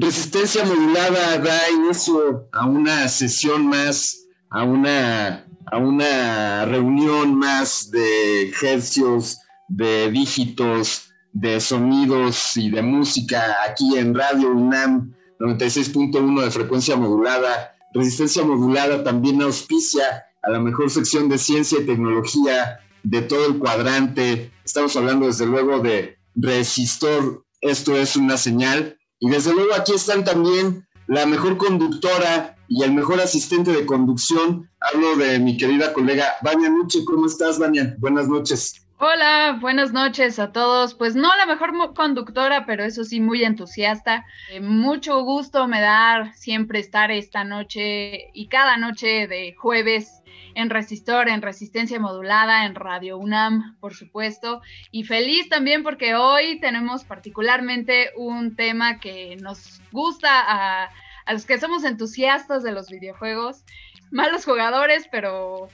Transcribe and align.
Resistencia 0.00 0.64
modulada 0.64 1.36
da 1.36 1.70
inicio 1.70 2.48
a 2.52 2.64
una 2.64 3.06
sesión 3.06 3.66
más, 3.66 4.26
a 4.48 4.64
una, 4.64 5.44
a 5.66 5.76
una 5.76 6.64
reunión 6.64 7.34
más 7.34 7.90
de 7.90 8.50
hercios, 8.62 9.36
de 9.68 10.10
dígitos, 10.10 11.10
de 11.34 11.60
sonidos 11.60 12.56
y 12.56 12.70
de 12.70 12.80
música 12.80 13.58
aquí 13.68 13.98
en 13.98 14.14
Radio 14.14 14.52
UNAM 14.52 15.14
96.1 15.38 16.44
de 16.44 16.50
frecuencia 16.50 16.96
modulada. 16.96 17.74
Resistencia 17.92 18.42
modulada 18.42 19.04
también 19.04 19.42
auspicia 19.42 20.24
a 20.42 20.48
la 20.48 20.60
mejor 20.60 20.88
sección 20.88 21.28
de 21.28 21.36
ciencia 21.36 21.78
y 21.78 21.84
tecnología 21.84 22.80
de 23.02 23.20
todo 23.20 23.44
el 23.48 23.58
cuadrante. 23.58 24.50
Estamos 24.64 24.96
hablando 24.96 25.26
desde 25.26 25.44
luego 25.44 25.80
de 25.80 26.16
Resistor. 26.36 27.44
Esto 27.60 27.94
es 27.98 28.16
una 28.16 28.38
señal 28.38 28.96
y 29.20 29.28
desde 29.28 29.52
luego 29.52 29.74
aquí 29.74 29.92
están 29.92 30.24
también 30.24 30.86
la 31.06 31.26
mejor 31.26 31.58
conductora 31.58 32.56
y 32.68 32.82
el 32.82 32.92
mejor 32.92 33.20
asistente 33.20 33.70
de 33.70 33.84
conducción. 33.84 34.70
Hablo 34.80 35.16
de 35.16 35.38
mi 35.38 35.56
querida 35.56 35.92
colega 35.92 36.36
Vania 36.42 36.70
Nuche. 36.70 37.04
¿Cómo 37.04 37.26
estás, 37.26 37.58
Vania? 37.58 37.94
Buenas 37.98 38.28
noches. 38.28 38.86
Hola, 39.02 39.58
buenas 39.60 39.92
noches 39.92 40.38
a 40.38 40.52
todos. 40.52 40.94
Pues 40.94 41.14
no 41.14 41.34
la 41.36 41.46
mejor 41.46 41.72
conductora, 41.94 42.64
pero 42.66 42.84
eso 42.84 43.02
sí, 43.04 43.20
muy 43.20 43.44
entusiasta. 43.44 44.24
Eh, 44.50 44.60
mucho 44.60 45.22
gusto 45.22 45.66
me 45.68 45.80
da 45.80 46.32
siempre 46.34 46.80
estar 46.80 47.10
esta 47.10 47.42
noche 47.42 48.30
y 48.32 48.48
cada 48.48 48.76
noche 48.76 49.26
de 49.26 49.54
jueves 49.54 50.19
en 50.60 50.70
Resistor, 50.70 51.28
en 51.28 51.42
Resistencia 51.42 51.98
Modulada, 51.98 52.66
en 52.66 52.74
Radio 52.74 53.18
UNAM, 53.18 53.76
por 53.80 53.94
supuesto. 53.94 54.60
Y 54.90 55.04
feliz 55.04 55.48
también 55.48 55.82
porque 55.82 56.14
hoy 56.14 56.60
tenemos 56.60 57.04
particularmente 57.04 58.10
un 58.16 58.56
tema 58.56 59.00
que 59.00 59.36
nos 59.36 59.80
gusta 59.92 60.28
a, 60.30 60.90
los 61.32 61.46
que 61.46 61.58
somos 61.58 61.84
entusiastas 61.84 62.62
de 62.62 62.72
los 62.72 62.88
videojuegos. 62.88 63.64
Malos 64.10 64.44
jugadores, 64.44 65.08
pero 65.10 65.68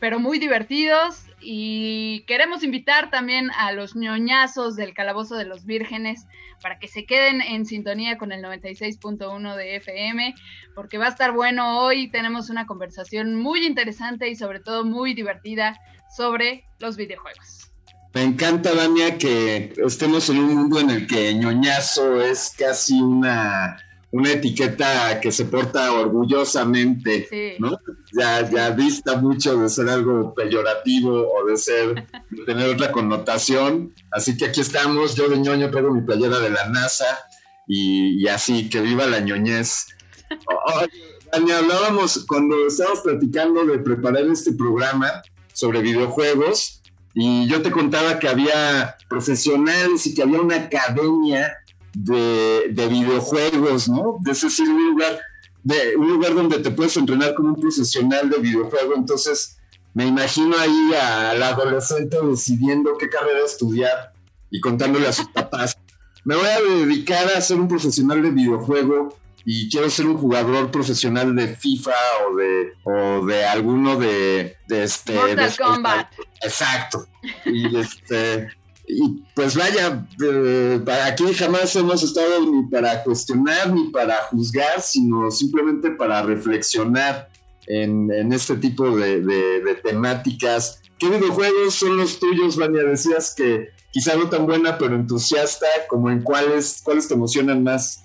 pero 0.00 0.18
muy 0.18 0.38
divertidos 0.38 1.26
y 1.40 2.24
queremos 2.26 2.64
invitar 2.64 3.10
también 3.10 3.50
a 3.52 3.70
los 3.72 3.94
ñoñazos 3.94 4.76
del 4.76 4.94
Calabozo 4.94 5.36
de 5.36 5.44
los 5.44 5.66
Vírgenes 5.66 6.26
para 6.62 6.78
que 6.78 6.88
se 6.88 7.06
queden 7.06 7.40
en 7.40 7.66
sintonía 7.66 8.18
con 8.18 8.32
el 8.32 8.42
96.1 8.42 9.56
de 9.56 9.76
FM, 9.76 10.34
porque 10.74 10.98
va 10.98 11.06
a 11.06 11.10
estar 11.10 11.32
bueno 11.32 11.80
hoy. 11.80 12.10
Tenemos 12.10 12.50
una 12.50 12.66
conversación 12.66 13.36
muy 13.36 13.66
interesante 13.66 14.28
y 14.28 14.36
sobre 14.36 14.60
todo 14.60 14.84
muy 14.84 15.14
divertida 15.14 15.78
sobre 16.16 16.64
los 16.78 16.96
videojuegos. 16.96 17.70
Me 18.14 18.22
encanta, 18.22 18.72
Dania, 18.74 19.18
que 19.18 19.72
estemos 19.84 20.30
en 20.30 20.38
un 20.38 20.54
mundo 20.54 20.78
en 20.78 20.90
el 20.90 21.06
que 21.08 21.34
ñoñazo 21.34 22.22
es 22.22 22.54
casi 22.56 23.00
una 23.00 23.76
una 24.14 24.30
etiqueta 24.30 25.18
que 25.20 25.32
se 25.32 25.46
porta 25.46 25.92
orgullosamente, 25.92 27.56
¿no? 27.58 27.76
Ya, 28.16 28.48
ya 28.48 28.70
dista 28.70 29.16
mucho 29.16 29.56
de 29.56 29.68
ser 29.68 29.88
algo 29.88 30.32
peyorativo 30.34 31.32
o 31.34 31.44
de 31.44 31.56
ser, 31.56 32.06
de 32.30 32.44
tener 32.44 32.68
otra 32.68 32.92
connotación. 32.92 33.92
Así 34.12 34.36
que 34.36 34.44
aquí 34.44 34.60
estamos, 34.60 35.16
yo 35.16 35.28
de 35.28 35.38
ñoño 35.38 35.68
traigo 35.68 35.92
mi 35.92 36.02
playera 36.02 36.38
de 36.38 36.50
la 36.50 36.68
NASA 36.68 37.26
y, 37.66 38.28
así, 38.28 38.68
que 38.68 38.80
viva 38.82 39.04
la 39.06 39.18
ñoñez. 39.18 39.88
Dani, 41.32 41.50
hablábamos 41.50 42.24
cuando 42.28 42.68
estábamos 42.68 43.00
platicando 43.00 43.66
de 43.66 43.80
preparar 43.80 44.26
este 44.26 44.52
programa 44.52 45.22
sobre 45.54 45.82
videojuegos 45.82 46.82
y 47.14 47.48
yo 47.48 47.62
te 47.62 47.72
contaba 47.72 48.20
que 48.20 48.28
había 48.28 48.96
profesionales 49.08 50.06
y 50.06 50.14
que 50.14 50.22
había 50.22 50.40
una 50.40 50.54
academia 50.54 51.52
de, 51.94 52.88
videojuegos, 52.88 53.88
¿no? 53.88 54.18
Es 54.30 54.42
decir, 54.42 54.68
un 54.68 54.90
lugar, 54.90 55.20
de, 55.62 55.96
un 55.96 56.08
lugar 56.08 56.34
donde 56.34 56.58
te 56.58 56.70
puedes 56.70 56.96
entrenar 56.96 57.34
como 57.34 57.50
un 57.50 57.60
profesional 57.60 58.28
de 58.28 58.38
videojuego. 58.38 58.94
Entonces, 58.96 59.58
me 59.94 60.06
imagino 60.06 60.56
ahí 60.58 60.90
al 60.94 61.42
adolescente 61.42 62.18
decidiendo 62.22 62.96
qué 62.98 63.08
carrera 63.08 63.44
estudiar 63.44 64.12
y 64.50 64.60
contándole 64.60 65.08
a 65.08 65.12
sus 65.12 65.28
papás. 65.34 65.76
Me 66.24 66.36
voy 66.36 66.46
a 66.46 66.60
dedicar 66.60 67.26
a 67.28 67.40
ser 67.40 67.60
un 67.60 67.68
profesional 67.68 68.22
de 68.22 68.30
videojuego 68.30 69.16
y 69.44 69.68
quiero 69.68 69.90
ser 69.90 70.06
un 70.06 70.16
jugador 70.16 70.70
profesional 70.70 71.36
de 71.36 71.48
FIFA 71.48 71.92
o 72.26 72.36
de 72.36 72.72
o 72.84 73.26
de 73.26 73.44
alguno 73.44 73.96
de, 73.96 74.56
de 74.68 74.84
este 74.84 75.12
Mortal 75.14 75.54
Kombat. 75.58 76.12
Exacto. 76.42 77.06
Y 77.44 77.76
este 77.76 78.48
y 78.86 79.22
pues 79.34 79.56
vaya, 79.56 80.06
eh, 80.22 80.84
aquí 81.06 81.32
jamás 81.34 81.74
hemos 81.76 82.02
estado 82.02 82.40
ni 82.50 82.68
para 82.68 83.02
cuestionar 83.02 83.72
ni 83.72 83.88
para 83.90 84.16
juzgar, 84.24 84.80
sino 84.80 85.30
simplemente 85.30 85.90
para 85.92 86.22
reflexionar 86.22 87.30
en, 87.66 88.32
este 88.32 88.56
tipo 88.56 88.94
de, 88.94 89.80
temáticas. 89.82 90.82
¿Qué 90.98 91.08
videojuegos 91.08 91.74
son 91.74 91.96
los 91.96 92.18
tuyos, 92.18 92.56
Vania? 92.56 92.82
Decías 92.82 93.34
que 93.34 93.70
quizá 93.90 94.16
no 94.16 94.28
tan 94.28 94.46
buena, 94.46 94.76
pero 94.76 94.94
entusiasta, 94.94 95.66
como 95.88 96.10
en 96.10 96.22
cuáles, 96.22 96.82
cuáles 96.84 97.08
te 97.08 97.14
emocionan 97.14 97.62
más. 97.64 98.04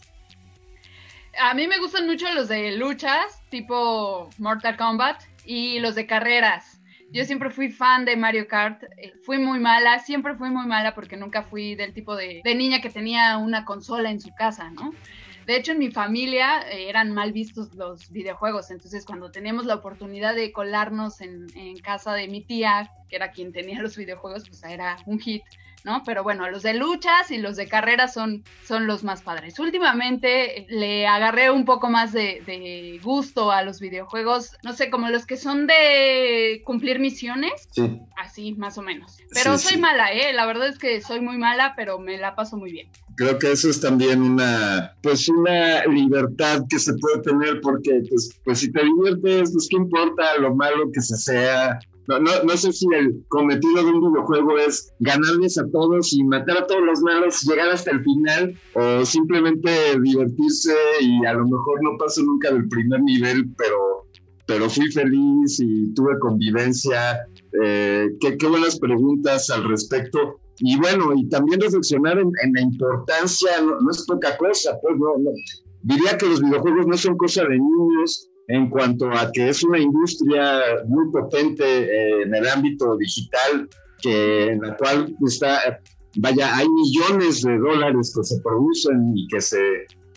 A 1.41 1.53
mí 1.53 1.68
me 1.68 1.79
gustan 1.79 2.07
mucho 2.07 2.25
los 2.34 2.47
de 2.47 2.78
luchas, 2.78 3.41
tipo 3.50 4.29
Mortal 4.38 4.78
Kombat, 4.78 5.22
y 5.45 5.80
los 5.80 5.95
de 5.95 6.06
carreras 6.06 6.79
yo 7.11 7.25
siempre 7.25 7.50
fui 7.50 7.71
fan 7.71 8.06
de 8.06 8.15
Mario 8.15 8.47
Kart, 8.47 8.83
eh, 8.97 9.13
fui 9.23 9.38
muy 9.38 9.59
mala, 9.59 10.00
siempre 10.00 10.35
fui 10.35 10.50
muy 10.50 10.65
mala 10.67 10.94
porque 10.94 11.17
nunca 11.17 11.44
fui 11.44 11.75
del 11.75 11.94
tipo 11.94 12.15
de, 12.15 12.41
niña 12.44 12.81
que 12.81 12.89
tenía 12.89 13.38
una 13.38 13.65
consola 13.65 14.11
en 14.11 14.19
su 14.19 14.33
casa, 14.35 14.69
¿no? 14.71 14.94
De 15.45 15.56
hecho, 15.56 15.71
en 15.71 15.79
mi 15.79 15.89
familia 15.89 16.61
eh, 16.69 16.89
eran 16.89 17.11
mal 17.11 17.31
vistos 17.31 17.73
los 17.73 18.11
videojuegos, 18.11 18.69
entonces 18.69 19.06
cuando 19.06 19.31
teníamos 19.31 19.65
la 19.65 19.75
oportunidad 19.75 20.35
de 20.35 20.51
colarnos 20.51 21.21
en, 21.21 21.47
casa 21.83 22.13
de 22.13 22.27
mi 22.27 22.41
tía, 22.41 22.91
que 23.09 23.15
era 23.15 23.31
quien 23.31 23.51
tenía 23.51 23.81
los 23.81 23.97
videojuegos, 23.97 24.47
pues 24.47 24.63
era 24.63 24.97
un 25.06 25.19
hit 25.19 25.44
¿no? 25.84 26.04
Pero 26.06 26.24
bueno, 26.24 26.50
los 26.50 26.64
de 26.64 26.74
luchas 26.74 27.31
y 27.31 27.38
los 27.38 27.56
de 27.56 27.68
carreras 27.68 28.14
son, 28.14 28.44
son 28.66 28.88
los 28.88 29.04
más 29.04 29.22
padres. 29.22 29.60
Últimamente 29.60 30.66
le 30.70 31.08
agarré 31.08 31.52
un 31.52 31.66
poco 31.66 31.90
más 31.90 32.14
de, 32.14 33.00
gusto 33.04 33.52
a 33.52 33.64
los 33.64 33.80
videojuegos, 33.80 34.58
no 34.64 34.74
sé, 34.74 34.90
como 34.90 35.10
los 35.10 35.26
que 35.26 35.38
son 35.38 35.68
de 35.68 36.62
cumplir 36.66 37.00
misiones. 37.00 37.68
Sí. 37.72 38.02
Así, 38.18 38.54
más 38.54 38.78
o 38.78 38.81
menos. 38.81 39.18
Pero 39.34 39.58
soy 39.58 39.78
mala, 39.78 40.12
¿eh? 40.12 40.34
La 40.34 40.46
verdad 40.46 40.68
es 40.68 40.78
que 40.78 41.02
soy 41.02 41.22
muy 41.22 41.38
mala, 41.38 41.74
pero 41.76 42.00
me 42.00 42.18
la 42.18 42.36
paso 42.36 42.58
muy 42.58 42.72
bien 42.72 42.90
creo 43.20 43.38
que 43.38 43.52
eso 43.52 43.70
es 43.70 43.81
también 43.81 44.22
una, 44.22 44.96
pues 45.04 45.28
una 45.28 45.86
libertad 45.88 46.64
que 46.70 46.80
se 46.80 46.94
puede 46.94 47.20
tener 47.20 47.60
porque, 47.60 48.02
pues, 48.10 48.40
pues 48.46 48.60
si 48.60 48.72
te 48.72 48.81
diviertes, 48.81 49.52
pues 49.52 49.68
qué 49.70 49.76
importa 49.76 50.38
lo 50.40 50.56
malo 50.56 50.90
que 50.94 51.02
se 51.02 51.18
sea. 51.18 51.80
No, 52.09 52.19
no, 52.19 52.31
no 52.44 52.57
sé 52.57 52.73
si 52.73 52.88
el 52.91 53.23
cometido 53.27 53.83
de 53.83 53.91
un 53.91 54.11
videojuego 54.11 54.57
es 54.57 54.91
ganarles 55.00 55.59
a 55.59 55.69
todos 55.69 56.11
y 56.11 56.23
matar 56.23 56.57
a 56.57 56.65
todos 56.65 56.81
los 56.83 57.01
malos, 57.01 57.44
llegar 57.44 57.69
hasta 57.69 57.91
el 57.91 58.03
final, 58.03 58.56
o 58.73 59.06
simplemente 59.06 59.69
divertirse 60.01 60.73
y 61.01 61.23
a 61.27 61.33
lo 61.33 61.45
mejor 61.45 61.83
no 61.83 61.97
paso 62.00 62.23
nunca 62.23 62.51
del 62.51 62.67
primer 62.67 63.00
nivel, 63.03 63.45
pero, 63.56 64.07
pero 64.47 64.67
fui 64.71 64.91
feliz 64.91 65.59
y 65.59 65.94
tuve 65.94 66.17
convivencia. 66.17 67.19
Eh, 67.63 68.07
qué, 68.19 68.38
qué 68.38 68.47
buenas 68.47 68.79
preguntas 68.79 69.51
al 69.51 69.65
respecto 69.65 70.39
y 70.61 70.77
bueno, 70.79 71.13
y 71.15 71.29
también 71.29 71.61
reflexionar 71.61 72.17
en, 72.17 72.31
la 72.53 72.61
importancia, 72.61 73.50
no, 73.61 73.91
es 73.91 74.03
poca 74.07 74.35
cosa, 74.38 74.77
pues 74.81 74.97
no, 74.97 75.13
diría 75.83 76.17
que 76.17 76.25
los 76.25 76.41
videojuegos 76.41 76.88
no 76.88 76.97
son 76.97 77.17
cosa 77.17 77.44
de 77.44 77.57
niños 77.59 78.29
en 78.50 78.69
cuanto 78.69 79.10
a 79.12 79.31
que 79.31 79.50
es 79.50 79.63
una 79.63 79.80
industria 79.80 80.60
muy 80.88 81.12
potente 81.12 81.63
eh, 81.63 82.24
en 82.24 82.34
el 82.34 82.48
ámbito 82.48 82.98
digital, 82.98 83.69
que 84.01 84.48
en 84.48 84.62
la 84.62 84.75
cual 84.75 85.16
está, 85.25 85.80
vaya, 86.18 86.57
hay 86.57 86.68
millones 86.68 87.44
de 87.44 87.57
dólares 87.60 88.12
que 88.16 88.24
se 88.24 88.42
producen 88.42 89.13
y 89.16 89.28
que 89.28 89.40
se, 89.40 89.62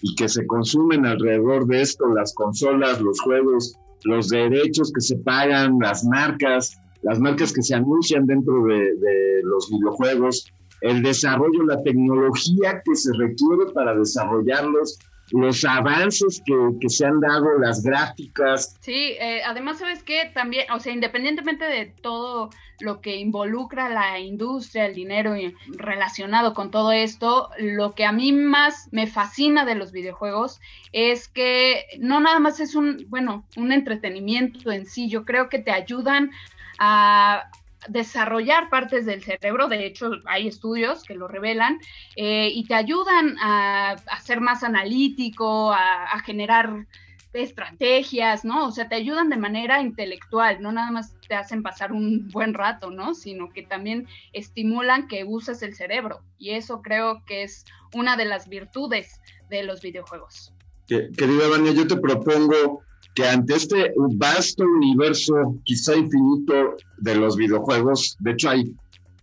y 0.01 0.15
que 0.15 0.31
se 0.31 0.47
consumen 0.47 1.05
alrededor 1.05 1.67
de 1.67 1.83
esto, 1.83 2.07
las 2.15 2.35
consolas, 2.35 3.03
los 3.03 3.21
juegos, 3.21 3.75
los 4.05 4.31
derechos 4.31 4.91
que 4.95 5.03
se 5.03 5.17
pagan, 5.19 5.79
las 5.81 6.03
marcas, 6.05 6.75
las 7.03 7.19
marcas 7.19 7.53
que 7.53 7.63
se 7.63 7.75
anuncian 7.75 8.25
dentro 8.25 8.65
de, 8.65 9.43
los 9.45 9.69
videojuegos, 9.71 10.51
el 10.81 11.03
desarrollo, 11.03 11.65
la 11.67 11.83
tecnología 11.83 12.81
que 12.83 12.95
se 12.95 13.13
requiere 13.13 13.73
para 13.75 13.95
desarrollarlos, 13.95 14.99
los 15.33 15.65
avances 15.65 16.43
que, 16.45 16.89
se 16.89 17.07
han 17.07 17.21
dado, 17.21 17.59
las 17.59 17.83
gráficas. 17.83 18.77
Sí, 18.81 19.17
eh, 19.19 19.43
además, 19.45 19.79
¿sabes 19.79 20.03
qué? 20.03 20.31
También, 20.35 20.71
o 20.71 20.79
sea, 20.79 20.93
independientemente 20.93 21.65
de 21.65 21.87
todo 21.87 22.51
lo 22.81 23.01
que 23.01 23.17
involucra 23.17 23.89
la 23.89 24.19
industria, 24.19 24.87
el 24.87 24.95
dinero 24.95 25.35
relacionado 25.77 26.53
con 26.53 26.71
todo 26.71 26.93
esto, 26.93 27.51
lo 27.59 27.95
que 27.95 28.05
a 28.05 28.13
mí 28.13 28.33
más 28.33 28.89
me 28.91 29.07
fascina 29.07 29.65
de 29.65 29.77
los 29.77 29.93
videojuegos 29.93 30.61
es 30.93 31.29
que 31.29 31.87
no 31.99 32.21
nada 32.21 32.41
más 32.41 32.61
es 32.61 32.75
un, 32.75 33.07
bueno, 33.09 33.45
un 33.57 33.73
entretenimiento 33.73 34.73
en 34.73 34.87
sí, 34.87 35.09
yo 35.09 35.25
creo 35.25 35.49
que 35.49 35.61
te 35.61 35.71
ayudan 35.71 36.31
a 36.79 37.45
desarrollar 37.89 38.69
partes 38.69 39.07
del 39.07 39.23
cerebro, 39.23 39.69
de 39.69 39.87
hecho 39.87 40.11
hay 40.27 40.49
estudios 40.49 41.03
que 41.03 41.15
lo 41.15 41.29
revelan, 41.29 41.79
eh, 42.17 42.51
y 42.53 42.65
te 42.65 42.75
ayudan 42.75 43.37
a, 43.41 43.97
ser 44.23 44.41
más 44.41 44.63
analítico, 44.63 45.73
a, 45.73 46.19
generar 46.25 46.87
estrategias, 47.33 48.45
¿no? 48.45 48.67
O 48.67 48.73
sea, 48.73 48.89
te 48.89 48.95
ayudan 48.95 49.31
de 49.31 49.39
manera 49.39 49.81
intelectual, 49.81 50.61
no 50.61 50.71
nada 50.71 50.91
más 50.91 51.15
te 51.27 51.35
hacen 51.35 51.63
pasar 51.63 51.93
un 51.93 52.29
buen 52.29 52.53
rato, 52.53 52.91
¿no? 52.91 53.15
Sino 53.15 53.51
que 53.51 53.63
también 53.63 54.07
estimulan 54.35 55.09
que 55.09 55.25
uses 55.25 55.63
el 55.63 55.75
cerebro. 55.75 56.21
Y 56.39 56.51
eso 56.51 56.83
creo 56.83 57.25
que 57.25 57.43
es 57.43 57.65
una 57.95 58.19
de 58.19 58.27
las 58.27 58.49
virtudes 58.49 59.21
de 59.49 59.63
los 59.63 59.81
videojuegos. 59.81 60.53
Querida 60.87 61.49
Vania, 61.49 61.73
yo 61.73 61.87
te 61.87 61.97
propongo 61.97 62.83
que 63.15 63.27
ante 63.27 63.55
este 63.55 63.93
vasto 64.17 64.65
universo, 64.65 65.35
quizá 65.65 65.97
infinito, 65.97 66.77
de 66.99 67.17
los 67.17 67.37
videojuegos, 67.37 68.17
de 68.21 68.31
hecho 68.33 68.51
hay, 68.51 68.75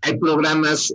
hay 0.02 0.18
programas 0.18 0.94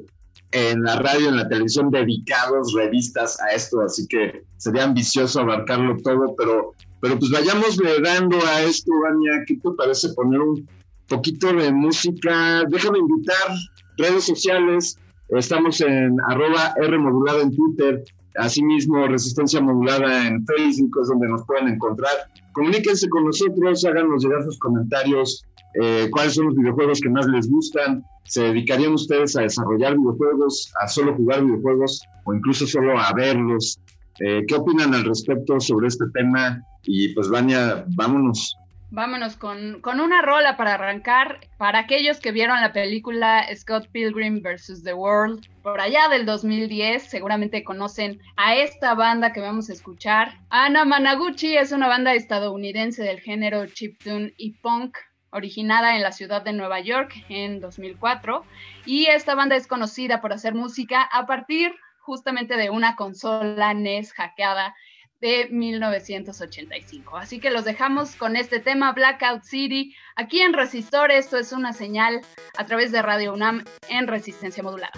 en 0.52 0.82
la 0.82 0.96
radio, 1.00 1.28
en 1.28 1.36
la 1.36 1.48
televisión 1.48 1.90
dedicados, 1.90 2.72
revistas 2.74 3.40
a 3.40 3.54
esto, 3.54 3.80
así 3.80 4.06
que 4.06 4.44
sería 4.56 4.84
ambicioso 4.84 5.40
abarcarlo 5.40 5.96
todo, 6.04 6.34
pero, 6.38 6.72
pero 7.00 7.18
pues 7.18 7.32
vayamos 7.32 7.76
dando 8.02 8.38
a 8.46 8.62
esto, 8.62 8.92
Vania, 9.02 9.42
¿qué 9.46 9.56
te 9.56 9.70
parece 9.76 10.10
poner 10.14 10.40
un 10.40 10.68
poquito 11.08 11.52
de 11.52 11.72
música? 11.72 12.62
Déjame 12.68 12.98
invitar 12.98 13.48
redes 13.96 14.24
sociales, 14.24 14.96
estamos 15.30 15.80
en 15.80 16.16
arroba 16.28 16.72
R 16.80 16.98
modulada 16.98 17.42
en 17.42 17.54
Twitter, 17.54 18.04
Asimismo, 18.36 19.06
Resistencia 19.06 19.60
Modulada 19.60 20.26
en 20.26 20.44
Facebook 20.44 20.98
es 21.02 21.08
donde 21.08 21.28
nos 21.28 21.44
pueden 21.46 21.68
encontrar. 21.68 22.12
Comuníquense 22.52 23.08
con 23.08 23.24
nosotros, 23.24 23.84
háganos 23.84 24.24
llegar 24.24 24.42
sus 24.44 24.58
comentarios, 24.58 25.44
eh, 25.80 26.08
cuáles 26.10 26.34
son 26.34 26.46
los 26.46 26.56
videojuegos 26.56 27.00
que 27.00 27.10
más 27.10 27.26
les 27.26 27.48
gustan. 27.48 28.04
¿Se 28.24 28.42
dedicarían 28.42 28.92
ustedes 28.92 29.36
a 29.36 29.42
desarrollar 29.42 29.96
videojuegos, 29.96 30.72
a 30.80 30.88
solo 30.88 31.14
jugar 31.14 31.44
videojuegos 31.44 32.02
o 32.24 32.34
incluso 32.34 32.66
solo 32.66 32.98
a 32.98 33.12
verlos? 33.12 33.78
Eh, 34.20 34.44
¿Qué 34.46 34.54
opinan 34.54 34.94
al 34.94 35.04
respecto 35.04 35.58
sobre 35.60 35.88
este 35.88 36.04
tema? 36.14 36.62
Y 36.84 37.14
pues, 37.14 37.28
Vania, 37.28 37.84
vámonos. 37.96 38.56
Vámonos 38.94 39.34
con, 39.34 39.80
con, 39.80 39.98
una 39.98 40.22
rola 40.22 40.56
para 40.56 40.74
arrancar. 40.74 41.40
Para 41.58 41.80
aquellos 41.80 42.20
que 42.20 42.30
vieron 42.30 42.60
la 42.60 42.72
película 42.72 43.44
Scott 43.52 43.88
Pilgrim 43.90 44.40
vs. 44.40 44.84
The 44.84 44.94
World, 44.94 45.48
por 45.64 45.80
allá 45.80 46.08
del 46.08 46.24
2010, 46.24 47.02
seguramente 47.02 47.64
conocen 47.64 48.20
a 48.36 48.54
esta 48.54 48.94
banda 48.94 49.32
que 49.32 49.40
vamos 49.40 49.68
a 49.68 49.72
escuchar. 49.72 50.38
Ana 50.48 50.84
Managuchi 50.84 51.56
es 51.56 51.72
una 51.72 51.88
banda 51.88 52.14
estadounidense 52.14 53.02
del 53.02 53.18
género 53.18 53.66
chiptune 53.66 54.32
y 54.36 54.52
punk 54.52 54.96
originada 55.30 55.96
en 55.96 56.02
la 56.02 56.12
ciudad 56.12 56.42
de 56.42 56.52
Nueva 56.52 56.78
York 56.78 57.14
en 57.28 57.58
2004 57.58 58.44
y 58.86 59.06
esta 59.06 59.34
banda 59.34 59.56
es 59.56 59.66
conocida 59.66 60.20
por 60.20 60.32
hacer 60.32 60.54
música 60.54 61.02
a 61.02 61.26
partir 61.26 61.74
justamente 61.98 62.56
de 62.56 62.70
una 62.70 62.94
consola 62.94 63.74
NES 63.74 64.12
hackeada 64.12 64.72
de 65.24 65.48
1985. 65.50 67.16
Así 67.16 67.40
que 67.40 67.48
los 67.50 67.64
dejamos 67.64 68.14
con 68.14 68.36
este 68.36 68.60
tema, 68.60 68.92
Blackout 68.92 69.42
City, 69.42 69.96
aquí 70.16 70.42
en 70.42 70.52
Resistor. 70.52 71.10
Esto 71.10 71.38
es 71.38 71.52
una 71.52 71.72
señal 71.72 72.20
a 72.58 72.66
través 72.66 72.92
de 72.92 73.00
Radio 73.00 73.32
UNAM 73.32 73.64
en 73.88 74.06
resistencia 74.06 74.62
modulada. 74.62 74.92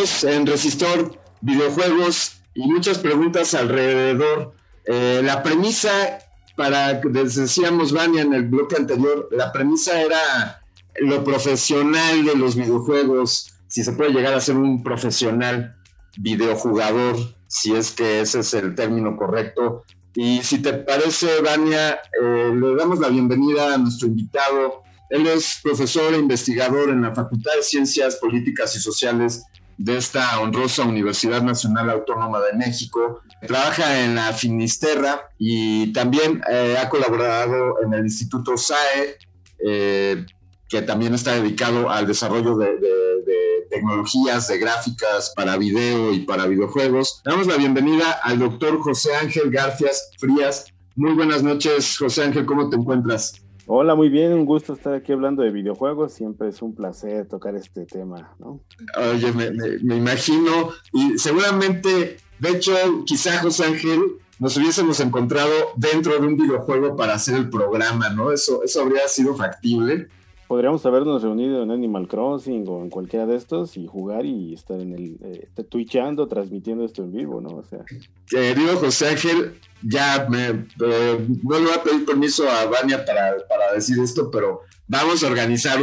En 0.00 0.46
Resistor 0.46 1.14
Videojuegos 1.42 2.40
y 2.54 2.66
muchas 2.66 2.96
preguntas 2.96 3.52
alrededor. 3.52 4.54
Eh, 4.86 5.20
la 5.22 5.42
premisa, 5.42 5.90
para, 6.56 6.94
decíamos, 6.94 7.92
Vania, 7.92 8.22
en 8.22 8.32
el 8.32 8.48
bloque 8.48 8.76
anterior, 8.76 9.28
la 9.30 9.52
premisa 9.52 10.00
era 10.00 10.62
lo 11.00 11.22
profesional 11.22 12.24
de 12.24 12.34
los 12.34 12.56
videojuegos, 12.56 13.52
si 13.68 13.84
se 13.84 13.92
puede 13.92 14.12
llegar 14.12 14.32
a 14.32 14.40
ser 14.40 14.56
un 14.56 14.82
profesional 14.82 15.76
videojugador, 16.16 17.16
si 17.46 17.74
es 17.74 17.90
que 17.90 18.20
ese 18.20 18.40
es 18.40 18.54
el 18.54 18.74
término 18.74 19.18
correcto. 19.18 19.84
Y 20.14 20.42
si 20.42 20.62
te 20.62 20.72
parece, 20.72 21.42
Vania, 21.42 22.00
eh, 22.22 22.52
le 22.54 22.74
damos 22.74 23.00
la 23.00 23.08
bienvenida 23.08 23.74
a 23.74 23.78
nuestro 23.78 24.08
invitado. 24.08 24.82
Él 25.10 25.26
es 25.26 25.60
profesor 25.62 26.14
e 26.14 26.18
investigador 26.18 26.88
en 26.88 27.02
la 27.02 27.14
Facultad 27.14 27.52
de 27.54 27.62
Ciencias 27.62 28.16
Políticas 28.16 28.74
y 28.76 28.80
Sociales 28.80 29.44
de 29.80 29.96
esta 29.96 30.38
honrosa 30.40 30.84
Universidad 30.84 31.42
Nacional 31.42 31.88
Autónoma 31.88 32.38
de 32.40 32.58
México. 32.58 33.22
Trabaja 33.40 34.04
en 34.04 34.14
la 34.14 34.34
Finisterra 34.34 35.30
y 35.38 35.90
también 35.94 36.42
eh, 36.50 36.76
ha 36.78 36.90
colaborado 36.90 37.82
en 37.82 37.94
el 37.94 38.04
Instituto 38.04 38.58
SAE, 38.58 39.16
eh, 39.66 40.26
que 40.68 40.82
también 40.82 41.14
está 41.14 41.32
dedicado 41.34 41.88
al 41.88 42.06
desarrollo 42.06 42.56
de 42.56 42.68
tecnologías 43.70 44.48
de 44.48 44.58
gráficas 44.58 45.32
para 45.34 45.56
video 45.56 46.12
y 46.12 46.20
para 46.20 46.46
videojuegos. 46.46 47.22
Damos 47.24 47.46
la 47.46 47.56
bienvenida 47.56 48.20
al 48.22 48.38
doctor 48.38 48.78
José 48.80 49.14
Ángel 49.14 49.50
Garfias 49.50 50.10
Frías. 50.18 50.66
Muy 50.96 51.14
buenas 51.14 51.42
noches, 51.42 51.96
José 51.96 52.24
Ángel, 52.24 52.44
¿cómo 52.44 52.68
te 52.68 52.76
encuentras? 52.76 53.40
Hola, 53.72 53.94
muy 53.94 54.08
bien, 54.08 54.32
un 54.32 54.46
gusto 54.46 54.72
estar 54.72 54.94
aquí 54.94 55.12
hablando 55.12 55.44
de 55.44 55.52
videojuegos, 55.52 56.12
siempre 56.12 56.48
es 56.48 56.60
un 56.60 56.74
placer 56.74 57.28
tocar 57.28 57.54
este 57.54 57.86
tema, 57.86 58.34
¿no? 58.40 58.58
Oye, 58.98 59.30
me, 59.32 59.94
imagino, 59.94 60.70
y 60.92 61.16
seguramente, 61.16 62.16
de 62.40 62.48
hecho, 62.48 62.72
quizá 63.06 63.38
José 63.38 63.66
Ángel 63.66 64.16
nos 64.40 64.56
hubiésemos 64.56 64.98
encontrado 64.98 65.52
dentro 65.76 66.18
de 66.18 66.26
un 66.26 66.36
videojuego 66.36 66.96
para 66.96 67.14
hacer 67.14 67.36
el 67.36 67.48
programa, 67.48 68.10
¿no? 68.10 68.32
Eso, 68.32 68.64
eso 68.64 68.82
habría 68.82 69.06
sido 69.06 69.36
factible 69.36 70.08
podríamos 70.50 70.84
habernos 70.84 71.22
reunido 71.22 71.62
en 71.62 71.70
Animal 71.70 72.08
Crossing 72.08 72.64
o 72.66 72.82
en 72.82 72.90
cualquiera 72.90 73.24
de 73.24 73.36
estos 73.36 73.76
y 73.76 73.86
jugar 73.86 74.26
y 74.26 74.52
estar 74.52 74.80
en 74.80 74.92
el 74.94 75.16
eh, 75.22 75.48
twitchando, 75.68 76.26
transmitiendo 76.26 76.84
esto 76.84 77.04
en 77.04 77.12
vivo, 77.12 77.40
¿no? 77.40 77.50
O 77.50 77.62
sea. 77.62 77.84
Querido 78.26 78.76
José 78.78 79.10
Ángel, 79.10 79.60
ya 79.80 80.26
me, 80.28 80.48
eh, 80.48 81.26
no 81.44 81.56
le 81.56 81.66
voy 81.66 81.72
a 81.72 81.84
pedir 81.84 82.04
permiso 82.04 82.50
a 82.50 82.64
Vania 82.64 83.04
para, 83.04 83.36
decir 83.72 84.00
esto, 84.00 84.28
pero 84.28 84.62
vamos 84.88 85.22
a 85.22 85.28
organizar 85.28 85.78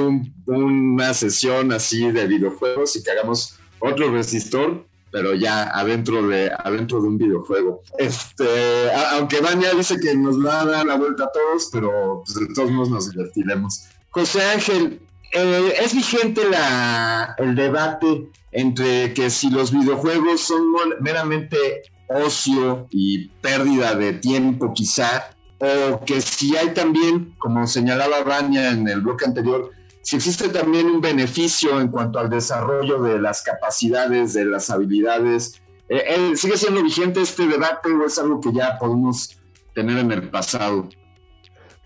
una 0.47 1.13
sesión 1.13 1.71
así 1.71 2.11
de 2.11 2.27
videojuegos 2.27 2.93
y 2.97 3.03
que 3.03 3.11
hagamos 3.11 3.57
otro 3.79 4.11
resistor 4.11 4.85
pero 5.09 5.33
ya 5.33 5.63
adentro 5.69 6.27
de 6.27 6.51
adentro 6.51 7.01
de 7.01 7.07
un 7.07 7.17
videojuego. 7.17 7.81
Este, 7.97 8.91
aunque 9.13 9.39
Vania 9.39 9.73
dice 9.73 9.95
que 10.01 10.13
nos 10.13 10.45
va 10.45 10.61
a 10.61 10.65
dar 10.65 10.85
la 10.85 10.97
vuelta 10.97 11.23
a 11.23 11.31
todos, 11.31 11.69
pero 11.71 12.23
pues, 12.25 12.37
de 12.37 12.53
todos 12.53 12.69
modos 12.69 12.89
nos 12.89 13.09
divertiremos. 13.11 13.87
José 14.09 14.41
Ángel, 14.43 14.99
eh, 15.33 15.73
¿es 15.79 15.93
vigente 15.93 16.49
la, 16.49 17.35
el 17.37 17.55
debate 17.55 18.29
entre 18.51 19.13
que 19.13 19.29
si 19.29 19.49
los 19.49 19.71
videojuegos 19.71 20.41
son 20.41 20.63
meramente 21.01 21.83
ocio 22.09 22.87
y 22.89 23.27
pérdida 23.41 23.95
de 23.95 24.13
tiempo 24.13 24.73
quizá, 24.73 25.29
o 25.59 26.03
que 26.05 26.21
si 26.21 26.55
hay 26.55 26.73
también, 26.73 27.35
como 27.39 27.67
señalaba 27.67 28.23
Rania 28.23 28.71
en 28.71 28.87
el 28.87 29.01
bloque 29.01 29.25
anterior, 29.25 29.71
si 30.07 30.15
existe 30.15 30.47
también 30.47 30.87
un 30.87 31.01
beneficio 31.01 31.81
en 31.81 31.89
cuanto 31.89 32.19
al 32.19 32.29
desarrollo 32.29 33.01
de 33.01 33.19
las 33.19 33.41
capacidades, 33.41 34.33
de 34.33 34.45
las 34.45 34.69
habilidades. 34.69 35.61
Eh, 35.89 36.01
eh, 36.07 36.31
¿Sigue 36.37 36.55
siendo 36.55 36.81
vigente 36.81 37.21
este 37.21 37.45
debate 37.45 37.91
o 37.91 38.05
es 38.05 38.17
algo 38.17 38.39
que 38.39 38.53
ya 38.53 38.77
podemos 38.79 39.37
tener 39.75 39.97
en 39.97 40.13
el 40.13 40.29
pasado? 40.29 40.87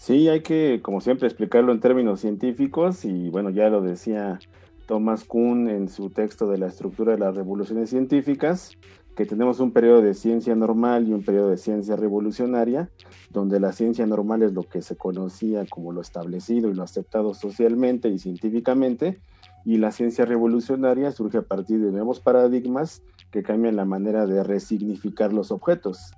Sí, 0.01 0.29
hay 0.29 0.41
que, 0.41 0.79
como 0.81 0.99
siempre, 0.99 1.27
explicarlo 1.27 1.71
en 1.71 1.79
términos 1.79 2.21
científicos 2.21 3.05
y 3.05 3.29
bueno, 3.29 3.51
ya 3.51 3.69
lo 3.69 3.83
decía 3.83 4.39
Thomas 4.87 5.25
Kuhn 5.25 5.69
en 5.69 5.89
su 5.89 6.09
texto 6.09 6.49
de 6.49 6.57
la 6.57 6.65
estructura 6.65 7.11
de 7.11 7.19
las 7.19 7.35
revoluciones 7.35 7.91
científicas, 7.91 8.71
que 9.15 9.27
tenemos 9.27 9.59
un 9.59 9.71
periodo 9.71 10.01
de 10.01 10.15
ciencia 10.15 10.55
normal 10.55 11.07
y 11.07 11.13
un 11.13 11.21
periodo 11.23 11.49
de 11.49 11.57
ciencia 11.57 11.97
revolucionaria, 11.97 12.89
donde 13.29 13.59
la 13.59 13.73
ciencia 13.73 14.07
normal 14.07 14.41
es 14.41 14.53
lo 14.53 14.63
que 14.63 14.81
se 14.81 14.95
conocía 14.95 15.67
como 15.69 15.91
lo 15.91 16.01
establecido 16.01 16.71
y 16.71 16.73
lo 16.73 16.81
aceptado 16.81 17.35
socialmente 17.35 18.09
y 18.09 18.17
científicamente, 18.17 19.19
y 19.65 19.77
la 19.77 19.91
ciencia 19.91 20.25
revolucionaria 20.25 21.11
surge 21.11 21.37
a 21.37 21.43
partir 21.43 21.79
de 21.79 21.91
nuevos 21.91 22.19
paradigmas 22.19 23.03
que 23.29 23.43
cambian 23.43 23.75
la 23.75 23.85
manera 23.85 24.25
de 24.25 24.43
resignificar 24.43 25.31
los 25.31 25.51
objetos. 25.51 26.11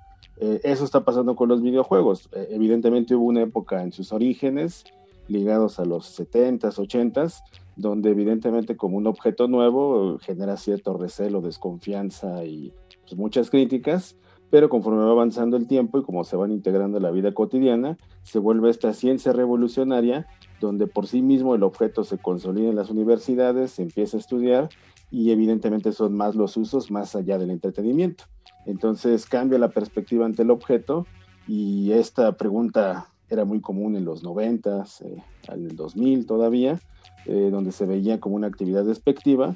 Eh, 0.46 0.60
eso 0.66 0.84
está 0.84 1.06
pasando 1.06 1.38
con 1.38 1.48
los 1.48 1.62
videojuegos. 1.62 2.28
Eh, 2.34 2.50
evidentemente 2.52 3.16
hubo 3.16 3.28
una 3.28 3.44
época 3.44 3.82
en 3.82 3.94
sus 3.94 4.12
orígenes 4.12 4.84
ligados 5.30 5.80
a 5.80 5.86
los 5.86 6.20
70s, 6.20 6.76
80s, 6.76 7.40
donde 7.78 8.10
evidentemente 8.10 8.76
como 8.76 8.98
un 8.98 9.08
objeto 9.08 9.48
nuevo 9.48 10.20
genera 10.20 10.58
cierto 10.58 10.98
recelo, 10.98 11.40
desconfianza 11.40 12.44
y 12.44 12.74
pues, 13.08 13.18
muchas 13.18 13.50
críticas, 13.50 14.18
pero 14.50 14.68
conforme 14.68 15.06
va 15.06 15.12
avanzando 15.12 15.56
el 15.56 15.66
tiempo 15.66 15.98
y 15.98 16.04
como 16.04 16.26
se 16.26 16.36
van 16.36 16.52
integrando 16.52 16.98
en 16.98 17.04
la 17.04 17.12
vida 17.12 17.34
cotidiana, 17.34 17.98
se 18.24 18.40
vuelve 18.40 18.70
esta 18.70 18.92
ciencia 18.92 19.32
revolucionaria 19.32 20.28
donde 20.60 20.88
por 20.88 21.08
sí 21.08 21.22
mismo 21.22 21.56
el 21.56 21.64
objeto 21.64 22.04
se 22.04 22.18
consolida 22.18 22.68
en 22.68 22.76
las 22.76 22.90
universidades, 22.90 23.72
se 23.72 23.84
empieza 23.84 24.18
a 24.18 24.20
estudiar 24.20 24.68
y 25.10 25.32
evidentemente 25.32 25.94
son 25.94 26.18
más 26.18 26.36
los 26.36 26.58
usos 26.58 26.92
más 26.92 27.16
allá 27.16 27.38
del 27.38 27.50
entretenimiento. 27.50 28.26
Entonces 28.66 29.26
cambia 29.26 29.60
la 29.60 29.70
perspectiva 29.70 30.26
ante 30.26 30.44
el 30.44 30.52
objeto 30.52 31.06
y 31.48 31.92
esta 31.92 32.32
pregunta 32.34 33.10
era 33.30 33.46
muy 33.46 33.62
común 33.62 33.96
en 33.96 34.06
los 34.06 34.24
90, 34.24 34.86
eh, 35.02 35.24
el 35.52 35.76
2000 35.76 36.26
todavía, 36.26 36.80
eh, 37.26 37.50
donde 37.52 37.72
se 37.72 37.86
veía 37.86 38.20
como 38.20 38.36
una 38.36 38.48
actividad 38.48 38.86
despectiva, 38.86 39.56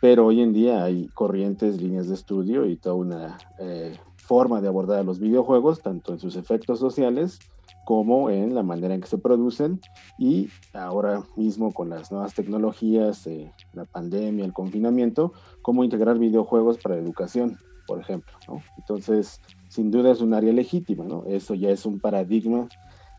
pero 0.00 0.26
hoy 0.26 0.42
en 0.42 0.52
día 0.52 0.84
hay 0.84 1.08
corrientes, 1.14 1.80
líneas 1.80 2.08
de 2.08 2.14
estudio 2.14 2.66
y 2.66 2.76
toda 2.76 2.94
una 2.96 3.38
eh, 3.58 3.98
forma 4.16 4.60
de 4.60 4.68
abordar 4.68 5.04
los 5.04 5.18
videojuegos, 5.18 5.80
tanto 5.80 6.12
en 6.12 6.18
sus 6.18 6.36
efectos 6.36 6.78
sociales 6.78 7.38
como 7.84 8.30
en 8.30 8.54
la 8.54 8.62
manera 8.62 8.94
en 8.94 9.00
que 9.00 9.06
se 9.06 9.18
producen 9.18 9.80
y 10.18 10.48
ahora 10.72 11.22
mismo 11.36 11.72
con 11.72 11.90
las 11.90 12.10
nuevas 12.10 12.34
tecnologías, 12.34 13.28
la 13.74 13.84
pandemia, 13.84 14.44
el 14.44 14.54
confinamiento, 14.54 15.32
cómo 15.60 15.84
integrar 15.84 16.18
videojuegos 16.18 16.78
para 16.78 16.94
la 16.94 17.02
educación 17.02 17.58
por 17.86 18.00
ejemplo. 18.00 18.32
¿no? 18.48 18.62
Entonces, 18.78 19.40
sin 19.68 19.90
duda 19.90 20.12
es 20.12 20.20
un 20.20 20.34
área 20.34 20.52
legítima, 20.52 21.04
¿no? 21.04 21.24
Eso 21.26 21.54
ya 21.54 21.70
es 21.70 21.86
un 21.86 22.00
paradigma 22.00 22.68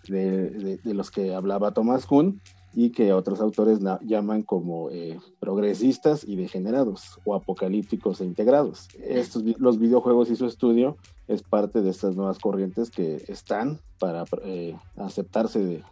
de, 0.07 0.79
los 0.83 1.11
que 1.11 1.33
hablaba 1.33 1.73
Thomas 1.73 2.05
Kuhn 2.05 2.41
y 2.73 2.91
que 2.91 3.13
otros 3.13 3.39
autores 3.39 3.79
llaman 4.01 4.43
como 4.43 4.89
eh, 4.91 5.17
progresistas 5.39 6.25
y 6.27 6.35
degenerados 6.35 7.19
o 7.23 7.33
apocalípticos 7.33 8.19
e 8.19 8.25
integrados. 8.25 8.89
Estos, 9.01 9.43
los 9.59 9.79
videojuegos 9.79 10.29
y 10.29 10.35
su 10.35 10.45
estudio 10.45 10.97
es 11.27 11.41
parte 11.41 11.81
de 11.81 11.89
estas 11.89 12.15
nuevas 12.15 12.37
corrientes 12.37 12.91
que 12.91 13.23
están 13.27 13.79
para 13.97 14.25
eh, 14.43 14.75
aceptarse 14.97 15.83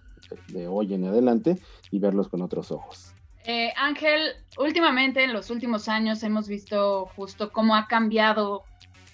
de 0.49 0.67
hoy 0.67 0.93
en 0.93 1.05
adelante 1.05 1.57
y 1.89 1.99
verlos 1.99 2.27
con 2.27 2.41
otros 2.41 2.71
ojos. 2.71 3.12
Eh, 3.45 3.73
Ángel, 3.75 4.35
últimamente 4.57 5.23
en 5.23 5.33
los 5.33 5.49
últimos 5.49 5.89
años 5.89 6.23
hemos 6.23 6.47
visto 6.47 7.07
justo 7.15 7.51
cómo 7.51 7.75
ha 7.75 7.87
cambiado 7.87 8.63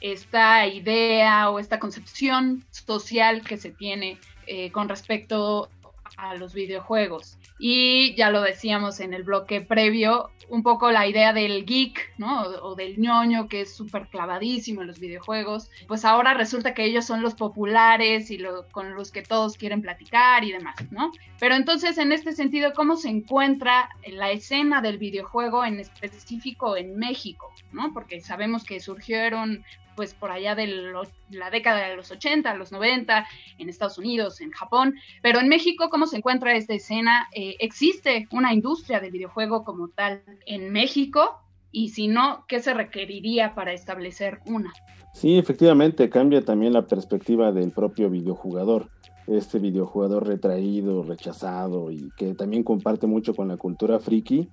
esta 0.02 0.68
idea 0.68 1.50
o 1.50 1.60
esta 1.60 1.80
concepción 1.80 2.64
social 2.70 3.42
que 3.42 3.58
se 3.58 3.72
tiene 3.72 4.20
eh, 4.48 4.72
con 4.72 4.88
respecto 4.88 5.70
a 6.18 6.36
los 6.36 6.54
videojuegos. 6.54 7.38
Y 7.60 8.16
ya 8.16 8.30
lo 8.32 8.42
decíamos 8.42 9.00
en 9.00 9.13
el 9.13 9.24
bloque 9.24 9.62
previo, 9.62 10.32
un 10.50 10.63
poco 10.63 10.92
la 10.92 11.08
idea 11.08 11.34
del 11.34 11.66
geek, 11.66 12.13
¿no? 12.18 12.42
O, 12.42 12.75
del 12.75 13.00
ñoño 13.00 13.48
que 13.48 13.62
es 13.62 13.75
súper 13.75 14.08
clavadísimo 14.08 14.82
en 14.82 14.88
los 14.88 15.00
videojuegos. 15.00 15.70
Pues 15.88 16.06
ahora 16.06 16.34
resulta 16.34 16.74
que 16.74 16.86
ellos 16.86 17.06
son 17.06 17.22
los 17.22 17.36
populares 17.36 18.32
y 18.32 18.38
lo, 18.38 18.68
con 18.72 18.96
los 18.96 19.12
que 19.12 19.22
todos 19.22 19.58
quieren 19.58 19.82
platicar 19.82 20.44
y 20.44 20.51
demás, 20.51 20.75
¿no? 20.92 21.12
Pero 21.39 21.56
entonces, 21.56 21.98
en 21.98 22.12
este 22.12 22.34
sentido, 22.34 22.74
¿cómo 22.74 22.96
se 22.96 23.10
encuentra 23.10 23.89
la 24.08 24.32
escena 24.32 24.82
del 24.82 24.98
videojuego 24.98 25.63
en 25.63 25.80
específico 25.80 26.75
en 26.78 26.98
México, 26.98 27.51
¿no? 27.72 27.94
Porque 27.94 28.22
sabemos 28.22 28.63
que 28.63 28.80
surgieron 28.80 29.63
pues 30.00 30.13
por 30.13 30.32
allá 30.32 30.56
de 30.56 30.94
la 31.29 31.50
década 31.51 31.89
de 31.89 31.98
los 31.98 32.10
80, 32.10 32.56
los 32.56 32.72
90, 32.72 33.25
en 33.58 33.68
Estados 33.68 33.98
Unidos, 33.98 34.39
en 34.39 34.50
Japón, 34.50 34.96
pero 35.22 35.41
en 35.41 35.50
México, 35.50 35.89
¿cómo 35.89 36.08
se 36.08 36.15
encuentra 36.15 36.56
esta 36.56 36.74
escena? 36.74 37.27
Eh, 37.36 37.58
¿Existe 37.60 38.29
una 38.32 38.53
industria 38.53 39.01
del 39.01 39.12
videojuego 39.12 39.65
como 39.65 39.89
tal 39.89 40.22
en 40.46 40.72
México? 40.72 41.41
Y 41.74 41.89
si 41.89 42.08
no, 42.08 42.46
¿qué 42.48 42.62
se 42.62 42.74
requeriría 42.74 43.56
para 43.56 43.74
establecer 43.74 44.39
una? 44.46 44.72
Sí, 45.13 45.38
efectivamente, 45.38 46.10
cambia 46.10 46.46
también 46.46 46.72
la 46.72 46.88
perspectiva 46.88 47.51
del 47.51 47.72
propio 47.72 48.10
videojugador. 48.10 48.89
Este 49.27 49.60
videojugador 49.60 50.25
retraído, 50.25 51.03
rechazado 51.03 51.91
y 51.91 52.10
que 52.15 52.36
también 52.36 52.63
comparte 52.63 53.06
mucho 53.06 53.36
con 53.36 53.50
la 53.50 53.58
cultura 53.58 54.00
friki, 54.00 54.48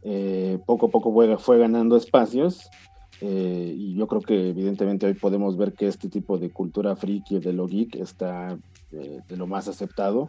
eh, 0.00 0.58
poco 0.64 0.86
a 0.86 0.88
poco 0.88 1.12
fue, 1.12 1.36
fue 1.36 1.58
ganando 1.58 1.98
espacios 1.98 2.70
eh, 3.20 3.74
y 3.76 3.94
yo 3.94 4.06
creo 4.06 4.20
que 4.20 4.50
evidentemente 4.50 5.06
hoy 5.06 5.14
podemos 5.14 5.56
ver 5.56 5.72
que 5.72 5.86
este 5.86 6.08
tipo 6.08 6.38
de 6.38 6.50
cultura 6.50 6.96
friki 6.96 7.38
de 7.38 7.52
lo 7.52 7.66
geek 7.66 7.96
está 7.96 8.58
eh, 8.92 9.20
de 9.28 9.36
lo 9.36 9.46
más 9.46 9.68
aceptado. 9.68 10.28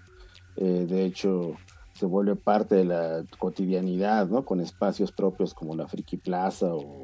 de 0.55 1.05
hecho, 1.05 1.55
se 1.97 2.05
vuelve 2.05 2.35
parte 2.35 2.75
de 2.75 2.85
la 2.85 3.23
cotidianidad, 3.39 4.27
¿no? 4.29 4.45
Con 4.45 4.59
espacios 4.59 5.11
propios 5.11 5.55
como 5.55 5.75
la 5.75 5.87
Friki 5.87 6.17
Plaza 6.17 6.73
o 6.73 7.01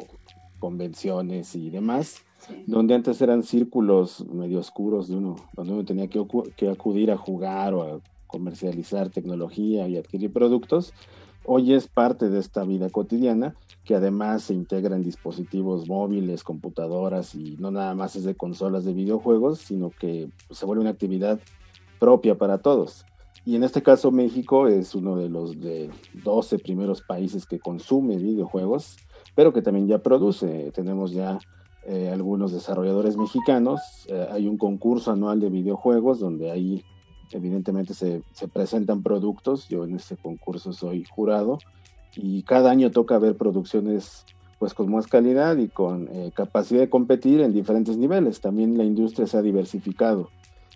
convenciones 0.60 1.56
y 1.56 1.72
demás, 1.72 2.22
donde 2.68 2.94
antes 2.94 3.20
eran 3.22 3.42
círculos 3.42 4.26
medio 4.28 4.60
oscuros 4.60 5.08
de 5.08 5.16
uno, 5.16 5.36
donde 5.54 5.74
uno 5.74 5.84
tenía 5.84 6.08
que, 6.08 6.24
que 6.56 6.70
acudir 6.70 7.12
a 7.12 7.18
jugar 7.18 7.74
o 7.74 7.82
a 7.84 8.00
comercializar 8.28 9.10
tecnología 9.10 9.88
y 9.88 9.98
adquirir 9.98 10.32
productos, 10.32 10.94
hoy 11.44 11.74
es 11.74 11.88
parte 11.88 12.30
de 12.30 12.40
esta 12.40 12.64
vida 12.64 12.90
cotidiana 12.90 13.56
que 13.84 13.96
además 13.96 14.44
se 14.44 14.54
integra 14.54 14.96
en 14.96 15.04
dispositivos 15.04 15.88
móviles, 15.88 16.44
computadoras 16.44 17.36
y 17.36 17.58
no 17.60 17.72
nada 17.72 17.94
más 17.96 18.16
es 18.16 18.24
de 18.24 18.36
consolas 18.36 18.86
de 18.86 18.94
videojuegos, 18.94 19.60
sino 19.60 19.90
que 19.90 20.30
se 20.52 20.66
vuelve 20.66 20.82
una 20.82 20.92
actividad 20.92 21.40
propia 22.00 22.38
para 22.38 22.60
todos. 22.60 23.06
Y 23.46 23.58
en 23.58 23.64
este 23.64 23.84
caso 23.84 24.10
México 24.12 24.68
es 24.68 24.96
uno 24.96 25.18
de 25.18 25.28
los 25.28 25.60
de 25.60 25.90
12 26.24 26.60
primeros 26.60 27.02
países 27.02 27.46
que 27.46 27.60
consume 27.60 28.18
videojuegos, 28.18 28.96
pero 29.36 29.52
que 29.52 29.62
también 29.62 29.88
ya 29.88 30.00
produce. 30.00 30.72
Tenemos 30.74 31.12
ya 31.12 31.40
eh, 31.86 32.10
algunos 32.10 32.54
desarrolladores 32.54 33.18
mexicanos. 33.18 33.82
Eh, 34.08 34.28
hay 34.32 34.48
un 34.48 34.58
concurso 34.58 35.12
anual 35.12 35.42
de 35.42 35.50
videojuegos 35.50 36.22
donde 36.22 36.52
ahí 36.52 36.86
evidentemente 37.32 37.94
se, 37.94 38.24
se, 38.32 38.48
presentan 38.48 39.04
productos. 39.04 39.68
Yo 39.68 39.84
en 39.84 39.96
este 39.96 40.16
concurso 40.16 40.72
soy 40.72 41.04
jurado 41.04 41.58
y 42.16 42.44
cada 42.44 42.72
año 42.72 42.92
toca 42.92 43.18
ver 43.20 43.36
producciones 43.38 44.26
pues 44.60 44.74
con 44.74 44.90
más 44.92 45.08
calidad 45.08 45.58
y 45.58 45.68
con 45.68 46.08
eh, 46.10 46.32
capacidad 46.34 46.80
de 46.80 46.90
competir 46.90 47.42
en 47.42 47.54
diferentes 47.54 47.98
niveles. 47.98 48.40
También 48.40 48.78
la 48.78 48.86
industria 48.86 49.28
se 49.28 49.38
ha 49.38 49.42
diversificado 49.42 50.30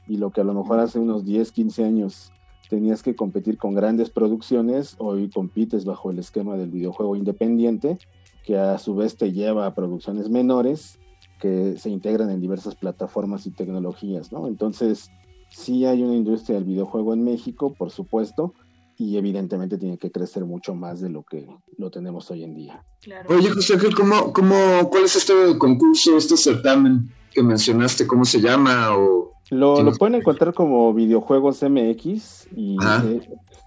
y 0.08 0.17
lo 0.17 0.32
que 0.32 0.41
a 0.41 0.44
lo 0.44 0.53
mejor 0.53 0.79
hace 0.79 1.00
unos 1.00 1.25
10, 1.25 1.51
15 1.51 1.84
años 1.86 2.32
tenías 2.70 3.01
que 3.01 3.15
competir 3.15 3.58
con 3.58 3.74
grandes 3.74 4.10
producciones, 4.10 4.96
hoy 4.98 5.29
compites 5.29 5.86
bajo 5.86 6.12
el 6.12 6.20
esquema 6.20 6.58
del 6.58 6.70
videojuego 6.70 7.15
independiente, 7.15 7.98
que 8.44 8.58
a 8.58 8.77
su 8.77 8.96
vez 8.96 9.15
te 9.15 9.32
lleva 9.32 9.65
a 9.65 9.74
producciones 9.74 10.29
menores 10.29 11.00
que 11.39 11.77
se 11.77 11.89
integran 11.89 12.29
en 12.29 12.41
diversas 12.41 12.75
plataformas 12.75 13.46
y 13.46 13.51
tecnologías, 13.51 14.32
¿no? 14.32 14.48
Entonces, 14.48 15.12
sí 15.50 15.86
hay 15.86 16.01
una 16.01 16.15
industria 16.15 16.56
del 16.56 16.65
videojuego 16.65 17.13
en 17.13 17.24
México, 17.24 17.74
por 17.74 17.91
supuesto, 17.91 18.53
y 18.98 19.18
evidentemente 19.18 19.77
tiene 19.77 19.98
que 19.98 20.12
crecer 20.12 20.46
mucho 20.46 20.74
más 20.74 21.00
de 21.01 21.10
lo 21.10 21.24
que 21.24 21.48
lo 21.77 21.92
tenemos 21.92 22.30
hoy 22.32 22.44
en 22.44 22.56
día. 22.56 22.84
Oye, 23.30 23.50
José 23.50 23.74
Ángel, 23.74 23.96
¿cómo, 23.96 24.34
cómo, 24.34 24.56
cuál 24.89 25.06
es 25.06 25.16
este 25.16 25.34
concurso, 25.58 26.18
este 26.18 26.36
certamen 26.36 27.10
que 27.32 27.44
mencionaste? 27.44 28.08
¿Cómo 28.08 28.25
se 28.25 28.42
llama? 28.42 28.98
O 28.98 29.34
lo, 29.51 29.82
lo, 29.82 29.94
pueden 29.94 30.16
encontrar 30.16 30.54
como 30.54 30.94
Videojuegos 30.94 31.63
MX 31.63 32.48
y 32.56 32.75
eh, 33.06 33.22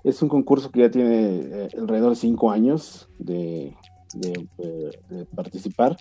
es 0.04 0.20
un 0.20 0.28
concurso 0.28 0.70
que 0.70 0.80
ya 0.80 0.90
tiene 0.90 1.40
eh, 1.40 1.68
alrededor 1.78 2.10
de 2.10 2.16
cinco 2.16 2.50
años 2.50 3.08
de, 3.18 3.74
participar. 5.34 5.96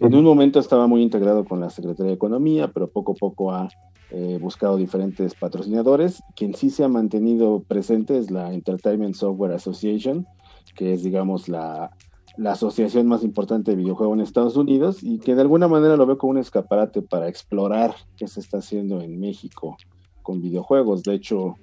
En 0.00 0.14
un 0.14 0.24
momento 0.24 0.58
estaba 0.58 0.86
muy 0.86 1.02
integrado 1.02 1.44
con 1.44 1.60
la 1.60 1.68
Secretaría 1.68 2.08
de 2.08 2.14
Economía, 2.14 2.72
pero 2.72 2.90
poco 2.90 3.12
a 3.12 3.14
poco 3.14 3.52
ha 3.52 3.68
eh, 4.12 4.38
buscado 4.40 4.76
diferentes 4.76 5.34
patrocinadores. 5.34 6.22
Quien 6.36 6.54
sí 6.54 6.70
se 6.70 6.84
ha 6.84 6.88
mantenido 6.88 7.62
presente 7.66 8.18
es 8.18 8.30
la 8.30 8.52
Entertainment 8.52 9.14
Software 9.14 9.52
Association, 9.52 10.26
que 10.74 10.92
es, 10.92 11.02
digamos, 11.02 11.48
la, 11.48 11.90
la 12.36 12.52
asociación 12.52 13.06
más 13.06 13.24
importante 13.24 13.72
de 13.72 13.76
videojuegos 13.76 14.16
en 14.16 14.22
Estados 14.22 14.56
Unidos 14.56 15.02
y 15.02 15.18
que 15.18 15.34
de 15.34 15.42
alguna 15.42 15.68
manera 15.68 15.96
lo 15.96 16.06
veo 16.06 16.18
como 16.18 16.32
un 16.32 16.38
escaparate 16.38 17.02
para 17.02 17.28
explorar 17.28 17.94
qué 18.16 18.26
se 18.28 18.40
está 18.40 18.58
haciendo 18.58 19.00
en 19.00 19.20
México 19.20 19.76
con 20.22 20.40
videojuegos. 20.40 21.02
De 21.02 21.14
hecho, 21.14 21.56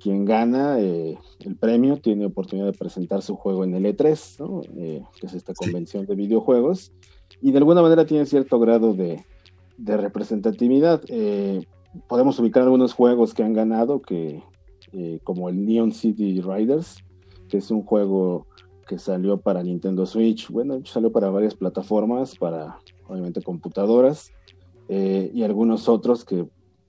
quien 0.00 0.24
gana 0.24 0.80
eh, 0.80 1.18
el 1.40 1.56
premio 1.56 1.98
tiene 1.98 2.26
oportunidad 2.26 2.66
de 2.66 2.78
presentar 2.78 3.22
su 3.22 3.36
juego 3.36 3.64
en 3.64 3.74
el 3.74 3.84
E3, 3.84 4.62
eh, 4.76 5.02
que 5.20 5.26
es 5.26 5.34
esta 5.34 5.54
convención 5.54 6.06
de 6.06 6.14
videojuegos, 6.14 6.92
y 7.40 7.52
de 7.52 7.58
alguna 7.58 7.82
manera 7.82 8.06
tiene 8.06 8.26
cierto 8.26 8.58
grado 8.58 8.94
de, 8.94 9.24
representatividad. 9.78 11.02
Eh, 11.08 11.64
podemos 12.06 12.38
ubicar 12.38 12.62
algunos 12.62 12.92
juegos 12.92 13.34
que 13.34 13.42
han 13.42 13.52
ganado, 13.52 14.02
que, 14.02 14.42
como 15.24 15.48
el 15.48 15.64
Neon 15.66 15.92
City 15.92 16.40
Riders, 16.40 17.04
que 17.48 17.58
es 17.58 17.70
un 17.70 17.82
juego 17.82 18.46
que 18.86 18.98
salió 18.98 19.38
para 19.38 19.62
Nintendo 19.62 20.06
Switch, 20.06 20.48
bueno, 20.50 20.80
salió 20.84 21.12
para 21.12 21.30
varias 21.30 21.54
plataformas, 21.54 22.36
para 22.36 22.78
obviamente 23.06 23.42
computadoras, 23.42 24.32
eh, 24.88 25.30
y 25.34 25.42
algunos 25.42 25.88
otros 25.88 26.24
que 26.24 26.46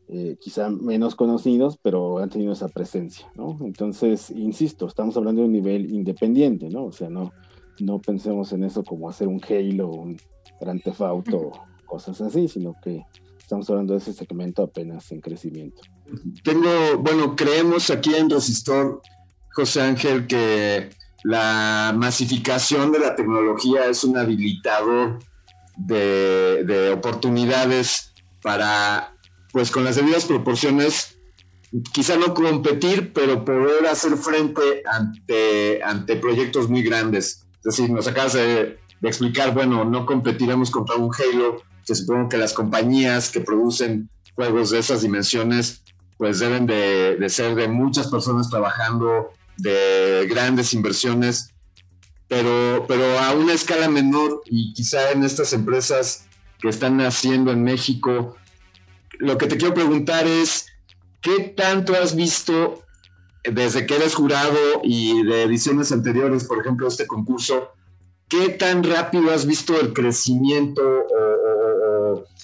eh, 0.08 0.38
quizá 0.39 0.69
menos 0.69 1.15
conocidos, 1.15 1.78
pero 1.82 2.17
han 2.19 2.30
tenido 2.30 2.54
esa 2.54 2.69
presencia, 2.69 3.32
¿no? 3.36 3.58
Entonces, 3.62 4.32
insisto, 4.32 4.88
estamos 4.88 5.15
hablando 5.17 5.41
de 5.41 5.48
un 5.48 5.54
nivel 5.54 5.93
independiente, 5.93 6.69
¿no? 6.69 6.86
O 6.86 6.91
sea, 6.91 7.10
no, 7.10 7.32
no 7.80 8.00
pensemos 8.00 8.52
en 8.54 8.63
eso 8.63 8.84
como 8.84 9.10
hacer 9.10 9.28
un 9.28 9.41
Halo, 9.48 9.89
un 9.89 10.17
Grand 10.60 10.82
Theft 10.82 11.02
Auto, 11.02 11.52
cosas 11.86 12.22
así, 12.22 12.48
sino 12.48 12.74
que 12.82 13.04
estamos 13.49 13.67
hablando 13.71 13.93
de 13.93 13.99
ese 13.99 14.13
segmento 14.13 14.62
apenas 14.62 15.12
en 15.12 15.21
crecimiento. 15.21 15.81
Tengo, 16.43 16.99
bueno, 16.99 17.35
creemos 17.35 17.89
aquí 17.89 18.13
en 18.13 18.29
Resistor, 18.29 19.01
José 19.53 19.81
Ángel, 19.81 20.27
que 20.27 20.91
la 21.23 21.91
masificación 21.97 22.91
de 22.91 22.99
la 22.99 23.15
tecnología 23.15 23.85
es 23.88 24.03
un 24.03 24.19
habilitador 24.19 25.17
de, 25.77 26.91
oportunidades 26.95 28.13
para, 28.43 29.15
pues 29.51 29.71
con 29.71 29.83
las 29.83 29.95
debidas 29.95 30.25
proporciones, 30.25 31.17
quizá 31.91 32.17
no 32.17 32.35
competir, 32.35 33.13
pero 33.13 33.43
poder 33.43 33.88
hacer 33.88 34.15
frente 34.15 34.83
ante, 34.85 35.81
ante 35.81 36.17
proyectos 36.17 36.69
muy 36.69 36.83
grandes. 36.83 37.47
Es 37.57 37.63
decir, 37.63 37.89
nos 37.89 38.07
acabas 38.07 38.33
de, 38.33 38.77
explicar, 39.01 39.55
bueno, 39.55 39.85
no 39.85 40.05
competiremos 40.05 40.69
contra 40.69 40.97
un 40.97 41.09
Halo, 41.15 41.63
que 41.89 41.95
supongo 41.95 42.30
que 42.30 42.38
las 42.38 42.54
compañías 42.54 43.32
que 43.32 43.41
producen 43.41 44.12
juegos 44.36 44.69
de 44.69 44.78
esas 44.78 45.02
dimensiones, 45.02 45.82
pues 46.19 46.38
deben 46.38 46.67
de, 46.67 47.17
de 47.17 47.30
ser 47.30 47.56
de 47.56 47.67
muchas 47.67 48.08
personas 48.08 48.47
trabajando 48.47 49.32
de 49.58 50.28
grandes 50.30 50.75
inversiones, 50.75 51.52
pero, 52.28 52.86
pero 52.88 53.17
a 53.17 53.34
una 53.34 53.54
escala 53.54 53.89
menor 53.89 54.43
y 54.45 54.71
quizá 54.73 55.12
en 55.12 55.23
estas 55.23 55.52
empresas 55.52 56.28
que 56.60 56.69
están 56.69 56.97
naciendo 56.97 57.52
en 57.52 57.63
México, 57.63 58.38
lo 59.17 59.39
que 59.39 59.47
te 59.47 59.58
quiero 59.58 59.73
preguntar 59.73 60.28
es, 60.28 60.67
¿qué 61.21 61.39
tanto 61.58 61.95
has 61.95 62.15
visto 62.15 62.84
desde 63.43 63.88
que 63.88 63.95
eres 63.95 64.13
jurado 64.13 64.60
y 64.84 65.23
de 65.23 65.41
ediciones 65.41 65.91
anteriores, 65.91 66.43
por 66.43 66.60
ejemplo, 66.60 66.88
este 66.88 67.08
concurso, 67.08 67.71
qué 68.28 68.49
tan 68.49 68.84
rápido 68.84 69.32
has 69.32 69.47
visto 69.47 69.80
el 69.82 69.91
crecimiento 69.91 70.84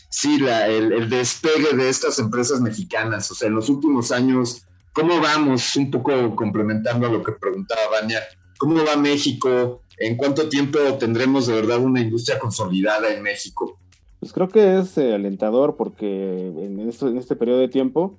sí, 0.10 0.40
el, 0.44 0.92
el, 0.94 1.10
despegue 1.10 1.76
de 1.76 1.90
estas 1.90 2.20
empresas 2.20 2.62
mexicanas? 2.62 3.30
O 3.32 3.36
sea, 3.36 3.48
en 3.48 3.56
los 3.56 3.70
últimos 3.70 4.12
años, 4.12 4.66
¿Cómo 4.96 5.20
vamos? 5.20 5.76
Un 5.76 5.92
poco 5.92 6.34
complementando 6.38 7.08
a 7.08 7.10
lo 7.10 7.22
que 7.22 7.34
preguntaba 7.34 7.82
Vania. 7.92 8.22
¿Cómo 8.58 8.76
va 8.86 8.96
México? 8.96 9.82
¿En 9.98 10.16
cuánto 10.16 10.48
tiempo 10.48 10.80
tendremos 10.98 11.48
de 11.48 11.54
verdad 11.54 11.80
una 11.80 12.00
industria 12.00 12.40
consolidada 12.40 13.14
en 13.14 13.22
México? 13.22 13.78
Pues 14.22 14.32
creo 14.32 14.48
que 14.48 14.78
es 14.80 14.98
eh, 14.98 15.14
alentador 15.14 15.76
porque 15.76 16.48
en, 16.48 16.80
este 16.80 17.36
periodo 17.36 17.60
de 17.60 17.68
tiempo 17.68 18.18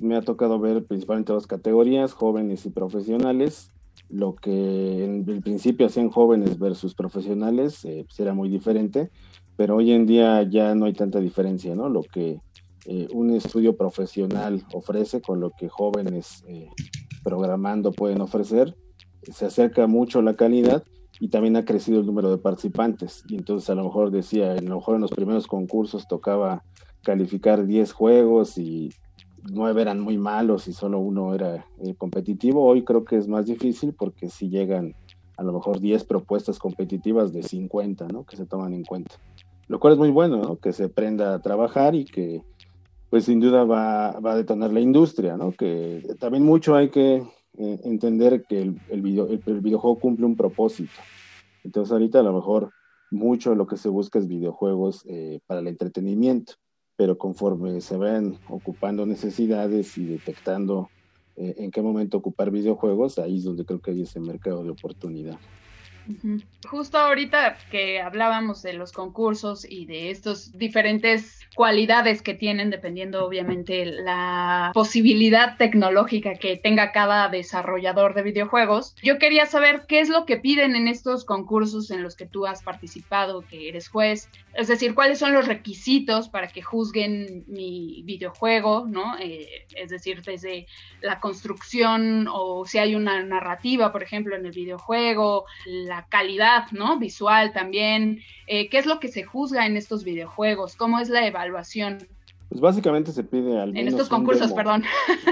me 0.00 0.16
ha 0.16 0.22
tocado 0.22 0.58
ver 0.58 0.84
principalmente 0.84 1.32
dos 1.32 1.46
categorías, 1.46 2.12
jóvenes 2.12 2.66
y 2.66 2.70
profesionales. 2.70 3.70
Lo 4.08 4.34
que 4.34 5.04
en 5.04 5.24
el 5.28 5.42
principio 5.42 5.86
hacían 5.86 6.10
jóvenes 6.10 6.58
versus 6.58 6.96
profesionales 6.96 7.84
eh, 7.84 8.02
pues 8.04 8.18
era 8.18 8.34
muy 8.34 8.48
diferente, 8.48 9.10
pero 9.60 9.76
hoy 9.76 9.92
en 9.92 10.06
día 10.06 10.42
ya 10.44 10.74
no 10.74 10.86
hay 10.86 10.94
tanta 10.94 11.20
diferencia, 11.20 11.74
¿no? 11.74 11.90
Lo 11.90 12.00
que 12.00 12.40
eh, 12.86 13.08
un 13.12 13.28
estudio 13.28 13.76
profesional 13.76 14.64
ofrece 14.72 15.20
con 15.20 15.38
lo 15.38 15.50
que 15.50 15.68
jóvenes 15.68 16.42
eh, 16.48 16.70
programando 17.22 17.92
pueden 17.92 18.22
ofrecer, 18.22 18.74
se 19.20 19.44
acerca 19.44 19.86
mucho 19.86 20.22
la 20.22 20.32
calidad 20.32 20.82
y 21.20 21.28
también 21.28 21.56
ha 21.56 21.66
crecido 21.66 22.00
el 22.00 22.06
número 22.06 22.30
de 22.30 22.38
participantes. 22.38 23.22
Y 23.28 23.34
entonces 23.34 23.68
a 23.68 23.74
lo 23.74 23.84
mejor 23.84 24.10
decía, 24.10 24.52
a 24.52 24.62
lo 24.62 24.76
mejor 24.76 24.94
en 24.94 25.02
los 25.02 25.10
primeros 25.10 25.46
concursos 25.46 26.08
tocaba 26.08 26.64
calificar 27.02 27.66
10 27.66 27.92
juegos 27.92 28.56
y 28.56 28.94
9 29.52 29.82
eran 29.82 30.00
muy 30.00 30.16
malos 30.16 30.68
y 30.68 30.72
solo 30.72 31.00
uno 31.00 31.34
era 31.34 31.66
eh, 31.84 31.94
competitivo. 31.98 32.64
Hoy 32.64 32.82
creo 32.82 33.04
que 33.04 33.16
es 33.16 33.28
más 33.28 33.44
difícil 33.44 33.92
porque 33.92 34.30
si 34.30 34.48
llegan 34.48 34.94
a 35.36 35.42
lo 35.42 35.52
mejor 35.52 35.80
10 35.80 36.04
propuestas 36.04 36.58
competitivas 36.58 37.30
de 37.34 37.42
50, 37.42 38.08
¿no? 38.08 38.24
Que 38.24 38.38
se 38.38 38.46
toman 38.46 38.72
en 38.72 38.84
cuenta. 38.84 39.16
Lo 39.70 39.78
cual 39.78 39.92
es 39.92 40.00
muy 40.00 40.10
bueno, 40.10 40.38
¿no? 40.38 40.56
Que 40.56 40.72
se 40.72 40.86
aprenda 40.86 41.32
a 41.32 41.38
trabajar 41.38 41.94
y 41.94 42.04
que 42.04 42.42
pues 43.08 43.26
sin 43.26 43.38
duda 43.38 43.62
va, 43.62 44.18
a 44.18 44.34
detonar 44.34 44.72
la 44.72 44.80
industria, 44.80 45.36
¿no? 45.36 45.52
Que 45.52 46.16
también 46.18 46.42
mucho 46.42 46.74
hay 46.74 46.90
que 46.90 47.22
eh, 47.56 47.80
entender 47.84 48.42
que 48.48 48.62
el, 48.62 49.00
video, 49.00 49.28
el, 49.28 49.60
videojuego 49.60 50.00
cumple 50.00 50.26
un 50.26 50.34
propósito. 50.34 50.90
Entonces 51.62 51.92
ahorita 51.92 52.18
a 52.18 52.24
lo 52.24 52.32
mejor 52.32 52.72
mucho 53.12 53.54
lo 53.54 53.68
que 53.68 53.76
se 53.76 53.88
busca 53.88 54.18
es 54.18 54.26
videojuegos 54.26 55.04
eh, 55.08 55.38
para 55.46 55.60
el 55.60 55.68
entretenimiento, 55.68 56.54
pero 56.96 57.16
conforme 57.16 57.80
se 57.80 57.96
ven 57.96 58.40
ocupando 58.48 59.06
necesidades 59.06 59.96
y 59.98 60.04
detectando 60.04 60.88
eh, 61.36 61.54
en 61.58 61.70
qué 61.70 61.80
momento 61.80 62.16
ocupar 62.18 62.50
videojuegos, 62.50 63.20
ahí 63.20 63.36
es 63.36 63.44
donde 63.44 63.64
creo 63.64 63.80
que 63.80 63.92
hay 63.92 64.02
ese 64.02 64.18
mercado 64.18 64.64
de 64.64 64.70
oportunidad. 64.70 65.38
Justo 66.68 66.98
ahorita 66.98 67.56
que 67.70 68.00
hablábamos 68.00 68.62
de 68.62 68.74
los 68.74 68.92
concursos 68.92 69.66
y 69.68 69.86
de 69.86 70.10
estos 70.10 70.56
diferentes 70.56 71.40
cualidades 71.54 72.22
que 72.22 72.34
tienen, 72.34 72.70
dependiendo 72.70 73.24
obviamente 73.24 73.84
la 73.86 74.70
posibilidad 74.74 75.56
tecnológica 75.56 76.34
que 76.34 76.56
tenga 76.56 76.92
cada 76.92 77.28
desarrollador 77.28 78.14
de 78.14 78.22
videojuegos, 78.22 78.94
yo 79.02 79.18
quería 79.18 79.46
saber 79.46 79.84
qué 79.88 80.00
es 80.00 80.08
lo 80.08 80.26
que 80.26 80.36
piden 80.36 80.76
en 80.76 80.88
estos 80.88 81.24
concursos 81.24 81.90
en 81.90 82.02
los 82.02 82.14
que 82.14 82.26
tú 82.26 82.46
has 82.46 82.62
participado, 82.62 83.42
que 83.42 83.68
eres 83.68 83.88
juez, 83.88 84.28
es 84.54 84.68
decir, 84.68 84.94
cuáles 84.94 85.18
son 85.18 85.32
los 85.32 85.46
requisitos 85.46 86.28
para 86.28 86.48
que 86.48 86.62
juzguen 86.62 87.44
mi 87.46 88.02
videojuego, 88.04 88.86
¿no? 88.86 89.16
Eh, 89.18 89.66
es 89.76 89.90
decir, 89.90 90.22
desde 90.22 90.66
la 91.00 91.20
construcción 91.20 92.26
o 92.30 92.64
si 92.66 92.78
hay 92.78 92.94
una 92.94 93.22
narrativa, 93.22 93.92
por 93.92 94.02
ejemplo, 94.02 94.36
en 94.36 94.46
el 94.46 94.52
videojuego, 94.52 95.44
la 95.66 95.99
calidad, 96.08 96.70
¿no? 96.72 96.98
Visual 96.98 97.52
también. 97.52 98.20
Eh, 98.46 98.68
¿Qué 98.68 98.78
es 98.78 98.86
lo 98.86 99.00
que 99.00 99.08
se 99.08 99.24
juzga 99.24 99.66
en 99.66 99.76
estos 99.76 100.04
videojuegos? 100.04 100.76
¿Cómo 100.76 100.98
es 100.98 101.08
la 101.08 101.26
evaluación? 101.26 101.98
Pues 102.50 102.60
básicamente 102.60 103.12
se 103.12 103.22
pide 103.22 103.60
al 103.60 103.76
En 103.76 103.86
estos 103.86 104.08
concursos, 104.08 104.52
perdón. 104.52 104.82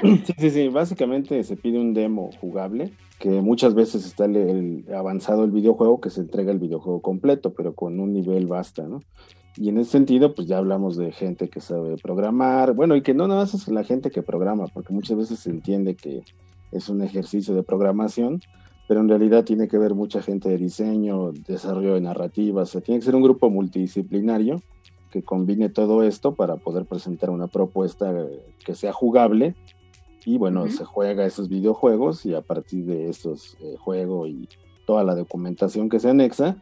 Sí, 0.24 0.34
sí, 0.38 0.50
sí. 0.50 0.68
Básicamente 0.68 1.42
se 1.42 1.56
pide 1.56 1.78
un 1.78 1.92
demo 1.92 2.30
jugable, 2.40 2.92
que 3.18 3.28
muchas 3.28 3.74
veces 3.74 4.06
está 4.06 4.26
el, 4.26 4.84
avanzado 4.94 5.44
el 5.44 5.50
videojuego, 5.50 6.00
que 6.00 6.10
se 6.10 6.20
entrega 6.20 6.52
el 6.52 6.60
videojuego 6.60 7.02
completo, 7.02 7.52
pero 7.54 7.74
con 7.74 7.98
un 7.98 8.12
nivel 8.12 8.46
basta, 8.46 8.84
¿no? 8.84 9.02
Y 9.56 9.70
en 9.70 9.78
ese 9.78 9.90
sentido, 9.90 10.36
pues 10.36 10.46
ya 10.46 10.58
hablamos 10.58 10.96
de 10.96 11.10
gente 11.10 11.48
que 11.48 11.60
sabe 11.60 11.96
programar, 11.96 12.74
bueno, 12.74 12.94
y 12.94 13.02
que 13.02 13.14
no 13.14 13.26
nada 13.26 13.40
más 13.40 13.54
es 13.54 13.66
la 13.66 13.82
gente 13.82 14.12
que 14.12 14.22
programa, 14.22 14.68
porque 14.68 14.92
muchas 14.92 15.16
veces 15.16 15.40
se 15.40 15.50
entiende 15.50 15.96
que 15.96 16.22
es 16.70 16.88
un 16.88 17.02
ejercicio 17.02 17.54
de 17.54 17.64
programación, 17.64 18.40
pero 18.88 19.00
en 19.00 19.08
realidad 19.08 19.44
tiene 19.44 19.68
que 19.68 19.78
ver 19.78 19.94
mucha 19.94 20.22
gente 20.22 20.48
de 20.48 20.56
diseño, 20.56 21.32
desarrollo 21.46 21.94
de 21.94 22.00
narrativas, 22.00 22.74
o 22.74 22.80
tiene 22.80 22.98
que 22.98 23.04
ser 23.04 23.14
un 23.14 23.22
grupo 23.22 23.50
multidisciplinario 23.50 24.62
que 25.12 25.22
combine 25.22 25.68
todo 25.68 26.02
esto 26.02 26.34
para 26.34 26.56
poder 26.56 26.86
presentar 26.86 27.30
una 27.30 27.46
propuesta 27.46 28.12
que 28.64 28.74
sea 28.74 28.92
jugable 28.92 29.54
y 30.24 30.36
bueno, 30.36 30.68
se 30.68 30.84
juega 30.84 31.24
esos 31.24 31.48
videojuegos 31.48 32.26
y 32.26 32.34
a 32.34 32.42
partir 32.42 32.84
de 32.84 33.08
estos 33.08 33.56
eh, 33.60 33.76
juegos 33.78 34.28
y 34.28 34.48
toda 34.86 35.04
la 35.04 35.14
documentación 35.14 35.88
que 35.88 36.00
se 36.00 36.10
anexa, 36.10 36.56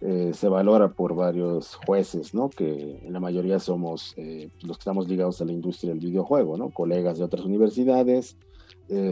eh, 0.00 0.32
se 0.32 0.48
valora 0.48 0.88
por 0.88 1.14
varios 1.14 1.74
jueces, 1.86 2.32
¿no? 2.32 2.48
Que 2.48 3.00
en 3.02 3.12
la 3.12 3.20
mayoría 3.20 3.58
somos 3.58 4.14
eh, 4.16 4.48
los 4.62 4.78
que 4.78 4.80
estamos 4.80 5.08
ligados 5.08 5.40
a 5.40 5.44
la 5.44 5.52
industria 5.52 5.90
del 5.90 6.00
videojuego, 6.00 6.56
¿no? 6.56 6.70
Colegas 6.70 7.18
de 7.18 7.24
otras 7.24 7.44
universidades, 7.44 8.36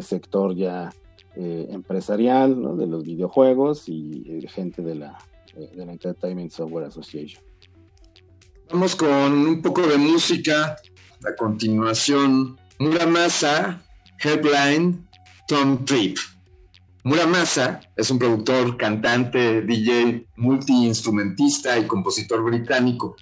sector 0.01 0.57
ya 0.57 0.91
eh, 1.41 1.69
empresarial 1.71 2.77
de 2.77 2.89
los 2.89 3.05
videojuegos 3.05 3.89
y 3.89 4.25
eh, 4.27 4.49
gente 4.49 4.83
de 4.83 4.97
la, 4.97 5.17
eh, 5.55 5.71
de 5.73 5.87
la 5.87 5.93
Entertainment 5.93 6.51
Software 6.51 6.87
Association. 6.87 7.41
Vamos 8.73 8.97
con 8.97 9.47
un 9.47 9.63
poco 9.63 9.87
de 9.87 9.99
música. 9.99 10.77
A 11.25 11.37
continuación, 11.37 12.59
Muramasa, 12.81 13.81
Headline, 14.19 15.07
Tom 15.47 15.85
Trip. 15.85 16.17
Muramasa 17.05 17.83
es 17.95 18.11
un 18.11 18.19
productor, 18.19 18.77
cantante, 18.77 19.63
DJ, 19.63 20.27
multiinstrumentista 20.35 21.79
y 21.79 21.87
compositor 21.87 22.43
británico. 22.43 23.15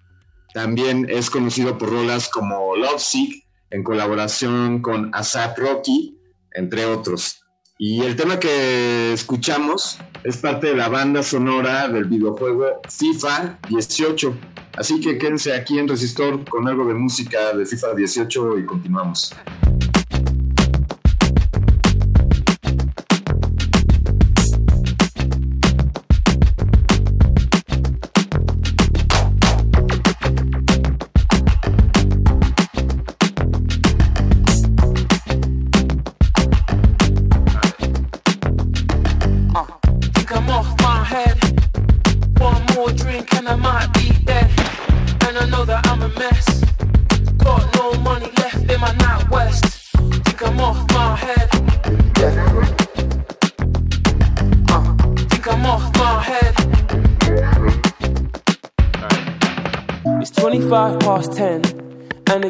También 0.55 1.07
es 1.11 1.29
conocido 1.29 1.77
por 1.77 1.91
rolas 1.91 2.31
como 2.31 2.77
Love 2.77 2.99
Sick, 2.99 3.47
en 3.69 3.83
colaboración 3.83 4.81
con 4.81 5.15
Asap 5.15 5.59
Rocky, 5.59 6.17
entre 6.53 6.87
otros. 6.87 7.46
Y 7.79 8.01
el 8.01 8.17
tema 8.17 8.41
que 8.41 9.13
escuchamos 9.13 9.99
es 10.25 10.39
parte 10.39 10.69
de 10.69 10.77
la 10.77 10.89
banda 10.89 11.23
sonora 11.23 11.89
del 11.89 12.07
videojuego 12.07 12.81
FIFA 12.89 13.59
18. 13.69 14.35
Así 14.79 14.99
que 14.99 15.19
quédense 15.19 15.55
aquí 15.55 15.79
en 15.79 15.87
Resistor 15.87 16.43
con 16.49 16.67
algo 16.67 16.87
de 16.87 16.95
música 16.95 17.55
de 17.55 17.67
FIFA 17.67 17.95
18 17.95 18.59
y 18.61 18.65
continuamos. 18.65 19.35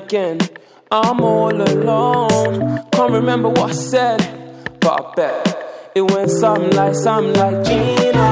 Again. 0.07 0.39
I'm 0.89 1.21
all 1.21 1.61
alone. 1.61 2.81
Can't 2.93 3.13
remember 3.13 3.49
what 3.49 3.71
I 3.71 3.73
said, 3.73 4.19
but 4.81 4.93
I 5.01 5.15
bet 5.17 5.93
it 5.97 6.03
went 6.13 6.31
something 6.31 6.71
like 6.77 6.95
something 6.95 7.35
like 7.35 7.65
Gina. 7.65 8.29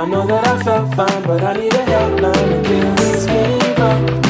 I 0.00 0.06
know 0.06 0.26
that 0.26 0.46
I 0.46 0.62
felt 0.62 0.94
fine, 0.94 1.22
but 1.24 1.44
I 1.44 1.52
need 1.60 1.74
a 1.74 1.84
helpline 1.92 2.48
to 2.52 2.68
kill 2.68 2.94
this 2.94 3.26
fever. 3.28 4.23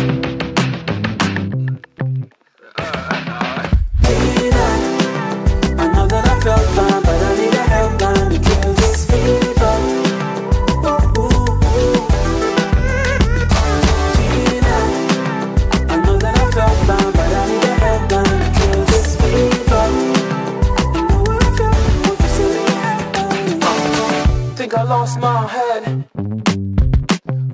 Lost 24.85 25.19
my 25.19 25.47
head. 25.47 26.09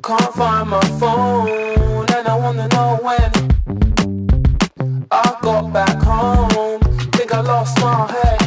Can't 0.03 0.35
find 0.35 0.69
my 0.69 0.81
phone, 0.99 2.07
and 2.16 2.29
I 2.29 2.37
wanna 2.37 2.66
know 2.69 2.99
when. 3.03 3.31
I 5.11 5.37
got 5.40 5.73
back 5.73 6.03
home, 6.03 6.81
think 7.12 7.33
I 7.33 7.40
lost 7.40 7.79
my 7.81 8.11
head. 8.16 8.40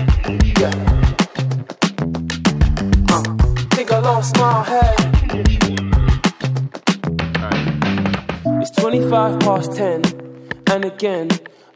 Yeah. 0.59 0.75
Uh, 3.09 3.23
think 3.75 3.91
I 3.91 3.99
lost 3.99 4.37
my 4.37 4.63
head. 4.63 4.99
It's 8.61 8.71
25 8.71 9.39
past 9.39 9.75
10, 9.75 10.01
and 10.71 10.85
again, 10.85 11.29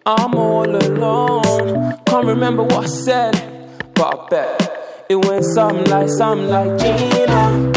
I'm 0.05 0.35
all 0.35 0.69
alone. 0.69 1.97
Can't 2.05 2.25
remember 2.25 2.63
what 2.63 2.83
I 2.83 2.87
said, 2.87 3.33
but 3.93 4.07
I 4.13 4.29
bet. 4.29 4.76
It 5.09 5.15
went 5.25 5.45
something 5.45 5.85
like, 5.85 6.09
something 6.09 6.49
like 6.49 6.77
Gina. 6.79 7.71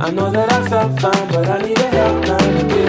I 0.00 0.10
know 0.10 0.30
that 0.30 0.50
I 0.50 0.68
felt 0.70 1.00
fine, 1.00 1.28
but 1.28 1.46
I 1.50 1.58
need 1.60 1.78
a 1.78 1.82
helpline 1.82 2.85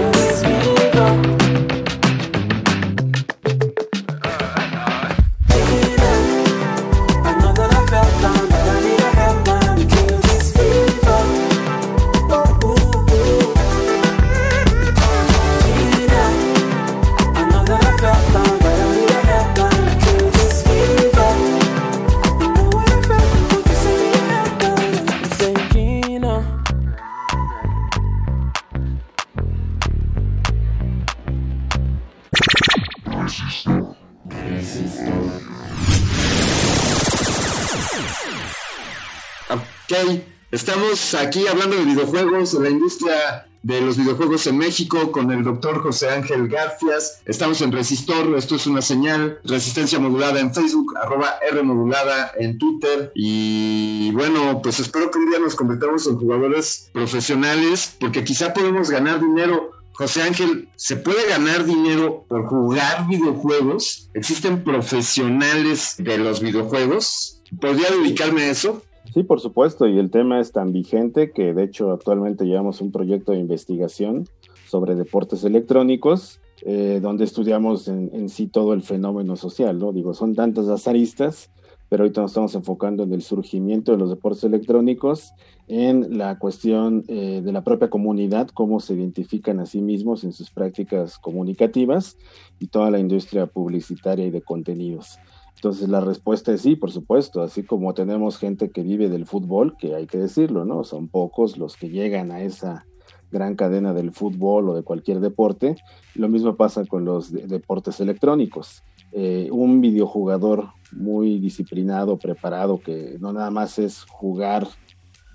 Estamos 40.57 41.13
aquí 41.13 41.45
hablando 41.45 41.75
de 41.75 41.85
videojuegos, 41.85 42.53
de 42.53 42.63
la 42.63 42.71
industria 42.71 43.45
de 43.61 43.79
los 43.79 43.95
videojuegos 43.95 44.47
en 44.47 44.57
México 44.57 45.11
con 45.11 45.31
el 45.31 45.43
doctor 45.43 45.83
José 45.83 46.09
Ángel 46.09 46.47
Garfias. 46.47 47.21
Estamos 47.25 47.61
en 47.61 47.71
Resistor, 47.71 48.35
esto 48.35 48.55
es 48.55 48.65
una 48.65 48.81
señal, 48.81 49.39
resistencia 49.43 49.99
modulada 49.99 50.39
en 50.39 50.51
Facebook, 50.51 50.97
arroba 50.97 51.35
R 51.47 51.61
modulada 51.61 52.31
en 52.39 52.57
Twitter. 52.57 53.11
Y 53.13 54.09
bueno, 54.13 54.59
pues 54.63 54.79
espero 54.79 55.11
que 55.11 55.19
un 55.19 55.29
día 55.29 55.37
nos 55.37 55.53
convirtamos 55.53 56.07
en 56.07 56.17
jugadores 56.17 56.89
profesionales, 56.91 57.95
porque 57.99 58.23
quizá 58.23 58.51
podemos 58.51 58.89
ganar 58.89 59.21
dinero. 59.21 59.73
José 59.93 60.23
Ángel, 60.23 60.69
¿se 60.75 60.95
puede 60.95 61.29
ganar 61.29 61.65
dinero 61.65 62.25
por 62.27 62.47
jugar 62.47 63.07
videojuegos? 63.07 64.09
¿Existen 64.15 64.63
profesionales 64.63 65.93
de 65.99 66.17
los 66.17 66.41
videojuegos? 66.41 67.43
¿Podría 67.61 67.91
dedicarme 67.91 68.41
a 68.41 68.49
eso? 68.49 68.81
Sí, 69.13 69.23
por 69.23 69.39
supuesto, 69.39 69.87
y 69.87 69.97
el 69.97 70.11
tema 70.11 70.39
es 70.39 70.51
tan 70.51 70.73
vigente 70.73 71.31
que 71.31 71.53
de 71.53 71.63
hecho 71.63 71.91
actualmente 71.91 72.45
llevamos 72.45 72.81
un 72.81 72.91
proyecto 72.91 73.31
de 73.31 73.39
investigación 73.39 74.27
sobre 74.67 74.95
deportes 74.95 75.43
electrónicos, 75.43 76.41
eh, 76.65 76.99
donde 77.01 77.23
estudiamos 77.23 77.87
en, 77.87 78.29
sí 78.29 78.47
todo 78.47 78.73
el 78.73 78.83
fenómeno 78.83 79.35
social, 79.35 79.79
¿no? 79.79 79.93
Digo, 79.93 80.13
son 80.13 80.35
tantas 80.35 80.65
las 80.65 80.87
aristas, 80.87 81.51
pero 81.89 82.03
ahorita 82.03 82.21
nos 82.21 82.31
estamos 82.31 82.55
enfocando 82.55 83.03
en 83.03 83.13
el 83.13 83.21
surgimiento 83.21 83.93
de 83.93 83.97
los 83.97 84.09
deportes 84.09 84.43
electrónicos, 84.43 85.31
en 85.67 86.17
la 86.17 86.37
cuestión 86.37 87.05
eh, 87.07 87.41
de 87.43 87.51
la 87.51 87.63
propia 87.63 87.89
comunidad, 87.89 88.49
cómo 88.49 88.79
se 88.81 88.93
identifican 88.95 89.59
a 89.59 89.65
sí 89.65 89.81
mismos 89.81 90.25
en 90.25 90.33
sus 90.33 90.49
prácticas 90.49 91.17
comunicativas 91.17 92.17
y 92.59 92.67
toda 92.67 92.91
la 92.91 92.99
industria 92.99 93.47
publicitaria 93.47 94.25
y 94.25 94.31
de 94.31 94.41
contenidos. 94.41 95.17
Entonces 95.57 95.89
la 95.89 96.01
respuesta 96.01 96.53
es 96.53 96.61
sí, 96.61 96.75
por 96.75 96.91
supuesto, 96.91 97.41
así 97.41 97.63
como 97.63 97.95
tenemos 97.95 98.37
gente 98.37 98.69
que 98.69 98.83
vive 98.83 99.09
del 99.09 99.25
fútbol, 99.25 99.75
que 99.75 99.95
hay 99.95 100.05
que 100.05 100.19
decirlo, 100.19 100.65
¿no? 100.65 100.83
Son 100.83 101.07
pocos 101.07 101.57
los 101.57 101.75
que 101.75 101.89
llegan 101.89 102.31
a 102.31 102.41
esa 102.41 102.85
gran 103.31 103.55
cadena 103.55 103.91
del 103.95 104.11
fútbol 104.11 104.69
o 104.69 104.75
de 104.75 104.83
cualquier 104.83 105.19
deporte. 105.19 105.75
Lo 106.13 106.29
mismo 106.29 106.55
pasa 106.55 106.85
con 106.85 107.05
los 107.05 107.31
deportes 107.31 107.99
electrónicos. 107.99 108.83
Eh, 109.11 109.49
un 109.51 109.81
videojugador 109.81 110.69
muy 110.91 111.39
disciplinado, 111.39 112.19
preparado, 112.19 112.79
que 112.79 113.17
no 113.19 113.33
nada 113.33 113.49
más 113.49 113.79
es 113.79 114.03
jugar 114.03 114.67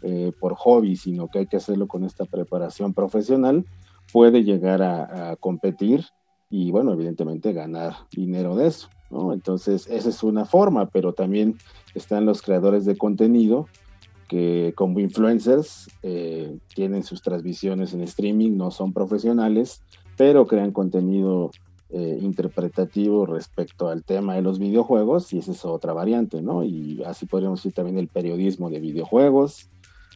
eh, 0.03 0.31
por 0.39 0.55
hobby, 0.55 0.95
sino 0.95 1.27
que 1.27 1.41
hay 1.41 1.47
que 1.49 1.57
hacerlo 1.57 1.89
con 1.89 2.05
esta 2.05 2.27
preparación 2.27 2.95
profesional, 2.95 3.67
puede 4.13 4.45
llegar 4.45 4.83
a 4.83 5.35
competir 5.41 6.05
y, 6.49 6.71
bueno, 6.71 6.93
evidentemente 6.93 7.53
ganar 7.53 7.95
dinero 8.13 8.55
de 8.55 8.69
eso. 8.69 8.89
Entonces, 9.33 9.87
esa 9.89 10.09
es 10.09 10.23
una 10.23 10.45
forma, 10.45 10.87
pero 10.87 11.13
también 11.13 11.59
están 11.95 12.25
los 12.25 12.43
creadores 12.43 12.85
de 12.85 12.97
contenido 12.97 13.69
que 14.29 14.73
como 14.77 14.99
influencers 14.99 15.91
eh, 16.03 16.57
tienen 16.75 17.03
sus 17.03 17.21
transmisiones 17.21 17.93
en 17.93 18.01
streaming, 18.03 18.57
no 18.57 18.71
son 18.71 18.95
profesionales, 18.95 19.83
pero 20.17 20.47
crean 20.47 20.73
contenido 20.73 21.51
eh, 21.91 22.19
interpretativo 22.23 23.27
respecto 23.27 23.89
al 23.89 24.05
tema 24.05 24.35
de 24.35 24.41
los 24.41 24.59
videojuegos 24.59 25.31
y 25.35 25.39
esa 25.39 25.53
es 25.53 25.65
otra 25.67 25.93
variante, 25.93 26.41
¿no? 26.41 26.65
Y 26.65 27.03
así 27.05 27.27
podríamos 27.27 27.59
decir 27.59 27.75
también 27.75 27.99
el 27.99 28.09
periodismo 28.09 28.71
de 28.71 28.81
videojuegos 28.81 29.69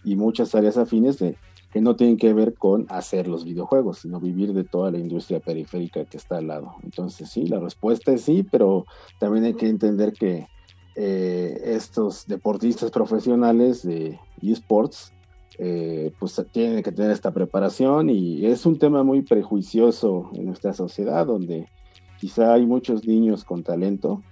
y 0.03 0.17
muchas 0.17 0.55
áreas 0.55 0.79
afines 0.79 1.19
de 1.19 1.37
que 1.73 1.81
no 1.81 1.97
tienen 1.97 2.17
que 2.17 2.33
ver 2.33 2.55
con 2.55 2.87
hacer 2.89 3.29
los 3.29 3.45
videojuegos, 3.45 3.99
sino 3.99 4.21
vivir 4.21 4.53
de 4.53 4.65
toda 4.65 4.91
la 4.91 4.99
industria 4.99 5.41
periférica 5.41 6.05
que 6.05 6.17
está 6.17 6.39
al 6.39 6.49
lado. 6.49 6.77
Entonces 6.83 7.29
sí, 7.29 7.47
la 7.47 7.61
respuesta 7.61 8.13
es 8.13 8.23
sí, 8.23 8.47
pero 8.51 8.85
también 9.19 9.45
hay 9.45 9.55
que 9.55 9.69
entender 9.69 10.13
que 10.13 10.47
eh, 10.95 11.61
estos 11.65 12.27
deportistas 12.27 12.91
profesionales 12.91 13.83
de 13.83 14.19
esports, 14.41 15.13
eh, 15.59 16.13
pues 16.19 16.43
tienen 16.53 16.83
que 16.83 16.93
tener 16.93 17.11
esta 17.11 17.33
preparación 17.33 18.11
y 18.11 18.45
es 18.47 18.67
un 18.67 18.79
tema 18.79 19.03
muy 19.03 19.23
prejuicioso 19.23 20.31
en 20.35 20.47
nuestra 20.47 20.75
sociedad 20.75 21.27
donde 21.27 21.69
quizá 22.19 22.53
hay 22.53 22.67
muchos 22.67 23.07
niños 23.07 23.45
con 23.45 23.63
talento 23.63 24.23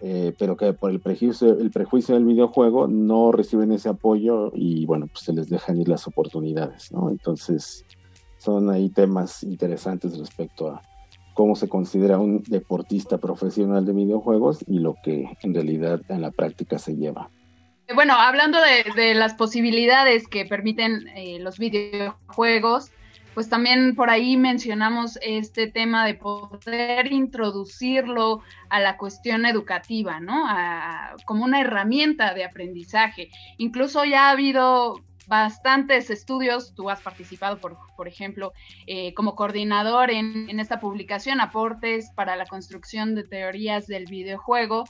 eh, 0.00 0.32
pero 0.38 0.56
que 0.56 0.72
por 0.72 0.90
el 0.90 1.00
prejuicio, 1.00 1.58
el 1.58 1.70
prejuicio 1.70 2.14
del 2.14 2.24
videojuego 2.24 2.86
no 2.86 3.32
reciben 3.32 3.72
ese 3.72 3.88
apoyo 3.88 4.52
y 4.54 4.86
bueno, 4.86 5.06
pues 5.08 5.24
se 5.24 5.32
les 5.32 5.48
dejan 5.48 5.80
ir 5.80 5.88
las 5.88 6.06
oportunidades, 6.06 6.92
¿no? 6.92 7.10
Entonces, 7.10 7.84
son 8.38 8.70
ahí 8.70 8.88
temas 8.90 9.42
interesantes 9.42 10.16
respecto 10.16 10.68
a 10.68 10.82
cómo 11.34 11.56
se 11.56 11.68
considera 11.68 12.18
un 12.18 12.42
deportista 12.46 13.18
profesional 13.18 13.84
de 13.84 13.92
videojuegos 13.92 14.64
y 14.66 14.78
lo 14.78 14.94
que 15.02 15.36
en 15.42 15.54
realidad 15.54 16.00
en 16.08 16.22
la 16.22 16.30
práctica 16.30 16.78
se 16.78 16.96
lleva. 16.96 17.30
Bueno, 17.94 18.14
hablando 18.14 18.58
de, 18.96 19.14
las 19.14 19.34
posibilidades 19.34 20.28
que 20.28 20.44
permiten 20.44 21.08
eh, 21.16 21.38
los 21.40 21.58
videojuegos, 21.58 22.90
pues 23.34 23.48
también 23.48 23.94
por 23.94 24.10
ahí 24.10 24.36
mencionamos 24.36 25.18
este 25.22 25.66
tema 25.68 26.06
de 26.06 26.14
poder 26.14 27.12
introducirlo 27.12 28.42
a 28.68 28.80
la 28.80 28.96
cuestión 28.96 29.46
educativa, 29.46 30.20
¿no? 30.20 30.44
como 31.24 31.44
una 31.44 31.60
herramienta 31.60 32.34
de 32.34 32.44
aprendizaje. 32.44 33.30
Incluso 33.58 34.04
ya 34.04 34.28
ha 34.28 34.30
habido 34.30 35.02
bastantes 35.28 36.08
estudios, 36.10 36.74
tú 36.74 36.88
has 36.90 37.02
participado, 37.02 37.58
por, 37.58 37.76
por 37.96 38.08
ejemplo, 38.08 38.52
eh, 38.86 39.12
como 39.14 39.36
coordinador 39.36 40.10
en, 40.10 40.48
en, 40.48 40.58
esta 40.58 40.80
publicación, 40.80 41.40
Aportes 41.40 42.10
para 42.16 42.34
la 42.34 42.46
construcción 42.46 43.14
de 43.14 43.24
teorías 43.24 43.86
del 43.86 44.06
videojuego. 44.06 44.84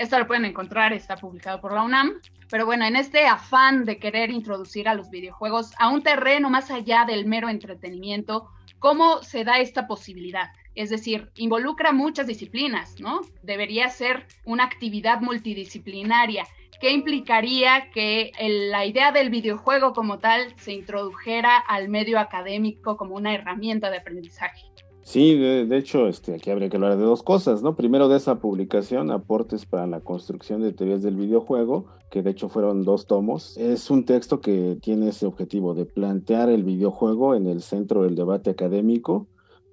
Esto 0.00 0.18
lo 0.18 0.26
pueden 0.26 0.46
encontrar, 0.46 0.94
está 0.94 1.14
publicado 1.16 1.60
por 1.60 1.74
la 1.74 1.82
UNAM. 1.82 2.22
Pero 2.48 2.64
bueno, 2.64 2.86
en 2.86 2.96
este 2.96 3.26
afán 3.26 3.84
de 3.84 3.98
querer 3.98 4.30
introducir 4.30 4.88
a 4.88 4.94
los 4.94 5.10
videojuegos 5.10 5.74
a 5.78 5.90
un 5.90 6.02
terreno 6.02 6.48
más 6.48 6.70
allá 6.70 7.04
del 7.06 7.26
mero 7.26 7.50
entretenimiento, 7.50 8.48
¿cómo 8.78 9.22
se 9.22 9.44
da 9.44 9.58
esta 9.58 9.86
posibilidad? 9.86 10.52
Es 10.74 10.88
decir, 10.88 11.30
involucra 11.34 11.92
muchas 11.92 12.26
disciplinas, 12.26 12.98
¿no? 12.98 13.20
Debería 13.42 13.90
ser 13.90 14.26
una 14.46 14.64
actividad 14.64 15.20
multidisciplinaria. 15.20 16.46
¿Qué 16.80 16.92
implicaría 16.92 17.90
que 17.90 18.32
la 18.70 18.86
idea 18.86 19.12
del 19.12 19.28
videojuego 19.28 19.92
como 19.92 20.18
tal 20.18 20.54
se 20.56 20.72
introdujera 20.72 21.58
al 21.58 21.90
medio 21.90 22.18
académico 22.18 22.96
como 22.96 23.16
una 23.16 23.34
herramienta 23.34 23.90
de 23.90 23.98
aprendizaje? 23.98 24.69
Sí, 25.02 25.36
de, 25.36 25.76
hecho, 25.76 26.06
este, 26.06 26.34
aquí 26.34 26.50
habría 26.50 26.68
que 26.68 26.76
hablar 26.76 26.96
de 26.96 27.04
dos 27.04 27.22
cosas, 27.22 27.62
¿no? 27.62 27.74
Primero 27.74 28.08
de 28.08 28.16
esa 28.16 28.38
publicación, 28.38 29.10
Aportes 29.10 29.66
para 29.66 29.86
la 29.86 30.00
construcción 30.00 30.60
de 30.60 30.72
teorías 30.72 31.02
del 31.02 31.16
videojuego, 31.16 31.86
que 32.10 32.22
de 32.22 32.30
hecho 32.30 32.48
fueron 32.48 32.84
dos 32.84 33.06
tomos. 33.06 33.56
Es 33.56 33.90
un 33.90 34.04
texto 34.04 34.40
que 34.40 34.78
tiene 34.80 35.08
ese 35.08 35.26
objetivo 35.26 35.74
de 35.74 35.86
plantear 35.86 36.48
el 36.50 36.64
videojuego 36.64 37.34
en 37.34 37.46
el 37.46 37.62
centro 37.62 38.02
del 38.02 38.14
debate 38.14 38.50
académico 38.50 39.26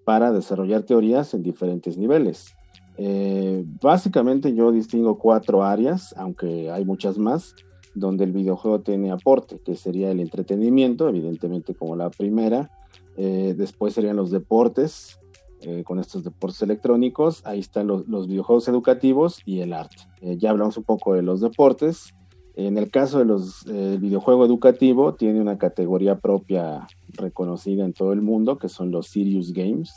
para 0.06 0.32
desarrollar 0.32 0.84
teorías 0.84 1.34
en 1.34 1.44
diferentes 1.44 1.98
niveles. 1.98 2.56
Eh, 2.98 3.64
básicamente 3.82 4.56
yo 4.56 4.72
distingo 4.72 5.20
cuatro 5.20 5.64
áreas, 5.64 6.16
aunque 6.18 6.72
hay 6.72 6.86
muchas 6.86 7.18
más, 7.18 7.54
donde 7.94 8.24
el 8.24 8.32
videojuego 8.32 8.82
tiene 8.82 9.12
aporte, 9.12 9.60
que 9.60 9.76
sería 9.76 10.10
el 10.12 10.20
entretenimiento, 10.20 11.10
evidentemente 11.10 11.76
como 11.76 11.96
la 11.96 12.10
primera, 12.10 12.72
eh, 13.18 13.56
después 13.58 13.94
serían 13.94 14.16
los 14.16 14.32
deportes, 14.32 15.20
eh, 15.62 15.84
con 15.84 16.00
estos 16.00 16.24
deportes 16.24 16.62
electrónicos. 16.62 17.46
Ahí 17.46 17.60
están 17.60 17.88
los, 17.88 18.28
videojuegos 18.28 18.68
educativos 18.68 19.42
y 19.46 19.62
el 19.62 19.74
arte. 19.74 20.04
Eh, 20.22 20.38
ya 20.38 20.52
hablamos 20.52 20.78
un 20.78 20.84
poco 20.84 21.16
de 21.16 21.24
los 21.24 21.42
deportes. 21.42 22.14
En 22.56 22.78
el 22.78 22.90
caso 22.90 23.20
de 23.20 23.26
los 23.26 23.66
videojuego 23.66 24.44
educativo, 24.44 25.14
tiene 25.14 25.40
una 25.42 25.60
categoría 25.60 26.18
propia 26.18 26.88
reconocida 27.10 27.86
en 27.86 27.94
todo 27.94 28.14
el 28.14 28.24
mundo, 28.24 28.58
que 28.58 28.68
son 28.68 28.90
los 28.90 29.10
Serious 29.10 29.54
Games. 29.54 29.94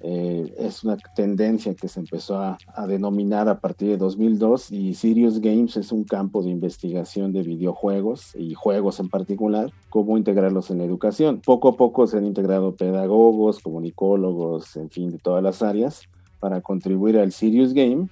Eh, 0.00 0.54
es 0.58 0.84
una 0.84 0.96
tendencia 0.96 1.74
que 1.74 1.88
se 1.88 2.00
empezó 2.00 2.38
a, 2.38 2.58
denominar 2.86 3.48
a 3.48 3.60
partir 3.60 3.88
de 3.88 3.96
2002 3.96 4.70
y 4.70 4.94
Serious 4.94 5.40
Games 5.40 5.76
es 5.76 5.92
un 5.92 6.04
campo 6.04 6.42
de 6.42 6.50
investigación 6.50 7.32
de 7.32 7.42
videojuegos 7.42 8.34
y 8.34 8.54
juegos 8.54 9.00
en 9.00 9.08
particular, 9.08 9.70
cómo 9.90 10.18
integrarlos 10.18 10.70
en 10.70 10.78
la 10.78 10.84
educación. 10.84 11.40
Poco 11.44 11.68
a 11.68 11.76
poco 11.76 12.06
se 12.06 12.18
han 12.18 12.26
integrado 12.26 12.74
pedagogos, 12.74 13.60
comunicólogos, 13.60 14.76
en 14.76 14.90
fin, 14.90 15.10
de 15.10 15.18
todas 15.18 15.42
las 15.42 15.62
áreas 15.62 16.02
para 16.40 16.60
contribuir 16.60 17.18
al 17.18 17.32
Serious 17.32 17.72
Game 17.72 18.08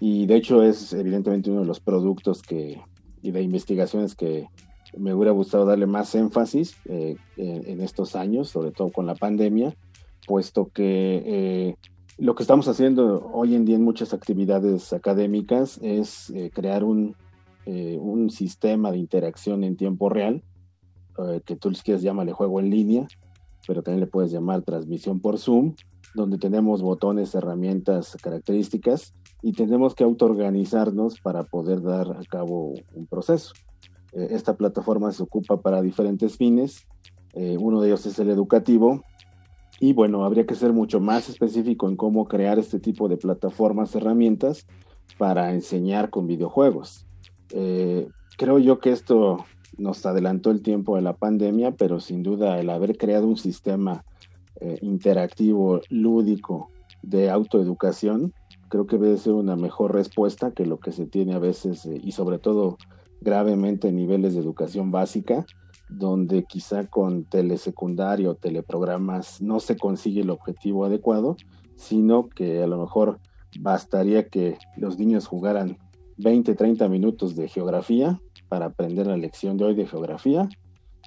y 0.00 0.26
de 0.26 0.36
hecho 0.36 0.62
es 0.62 0.92
evidentemente 0.92 1.50
uno 1.50 1.60
de 1.60 1.66
los 1.66 1.80
productos 1.80 2.42
que, 2.42 2.80
y 3.22 3.30
de 3.30 3.42
investigaciones 3.42 4.14
que 4.14 4.48
me 4.96 5.14
hubiera 5.14 5.32
gustado 5.32 5.66
darle 5.66 5.86
más 5.86 6.14
énfasis 6.14 6.74
eh, 6.86 7.16
en 7.36 7.80
estos 7.82 8.16
años, 8.16 8.48
sobre 8.48 8.72
todo 8.72 8.90
con 8.90 9.06
la 9.06 9.14
pandemia, 9.14 9.76
puesto 10.28 10.70
que 10.72 11.22
eh, 11.24 11.76
lo 12.18 12.34
que 12.34 12.42
estamos 12.42 12.68
haciendo 12.68 13.30
hoy 13.32 13.54
en 13.54 13.64
día 13.64 13.76
en 13.76 13.82
muchas 13.82 14.12
actividades 14.12 14.92
académicas 14.92 15.78
es 15.82 16.30
eh, 16.30 16.50
crear 16.52 16.84
un, 16.84 17.16
eh, 17.64 17.96
un, 17.98 18.28
sistema 18.30 18.92
de 18.92 18.98
interacción 18.98 19.64
en 19.64 19.76
tiempo 19.76 20.08
real, 20.08 20.44
que 21.44 21.56
tú 21.56 21.70
les 21.70 21.82
quieres 21.82 22.02
llamarle 22.04 22.32
juego 22.32 22.60
en 22.60 22.70
línea, 22.70 23.08
pero 23.66 23.82
también 23.82 23.98
le 23.98 24.06
puedes 24.06 24.30
llamar 24.30 24.62
transmisión 24.62 25.18
por 25.18 25.36
Zoom, 25.36 25.74
donde 26.14 26.38
tenemos 26.38 26.80
botones, 26.80 27.34
herramientas, 27.34 28.16
características 28.22 29.14
y 29.42 29.50
tenemos 29.50 29.96
que 29.96 30.04
autoorganizarnos 30.04 31.18
para 31.20 31.42
poder 31.42 31.82
dar 31.82 32.12
a 32.12 32.22
cabo 32.30 32.74
un 32.94 33.06
proceso. 33.08 33.52
Esta 34.12 34.56
plataforma 34.56 35.10
se 35.10 35.24
ocupa 35.24 35.60
para 35.60 35.82
diferentes 35.82 36.36
fines. 36.36 36.86
Uno 37.34 37.80
de 37.80 37.88
ellos 37.88 38.06
es 38.06 38.16
el 38.20 38.30
educativo. 38.30 39.02
Y 39.80 39.92
bueno, 39.92 40.24
habría 40.24 40.46
que 40.46 40.54
ser 40.54 40.72
mucho 40.72 41.00
más 41.00 41.28
específico 41.28 41.88
en 41.88 41.96
cómo 41.96 42.26
crear 42.26 42.58
este 42.58 42.80
tipo 42.80 43.08
de 43.08 43.16
plataformas, 43.16 43.94
herramientas 43.94 44.66
para 45.18 45.52
enseñar 45.52 46.10
con 46.10 46.26
videojuegos. 46.26 47.06
Eh, 47.50 48.08
creo 48.36 48.58
yo 48.58 48.80
que 48.80 48.90
esto 48.90 49.44
nos 49.76 50.04
adelantó 50.04 50.50
el 50.50 50.62
tiempo 50.62 50.96
de 50.96 51.02
la 51.02 51.14
pandemia, 51.14 51.72
pero 51.72 52.00
sin 52.00 52.22
duda 52.22 52.58
el 52.58 52.70
haber 52.70 52.96
creado 52.96 53.26
un 53.26 53.36
sistema 53.36 54.04
interactivo, 54.82 55.80
lúdico, 55.88 56.68
de 57.02 57.30
autoeducación, 57.30 58.32
creo 58.68 58.86
que 58.86 58.98
debe 58.98 59.16
ser 59.16 59.32
una 59.32 59.56
mejor 59.56 59.94
respuesta 59.94 60.50
que 60.50 60.66
lo 60.66 60.78
que 60.78 60.92
se 60.92 61.06
tiene 61.06 61.34
a 61.34 61.38
veces 61.38 61.86
y 61.86 62.12
sobre 62.12 62.38
todo 62.38 62.76
gravemente 63.20 63.92
niveles 63.92 64.34
de 64.34 64.40
educación 64.40 64.90
básica, 64.90 65.46
donde 65.88 66.44
quizá 66.44 66.86
con 66.86 67.24
telesecundario, 67.24 68.34
teleprogramas 68.34 69.40
no 69.40 69.60
se 69.60 69.76
consigue 69.76 70.20
el 70.20 70.30
objetivo 70.30 70.84
adecuado, 70.84 71.36
sino 71.76 72.28
que 72.28 72.62
a 72.62 72.66
lo 72.66 72.78
mejor 72.78 73.20
bastaría 73.58 74.28
que 74.28 74.58
los 74.76 74.98
niños 74.98 75.26
jugaran 75.26 75.78
20, 76.18 76.54
30 76.54 76.88
minutos 76.88 77.36
de 77.36 77.48
geografía 77.48 78.20
para 78.48 78.66
aprender 78.66 79.06
la 79.06 79.16
lección 79.16 79.56
de 79.56 79.64
hoy 79.64 79.74
de 79.74 79.86
geografía 79.86 80.48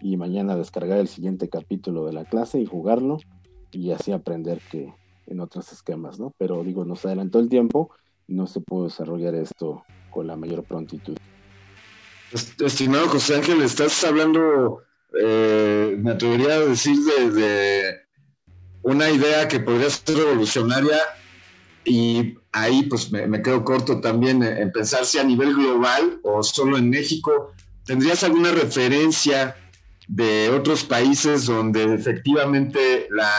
y 0.01 0.17
mañana 0.17 0.55
descargar 0.55 0.99
el 0.99 1.07
siguiente 1.07 1.49
capítulo 1.49 2.05
de 2.05 2.13
la 2.13 2.25
clase 2.25 2.59
y 2.59 2.65
jugarlo 2.65 3.17
y 3.71 3.91
así 3.91 4.11
aprender 4.11 4.61
que 4.71 4.93
en 5.27 5.39
otros 5.39 5.71
esquemas, 5.71 6.19
¿no? 6.19 6.33
Pero 6.37 6.63
digo, 6.63 6.85
nos 6.85 7.05
adelantó 7.05 7.39
el 7.39 7.49
tiempo, 7.49 7.91
no 8.27 8.47
se 8.47 8.61
pudo 8.61 8.85
desarrollar 8.85 9.35
esto 9.35 9.83
con 10.09 10.27
la 10.27 10.35
mayor 10.35 10.63
prontitud. 10.63 11.15
Estimado 12.33 13.09
José 13.09 13.35
Ángel, 13.35 13.61
estás 13.61 14.03
hablando, 14.05 14.83
eh, 15.19 15.95
me 15.99 16.11
atrevería 16.11 16.53
a 16.53 16.59
decir, 16.59 16.97
de, 16.97 17.99
una 18.83 19.09
idea 19.09 19.47
que 19.47 19.59
podría 19.59 19.89
ser 19.89 20.17
revolucionaria 20.17 20.97
y 21.83 22.35
ahí 22.51 22.83
pues 22.83 23.11
me, 23.11 23.41
quedo 23.41 23.63
corto 23.63 23.99
también 23.99 24.43
en 24.43 24.71
pensar 24.71 25.05
si 25.05 25.17
a 25.17 25.23
nivel 25.23 25.53
global 25.53 26.19
o 26.23 26.41
solo 26.41 26.77
en 26.77 26.89
México. 26.89 27.53
¿Tendrías 27.85 28.23
alguna 28.23 28.51
referencia 28.51 29.55
de 30.07 30.49
otros 30.49 30.83
países 30.83 31.45
donde 31.45 31.93
efectivamente 31.93 33.07
la 33.11 33.31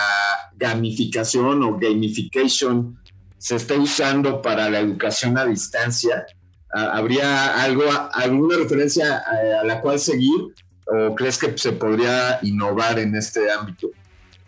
gamificación 0.57 1.63
o 1.63 1.79
gamification 1.79 2.99
se 3.39 3.57
esté 3.57 3.79
usando 3.79 4.43
para 4.43 4.69
la 4.71 4.81
educación 4.81 5.39
a 5.39 5.47
distancia? 5.47 6.27
¿Habría 6.73 7.63
algo, 7.63 7.83
alguna 8.13 8.57
referencia 8.57 9.19
a, 9.19 9.65
la 9.65 9.81
cual 9.81 9.99
seguir 9.99 10.55
o 10.87 11.15
crees 11.15 11.39
que 11.39 11.57
se 11.57 11.73
podría 11.73 12.39
innovar 12.43 12.99
en 12.99 13.15
este 13.15 13.51
ámbito? 13.51 13.89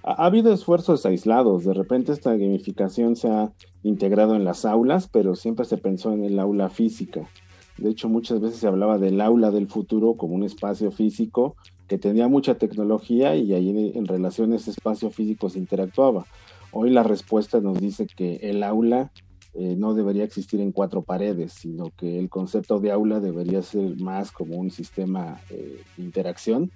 Ha, 0.03 0.27
habido 0.27 0.53
esfuerzos 0.53 1.05
aislados, 1.05 1.65
de 1.65 1.75
repente 1.75 2.13
esta 2.13 2.33
gamificación 2.33 3.17
se 3.17 3.29
ha 3.29 3.53
integrado 3.83 4.37
en 4.37 4.45
las 4.45 4.65
aulas, 4.65 5.09
pero 5.09 5.35
siempre 5.37 5.67
se 5.67 5.77
pensó 5.77 6.13
en 6.13 6.25
el 6.25 6.39
aula 6.39 6.71
física. 6.71 7.29
De 7.77 7.91
hecho, 7.91 8.09
muchas 8.09 8.41
veces 8.41 8.59
se 8.59 8.69
hablaba 8.69 8.99
del 8.99 9.21
aula 9.21 9.51
del 9.51 9.67
futuro 9.67 10.15
como 10.15 10.35
un 10.35 10.45
espacio 10.45 10.91
físico 10.93 11.57
que 11.89 11.99
tenía 11.99 12.29
mucha 12.29 12.55
tecnología 12.55 13.37
y 13.37 13.53
ahí 13.53 13.93
en 13.95 14.07
relación 14.07 14.53
a 14.53 14.57
ese 14.57 14.71
espacio 14.71 15.11
físico 15.11 15.51
se 15.51 15.59
interactuaba. 15.59 16.25
Hoy 16.71 16.91
la 16.91 17.03
respuesta 17.03 17.61
nos 17.61 17.81
dice 17.81 18.07
que 18.07 18.37
el 18.43 18.63
aula 18.63 19.13
eh, 19.57 19.77
no 19.77 19.95
debería 19.95 20.25
existir 20.25 20.61
en 20.61 20.73
cuatro 20.73 21.03
paredes, 21.03 21.53
sino 21.53 21.93
que 21.97 22.19
el 22.19 22.29
concepto 22.29 22.81
de 22.81 22.91
aula 22.91 23.21
debería 23.21 23.63
ser 23.63 23.97
más 24.01 24.33
como 24.33 24.57
un 24.57 24.73
sistema 24.73 25.41
eh, 25.49 25.81
de 25.97 26.03
interacción, 26.03 26.73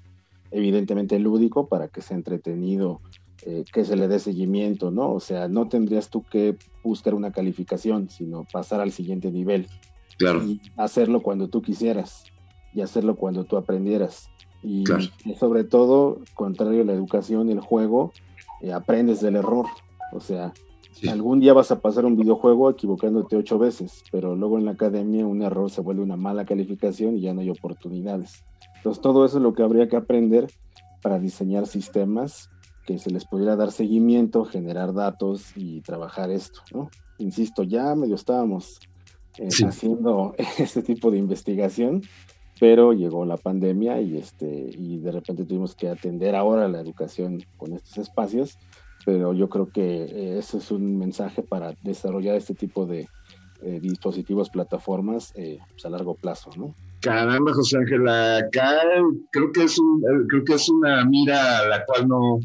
evidentemente 0.53 1.19
lúdico, 1.19 1.67
para 1.67 1.88
que 1.88 2.03
sea 2.03 2.17
entretenido, 2.17 3.01
eh, 3.45 3.64
que 3.73 3.85
se 3.85 3.97
le 3.97 4.07
dé 4.07 4.21
seguimiento, 4.21 4.93
¿no? 4.93 5.12
O 5.12 5.19
sea, 5.19 5.49
no 5.49 5.69
tendrías 5.69 6.09
tú 6.09 6.23
que 6.23 6.57
buscar 6.85 7.14
una 7.14 7.33
calificación, 7.33 8.11
sino 8.11 8.47
pasar 8.53 8.81
al 8.81 8.93
siguiente 8.93 9.33
nivel. 9.33 9.67
Claro. 10.17 10.45
Y 10.45 10.61
hacerlo 10.77 11.21
cuando 11.21 11.49
tú 11.49 11.62
quisieras 11.62 12.27
y 12.73 12.83
hacerlo 12.83 13.17
cuando 13.17 13.43
tú 13.43 13.57
aprendieras. 13.57 14.31
Y, 14.62 14.85
sobre 15.38 15.64
todo, 15.64 16.21
contrario 16.35 16.83
a 16.83 16.85
la 16.85 16.93
educación, 16.93 17.49
el 17.49 17.61
juego, 17.61 18.12
aprendes 18.73 19.21
del 19.21 19.37
error. 19.37 19.67
O 20.12 20.21
sea, 20.21 20.53
Algún 21.07 21.39
día 21.39 21.53
vas 21.53 21.71
a 21.71 21.81
pasar 21.81 22.05
un 22.05 22.17
videojuego 22.17 22.71
equivocándote 22.71 23.37
ocho 23.37 23.59
veces, 23.59 24.03
pero 24.11 24.35
luego 24.35 24.59
en 24.59 24.65
la 24.65 24.73
academia 24.73 25.27
un 25.27 25.43
error 25.43 25.71
se 25.71 25.81
vuelve 25.81 26.03
una 26.03 26.17
mala 26.17 26.45
calificación 26.45 27.17
y 27.17 27.21
ya 27.21 27.35
no 27.35 27.41
hay 27.41 27.51
oportunidades. 27.51 28.45
Entonces 28.77 29.01
todo 29.01 29.25
eso 29.25 29.37
es 29.37 29.43
lo 29.43 29.55
que 29.55 29.63
habría 29.63 29.89
que 29.89 29.97
aprender 29.97 30.51
para 31.03 31.19
diseñar 31.19 31.67
sistemas 31.67 32.51
que 32.87 32.99
se 32.99 33.11
les 33.11 33.27
pudiera 33.27 33.55
dar 33.55 33.71
seguimiento, 33.71 34.45
generar 34.45 34.95
datos 34.95 35.53
y 35.57 35.83
trabajar 35.83 36.31
esto, 36.31 36.61
¿no? 36.73 36.91
Insisto, 37.19 37.63
ya 37.63 37.95
medio 37.95 38.15
estábamos 38.15 38.81
eh, 39.37 39.49
haciendo 39.67 40.35
este 40.59 40.83
tipo 40.83 41.11
de 41.11 41.19
investigación, 41.19 42.03
pero 42.59 42.93
llegó 42.93 43.25
la 43.25 43.37
pandemia 43.37 44.01
y 44.01 44.17
este 44.17 44.71
y 44.77 44.99
de 44.99 45.13
repente 45.13 45.45
tuvimos 45.45 45.75
que 45.75 45.89
atender 45.89 46.35
ahora 46.35 46.67
la 46.67 46.81
educación 46.81 47.45
con 47.57 47.73
estos 47.73 47.99
espacios 47.99 48.59
pero 49.05 49.33
yo 49.33 49.49
creo 49.49 49.71
que 49.71 50.05
eh, 50.05 50.39
ese 50.39 50.59
es 50.59 50.71
un 50.71 50.99
mensaje 50.99 51.43
para 51.43 51.75
desarrollar 51.83 52.37
este 52.37 52.55
tipo 52.55 52.87
de 52.87 53.09
eh, 53.63 53.81
dispositivos, 53.81 54.51
plataformas 54.51 55.33
eh, 55.37 55.59
pues, 55.71 55.85
a 55.85 55.91
largo 55.91 56.15
plazo, 56.15 56.51
¿no? 56.57 56.75
Caramba, 57.01 57.53
José 57.53 57.79
Ángel, 57.79 58.09
acá 58.09 58.81
creo 59.31 59.53
que 59.53 59.65
es 59.65 59.79
un, 59.79 60.03
creo 60.29 60.45
que 60.45 60.55
es 60.55 60.69
una 60.69 61.05
mira 61.05 61.59
a 61.59 61.67
la 61.67 61.85
cual 61.85 62.09
no, 62.09 62.41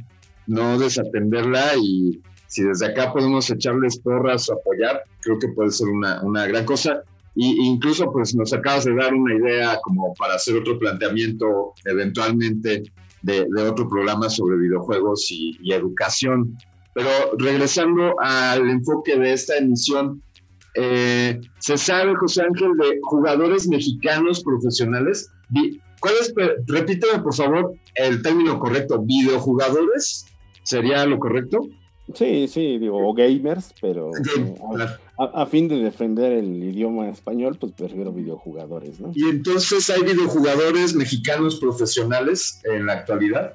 no 0.47 0.77
desatenderla 0.77 1.75
y 1.81 2.21
si 2.47 2.63
desde 2.63 2.85
acá 2.85 3.11
podemos 3.11 3.49
echarles 3.49 3.99
porras 3.99 4.47
o 4.49 4.53
apoyar, 4.53 5.03
creo 5.21 5.39
que 5.39 5.47
puede 5.49 5.71
ser 5.71 5.87
una, 5.87 6.21
una 6.21 6.45
gran 6.45 6.65
cosa. 6.65 7.01
Y 7.35 7.65
incluso 7.65 8.11
pues 8.11 8.35
nos 8.35 8.53
acabas 8.53 8.85
de 8.85 8.95
dar 8.95 9.11
una 9.13 9.33
idea 9.33 9.79
como 9.81 10.13
para 10.13 10.35
hacer 10.35 10.55
otro 10.57 10.77
planteamiento 10.77 11.73
eventualmente 11.83 12.83
de, 13.23 13.47
otro 13.67 13.87
programa 13.89 14.29
sobre 14.29 14.57
videojuegos 14.57 15.27
y, 15.31 15.73
educación. 15.73 16.55
Pero 16.93 17.09
regresando 17.39 18.13
al 18.19 18.69
enfoque 18.69 19.17
de 19.17 19.33
esta 19.33 19.57
emisión, 19.57 20.21
eh, 20.75 21.39
¿se 21.59 21.77
sabe, 21.77 22.15
José 22.15 22.43
Ángel, 22.43 22.77
de 22.77 22.99
jugadores 23.01 23.67
mexicanos 23.67 24.43
profesionales? 24.43 25.31
¿Cuál 25.99 26.13
es, 26.21 26.33
repíteme 26.67 27.23
por 27.23 27.33
favor 27.33 27.73
el 27.95 28.21
término 28.21 28.59
correcto, 28.59 29.01
videojugadores? 29.01 30.25
¿Sería 30.63 31.05
lo 31.05 31.17
correcto? 31.17 31.61
Sí, 32.13 32.47
sí, 32.47 32.77
digo, 32.77 32.97
o 32.97 33.13
gamers, 33.13 33.73
pero 33.81 34.11
eh, 35.19 35.29
a, 35.33 35.45
fin 35.45 35.67
de 35.67 35.77
defender 35.77 36.31
el 36.31 36.63
idioma 36.63 37.09
español, 37.09 37.57
pues 37.59 37.73
prefiero 37.73 38.11
videojugadores, 38.11 38.99
¿no? 38.99 39.11
Y 39.13 39.29
entonces, 39.29 39.89
¿hay 39.89 40.01
videojugadores 40.03 40.95
mexicanos 40.95 41.59
profesionales 41.59 42.61
en 42.63 42.85
la 42.85 42.93
actualidad? 42.93 43.53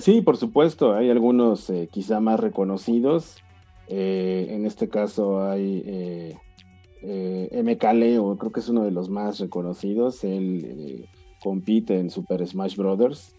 Sí, 0.00 0.20
por 0.20 0.36
supuesto, 0.36 0.94
hay 0.94 1.10
algunos 1.10 1.68
eh, 1.70 1.88
quizá 1.90 2.20
más 2.20 2.38
reconocidos. 2.38 3.36
Eh, 3.88 4.48
en 4.50 4.66
este 4.66 4.88
caso 4.88 5.42
hay 5.42 5.82
eh, 7.02 7.62
MK 7.64 7.84
Leo, 7.94 8.36
creo 8.36 8.52
que 8.52 8.60
es 8.60 8.68
uno 8.68 8.84
de 8.84 8.92
los 8.92 9.08
más 9.08 9.40
reconocidos. 9.40 10.22
Él 10.22 11.08
compite 11.42 11.98
en 11.98 12.10
Super 12.10 12.46
Smash 12.46 12.76
Brothers. 12.76 13.34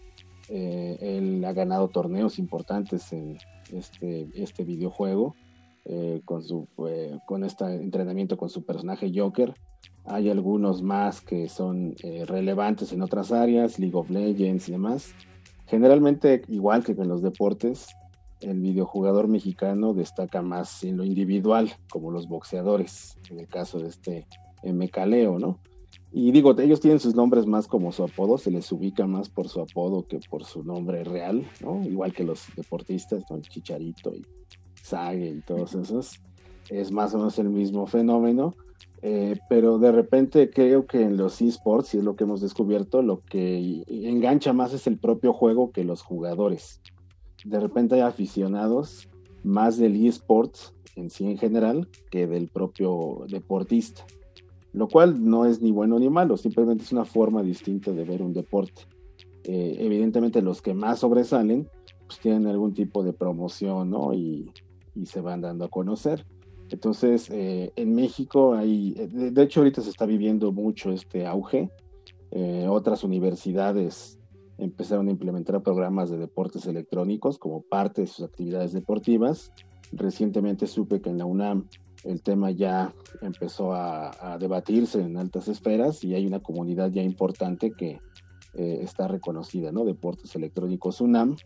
él 0.48 1.44
ha 1.46 1.52
ganado 1.52 1.88
torneos 1.88 2.38
importantes 2.38 3.12
en, 3.12 3.38
este, 3.72 4.28
este 4.34 4.64
videojuego 4.64 5.36
eh, 5.86 6.20
con, 6.24 6.42
su, 6.42 6.68
eh, 6.88 7.18
con 7.26 7.42
este 7.42 7.64
entrenamiento 7.64 8.36
con 8.36 8.50
su 8.50 8.64
personaje 8.64 9.10
Joker. 9.14 9.54
Hay 10.04 10.28
algunos 10.28 10.82
más 10.82 11.20
que 11.20 11.48
son 11.48 11.94
eh, 12.02 12.24
relevantes 12.26 12.92
en 12.92 13.02
otras 13.02 13.32
áreas, 13.32 13.78
League 13.78 13.96
of 13.96 14.10
Legends 14.10 14.68
y 14.68 14.72
demás. 14.72 15.14
Generalmente, 15.66 16.42
igual 16.48 16.84
que 16.84 16.92
en 16.92 17.08
los 17.08 17.22
deportes, 17.22 17.88
el 18.40 18.60
videojugador 18.60 19.28
mexicano 19.28 19.94
destaca 19.94 20.42
más 20.42 20.84
en 20.84 20.96
lo 20.96 21.04
individual, 21.04 21.70
como 21.90 22.10
los 22.10 22.28
boxeadores, 22.28 23.18
en 23.30 23.40
el 23.40 23.48
caso 23.48 23.78
de 23.78 23.88
este 23.88 24.26
Mecaleo, 24.62 25.38
¿no? 25.38 25.58
Y 26.12 26.32
digo, 26.32 26.58
ellos 26.58 26.80
tienen 26.80 26.98
sus 26.98 27.14
nombres 27.14 27.46
más 27.46 27.68
como 27.68 27.92
su 27.92 28.02
apodo, 28.02 28.36
se 28.36 28.50
les 28.50 28.70
ubica 28.72 29.06
más 29.06 29.28
por 29.28 29.48
su 29.48 29.60
apodo 29.60 30.06
que 30.06 30.18
por 30.28 30.44
su 30.44 30.64
nombre 30.64 31.04
real, 31.04 31.46
¿no? 31.62 31.82
Igual 31.84 32.12
que 32.12 32.24
los 32.24 32.46
deportistas, 32.56 33.24
¿no? 33.30 33.40
Chicharito 33.40 34.12
y 34.14 34.24
Y 34.92 35.42
todos 35.46 35.74
esos. 35.74 36.20
Es 36.68 36.92
más 36.92 37.14
o 37.14 37.18
menos 37.18 37.38
el 37.38 37.50
mismo 37.50 37.86
fenómeno. 37.86 38.54
Eh, 39.02 39.38
pero 39.48 39.78
de 39.78 39.92
repente 39.92 40.50
creo 40.50 40.86
que 40.86 41.00
en 41.02 41.16
los 41.16 41.40
esports, 41.40 41.94
y 41.94 41.98
es 41.98 42.04
lo 42.04 42.16
que 42.16 42.24
hemos 42.24 42.40
descubierto, 42.42 43.00
lo 43.02 43.22
que 43.24 43.82
engancha 43.88 44.52
más 44.52 44.74
es 44.74 44.86
el 44.86 44.98
propio 44.98 45.32
juego 45.32 45.72
que 45.72 45.84
los 45.84 46.02
jugadores. 46.02 46.82
De 47.44 47.58
repente 47.58 47.94
hay 47.94 48.02
aficionados 48.02 49.08
más 49.42 49.78
del 49.78 50.06
esports 50.06 50.74
en 50.96 51.08
sí 51.08 51.24
en 51.24 51.38
general 51.38 51.88
que 52.10 52.26
del 52.26 52.48
propio 52.48 53.24
deportista. 53.28 54.04
lo 54.72 54.86
cual 54.86 55.24
no 55.24 55.46
es 55.46 55.60
ni 55.60 55.72
bueno 55.72 55.98
ni 55.98 56.08
malo, 56.08 56.36
simplemente 56.36 56.84
es 56.84 56.92
una 56.92 57.04
forma 57.04 57.42
distinta 57.42 57.90
de 57.90 58.04
ver 58.04 58.22
un 58.22 58.32
deporte. 58.32 58.82
Eh, 59.42 59.76
evidentemente 59.80 60.42
los 60.42 60.62
que 60.62 60.74
más 60.74 61.00
sobresalen 61.00 61.68
pues 62.06 62.20
tienen 62.20 62.46
algún 62.46 62.72
tipo 62.72 63.02
de 63.02 63.12
promoción, 63.12 63.90
¿no? 63.90 64.12
Y, 64.14 64.52
y 64.94 65.06
se 65.06 65.20
van 65.20 65.40
dando 65.40 65.64
a 65.64 65.68
conocer. 65.68 66.26
Entonces, 66.70 67.28
eh, 67.30 67.72
en 67.76 67.94
México 67.94 68.54
hay, 68.54 68.92
de, 68.92 69.42
hecho 69.42 69.60
ahorita 69.60 69.82
se 69.82 69.90
está 69.90 70.06
viviendo 70.06 70.52
mucho 70.52 70.92
este 70.92 71.26
auge. 71.26 71.70
Eh, 72.30 72.66
otras 72.68 73.02
universidades 73.02 74.18
empezaron 74.58 75.08
a 75.08 75.10
implementar 75.10 75.60
programas 75.62 76.10
de 76.10 76.18
deportes 76.18 76.66
electrónicos 76.66 77.38
como 77.38 77.62
parte 77.62 78.02
de 78.02 78.06
sus 78.06 78.24
actividades 78.24 78.72
deportivas. 78.72 79.52
Recientemente 79.92 80.66
supe 80.66 81.00
que 81.00 81.10
en 81.10 81.18
la 81.18 81.24
UNAM 81.24 81.66
el 82.04 82.22
tema 82.22 82.50
ya 82.50 82.94
empezó 83.20 83.72
a, 83.74 84.38
debatirse 84.38 85.00
en 85.00 85.16
altas 85.16 85.48
esferas 85.48 86.04
y 86.04 86.14
hay 86.14 86.26
una 86.26 86.40
comunidad 86.40 86.90
ya 86.90 87.02
importante 87.02 87.72
que 87.72 88.00
eh, 88.54 88.78
está 88.82 89.08
reconocida, 89.08 89.72
¿no? 89.72 89.84
Deportes 89.84 90.34
electrónicos 90.34 91.00
UNAM, 91.00 91.36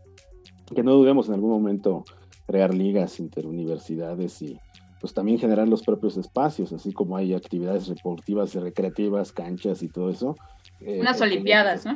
que 0.74 0.82
no 0.82 0.92
dudemos 0.92 1.28
en 1.28 1.34
algún 1.34 1.50
momento 1.50 2.04
crear 2.46 2.74
ligas 2.74 3.20
interuniversidades 3.20 4.42
y 4.42 4.58
pues 5.00 5.12
también 5.12 5.38
generar 5.38 5.68
los 5.68 5.82
propios 5.82 6.16
espacios, 6.16 6.72
así 6.72 6.92
como 6.92 7.16
hay 7.18 7.34
actividades 7.34 7.88
deportivas 7.88 8.54
y 8.54 8.58
recreativas, 8.58 9.32
canchas 9.32 9.82
y 9.82 9.88
todo 9.88 10.08
eso. 10.08 10.34
Eh, 10.80 10.98
unas 11.00 11.20
olimpiadas, 11.20 11.84
¿no? 11.84 11.94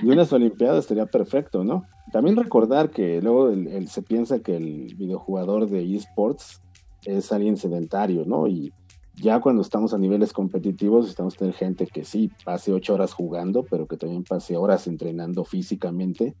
Y 0.00 0.06
unas 0.06 0.32
olimpiadas 0.32 0.84
sería 0.84 1.06
perfecto, 1.06 1.64
¿no? 1.64 1.84
También 2.12 2.36
recordar 2.36 2.90
que 2.90 3.20
luego 3.20 3.52
se 3.86 4.02
piensa 4.02 4.38
que 4.38 4.56
el 4.56 4.94
videojugador 4.94 5.68
de 5.68 5.96
esports 5.96 6.62
es 7.04 7.32
alguien 7.32 7.56
sedentario, 7.56 8.24
¿no? 8.24 8.46
Y 8.46 8.72
ya 9.16 9.40
cuando 9.40 9.62
estamos 9.62 9.92
a 9.92 9.98
niveles 9.98 10.32
competitivos, 10.32 11.08
estamos 11.08 11.36
tener 11.36 11.54
gente 11.54 11.86
que 11.86 12.04
sí 12.04 12.30
pase 12.44 12.72
ocho 12.72 12.94
horas 12.94 13.12
jugando, 13.12 13.64
pero 13.64 13.88
que 13.88 13.96
también 13.96 14.22
pase 14.22 14.56
horas 14.56 14.86
entrenando 14.86 15.44
físicamente 15.44 16.36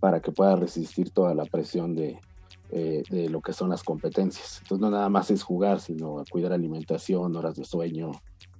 para 0.00 0.20
que 0.20 0.32
pueda 0.32 0.56
resistir 0.56 1.10
toda 1.10 1.34
la 1.34 1.44
presión 1.44 1.94
de, 1.94 2.18
eh, 2.76 3.04
de 3.08 3.28
lo 3.28 3.40
que 3.40 3.52
son 3.52 3.70
las 3.70 3.84
competencias. 3.84 4.58
Entonces 4.60 4.82
no 4.82 4.90
nada 4.90 5.08
más 5.08 5.30
es 5.30 5.44
jugar, 5.44 5.80
sino 5.80 6.24
cuidar 6.28 6.52
alimentación, 6.52 7.36
horas 7.36 7.54
de 7.54 7.64
sueño, 7.64 8.10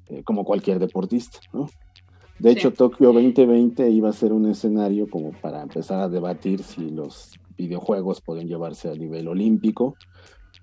eh, 0.07 0.23
como 0.23 0.45
cualquier 0.45 0.79
deportista, 0.79 1.41
¿no? 1.53 1.67
De 2.39 2.53
hecho, 2.53 2.73
Tokio 2.73 3.13
2020 3.13 3.91
iba 3.91 4.09
a 4.09 4.13
ser 4.13 4.33
un 4.33 4.47
escenario 4.49 5.11
como 5.11 5.33
para 5.33 5.63
empezar 5.63 6.01
a 6.01 6.09
debatir 6.09 6.63
si 6.63 6.91
los 6.91 7.33
videojuegos 7.59 8.21
pueden 8.21 8.47
llevarse 8.47 8.89
a 8.89 8.95
nivel 8.95 9.27
olímpico, 9.27 9.97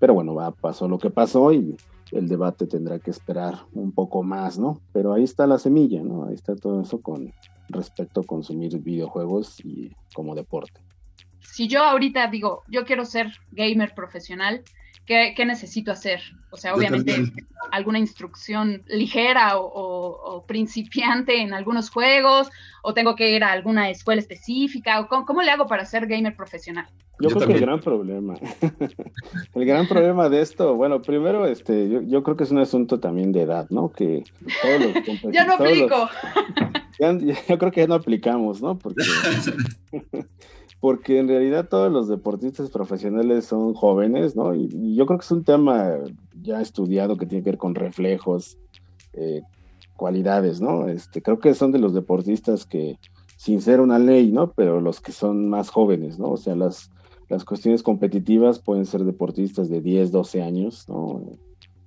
pero 0.00 0.14
bueno, 0.14 0.34
va, 0.34 0.52
pasó 0.52 0.88
lo 0.88 0.96
que 0.98 1.10
pasó 1.10 1.52
y 1.52 1.76
el 2.10 2.28
debate 2.28 2.66
tendrá 2.66 3.00
que 3.00 3.10
esperar 3.10 3.66
un 3.74 3.92
poco 3.92 4.22
más, 4.22 4.58
¿no? 4.58 4.80
Pero 4.94 5.12
ahí 5.12 5.24
está 5.24 5.46
la 5.46 5.58
semilla, 5.58 6.02
¿no? 6.02 6.24
Ahí 6.24 6.34
está 6.34 6.56
todo 6.56 6.80
eso 6.80 7.02
con 7.02 7.34
respecto 7.68 8.22
a 8.22 8.24
consumir 8.24 8.78
videojuegos 8.78 9.60
y 9.62 9.90
como 10.14 10.34
deporte. 10.34 10.80
Si 11.42 11.68
yo 11.68 11.84
ahorita 11.84 12.28
digo, 12.28 12.62
yo 12.68 12.84
quiero 12.84 13.04
ser 13.04 13.32
gamer 13.50 13.94
profesional, 13.94 14.62
¿qué, 15.06 15.44
necesito 15.44 15.92
hacer? 15.92 16.20
O 16.50 16.56
sea, 16.56 16.74
obviamente 16.74 17.14
alguna 17.70 17.98
instrucción 17.98 18.82
ligera 18.86 19.52
o, 19.56 20.44
principiante 20.46 21.40
en 21.40 21.54
algunos 21.54 21.90
juegos, 21.90 22.50
o 22.82 22.94
tengo 22.94 23.14
que 23.16 23.34
ir 23.34 23.44
a 23.44 23.52
alguna 23.52 23.90
escuela 23.90 24.20
específica, 24.20 25.00
o 25.00 25.08
cómo, 25.08 25.42
le 25.42 25.50
hago 25.50 25.66
para 25.66 25.84
ser 25.84 26.06
gamer 26.06 26.36
profesional. 26.36 26.86
Yo, 27.20 27.28
creo 27.28 27.46
que 27.46 27.52
el 27.54 27.60
gran 27.60 27.80
problema, 27.80 28.34
el 29.54 29.64
gran 29.64 29.86
problema 29.86 30.28
de 30.28 30.40
esto, 30.40 30.74
bueno, 30.74 31.02
primero, 31.02 31.46
este, 31.46 31.88
yo, 31.88 32.22
creo 32.22 32.36
que 32.36 32.44
es 32.44 32.50
un 32.50 32.58
asunto 32.58 32.98
también 32.98 33.30
de 33.32 33.42
edad, 33.42 33.68
¿no? 33.70 33.90
Que 33.90 34.24
todos 34.60 34.80
los 34.80 35.22
ya 35.32 35.44
no 35.44 35.54
aplico. 35.54 36.08
yo 37.48 37.58
creo 37.58 37.70
que 37.70 37.80
ya 37.82 37.86
no 37.86 37.94
aplicamos, 37.94 38.60
¿no? 38.60 38.76
Porque 38.76 39.02
porque 40.82 41.20
en 41.20 41.28
realidad 41.28 41.68
todos 41.68 41.92
los 41.92 42.08
deportistas 42.08 42.68
profesionales 42.68 43.44
son 43.44 43.72
jóvenes, 43.72 44.34
¿no? 44.34 44.52
Y, 44.52 44.96
yo 44.96 45.06
creo 45.06 45.16
que 45.16 45.24
es 45.24 45.30
un 45.30 45.44
tema 45.44 45.92
ya 46.42 46.60
estudiado 46.60 47.16
que 47.16 47.24
tiene 47.24 47.44
que 47.44 47.50
ver 47.50 47.58
con 47.58 47.76
reflejos, 47.76 48.58
eh, 49.12 49.42
cualidades, 49.94 50.60
¿no? 50.60 50.88
Este, 50.88 51.22
creo 51.22 51.38
que 51.38 51.54
son 51.54 51.70
de 51.70 51.78
los 51.78 51.94
deportistas 51.94 52.66
que, 52.66 52.98
sin 53.36 53.62
ser 53.62 53.80
una 53.80 54.00
ley, 54.00 54.32
¿no? 54.32 54.50
Pero 54.50 54.80
los 54.80 55.00
que 55.00 55.12
son 55.12 55.48
más 55.48 55.70
jóvenes, 55.70 56.18
¿no? 56.18 56.30
O 56.30 56.36
sea, 56.36 56.56
las, 56.56 56.90
las 57.28 57.44
cuestiones 57.44 57.84
competitivas 57.84 58.58
pueden 58.58 58.84
ser 58.84 59.04
deportistas 59.04 59.68
de 59.68 59.80
10, 59.80 60.10
12 60.10 60.42
años, 60.42 60.88
¿no? 60.88 61.22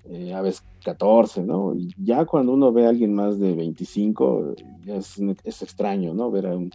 Eh, 0.05 0.33
a 0.33 0.39
veces 0.39 0.63
14, 0.85 1.43
¿no? 1.43 1.75
Y 1.75 1.93
ya 1.97 2.23
cuando 2.23 2.53
uno 2.53 2.71
ve 2.71 2.85
a 2.85 2.89
alguien 2.91 3.13
más 3.13 3.39
de 3.39 3.55
25, 3.55 4.55
ya 4.85 4.95
es, 4.95 5.19
es 5.43 5.61
extraño, 5.63 6.13
¿no? 6.13 6.31
Ver 6.31 6.47
a 6.47 6.55
un, 6.55 6.71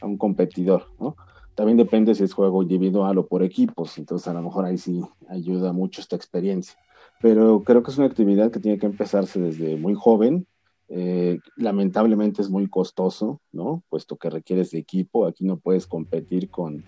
a 0.00 0.06
un 0.06 0.16
competidor, 0.16 0.84
¿no? 1.00 1.16
También 1.56 1.78
depende 1.78 2.14
si 2.14 2.22
es 2.22 2.34
juego 2.34 2.62
individual 2.62 3.16
o 3.16 3.26
por 3.26 3.42
equipos, 3.42 3.96
entonces 3.96 4.28
a 4.28 4.34
lo 4.34 4.42
mejor 4.42 4.66
ahí 4.66 4.76
sí 4.76 5.00
ayuda 5.28 5.72
mucho 5.72 6.02
esta 6.02 6.14
experiencia. 6.14 6.78
Pero 7.20 7.62
creo 7.64 7.82
que 7.82 7.90
es 7.90 7.96
una 7.96 8.06
actividad 8.06 8.50
que 8.50 8.60
tiene 8.60 8.78
que 8.78 8.84
empezarse 8.84 9.40
desde 9.40 9.76
muy 9.76 9.94
joven. 9.94 10.46
Eh, 10.88 11.38
lamentablemente 11.56 12.42
es 12.42 12.50
muy 12.50 12.68
costoso, 12.68 13.40
¿no? 13.52 13.82
Puesto 13.88 14.18
que 14.18 14.28
requieres 14.28 14.70
de 14.70 14.78
equipo. 14.78 15.24
Aquí 15.24 15.44
no 15.44 15.56
puedes 15.56 15.86
competir 15.86 16.50
con, 16.50 16.84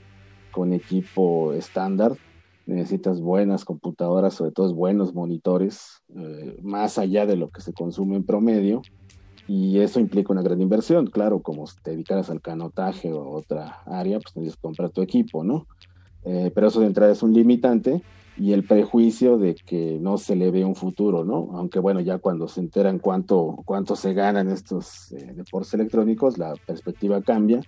con 0.52 0.74
equipo 0.74 1.54
estándar. 1.54 2.12
Necesitas 2.66 3.22
buenas 3.22 3.64
computadoras, 3.64 4.34
sobre 4.34 4.52
todo 4.52 4.72
buenos 4.74 5.14
monitores, 5.14 6.02
eh, 6.14 6.58
más 6.62 6.98
allá 6.98 7.24
de 7.24 7.36
lo 7.36 7.48
que 7.48 7.62
se 7.62 7.72
consume 7.72 8.16
en 8.16 8.24
promedio 8.24 8.82
y 9.48 9.80
eso 9.80 9.98
implica 9.98 10.32
una 10.32 10.42
gran 10.42 10.60
inversión. 10.60 11.06
Claro, 11.06 11.40
como 11.40 11.64
te 11.82 11.92
dedicaras 11.92 12.28
al 12.30 12.42
canotaje 12.42 13.12
o 13.12 13.30
otra 13.30 13.82
área, 13.86 14.20
pues 14.20 14.34
tendrías 14.34 14.56
que 14.56 14.62
comprar 14.62 14.90
tu 14.90 15.00
equipo, 15.00 15.42
¿no? 15.42 15.66
Eh, 16.24 16.52
pero 16.54 16.68
eso 16.68 16.80
de 16.80 16.86
entrada 16.86 17.10
es 17.10 17.22
un 17.22 17.32
limitante 17.32 18.02
y 18.36 18.52
el 18.52 18.64
prejuicio 18.64 19.38
de 19.38 19.54
que 19.54 19.98
no 20.00 20.18
se 20.18 20.36
le 20.36 20.50
ve 20.50 20.64
un 20.64 20.74
futuro, 20.74 21.24
¿no? 21.24 21.48
Aunque 21.54 21.78
bueno, 21.78 22.00
ya 22.00 22.18
cuando 22.18 22.46
se 22.46 22.60
enteran 22.60 22.98
cuánto, 22.98 23.56
cuánto 23.64 23.96
se 23.96 24.12
ganan 24.12 24.50
estos 24.50 25.12
eh, 25.12 25.32
deportes 25.34 25.72
electrónicos, 25.72 26.36
la 26.36 26.54
perspectiva 26.66 27.22
cambia. 27.22 27.62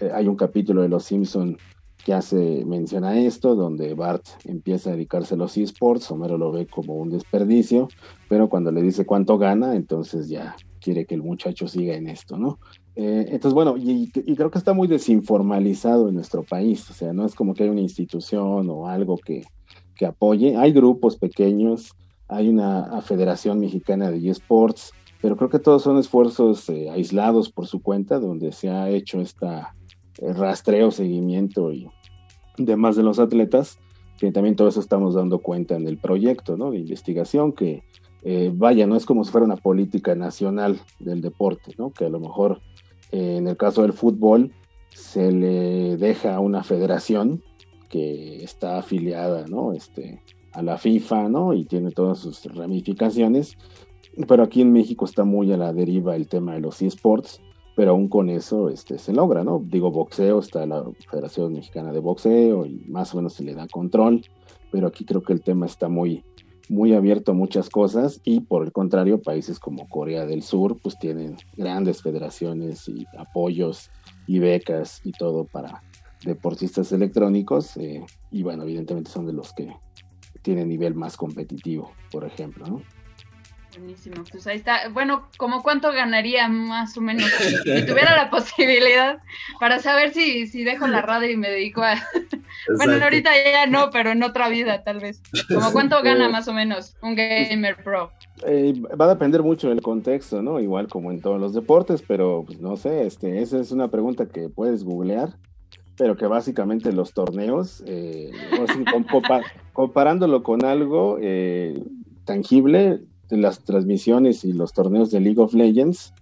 Eh, 0.00 0.10
hay 0.14 0.28
un 0.28 0.36
capítulo 0.36 0.82
de 0.82 0.88
Los 0.88 1.04
Simpson 1.04 1.58
que 2.04 2.14
hace 2.14 2.64
mención 2.64 3.02
a 3.02 3.18
esto, 3.18 3.56
donde 3.56 3.94
Bart 3.94 4.24
empieza 4.44 4.90
a 4.90 4.92
dedicarse 4.92 5.34
a 5.34 5.36
los 5.36 5.56
esports, 5.56 6.10
Homero 6.12 6.38
lo 6.38 6.52
ve 6.52 6.68
como 6.68 6.94
un 6.94 7.10
desperdicio, 7.10 7.88
pero 8.28 8.48
cuando 8.48 8.70
le 8.70 8.82
dice 8.82 9.04
cuánto 9.04 9.36
gana, 9.36 9.74
entonces 9.74 10.28
ya 10.28 10.54
quiere 10.88 11.04
que 11.04 11.14
el 11.14 11.22
muchacho 11.22 11.68
siga 11.68 11.96
en 11.96 12.08
esto, 12.08 12.38
¿no? 12.38 12.58
Eh, 12.96 13.26
entonces, 13.26 13.52
bueno, 13.52 13.76
y, 13.76 14.10
creo 14.10 14.50
que 14.50 14.56
está 14.56 14.72
muy 14.72 14.88
desinformalizado 14.88 16.08
en 16.08 16.14
nuestro 16.14 16.44
país, 16.44 16.88
o 16.90 16.94
sea, 16.94 17.12
no 17.12 17.26
es 17.26 17.34
como 17.34 17.52
que 17.52 17.64
hay 17.64 17.68
una 17.68 17.82
institución 17.82 18.70
o 18.70 18.88
algo 18.88 19.18
que, 19.18 19.44
que 19.94 20.06
apoye, 20.06 20.56
hay 20.56 20.72
grupos 20.72 21.16
pequeños, 21.18 21.92
hay 22.26 22.48
una 22.48 23.02
Federación 23.02 23.60
Mexicana 23.60 24.10
de 24.10 24.30
eSports, 24.30 24.94
pero 25.20 25.36
creo 25.36 25.50
que 25.50 25.58
todos 25.58 25.82
son 25.82 25.98
esfuerzos 25.98 26.66
eh, 26.70 26.88
aislados 26.88 27.50
por 27.50 27.66
su 27.66 27.82
cuenta, 27.82 28.18
donde 28.18 28.52
se 28.52 28.70
ha 28.70 28.88
hecho 28.88 29.20
esta 29.20 29.74
eh, 30.22 30.32
rastreo, 30.32 30.90
seguimiento 30.90 31.70
y 31.70 31.90
demás 32.56 32.96
de 32.96 33.02
los 33.02 33.18
atletas, 33.18 33.78
que 34.18 34.32
también 34.32 34.56
todo 34.56 34.68
eso 34.68 34.80
estamos 34.80 35.14
dando 35.14 35.40
cuenta 35.40 35.76
en 35.76 35.86
el 35.86 35.98
proyecto 35.98 36.56
¿no? 36.56 36.70
de 36.70 36.78
investigación, 36.78 37.52
que 37.52 37.82
eh, 38.22 38.50
vaya, 38.54 38.86
no 38.86 38.96
es 38.96 39.06
como 39.06 39.24
si 39.24 39.30
fuera 39.30 39.44
una 39.44 39.56
política 39.56 40.14
nacional 40.14 40.80
del 40.98 41.20
deporte, 41.20 41.74
¿no? 41.78 41.90
que 41.90 42.04
a 42.04 42.08
lo 42.08 42.20
mejor 42.20 42.60
eh, 43.12 43.36
en 43.36 43.46
el 43.46 43.56
caso 43.56 43.82
del 43.82 43.92
fútbol 43.92 44.52
se 44.90 45.30
le 45.30 45.96
deja 45.96 46.34
a 46.34 46.40
una 46.40 46.64
federación 46.64 47.42
que 47.88 48.42
está 48.42 48.78
afiliada 48.78 49.46
¿no? 49.46 49.72
este, 49.72 50.22
a 50.52 50.62
la 50.62 50.78
FIFA 50.78 51.28
¿no? 51.28 51.54
y 51.54 51.64
tiene 51.64 51.90
todas 51.90 52.18
sus 52.18 52.44
ramificaciones, 52.54 53.56
pero 54.26 54.42
aquí 54.42 54.62
en 54.62 54.72
México 54.72 55.04
está 55.04 55.24
muy 55.24 55.52
a 55.52 55.56
la 55.56 55.72
deriva 55.72 56.16
el 56.16 56.26
tema 56.26 56.54
de 56.54 56.60
los 56.60 56.82
esports, 56.82 57.40
pero 57.76 57.92
aún 57.92 58.08
con 58.08 58.28
eso 58.28 58.70
este, 58.70 58.98
se 58.98 59.12
logra, 59.12 59.44
¿no? 59.44 59.62
Digo, 59.64 59.92
boxeo, 59.92 60.40
está 60.40 60.66
la 60.66 60.84
Federación 61.08 61.52
Mexicana 61.52 61.92
de 61.92 62.00
Boxeo 62.00 62.66
y 62.66 62.84
más 62.88 63.14
o 63.14 63.18
menos 63.18 63.34
se 63.34 63.44
le 63.44 63.54
da 63.54 63.68
control, 63.68 64.22
pero 64.72 64.88
aquí 64.88 65.04
creo 65.04 65.22
que 65.22 65.32
el 65.32 65.42
tema 65.42 65.66
está 65.66 65.88
muy, 65.88 66.24
muy 66.68 66.94
abierto 66.94 67.32
a 67.32 67.34
muchas 67.34 67.68
cosas 67.70 68.20
y 68.24 68.40
por 68.40 68.64
el 68.64 68.72
contrario, 68.72 69.22
países 69.22 69.58
como 69.58 69.88
Corea 69.88 70.26
del 70.26 70.42
Sur 70.42 70.78
pues 70.82 70.98
tienen 70.98 71.36
grandes 71.56 72.02
federaciones 72.02 72.88
y 72.88 73.06
apoyos 73.18 73.90
y 74.26 74.38
becas 74.38 75.00
y 75.04 75.12
todo 75.12 75.44
para 75.44 75.82
deportistas 76.24 76.92
electrónicos 76.92 77.76
eh, 77.76 78.04
y 78.30 78.42
bueno, 78.42 78.64
evidentemente 78.64 79.10
son 79.10 79.26
de 79.26 79.32
los 79.32 79.52
que 79.52 79.74
tienen 80.42 80.68
nivel 80.68 80.94
más 80.94 81.16
competitivo, 81.16 81.92
por 82.10 82.24
ejemplo, 82.24 82.66
¿no? 82.66 82.82
Buenísimo, 83.76 84.24
pues 84.30 84.46
ahí 84.46 84.56
está. 84.56 84.88
Bueno, 84.88 85.28
¿como 85.36 85.62
cuánto 85.62 85.92
ganaría 85.92 86.48
más 86.48 86.96
o 86.96 87.00
menos 87.00 87.24
si 87.24 87.86
tuviera 87.86 88.16
la 88.16 88.30
posibilidad 88.30 89.18
para 89.60 89.78
saber 89.78 90.14
si, 90.14 90.46
si 90.46 90.64
dejo 90.64 90.86
la 90.86 91.02
radio 91.02 91.30
y 91.30 91.36
me 91.36 91.50
dedico 91.50 91.82
a... 91.82 91.94
bueno, 92.76 93.02
ahorita 93.02 93.30
ya 93.44 93.66
no, 93.66 93.90
pero 93.90 94.10
en 94.10 94.22
otra 94.22 94.48
vida 94.48 94.82
tal 94.84 95.00
vez. 95.00 95.22
¿Como 95.52 95.70
cuánto 95.72 96.02
gana 96.02 96.28
más 96.28 96.48
o 96.48 96.52
menos 96.52 96.96
un 97.02 97.14
gamer 97.14 97.76
pro? 97.84 98.10
Eh, 98.46 98.74
va 98.98 99.04
a 99.04 99.08
depender 99.08 99.42
mucho 99.42 99.68
del 99.68 99.82
contexto, 99.82 100.42
¿no? 100.42 100.60
Igual 100.60 100.88
como 100.88 101.10
en 101.10 101.20
todos 101.20 101.40
los 101.40 101.52
deportes, 101.54 102.02
pero 102.06 102.44
pues 102.46 102.60
no 102.60 102.76
sé, 102.76 103.06
este, 103.06 103.42
esa 103.42 103.58
es 103.58 103.70
una 103.70 103.88
pregunta 103.88 104.26
que 104.26 104.48
puedes 104.48 104.84
googlear 104.84 105.36
pero 105.98 106.16
que 106.16 106.26
básicamente 106.28 106.92
los 106.92 107.12
torneos, 107.12 107.82
eh, 107.84 108.30
comparándolo 109.72 110.44
con 110.44 110.64
algo 110.64 111.18
eh, 111.20 111.82
tangible, 112.24 113.00
las 113.30 113.64
transmisiones 113.64 114.44
y 114.44 114.52
los 114.52 114.72
torneos 114.72 115.10
de 115.10 115.20
League 115.20 115.40
of 115.40 115.54
Legends 115.54 116.14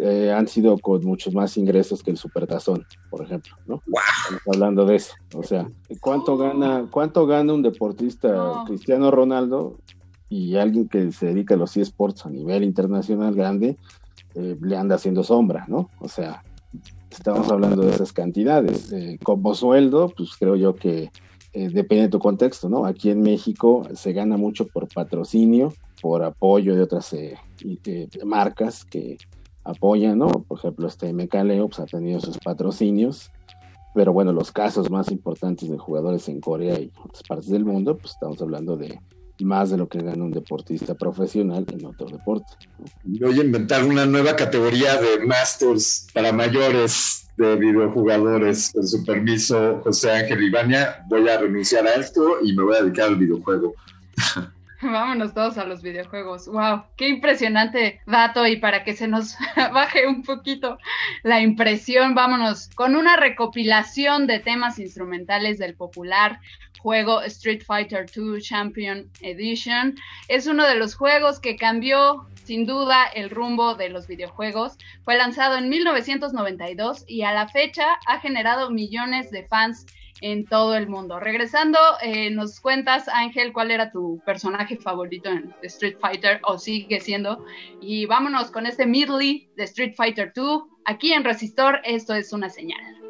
eh, 0.00 0.32
han 0.32 0.48
sido 0.48 0.78
con 0.78 1.04
muchos 1.04 1.34
más 1.34 1.56
ingresos 1.56 2.02
que 2.02 2.10
el 2.10 2.16
Supertazón, 2.16 2.86
por 3.10 3.24
ejemplo, 3.24 3.56
¿no? 3.66 3.82
Estamos 3.86 4.42
hablando 4.54 4.86
de 4.86 4.96
eso. 4.96 5.14
O 5.34 5.42
sea, 5.42 5.70
¿cuánto 6.00 6.36
gana, 6.36 6.88
cuánto 6.90 7.26
gana 7.26 7.52
un 7.52 7.62
deportista 7.62 8.64
Cristiano 8.66 9.10
Ronaldo 9.10 9.78
y 10.28 10.56
alguien 10.56 10.88
que 10.88 11.12
se 11.12 11.26
dedica 11.26 11.54
a 11.54 11.58
los 11.58 11.76
eSports 11.76 12.24
a 12.24 12.30
nivel 12.30 12.64
internacional 12.64 13.34
grande 13.34 13.76
le 14.34 14.76
anda 14.78 14.94
haciendo 14.94 15.22
sombra, 15.22 15.66
¿no? 15.68 15.90
O 15.98 16.08
sea, 16.08 16.42
estamos 17.10 17.50
hablando 17.50 17.82
de 17.82 17.90
esas 17.90 18.12
cantidades. 18.12 18.92
Eh, 18.92 19.18
como 19.22 19.54
sueldo, 19.54 20.12
pues 20.16 20.30
creo 20.38 20.56
yo 20.56 20.74
que 20.74 21.10
eh, 21.52 21.68
depende 21.68 22.04
de 22.04 22.08
tu 22.08 22.18
contexto, 22.18 22.68
¿no? 22.68 22.86
Aquí 22.86 23.10
en 23.10 23.20
México 23.20 23.86
se 23.94 24.12
gana 24.12 24.36
mucho 24.36 24.66
por 24.66 24.88
patrocinio, 24.88 25.72
por 26.02 26.24
apoyo 26.24 26.74
de 26.74 26.82
otras 26.82 27.12
eh, 27.12 27.38
marcas 28.24 28.84
que 28.84 29.16
apoyan, 29.62 30.18
¿no? 30.18 30.28
Por 30.28 30.58
ejemplo, 30.58 30.88
este 30.88 31.12
Mecaleo 31.12 31.68
pues, 31.68 31.78
ha 31.78 31.86
tenido 31.86 32.20
sus 32.20 32.38
patrocinios, 32.38 33.30
pero 33.94 34.12
bueno, 34.12 34.32
los 34.32 34.50
casos 34.50 34.90
más 34.90 35.12
importantes 35.12 35.70
de 35.70 35.78
jugadores 35.78 36.28
en 36.28 36.40
Corea 36.40 36.78
y 36.80 36.90
otras 37.04 37.22
partes 37.22 37.48
del 37.50 37.64
mundo, 37.64 37.96
pues 37.96 38.14
estamos 38.14 38.42
hablando 38.42 38.76
de 38.76 39.00
más 39.40 39.70
de 39.70 39.76
lo 39.76 39.88
que 39.88 40.02
gana 40.02 40.24
un 40.24 40.30
deportista 40.30 40.94
profesional 40.94 41.64
en 41.72 41.86
otro 41.86 42.06
deporte. 42.08 42.52
Voy 43.04 43.38
a 43.38 43.44
inventar 43.44 43.84
una 43.84 44.04
nueva 44.04 44.34
categoría 44.34 45.00
de 45.00 45.24
masters 45.24 46.08
para 46.12 46.32
mayores 46.32 47.28
de 47.36 47.56
videojugadores. 47.56 48.70
Con 48.72 48.86
su 48.86 49.04
permiso, 49.04 49.80
José 49.84 50.10
Ángel 50.10 50.42
Ibania, 50.42 51.04
voy 51.08 51.28
a 51.28 51.38
renunciar 51.38 51.86
a 51.86 51.94
esto 51.94 52.38
y 52.42 52.54
me 52.54 52.64
voy 52.64 52.76
a 52.76 52.82
dedicar 52.82 53.08
al 53.08 53.16
videojuego. 53.16 53.74
Vámonos 54.90 55.32
todos 55.32 55.58
a 55.58 55.64
los 55.64 55.80
videojuegos. 55.80 56.48
¡Wow! 56.48 56.84
¡Qué 56.96 57.08
impresionante 57.08 58.00
dato! 58.04 58.46
Y 58.48 58.56
para 58.56 58.82
que 58.82 58.94
se 58.94 59.06
nos 59.06 59.36
baje 59.56 60.08
un 60.08 60.24
poquito 60.24 60.78
la 61.22 61.40
impresión, 61.40 62.16
vámonos 62.16 62.68
con 62.74 62.96
una 62.96 63.16
recopilación 63.16 64.26
de 64.26 64.40
temas 64.40 64.80
instrumentales 64.80 65.58
del 65.58 65.74
popular 65.74 66.40
juego 66.80 67.22
Street 67.22 67.62
Fighter 67.64 68.06
II 68.14 68.40
Champion 68.40 69.08
Edition. 69.20 69.94
Es 70.26 70.48
uno 70.48 70.66
de 70.66 70.74
los 70.74 70.96
juegos 70.96 71.38
que 71.38 71.54
cambió 71.54 72.26
sin 72.42 72.66
duda 72.66 73.06
el 73.06 73.30
rumbo 73.30 73.76
de 73.76 73.88
los 73.88 74.08
videojuegos. 74.08 74.78
Fue 75.04 75.16
lanzado 75.16 75.58
en 75.58 75.68
1992 75.68 77.04
y 77.06 77.22
a 77.22 77.32
la 77.32 77.46
fecha 77.46 77.86
ha 78.08 78.18
generado 78.18 78.70
millones 78.70 79.30
de 79.30 79.44
fans 79.44 79.86
en 80.22 80.46
todo 80.46 80.74
el 80.74 80.88
mundo. 80.88 81.20
Regresando, 81.20 81.78
eh, 82.00 82.30
nos 82.30 82.60
cuentas, 82.60 83.08
Ángel, 83.08 83.52
cuál 83.52 83.70
era 83.70 83.90
tu 83.90 84.22
personaje 84.24 84.76
favorito 84.76 85.28
en 85.28 85.54
Street 85.62 85.96
Fighter 86.00 86.40
o 86.44 86.58
sigue 86.58 87.00
siendo. 87.00 87.44
Y 87.80 88.06
vámonos 88.06 88.50
con 88.50 88.66
este 88.66 88.86
Midley 88.86 89.50
de 89.56 89.64
Street 89.64 89.94
Fighter 89.94 90.32
2. 90.34 90.62
Aquí 90.84 91.12
en 91.12 91.24
Resistor, 91.24 91.80
esto 91.84 92.14
es 92.14 92.32
una 92.32 92.48
señal. 92.48 93.01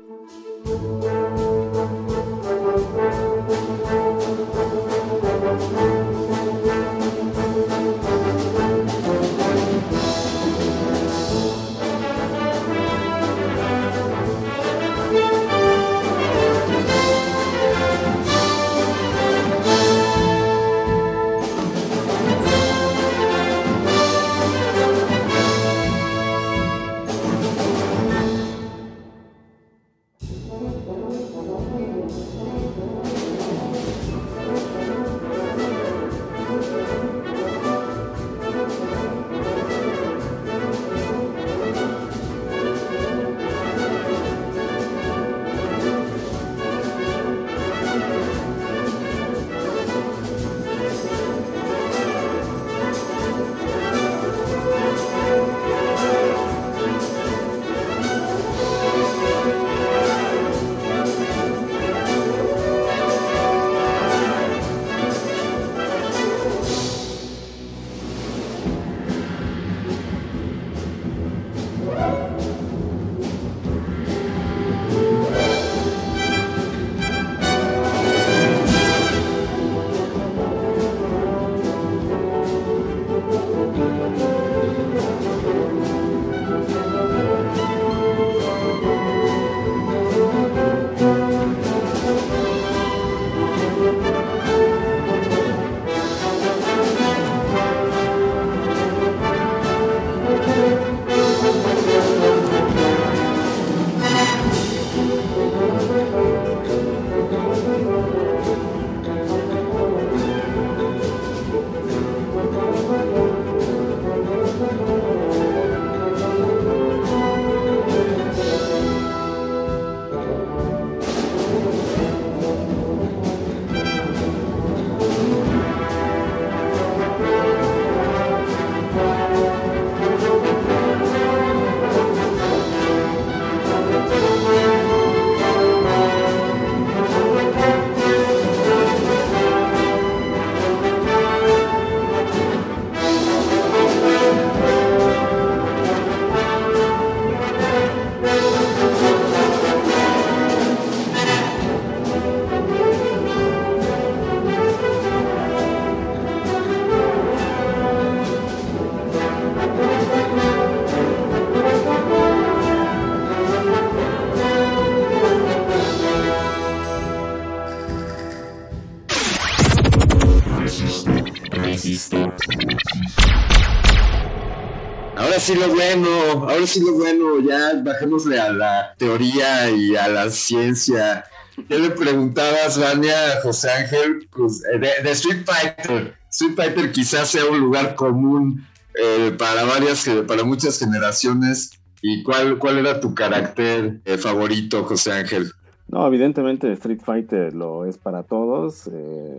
Sí 175.42 175.56
lo 175.56 175.68
bueno, 175.74 176.08
ahora 176.48 176.66
sí 176.68 176.80
lo 176.80 176.94
bueno, 176.94 177.40
ya 177.40 177.82
bajémosle 177.82 178.38
a 178.38 178.52
la 178.52 178.94
teoría 178.96 179.68
y 179.70 179.96
a 179.96 180.06
la 180.06 180.30
ciencia. 180.30 181.24
¿Qué 181.68 181.80
le 181.80 181.90
preguntabas, 181.90 182.78
Vania, 182.78 183.32
a 183.32 183.40
José 183.40 183.70
Ángel? 183.70 184.28
Pues, 184.30 184.62
eh, 184.72 184.78
de, 184.78 185.10
Street 185.10 185.44
Fighter. 185.44 186.14
Street 186.30 186.54
Fighter 186.54 186.92
quizás 186.92 187.28
sea 187.28 187.44
un 187.46 187.58
lugar 187.58 187.96
común 187.96 188.64
eh, 188.94 189.34
para 189.36 189.64
varias, 189.64 190.08
para 190.28 190.44
muchas 190.44 190.78
generaciones. 190.78 191.72
¿Y 192.02 192.22
cuál, 192.22 192.58
cuál 192.58 192.78
era 192.78 193.00
tu 193.00 193.12
carácter 193.12 194.00
eh, 194.04 194.18
favorito, 194.18 194.84
José 194.84 195.10
Ángel? 195.10 195.50
No, 195.88 196.06
evidentemente 196.06 196.72
Street 196.72 197.00
Fighter 197.04 197.52
lo 197.52 197.84
es 197.84 197.98
para 197.98 198.22
todos. 198.22 198.88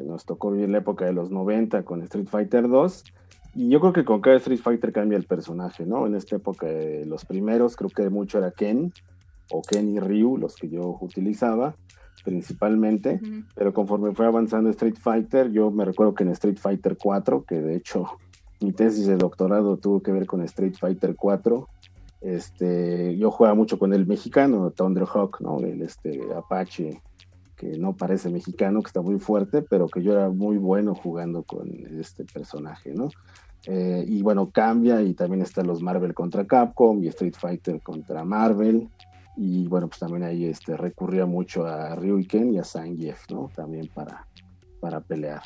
nos 0.06 0.26
tocó 0.26 0.52
vivir 0.52 0.68
la 0.68 0.80
época 0.80 1.06
de 1.06 1.14
los 1.14 1.32
90 1.32 1.84
con 1.84 2.02
Street 2.02 2.28
Fighter 2.30 2.68
2 2.68 3.06
y 3.56 3.70
yo 3.70 3.80
creo 3.80 3.94
que 3.94 4.06
con 4.06 4.22
cada 4.22 4.38
Street 4.38 4.60
Fighter 4.60 4.92
cambia 4.92 5.18
el 5.18 5.26
personaje, 5.26 5.86
¿no? 5.86 6.08
En 6.08 6.16
esta 6.16 6.36
época, 6.36 6.66
de 6.68 7.06
los 7.06 7.26
primeros 7.26 7.76
creo 7.76 7.90
que 7.90 8.10
mucho 8.10 8.40
era 8.40 8.52
Ken 8.52 8.92
o 9.52 9.62
Ken 9.62 9.90
y 9.90 10.00
Ryu, 10.00 10.38
los 10.38 10.56
que 10.56 10.70
yo 10.70 10.98
utilizaba 11.02 11.76
principalmente, 12.24 13.20
pero 13.54 13.74
conforme 13.74 14.14
fue 14.14 14.26
avanzando 14.26 14.70
Street 14.70 14.96
Fighter, 14.98 15.52
yo 15.52 15.72
me 15.72 15.84
recuerdo 15.84 16.14
que 16.14 16.24
en 16.24 16.30
Street 16.30 16.58
Fighter 16.58 16.98
4, 16.98 17.44
que 17.44 17.62
de 17.62 17.76
hecho 17.76 18.06
mi 18.62 18.72
tesis 18.72 19.08
de 19.08 19.18
doctorado 19.18 19.78
tuvo 19.78 20.02
que 20.02 20.14
ver 20.14 20.26
con 20.26 20.42
Street 20.44 20.76
Fighter 20.80 21.16
4, 21.16 21.68
este, 22.22 23.18
yo 23.18 23.30
jugaba 23.30 23.56
mucho 23.56 23.78
con 23.78 23.94
el 23.94 24.08
mexicano, 24.08 24.72
Thunderhawk, 24.72 25.42
¿no? 25.42 25.60
El 25.60 25.82
este, 25.82 26.22
Apache, 26.34 27.02
que 27.58 27.78
no 27.78 27.98
parece 27.98 28.30
mexicano, 28.30 28.82
que 28.82 28.88
está 28.88 29.02
muy 29.02 29.20
fuerte, 29.20 29.62
pero 29.62 29.88
que 29.88 30.02
yo 30.02 30.14
era 30.14 30.30
muy 30.30 30.58
bueno 30.58 30.96
jugando 30.96 31.44
con 31.44 31.70
este 32.00 32.24
personaje, 32.24 32.94
¿no? 32.94 33.10
Eh, 33.66 34.04
y 34.08 34.22
bueno, 34.22 34.50
cambia 34.52 35.02
y 35.02 35.14
también 35.14 35.42
están 35.42 35.68
los 35.68 35.82
Marvel 35.82 36.14
contra 36.14 36.46
Capcom 36.46 37.02
y 37.04 37.08
Street 37.08 37.36
Fighter 37.38 37.82
contra 37.82 38.24
Marvel. 38.24 38.90
Y 39.36 39.68
bueno, 39.68 39.88
pues 39.88 40.00
también 40.00 40.24
ahí 40.24 40.46
este, 40.46 40.78
recurría 40.78 41.26
mucho 41.26 41.66
a 41.66 41.96
Ryuken 41.96 42.54
y 42.54 42.60
a 42.60 42.64
Zangief, 42.64 43.30
¿no? 43.30 43.50
También 43.56 43.88
para, 43.88 44.28
para 44.80 45.00
pelear. 45.00 45.42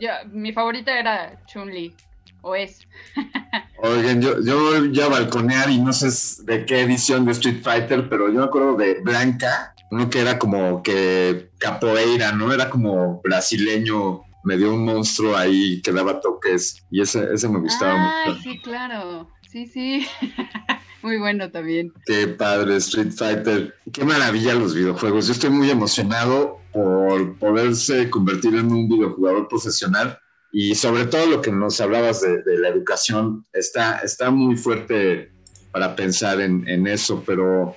Ya, 0.00 0.24
mi 0.30 0.52
favorita 0.52 0.98
era 0.98 1.44
Chun-Li, 1.46 1.94
o 2.42 2.54
es. 2.54 2.86
Oigan, 3.78 4.20
yo, 4.20 4.40
yo 4.42 4.84
ya 4.86 5.08
balconear 5.08 5.70
y 5.70 5.78
no 5.78 5.92
sé 5.92 6.44
de 6.44 6.64
qué 6.66 6.82
edición 6.82 7.24
de 7.24 7.32
Street 7.32 7.62
Fighter, 7.62 8.08
pero 8.08 8.28
yo 8.28 8.40
me 8.40 8.46
acuerdo 8.46 8.76
de 8.76 9.00
Blanca, 9.00 9.74
uno 9.90 10.08
que 10.10 10.20
era 10.20 10.38
como 10.38 10.82
que 10.82 11.50
capoeira, 11.58 12.32
¿no? 12.32 12.52
Era 12.52 12.70
como 12.70 13.20
brasileño, 13.22 14.22
me 14.44 14.56
dio 14.56 14.72
un 14.74 14.84
monstruo 14.84 15.36
ahí 15.36 15.80
que 15.82 15.92
daba 15.92 16.20
toques 16.20 16.84
y 16.90 17.00
ese, 17.00 17.32
ese 17.32 17.48
me 17.48 17.60
gustaba 17.60 17.96
mucho. 18.26 18.40
Sí, 18.42 18.60
claro, 18.60 19.30
sí, 19.50 19.66
sí. 19.66 20.06
muy 21.02 21.18
bueno 21.18 21.50
también. 21.50 21.92
Qué 22.06 22.28
padre, 22.28 22.76
Street 22.76 23.12
Fighter. 23.12 23.74
Qué 23.92 24.04
maravilla 24.04 24.54
los 24.54 24.74
videojuegos. 24.74 25.26
Yo 25.26 25.32
estoy 25.32 25.50
muy 25.50 25.70
emocionado 25.70 26.58
por 26.72 27.38
poderse 27.38 28.10
convertir 28.10 28.54
en 28.54 28.72
un 28.72 28.88
videojugador 28.88 29.48
profesional 29.48 30.18
y 30.52 30.74
sobre 30.74 31.06
todo 31.06 31.26
lo 31.26 31.42
que 31.42 31.50
nos 31.50 31.80
hablabas 31.80 32.20
de, 32.20 32.58
la 32.58 32.68
educación 32.68 33.46
está, 33.52 33.98
está 33.98 34.30
muy 34.30 34.56
fuerte 34.56 35.32
para 35.72 35.96
pensar 35.96 36.40
en, 36.40 36.66
en 36.68 36.86
eso, 36.86 37.22
pero 37.26 37.76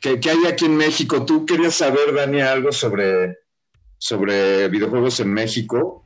¿Qué, 0.00 0.30
hay 0.30 0.46
aquí 0.46 0.66
en 0.66 0.76
México? 0.76 1.24
Tú 1.24 1.46
querías 1.46 1.74
saber, 1.74 2.14
Dani, 2.14 2.40
algo 2.40 2.70
sobre, 2.70 3.38
sobre 3.98 4.68
videojuegos 4.68 5.20
en 5.20 5.32
México 5.32 6.04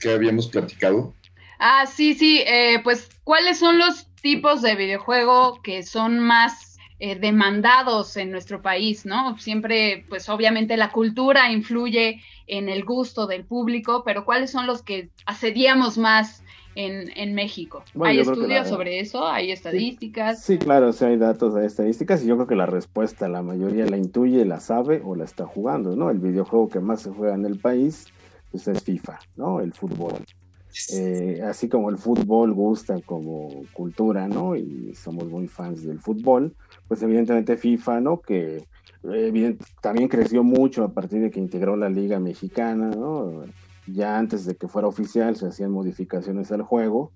que 0.00 0.12
habíamos 0.12 0.48
platicado. 0.48 1.14
Ah, 1.58 1.86
sí, 1.86 2.14
sí, 2.14 2.42
eh, 2.46 2.80
pues 2.82 3.08
¿cuáles 3.24 3.58
son 3.58 3.78
los 3.78 4.08
tipos 4.20 4.62
de 4.62 4.74
videojuego 4.74 5.60
que 5.62 5.82
son 5.82 6.18
más 6.18 6.72
eh, 6.98 7.16
demandados 7.16 8.16
en 8.16 8.30
nuestro 8.30 8.62
país, 8.62 9.04
¿no? 9.04 9.36
Siempre, 9.38 10.04
pues 10.08 10.28
obviamente 10.28 10.76
la 10.76 10.90
cultura 10.90 11.50
influye 11.50 12.22
en 12.46 12.68
el 12.68 12.84
gusto 12.84 13.26
del 13.26 13.44
público, 13.44 14.02
pero 14.04 14.24
¿cuáles 14.24 14.50
son 14.50 14.66
los 14.66 14.82
que 14.82 15.10
asediamos 15.26 15.98
más 15.98 16.41
en, 16.74 17.34
México. 17.34 17.84
¿Hay 18.02 18.20
estudios 18.20 18.68
sobre 18.68 19.00
eso? 19.00 19.26
¿Hay 19.26 19.50
estadísticas? 19.50 20.42
Sí, 20.42 20.58
claro, 20.58 20.92
sí 20.92 21.04
hay 21.04 21.16
datos, 21.16 21.54
hay 21.54 21.66
estadísticas 21.66 22.22
y 22.22 22.26
yo 22.26 22.36
creo 22.36 22.46
que 22.46 22.56
la 22.56 22.66
respuesta 22.66 23.28
la 23.28 23.42
mayoría 23.42 23.86
la 23.86 23.96
intuye, 23.96 24.44
la 24.44 24.60
sabe 24.60 25.02
o 25.04 25.14
la 25.14 25.24
está 25.24 25.46
jugando, 25.46 25.96
¿no? 25.96 26.10
El 26.10 26.18
videojuego 26.18 26.68
que 26.68 26.80
más 26.80 27.02
se 27.02 27.10
juega 27.10 27.34
en 27.34 27.44
el 27.44 27.58
país 27.58 28.06
pues, 28.50 28.68
es 28.68 28.82
FIFA, 28.82 29.18
¿no? 29.36 29.60
El 29.60 29.72
fútbol. 29.72 30.24
Eh, 30.94 31.42
así 31.44 31.68
como 31.68 31.90
el 31.90 31.98
fútbol 31.98 32.54
gusta 32.54 32.98
como 33.04 33.62
cultura, 33.72 34.26
¿no? 34.26 34.56
Y 34.56 34.94
somos 34.94 35.28
muy 35.28 35.46
fans 35.46 35.84
del 35.84 36.00
fútbol, 36.00 36.54
pues 36.88 37.02
evidentemente 37.02 37.56
FIFA, 37.56 38.00
¿no? 38.00 38.20
Que 38.20 38.64
también 39.80 40.08
creció 40.08 40.42
mucho 40.44 40.84
a 40.84 40.92
partir 40.92 41.20
de 41.20 41.30
que 41.30 41.40
integró 41.40 41.76
la 41.76 41.88
Liga 41.88 42.20
Mexicana, 42.20 42.90
¿no? 42.90 43.44
Ya 43.86 44.18
antes 44.18 44.44
de 44.44 44.56
que 44.56 44.68
fuera 44.68 44.88
oficial 44.88 45.36
se 45.36 45.46
hacían 45.46 45.70
modificaciones 45.70 46.52
al 46.52 46.62
juego 46.62 47.12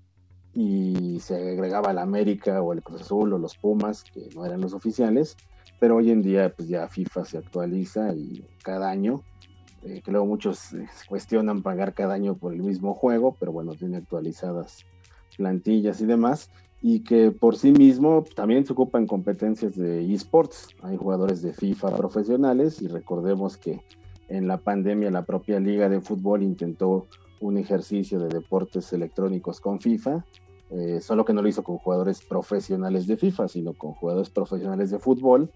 y 0.53 1.19
se 1.19 1.35
agregaba 1.35 1.91
el 1.91 1.99
América 1.99 2.61
o 2.61 2.73
el 2.73 2.81
Cruz 2.81 3.01
Azul 3.01 3.33
o 3.33 3.37
los 3.37 3.57
Pumas, 3.57 4.03
que 4.03 4.29
no 4.35 4.45
eran 4.45 4.61
los 4.61 4.73
oficiales, 4.73 5.37
pero 5.79 5.97
hoy 5.97 6.11
en 6.11 6.21
día 6.21 6.53
pues 6.55 6.67
ya 6.67 6.87
FIFA 6.87 7.25
se 7.25 7.37
actualiza 7.37 8.13
y 8.13 8.45
cada 8.63 8.89
año, 8.89 9.21
eh, 9.83 10.01
que 10.01 10.11
muchos 10.11 10.73
eh, 10.73 10.87
cuestionan 11.07 11.61
pagar 11.61 11.93
cada 11.93 12.15
año 12.15 12.35
por 12.35 12.53
el 12.53 12.63
mismo 12.63 12.93
juego, 12.93 13.35
pero 13.39 13.51
bueno, 13.51 13.75
tiene 13.75 13.97
actualizadas 13.97 14.85
plantillas 15.37 16.01
y 16.01 16.05
demás, 16.05 16.49
y 16.81 17.01
que 17.01 17.31
por 17.31 17.55
sí 17.55 17.71
mismo 17.71 18.23
también 18.35 18.65
se 18.65 18.73
ocupa 18.73 18.97
en 18.97 19.07
competencias 19.07 19.75
de 19.75 20.11
esports. 20.13 20.69
Hay 20.81 20.97
jugadores 20.97 21.41
de 21.41 21.53
FIFA 21.53 21.95
profesionales 21.95 22.81
y 22.81 22.87
recordemos 22.87 23.57
que 23.57 23.81
en 24.27 24.47
la 24.47 24.57
pandemia 24.57 25.11
la 25.11 25.25
propia 25.25 25.59
liga 25.59 25.89
de 25.89 26.01
fútbol 26.01 26.43
intentó 26.43 27.07
un 27.39 27.57
ejercicio 27.57 28.19
de 28.19 28.29
deportes 28.29 28.91
electrónicos 28.93 29.61
con 29.61 29.79
FIFA, 29.79 30.25
eh, 30.69 30.99
solo 31.01 31.23
que 31.23 31.33
no 31.33 31.41
lo 31.41 31.47
hizo 31.47 31.63
con 31.63 31.77
jugadores 31.77 32.21
profesionales 32.21 33.07
de 33.07 33.17
FIFA, 33.17 33.47
sino 33.47 33.73
con 33.73 33.93
jugadores 33.93 34.29
profesionales 34.29 34.91
de 34.91 34.99
fútbol, 34.99 35.51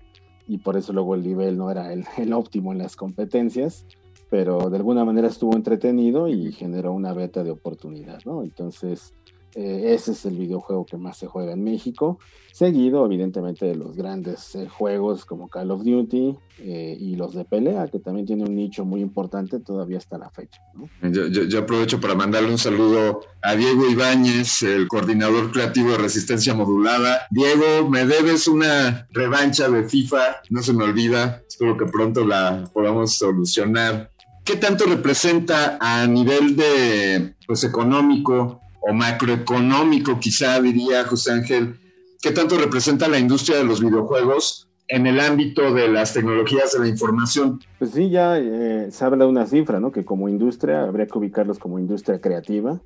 y 0.48 0.60
por 0.60 0.78
eso 0.78 0.94
luego 0.94 1.16
el 1.16 1.24
nivel 1.24 1.58
no 1.58 1.72
era 1.72 1.92
el, 1.92 2.06
el 2.18 2.34
óptimo 2.34 2.72
en 2.72 2.78
las 2.78 2.96
competencias, 2.96 3.86
pero 4.30 4.70
de 4.70 4.78
alguna 4.78 5.04
manera 5.04 5.28
estuvo 5.28 5.56
entretenido 5.56 6.28
y 6.28 6.52
generó 6.54 6.94
una 6.94 7.14
beta 7.14 7.44
de 7.44 7.52
oportunidad, 7.52 8.20
¿no? 8.26 8.44
Entonces, 8.44 9.14
eh, 9.56 9.94
ese 9.94 10.14
es 10.14 10.26
el 10.26 10.38
videojuego 10.38 10.86
que 10.86 10.98
más 10.98 11.18
se 11.18 11.28
juega 11.28 11.54
en 11.54 11.64
México, 11.64 12.20
seguido 12.54 13.06
evidentemente 13.06 13.66
de 13.66 13.76
los 13.76 13.96
grandes 13.96 14.56
eh, 14.56 14.68
juegos 14.68 15.26
como 15.26 15.50
Call 15.50 15.72
of 15.72 15.84
Duty 15.84 16.38
eh, 16.60 16.98
y 17.00 17.16
los 17.16 17.34
de 17.34 17.44
pelea, 17.44 17.88
que 17.88 18.00
también 18.00 18.26
tiene 18.26 18.44
un 18.44 18.56
nicho 18.56 18.86
muy 18.86 19.02
importante 19.02 19.60
todavía 19.60 19.98
hasta 19.98 20.18
la 20.18 20.30
fecha. 20.30 20.62
Yo, 21.02 21.60
aprovecho 21.60 22.00
para 22.00 22.16
mandarle 22.16 22.50
un 22.50 22.58
saludo 22.58 23.22
a 23.42 23.56
Diego 23.56 23.90
Ibáñez, 23.90 24.64
el 24.64 24.88
coordinador 24.88 25.52
creativo 25.52 25.92
de 25.92 25.98
Resistencia 25.98 26.54
Modulada. 26.54 27.28
Diego, 27.30 27.90
me 27.90 28.06
debes 28.06 28.48
una 28.48 29.08
revancha 29.12 29.68
de 29.70 29.84
FIFA, 29.84 30.42
no 30.50 30.62
se 30.62 30.74
me 30.74 30.86
olvida, 30.86 31.44
espero 31.48 31.78
que 31.78 31.86
pronto 31.86 32.26
la 32.26 32.70
podamos 32.74 33.18
solucionar. 33.18 34.12
¿Qué 34.46 34.56
tanto 34.56 34.86
representa 34.86 35.78
a 35.80 36.08
nivel 36.08 36.56
de 36.56 37.36
pues 37.46 37.64
económico 37.64 38.61
o 38.82 38.94
macroeconómico, 38.94 40.20
quizá 40.20 40.60
diría 40.60 41.06
José 41.06 41.32
Ángel, 41.32 41.80
¿qué 42.22 42.32
tanto 42.32 42.58
representa 42.58 43.08
la 43.08 43.20
industria 43.20 43.58
de 43.58 43.64
los 43.64 43.82
videojuegos 43.82 44.68
en 44.88 45.08
el 45.08 45.20
ámbito 45.20 45.74
de 45.74 45.88
las 45.88 46.14
tecnologías 46.14 46.74
de 46.74 46.80
la 46.80 46.88
información? 46.88 47.60
Pues 47.80 47.92
sí, 47.92 48.10
ya 48.10 48.38
eh, 48.38 48.92
se 48.92 49.06
habla 49.06 49.26
de 49.26 49.32
una 49.32 49.46
cifra, 49.46 49.80
¿no? 49.80 49.92
Que 49.92 50.04
como 50.04 50.28
industria 50.28 50.84
habría 50.84 51.08
que 51.08 51.18
ubicarlos 51.18 51.60
como 51.60 51.80
industria 51.80 52.20
creativa 52.20 52.82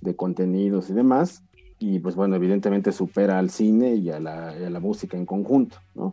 de 0.00 0.16
contenidos 0.16 0.88
y 0.88 0.94
demás. 0.94 1.42
Y 1.78 1.98
pues 1.98 2.14
bueno, 2.14 2.36
evidentemente 2.36 2.92
supera 2.92 3.38
al 3.38 3.50
cine 3.50 3.94
y 3.94 4.10
a 4.10 4.20
la, 4.20 4.54
y 4.58 4.64
a 4.64 4.70
la 4.70 4.80
música 4.80 5.16
en 5.16 5.26
conjunto, 5.26 5.78
¿no? 5.94 6.04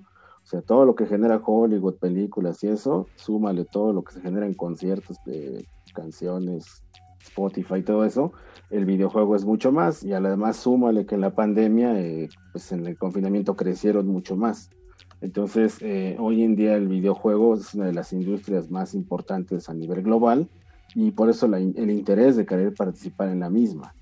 O 0.47 0.49
sea, 0.49 0.61
todo 0.61 0.85
lo 0.85 0.95
que 0.95 1.05
genera 1.05 1.41
Hollywood, 1.43 1.95
películas 1.95 2.63
y 2.63 2.69
eso, 2.69 3.07
súmale 3.15 3.65
todo 3.65 3.91
lo 3.91 4.01
que 4.01 4.13
se 4.13 4.21
genera 4.21 4.45
en 4.45 4.53
conciertos 4.53 5.17
de 5.25 5.65
canciones, 5.93 6.83
Spotify 7.19 7.75
y 7.77 7.83
todo 7.83 8.05
eso, 8.05 8.33
el 8.69 8.85
videojuego 8.85 9.35
es 9.35 9.45
mucho 9.45 9.71
más 9.71 10.03
y 10.03 10.13
además 10.13 10.57
súmale 10.57 11.05
que 11.05 11.15
en 11.15 11.21
la 11.21 11.35
pandemia, 11.35 11.99
eh, 11.99 12.29
pues 12.51 12.71
en 12.71 12.85
el 12.85 12.97
confinamiento 12.97 13.55
crecieron 13.55 14.07
mucho 14.07 14.35
más. 14.35 14.69
Entonces, 15.21 15.77
eh, 15.81 16.15
hoy 16.19 16.43
en 16.43 16.55
día 16.55 16.75
el 16.75 16.87
videojuego 16.87 17.55
es 17.55 17.73
una 17.73 17.85
de 17.85 17.93
las 17.93 18.13
industrias 18.13 18.69
más 18.69 18.93
importantes 18.93 19.69
a 19.69 19.73
nivel 19.73 20.03
global 20.03 20.47
y 20.93 21.11
por 21.11 21.29
eso 21.29 21.47
el 21.47 21.91
interés 21.91 22.35
de 22.35 22.45
querer 22.45 22.73
participar 22.73 23.29
en 23.29 23.39
la 23.39 23.49
misma. 23.49 23.93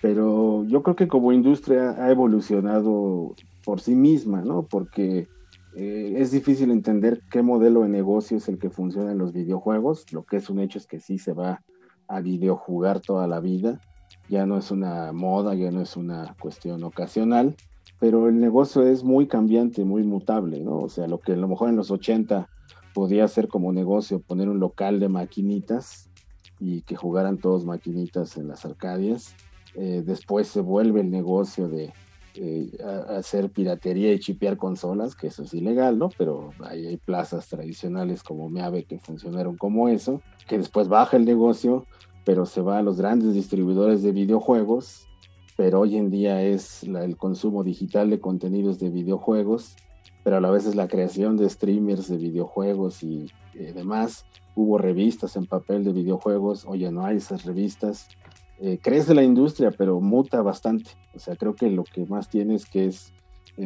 Pero 0.00 0.64
yo 0.64 0.82
creo 0.82 0.94
que 0.94 1.08
como 1.08 1.32
industria 1.32 1.90
ha 2.02 2.10
evolucionado 2.10 3.34
por 3.64 3.80
sí 3.80 3.94
misma, 3.94 4.42
¿no? 4.42 4.62
Porque 4.62 5.26
eh, 5.74 6.14
es 6.16 6.30
difícil 6.30 6.70
entender 6.70 7.22
qué 7.30 7.42
modelo 7.42 7.82
de 7.82 7.88
negocio 7.88 8.36
es 8.36 8.48
el 8.48 8.58
que 8.58 8.70
funciona 8.70 9.12
en 9.12 9.18
los 9.18 9.32
videojuegos. 9.32 10.12
Lo 10.12 10.24
que 10.24 10.36
es 10.36 10.48
un 10.50 10.60
hecho 10.60 10.78
es 10.78 10.86
que 10.86 11.00
sí 11.00 11.18
se 11.18 11.32
va 11.32 11.62
videojugar 12.22 13.00
toda 13.00 13.26
la 13.26 13.40
vida 13.40 13.80
ya 14.28 14.46
no 14.46 14.58
es 14.58 14.70
una 14.70 15.12
moda, 15.12 15.54
ya 15.54 15.70
no 15.70 15.80
es 15.80 15.96
una 15.96 16.36
cuestión 16.40 16.84
ocasional, 16.84 17.56
pero 17.98 18.28
el 18.28 18.38
negocio 18.38 18.86
es 18.86 19.02
muy 19.02 19.26
cambiante, 19.26 19.84
muy 19.84 20.02
mutable, 20.04 20.60
¿no? 20.60 20.78
O 20.78 20.88
sea, 20.88 21.06
lo 21.08 21.18
que 21.18 21.32
a 21.32 21.36
lo 21.36 21.48
mejor 21.48 21.70
en 21.70 21.76
los 21.76 21.90
80 21.90 22.48
podía 22.94 23.26
ser 23.28 23.48
como 23.48 23.72
negocio 23.72 24.20
poner 24.20 24.48
un 24.48 24.60
local 24.60 25.00
de 25.00 25.08
maquinitas 25.08 26.10
y 26.60 26.82
que 26.82 26.96
jugaran 26.96 27.38
todos 27.38 27.64
maquinitas 27.64 28.36
en 28.36 28.48
las 28.48 28.64
arcadias, 28.64 29.34
eh, 29.74 30.02
después 30.04 30.48
se 30.48 30.60
vuelve 30.60 31.00
el 31.00 31.10
negocio 31.10 31.68
de 31.68 31.92
eh, 32.34 32.70
hacer 33.08 33.50
piratería 33.50 34.12
y 34.12 34.20
chipear 34.20 34.56
consolas, 34.56 35.14
que 35.14 35.28
eso 35.28 35.42
es 35.42 35.54
ilegal, 35.54 35.98
¿no? 35.98 36.10
Pero 36.16 36.52
ahí 36.64 36.86
hay 36.86 36.96
plazas 36.96 37.48
tradicionales 37.48 38.22
como 38.22 38.48
Meave 38.48 38.84
que 38.84 38.98
funcionaron 38.98 39.56
como 39.56 39.88
eso, 39.88 40.20
que 40.46 40.58
después 40.58 40.88
baja 40.88 41.16
el 41.16 41.24
negocio, 41.24 41.86
pero 42.28 42.44
se 42.44 42.60
va 42.60 42.76
a 42.76 42.82
los 42.82 42.98
grandes 42.98 43.32
distribuidores 43.32 44.02
de 44.02 44.12
videojuegos, 44.12 45.08
pero 45.56 45.80
hoy 45.80 45.96
en 45.96 46.10
día 46.10 46.42
es 46.42 46.82
el 46.82 47.16
consumo 47.16 47.64
digital 47.64 48.10
de 48.10 48.20
contenidos 48.20 48.78
de 48.78 48.90
videojuegos, 48.90 49.76
pero 50.24 50.36
a 50.36 50.40
la 50.42 50.50
vez 50.50 50.66
es 50.66 50.74
la 50.74 50.88
creación 50.88 51.38
de 51.38 51.48
streamers 51.48 52.06
de 52.06 52.18
videojuegos 52.18 53.02
y 53.02 53.30
eh, 53.54 53.72
demás. 53.72 54.26
Hubo 54.54 54.76
revistas 54.76 55.36
en 55.36 55.46
papel 55.46 55.84
de 55.84 55.94
videojuegos, 55.94 56.66
hoy 56.66 56.80
ya 56.80 56.90
no 56.90 57.06
hay 57.06 57.16
esas 57.16 57.46
revistas 57.46 58.08
eh, 58.60 58.78
crece 58.82 59.14
la 59.14 59.22
industria, 59.22 59.70
pero 59.70 59.98
muta 59.98 60.42
bastante. 60.42 60.90
O 61.14 61.18
sea, 61.18 61.34
creo 61.34 61.54
que 61.54 61.70
lo 61.70 61.84
que 61.84 62.04
más 62.04 62.28
tiene 62.28 62.56
es 62.56 62.66
que 62.66 62.84
es 62.84 63.14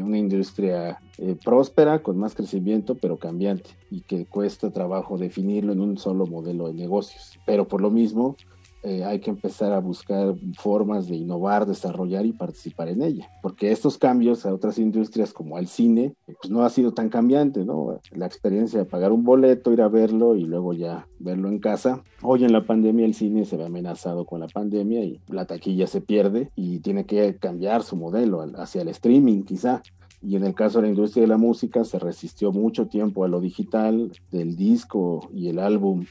una 0.00 0.16
industria 0.18 1.00
eh, 1.18 1.36
próspera, 1.44 2.02
con 2.02 2.16
más 2.18 2.34
crecimiento, 2.34 2.94
pero 2.94 3.18
cambiante, 3.18 3.70
y 3.90 4.02
que 4.02 4.24
cuesta 4.24 4.70
trabajo 4.70 5.18
definirlo 5.18 5.72
en 5.72 5.80
un 5.80 5.98
solo 5.98 6.26
modelo 6.26 6.68
de 6.68 6.74
negocios. 6.74 7.38
Pero 7.44 7.68
por 7.68 7.80
lo 7.80 7.90
mismo, 7.90 8.36
eh, 8.82 9.04
hay 9.04 9.20
que 9.20 9.30
empezar 9.30 9.72
a 9.72 9.78
buscar 9.78 10.34
formas 10.58 11.06
de 11.06 11.16
innovar, 11.16 11.66
desarrollar 11.66 12.26
y 12.26 12.32
participar 12.32 12.88
en 12.88 13.02
ella, 13.02 13.30
porque 13.40 13.70
estos 13.70 13.96
cambios 13.96 14.44
a 14.44 14.52
otras 14.52 14.78
industrias 14.78 15.32
como 15.32 15.56
al 15.56 15.68
cine, 15.68 16.14
pues 16.26 16.50
no 16.50 16.64
ha 16.64 16.70
sido 16.70 16.92
tan 16.92 17.08
cambiante, 17.08 17.64
¿no? 17.64 18.00
La 18.10 18.26
experiencia 18.26 18.80
de 18.80 18.84
pagar 18.84 19.12
un 19.12 19.22
boleto, 19.22 19.72
ir 19.72 19.82
a 19.82 19.88
verlo 19.88 20.36
y 20.36 20.44
luego 20.44 20.72
ya 20.72 21.06
verlo 21.20 21.48
en 21.48 21.60
casa. 21.60 22.02
Hoy 22.22 22.44
en 22.44 22.52
la 22.52 22.66
pandemia 22.66 23.06
el 23.06 23.14
cine 23.14 23.44
se 23.44 23.56
ve 23.56 23.66
amenazado 23.66 24.24
con 24.24 24.40
la 24.40 24.48
pandemia 24.48 25.04
y 25.04 25.20
la 25.28 25.46
taquilla 25.46 25.86
se 25.86 26.00
pierde 26.00 26.50
y 26.56 26.80
tiene 26.80 27.06
que 27.06 27.36
cambiar 27.36 27.82
su 27.84 27.96
modelo 27.96 28.44
hacia 28.56 28.82
el 28.82 28.88
streaming 28.88 29.42
quizá. 29.42 29.82
Y 30.24 30.36
en 30.36 30.44
el 30.44 30.54
caso 30.54 30.78
de 30.78 30.82
la 30.82 30.90
industria 30.90 31.22
de 31.22 31.28
la 31.28 31.36
música 31.36 31.84
se 31.84 31.98
resistió 31.98 32.52
mucho 32.52 32.86
tiempo 32.86 33.24
a 33.24 33.28
lo 33.28 33.40
digital, 33.40 34.12
del 34.30 34.56
disco 34.56 35.28
y 35.32 35.48
el 35.48 35.58
álbum 35.58 36.04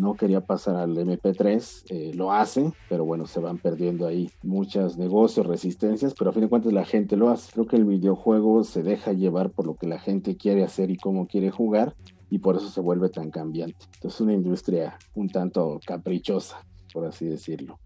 no 0.00 0.14
quería 0.14 0.40
pasar 0.40 0.76
al 0.76 0.96
MP3, 0.96 1.84
eh, 1.90 2.12
lo 2.14 2.32
hace, 2.32 2.72
pero 2.88 3.04
bueno, 3.04 3.26
se 3.26 3.40
van 3.40 3.58
perdiendo 3.58 4.06
ahí 4.06 4.30
muchos 4.42 4.96
negocios, 4.98 5.46
resistencias, 5.46 6.14
pero 6.14 6.30
a 6.30 6.32
fin 6.32 6.42
de 6.42 6.48
cuentas 6.48 6.72
la 6.72 6.84
gente 6.84 7.16
lo 7.16 7.30
hace. 7.30 7.52
Creo 7.52 7.66
que 7.66 7.76
el 7.76 7.84
videojuego 7.84 8.64
se 8.64 8.82
deja 8.82 9.12
llevar 9.12 9.50
por 9.50 9.66
lo 9.66 9.74
que 9.74 9.86
la 9.86 9.98
gente 9.98 10.36
quiere 10.36 10.64
hacer 10.64 10.90
y 10.90 10.96
cómo 10.96 11.26
quiere 11.26 11.50
jugar, 11.50 11.94
y 12.30 12.38
por 12.38 12.56
eso 12.56 12.68
se 12.68 12.80
vuelve 12.80 13.08
tan 13.08 13.30
cambiante. 13.30 13.84
Entonces 13.94 14.14
es 14.14 14.20
una 14.20 14.34
industria 14.34 14.98
un 15.14 15.28
tanto 15.28 15.80
caprichosa, 15.86 16.58
por 16.92 17.04
así 17.04 17.26
decirlo. 17.26 17.78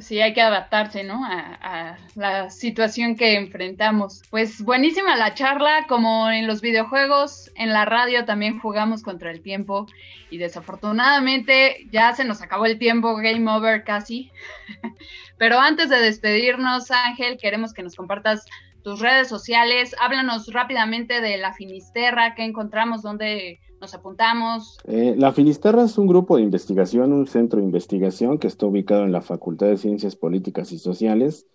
Sí, 0.00 0.20
hay 0.20 0.32
que 0.32 0.40
adaptarse, 0.40 1.02
¿no? 1.02 1.24
A, 1.24 1.96
la 2.14 2.50
situación 2.50 3.16
que 3.16 3.34
enfrentamos. 3.36 4.22
Pues 4.30 4.62
buenísima 4.62 5.16
la 5.16 5.34
charla, 5.34 5.86
como 5.88 6.30
en 6.30 6.46
los 6.46 6.60
videojuegos, 6.60 7.50
en 7.56 7.72
la 7.72 7.84
radio 7.84 8.24
también 8.24 8.60
jugamos 8.60 9.02
contra 9.02 9.30
el 9.30 9.40
tiempo 9.40 9.86
y 10.30 10.38
desafortunadamente 10.38 11.86
ya 11.90 12.12
se 12.14 12.24
nos 12.24 12.42
acabó 12.42 12.66
el 12.66 12.78
tiempo, 12.78 13.16
game 13.16 13.50
over 13.50 13.84
casi. 13.84 14.30
Pero 15.38 15.58
antes 15.58 15.88
de 15.88 16.00
despedirnos, 16.00 16.90
Ángel, 16.90 17.38
queremos 17.40 17.72
que 17.72 17.82
nos 17.82 17.94
compartas 17.94 18.46
tus 18.82 19.00
redes 19.00 19.28
sociales. 19.28 19.94
Háblanos 20.00 20.52
rápidamente 20.52 21.20
de 21.20 21.38
la 21.38 21.52
Finisterra, 21.54 22.34
qué 22.34 22.44
encontramos, 22.44 23.02
dónde 23.02 23.60
nos 23.80 23.94
apuntamos. 23.94 24.78
Eh, 24.84 25.14
la 25.16 25.32
Finisterra 25.32 25.84
es 25.84 25.98
un 25.98 26.06
grupo 26.06 26.36
de 26.36 26.42
investigación, 26.42 27.12
un 27.12 27.26
centro 27.26 27.60
de 27.60 27.66
investigación 27.66 28.38
que 28.38 28.46
está 28.46 28.66
ubicado 28.66 29.04
en 29.04 29.12
la 29.12 29.22
Facultad 29.22 29.66
de 29.66 29.76
Ciencias 29.76 30.16
Políticas 30.16 30.72
y 30.72 30.78
Sociales. 30.78 31.46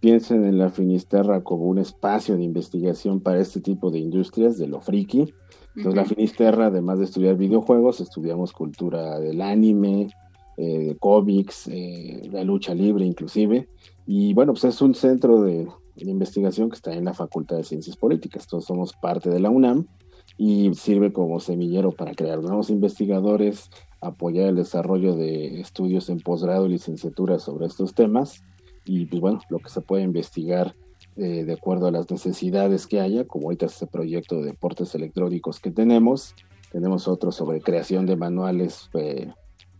Piensen 0.00 0.44
en 0.44 0.58
la 0.58 0.70
Finisterra 0.70 1.42
como 1.42 1.64
un 1.64 1.78
espacio 1.78 2.36
de 2.36 2.42
investigación 2.42 3.20
para 3.20 3.40
este 3.40 3.60
tipo 3.60 3.90
de 3.90 3.98
industrias 3.98 4.56
de 4.58 4.66
lo 4.66 4.80
friki. 4.80 5.32
Entonces, 5.76 5.94
la 5.94 6.04
Finisterra, 6.04 6.66
además 6.66 6.98
de 6.98 7.04
estudiar 7.04 7.36
videojuegos, 7.36 8.00
estudiamos 8.00 8.52
cultura 8.52 9.20
del 9.20 9.40
anime, 9.40 10.08
eh, 10.56 10.96
cómics, 10.98 11.68
eh, 11.68 12.28
la 12.32 12.44
lucha 12.44 12.74
libre 12.74 13.04
inclusive. 13.04 13.68
Y 14.06 14.34
bueno, 14.34 14.52
pues 14.52 14.64
es 14.64 14.82
un 14.82 14.94
centro 14.94 15.42
de, 15.42 15.68
de 15.96 16.10
investigación 16.10 16.70
que 16.70 16.76
está 16.76 16.92
en 16.92 17.04
la 17.04 17.14
Facultad 17.14 17.56
de 17.56 17.64
Ciencias 17.64 17.96
Políticas. 17.96 18.46
Todos 18.46 18.64
somos 18.64 18.94
parte 18.94 19.30
de 19.30 19.38
la 19.38 19.50
UNAM 19.50 19.86
y 20.36 20.72
sirve 20.74 21.12
como 21.12 21.40
semillero 21.40 21.92
para 21.92 22.14
crear 22.14 22.40
nuevos 22.40 22.70
investigadores, 22.70 23.70
apoyar 24.00 24.48
el 24.48 24.56
desarrollo 24.56 25.14
de 25.14 25.60
estudios 25.60 26.08
en 26.08 26.20
posgrado 26.20 26.66
y 26.66 26.70
licenciatura 26.70 27.38
sobre 27.38 27.66
estos 27.66 27.94
temas 27.94 28.42
y 28.84 29.06
pues 29.06 29.20
bueno, 29.20 29.40
lo 29.50 29.58
que 29.58 29.68
se 29.68 29.80
puede 29.80 30.02
investigar 30.02 30.74
eh, 31.16 31.44
de 31.44 31.52
acuerdo 31.52 31.86
a 31.86 31.90
las 31.90 32.10
necesidades 32.10 32.86
que 32.86 33.00
haya, 33.00 33.26
como 33.26 33.46
ahorita 33.46 33.66
este 33.66 33.86
proyecto 33.86 34.36
de 34.36 34.46
deportes 34.46 34.94
electrónicos 34.94 35.60
que 35.60 35.70
tenemos, 35.70 36.34
tenemos 36.72 37.08
otro 37.08 37.32
sobre 37.32 37.60
creación 37.60 38.06
de 38.06 38.16
manuales 38.16 38.88
eh, 38.94 39.32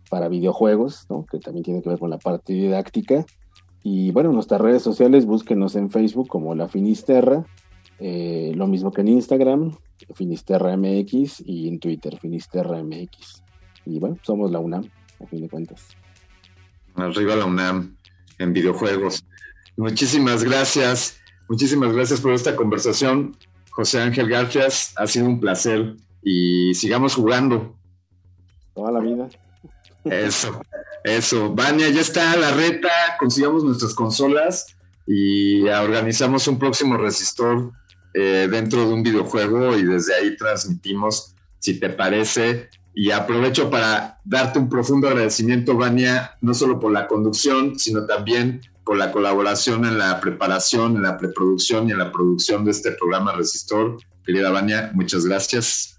para 0.09 0.27
videojuegos, 0.27 1.05
¿no? 1.09 1.25
que 1.25 1.39
también 1.39 1.63
tiene 1.63 1.81
que 1.81 1.89
ver 1.89 1.99
con 1.99 2.09
la 2.09 2.17
parte 2.17 2.53
didáctica 2.53 3.25
y 3.83 4.11
bueno, 4.11 4.31
nuestras 4.31 4.61
redes 4.61 4.83
sociales, 4.83 5.25
búsquenos 5.25 5.75
en 5.75 5.89
Facebook 5.89 6.27
como 6.27 6.53
La 6.53 6.67
Finisterra, 6.67 7.45
eh, 8.03 8.51
lo 8.55 8.65
mismo 8.65 8.91
que 8.91 9.01
en 9.01 9.09
Instagram, 9.09 9.77
Finisterra 10.15 10.75
MX, 10.75 11.43
y 11.45 11.67
en 11.67 11.79
Twitter, 11.79 12.17
Finisterra 12.19 12.81
MX. 12.83 13.43
Y 13.85 13.99
bueno, 13.99 14.17
somos 14.23 14.49
la 14.49 14.57
UNAM, 14.57 14.89
a 15.23 15.27
fin 15.27 15.41
de 15.41 15.47
cuentas. 15.47 15.89
Arriba 16.95 17.35
la 17.35 17.45
UNAM, 17.45 17.95
en 18.39 18.53
videojuegos. 18.53 19.23
Muchísimas 19.77 20.43
gracias, 20.43 21.19
muchísimas 21.47 21.93
gracias 21.93 22.21
por 22.21 22.33
esta 22.33 22.55
conversación, 22.55 23.37
José 23.69 24.01
Ángel 24.01 24.27
Garfias. 24.27 24.95
Ha 24.97 25.05
sido 25.05 25.27
un 25.27 25.39
placer 25.39 25.95
y 26.23 26.73
sigamos 26.73 27.13
jugando. 27.13 27.75
Toda 28.73 28.93
la 28.93 28.99
vida. 28.99 29.29
Eso, 30.05 30.59
eso. 31.03 31.53
Vania, 31.53 31.87
ya 31.89 32.01
está 32.01 32.35
la 32.35 32.49
reta, 32.49 32.89
consigamos 33.19 33.63
nuestras 33.63 33.93
consolas 33.93 34.75
y 35.05 35.67
organizamos 35.67 36.47
un 36.47 36.57
próximo 36.57 36.97
resistor 36.97 37.71
eh, 38.13 38.47
dentro 38.49 38.87
de 38.87 38.93
un 38.93 39.03
videojuego 39.03 39.77
y 39.77 39.83
desde 39.83 40.15
ahí 40.15 40.35
transmitimos, 40.35 41.35
si 41.59 41.79
te 41.79 41.89
parece. 41.89 42.69
Y 42.93 43.11
aprovecho 43.11 43.69
para 43.69 44.19
darte 44.25 44.59
un 44.59 44.69
profundo 44.69 45.07
agradecimiento, 45.07 45.77
Vania, 45.77 46.37
no 46.41 46.53
solo 46.53 46.79
por 46.79 46.91
la 46.91 47.07
conducción, 47.07 47.79
sino 47.79 48.05
también 48.05 48.61
por 48.83 48.97
la 48.97 49.11
colaboración 49.11 49.85
en 49.85 49.97
la 49.97 50.19
preparación, 50.19 50.97
en 50.97 51.03
la 51.03 51.17
preproducción 51.17 51.87
y 51.87 51.91
en 51.91 51.99
la 51.99 52.11
producción 52.11 52.65
de 52.65 52.71
este 52.71 52.91
programa 52.91 53.33
Resistor. 53.33 53.97
Querida 54.25 54.51
Vania, 54.51 54.91
muchas 54.93 55.25
gracias. 55.25 55.97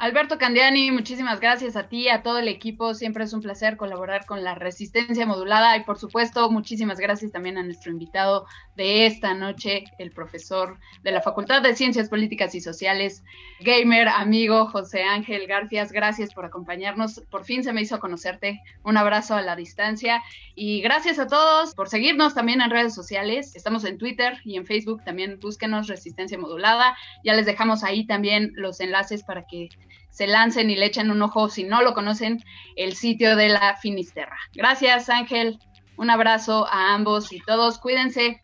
Alberto 0.00 0.38
Candiani, 0.38 0.90
muchísimas 0.90 1.40
gracias 1.40 1.76
a 1.76 1.88
ti, 1.88 2.08
a 2.08 2.22
todo 2.22 2.38
el 2.38 2.48
equipo. 2.48 2.94
Siempre 2.94 3.24
es 3.24 3.34
un 3.34 3.42
placer 3.42 3.76
colaborar 3.76 4.24
con 4.24 4.42
la 4.42 4.54
resistencia 4.54 5.26
modulada 5.26 5.76
y 5.76 5.84
por 5.84 5.98
supuesto 5.98 6.50
muchísimas 6.50 6.98
gracias 6.98 7.32
también 7.32 7.58
a 7.58 7.62
nuestro 7.62 7.92
invitado 7.92 8.46
de 8.80 9.04
esta 9.04 9.34
noche, 9.34 9.84
el 9.98 10.10
profesor 10.10 10.78
de 11.02 11.12
la 11.12 11.20
Facultad 11.20 11.60
de 11.60 11.76
Ciencias 11.76 12.08
Políticas 12.08 12.54
y 12.54 12.62
Sociales, 12.62 13.22
gamer, 13.60 14.08
amigo 14.08 14.68
José 14.68 15.02
Ángel 15.02 15.46
Garcias. 15.46 15.92
Gracias 15.92 16.32
por 16.32 16.46
acompañarnos. 16.46 17.20
Por 17.30 17.44
fin 17.44 17.62
se 17.62 17.74
me 17.74 17.82
hizo 17.82 18.00
conocerte. 18.00 18.62
Un 18.82 18.96
abrazo 18.96 19.34
a 19.34 19.42
la 19.42 19.54
distancia 19.54 20.22
y 20.54 20.80
gracias 20.80 21.18
a 21.18 21.26
todos 21.26 21.74
por 21.74 21.90
seguirnos 21.90 22.34
también 22.34 22.62
en 22.62 22.70
redes 22.70 22.94
sociales. 22.94 23.54
Estamos 23.54 23.84
en 23.84 23.98
Twitter 23.98 24.40
y 24.46 24.56
en 24.56 24.64
Facebook. 24.64 25.04
También 25.04 25.38
búsquenos 25.40 25.86
Resistencia 25.86 26.38
Modulada. 26.38 26.96
Ya 27.22 27.34
les 27.34 27.44
dejamos 27.44 27.84
ahí 27.84 28.06
también 28.06 28.50
los 28.54 28.80
enlaces 28.80 29.22
para 29.24 29.44
que 29.46 29.68
se 30.08 30.26
lancen 30.26 30.70
y 30.70 30.76
le 30.76 30.86
echen 30.86 31.10
un 31.10 31.20
ojo, 31.20 31.50
si 31.50 31.64
no 31.64 31.82
lo 31.82 31.92
conocen, 31.92 32.42
el 32.76 32.96
sitio 32.96 33.36
de 33.36 33.50
la 33.50 33.76
Finisterra. 33.76 34.38
Gracias, 34.54 35.10
Ángel. 35.10 35.58
Un 35.98 36.08
abrazo 36.08 36.66
a 36.66 36.94
ambos 36.94 37.30
y 37.30 37.40
todos. 37.40 37.76
Cuídense. 37.76 38.40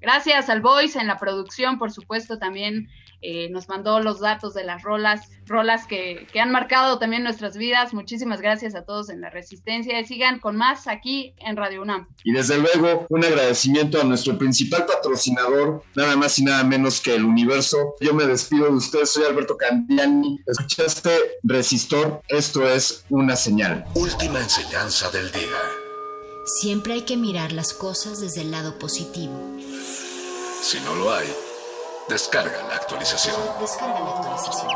Gracias 0.00 0.48
al 0.48 0.60
Voice 0.60 0.98
en 0.98 1.06
la 1.06 1.18
producción, 1.18 1.78
por 1.78 1.90
supuesto, 1.92 2.38
también 2.38 2.88
eh, 3.20 3.48
nos 3.50 3.68
mandó 3.68 3.98
los 3.98 4.20
datos 4.20 4.54
de 4.54 4.62
las 4.62 4.82
rolas, 4.82 5.28
rolas 5.46 5.88
que, 5.88 6.28
que, 6.32 6.38
han 6.38 6.52
marcado 6.52 7.00
también 7.00 7.24
nuestras 7.24 7.56
vidas. 7.56 7.92
Muchísimas 7.92 8.40
gracias 8.40 8.76
a 8.76 8.84
todos 8.84 9.10
en 9.10 9.20
la 9.20 9.28
Resistencia 9.28 9.98
y 9.98 10.06
sigan 10.06 10.38
con 10.38 10.56
más 10.56 10.86
aquí 10.86 11.34
en 11.38 11.56
Radio 11.56 11.82
UNAM. 11.82 12.06
Y 12.22 12.32
desde 12.32 12.58
luego, 12.58 13.06
un 13.08 13.24
agradecimiento 13.24 14.00
a 14.00 14.04
nuestro 14.04 14.38
principal 14.38 14.86
patrocinador, 14.86 15.82
nada 15.96 16.16
más 16.16 16.38
y 16.38 16.44
nada 16.44 16.62
menos 16.62 17.00
que 17.00 17.16
el 17.16 17.24
universo. 17.24 17.94
Yo 18.00 18.14
me 18.14 18.24
despido 18.24 18.66
de 18.66 18.74
ustedes, 18.74 19.10
soy 19.10 19.24
Alberto 19.24 19.56
Candiani. 19.56 20.38
Escuchaste 20.46 21.10
Resistor, 21.42 22.22
esto 22.28 22.68
es 22.68 23.04
una 23.10 23.34
señal. 23.34 23.84
Última 23.94 24.38
enseñanza 24.38 25.10
del 25.10 25.32
día. 25.32 25.58
Siempre 26.60 26.94
hay 26.94 27.02
que 27.02 27.16
mirar 27.16 27.52
las 27.52 27.74
cosas 27.74 28.20
desde 28.20 28.42
el 28.42 28.52
lado 28.52 28.78
positivo. 28.78 29.34
Si 30.60 30.80
no 30.80 30.94
lo 30.94 31.12
hay, 31.12 31.26
descarga 32.08 32.62
la 32.68 32.76
actualización. 32.76 33.36
Descarga 33.60 34.00
la 34.00 34.10
actualización. 34.10 34.68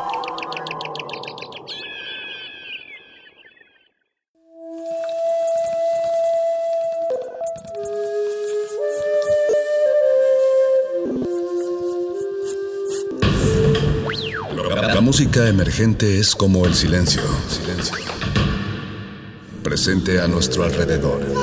La 14.93 15.01
música 15.01 15.47
emergente 15.47 16.19
es 16.19 16.35
como 16.35 16.65
el 16.65 16.73
silencio. 16.73 17.21
Silencio. 17.49 17.95
Presente 19.63 20.21
a 20.21 20.27
nuestro 20.27 20.63
alrededor. 20.63 21.42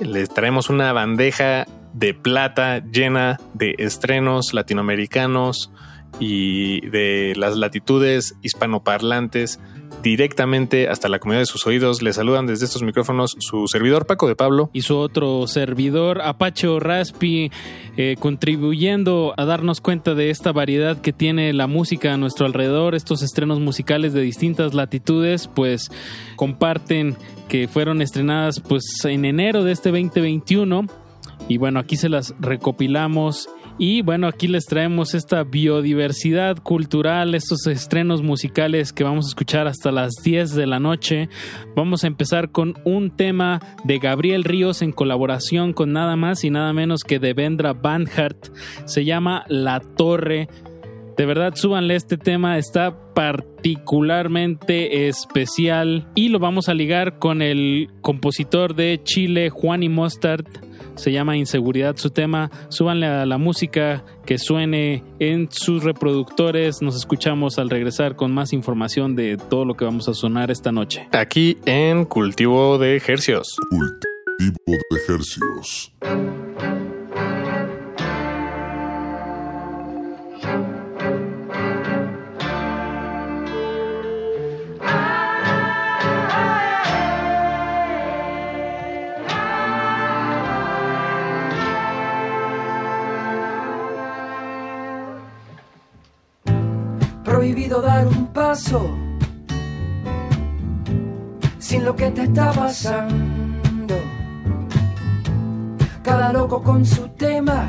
les 0.00 0.28
traemos 0.28 0.70
una 0.70 0.92
bandeja 0.92 1.66
de 1.92 2.14
plata 2.14 2.78
llena 2.78 3.40
de 3.54 3.74
estrenos 3.78 4.54
latinoamericanos 4.54 5.72
y 6.20 6.86
de 6.88 7.34
las 7.36 7.56
latitudes 7.56 8.36
hispanoparlantes 8.42 9.58
directamente 10.02 10.88
hasta 10.88 11.08
la 11.08 11.18
comunidad 11.18 11.42
de 11.42 11.46
sus 11.46 11.66
oídos. 11.66 12.02
Le 12.02 12.12
saludan 12.12 12.46
desde 12.46 12.64
estos 12.64 12.82
micrófonos 12.82 13.36
su 13.38 13.66
servidor 13.68 14.06
Paco 14.06 14.28
de 14.28 14.36
Pablo. 14.36 14.70
Y 14.72 14.82
su 14.82 14.96
otro 14.96 15.46
servidor 15.46 16.20
Apache 16.22 16.68
Raspi, 16.78 17.50
eh, 17.96 18.16
contribuyendo 18.18 19.34
a 19.36 19.44
darnos 19.44 19.80
cuenta 19.80 20.14
de 20.14 20.30
esta 20.30 20.52
variedad 20.52 21.00
que 21.00 21.12
tiene 21.12 21.52
la 21.52 21.66
música 21.66 22.14
a 22.14 22.16
nuestro 22.16 22.46
alrededor, 22.46 22.94
estos 22.94 23.22
estrenos 23.22 23.60
musicales 23.60 24.12
de 24.12 24.22
distintas 24.22 24.74
latitudes, 24.74 25.48
pues 25.48 25.90
comparten 26.36 27.16
que 27.48 27.68
fueron 27.68 28.02
estrenadas 28.02 28.60
pues 28.60 28.84
en 29.04 29.24
enero 29.24 29.64
de 29.64 29.72
este 29.72 29.90
2021. 29.90 30.86
Y 31.48 31.56
bueno, 31.56 31.80
aquí 31.80 31.96
se 31.96 32.08
las 32.08 32.34
recopilamos 32.40 33.48
y 33.78 34.02
bueno, 34.02 34.26
aquí 34.26 34.48
les 34.48 34.66
traemos 34.66 35.14
esta 35.14 35.44
biodiversidad 35.44 36.58
cultural, 36.58 37.36
estos 37.36 37.64
estrenos 37.68 38.22
musicales 38.22 38.92
que 38.92 39.04
vamos 39.04 39.26
a 39.26 39.28
escuchar 39.28 39.68
hasta 39.68 39.92
las 39.92 40.14
10 40.24 40.56
de 40.56 40.66
la 40.66 40.80
noche. 40.80 41.28
Vamos 41.76 42.02
a 42.02 42.08
empezar 42.08 42.50
con 42.50 42.74
un 42.84 43.16
tema 43.16 43.60
de 43.84 44.00
Gabriel 44.00 44.42
Ríos 44.42 44.82
en 44.82 44.90
colaboración 44.90 45.72
con 45.72 45.92
nada 45.92 46.16
más 46.16 46.42
y 46.42 46.50
nada 46.50 46.72
menos 46.72 47.04
que 47.04 47.20
de 47.20 47.34
Vendra 47.34 47.72
Banhart. 47.72 48.48
Se 48.84 49.04
llama 49.04 49.44
La 49.46 49.78
Torre. 49.78 50.48
De 51.16 51.24
verdad, 51.24 51.54
súbanle 51.54 51.94
este 51.94 52.16
tema, 52.16 52.58
está 52.58 52.96
particularmente 53.14 55.06
especial 55.06 56.08
y 56.16 56.30
lo 56.30 56.40
vamos 56.40 56.68
a 56.68 56.74
ligar 56.74 57.18
con 57.20 57.42
el 57.42 57.90
compositor 58.00 58.74
de 58.74 59.00
Chile, 59.04 59.50
Juan 59.50 59.84
y 59.84 59.88
Mostard 59.88 60.46
se 60.98 61.12
llama 61.12 61.36
Inseguridad 61.36 61.96
su 61.96 62.10
tema. 62.10 62.50
Súbanle 62.68 63.06
a 63.06 63.26
la 63.26 63.38
música 63.38 64.04
que 64.26 64.38
suene 64.38 65.02
en 65.18 65.48
sus 65.50 65.84
reproductores. 65.84 66.82
Nos 66.82 66.96
escuchamos 66.96 67.58
al 67.58 67.70
regresar 67.70 68.16
con 68.16 68.32
más 68.32 68.52
información 68.52 69.16
de 69.16 69.36
todo 69.36 69.64
lo 69.64 69.74
que 69.74 69.84
vamos 69.84 70.08
a 70.08 70.14
sonar 70.14 70.50
esta 70.50 70.72
noche. 70.72 71.08
Aquí 71.12 71.56
en 71.66 72.04
Cultivo 72.04 72.78
de 72.78 72.96
Ejercios. 72.96 73.56
Cultivo 73.70 74.78
de 74.90 74.96
Ejercios. 74.96 75.92
Prohibido 97.38 97.80
dar 97.80 98.04
un 98.08 98.26
paso 98.32 98.80
sin 101.60 101.84
lo 101.84 101.94
que 101.94 102.10
te 102.10 102.24
está 102.24 102.50
pasando. 102.50 103.94
Cada 106.02 106.32
loco 106.32 106.60
con 106.64 106.84
su 106.84 107.06
tema, 107.10 107.64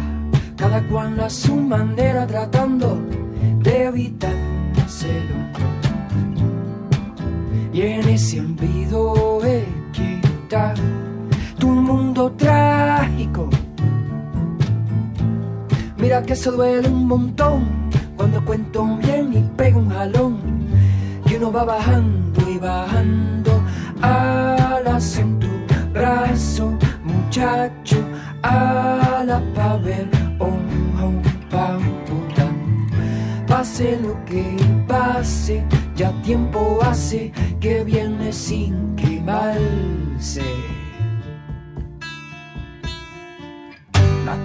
cada 0.58 0.82
cual 0.88 1.20
a 1.20 1.30
su 1.30 1.56
manera 1.56 2.26
tratando 2.26 3.00
de 3.60 3.84
evitárselo. 3.84 5.38
Y 7.72 7.82
en 7.82 8.10
ese 8.10 8.40
olvido 8.40 9.40
está 9.44 10.74
tu 11.60 11.68
mundo 11.68 12.32
trágico. 12.32 13.48
Mira 16.00 16.24
que 16.24 16.34
eso 16.34 16.54
duele 16.54 16.90
un 16.90 17.08
montón 17.08 17.80
cuando 18.20 18.44
cuento 18.44 18.98
bien 18.98 19.32
y 19.32 19.40
pego 19.56 19.80
un 19.80 19.90
jalón, 19.92 20.42
y 21.26 21.36
uno 21.36 21.54
va 21.54 21.64
bajando 21.64 22.52
y 22.52 22.58
bajando 22.58 23.64
alas 24.02 25.18
en 25.20 25.40
tu 25.40 25.48
brazo, 25.94 26.78
muchacho, 27.06 28.04
a 28.44 29.24
la 29.26 29.42
pa' 29.54 29.78
ver, 29.78 30.10
oh, 30.40 30.52
pam, 31.50 31.82
Pase 33.48 33.98
lo 34.04 34.14
que 34.26 34.58
pase, 34.86 35.64
ya 35.96 36.12
tiempo 36.22 36.80
hace 36.82 37.32
que 37.62 37.86
viene 37.86 38.34
sin 38.34 38.98
quemarse. 38.98 40.44
La 44.26 44.36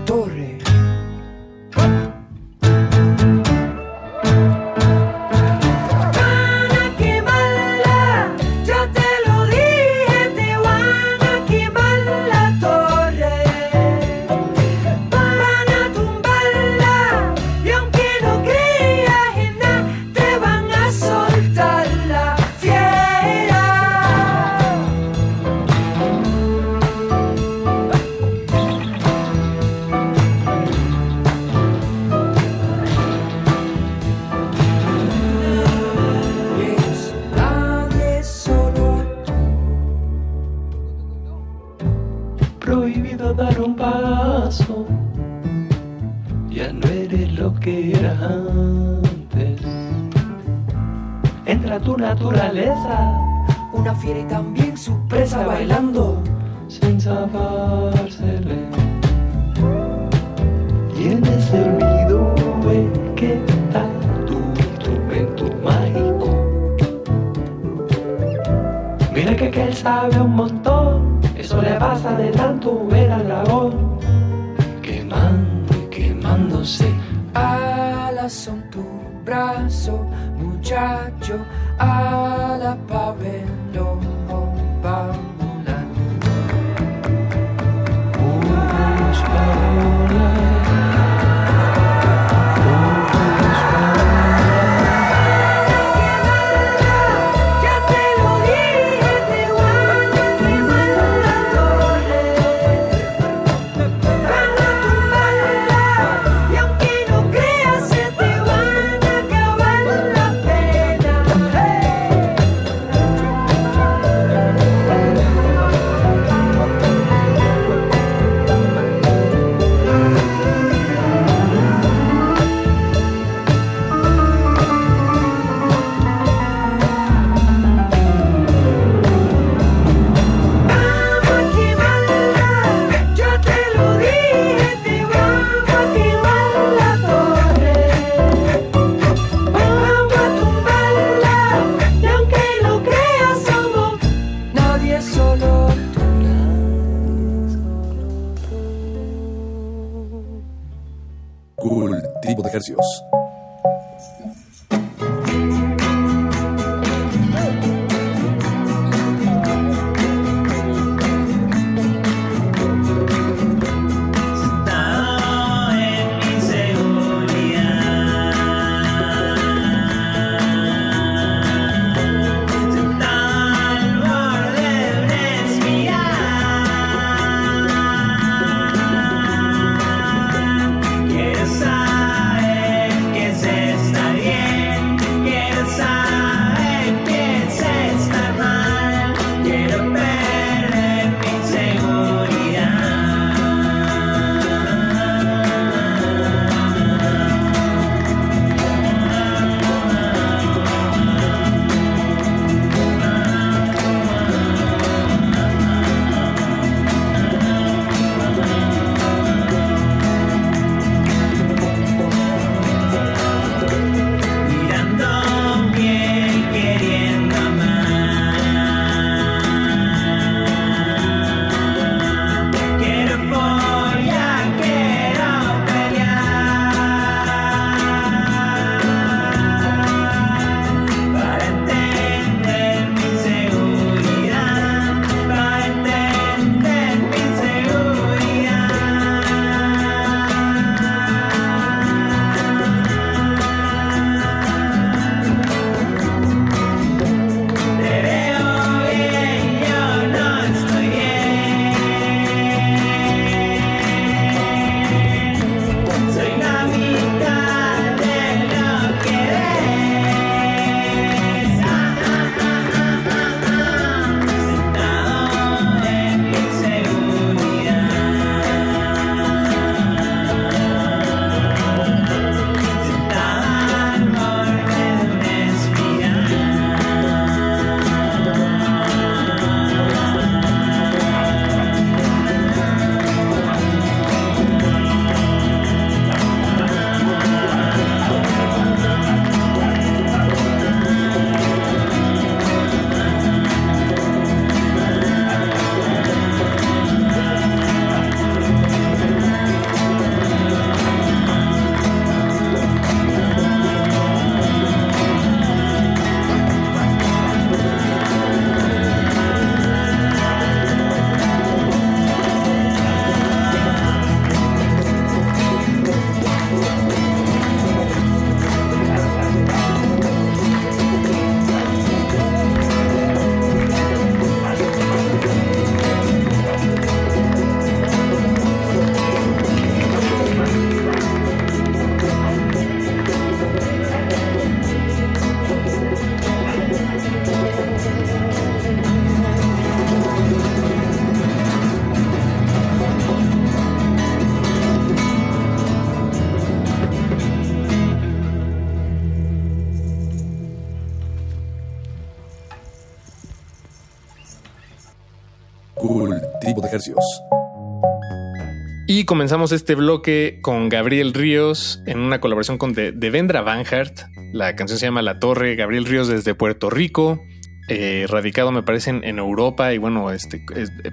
Y 358.87 359.05
comenzamos 359.05 359.53
este 359.53 359.75
bloque 359.75 360.39
con 360.43 360.68
Gabriel 360.68 361.14
Ríos 361.14 361.83
en 361.87 362.01
una 362.01 362.20
colaboración 362.20 362.59
con 362.59 362.72
Devendra 362.72 363.43
Banhart. 363.43 364.01
La 364.33 364.57
canción 364.57 364.79
se 364.79 364.87
llama 364.87 365.03
La 365.03 365.18
Torre. 365.18 365.57
Gabriel 365.57 365.85
Ríos 365.85 366.09
desde 366.09 366.35
Puerto 366.35 366.70
Rico, 366.70 367.22
eh, 367.68 368.07
radicado 368.09 368.53
me 368.53 368.62
parece 368.62 368.91
en, 368.91 369.18
Europa 369.18 369.72
y 369.72 369.79
bueno, 369.79 370.11
este 370.11 370.45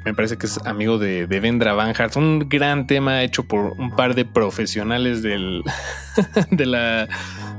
me 0.06 0.14
parece 0.14 0.38
que 0.38 0.46
es 0.46 0.58
amigo 0.66 1.00
de, 1.00 1.28
Devendra 1.28 1.74
Banhart. 1.74 2.16
Un 2.16 2.48
gran 2.48 2.88
tema 2.88 3.24
hecho 3.24 3.48
por 3.48 3.74
un 3.74 3.96
par 3.96 4.16
de 4.16 4.24
profesionales 4.24 5.22
del, 5.22 5.64
de 6.52 6.66
la 6.66 7.10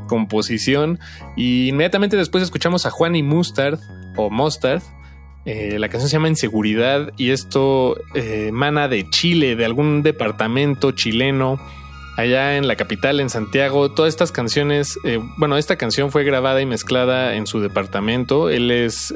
composición. 0.07 0.99
Y 1.37 1.68
inmediatamente 1.68 2.16
después 2.16 2.43
escuchamos 2.43 2.87
a 2.87 2.91
Juan 2.91 3.16
y 3.16 3.23
Mustard 3.23 3.81
o 4.16 4.31
Mustard 4.31 4.83
eh, 5.45 5.78
la 5.78 5.88
canción 5.88 6.09
se 6.09 6.16
llama 6.16 6.28
Inseguridad 6.28 7.12
y 7.16 7.30
esto 7.30 7.97
eh, 8.14 8.47
emana 8.49 8.88
de 8.88 9.09
Chile, 9.11 9.57
de 9.57 9.64
algún 9.64 10.03
departamento 10.03 10.93
chileno, 10.93 11.61
allá 12.16 12.57
en 12.57 12.68
la 12.68 12.76
capital, 12.76 13.18
en 13.18 13.28
Santiago. 13.28 13.90
Todas 13.90 14.11
estas 14.11 14.30
canciones, 14.30 14.99
eh, 15.05 15.18
bueno, 15.36 15.57
esta 15.57 15.76
canción 15.76 16.12
fue 16.12 16.24
grabada 16.24 16.61
y 16.61 16.66
mezclada 16.66 17.34
en 17.34 17.47
su 17.47 17.61
departamento. 17.61 18.51
Él 18.51 18.70
es 18.70 19.12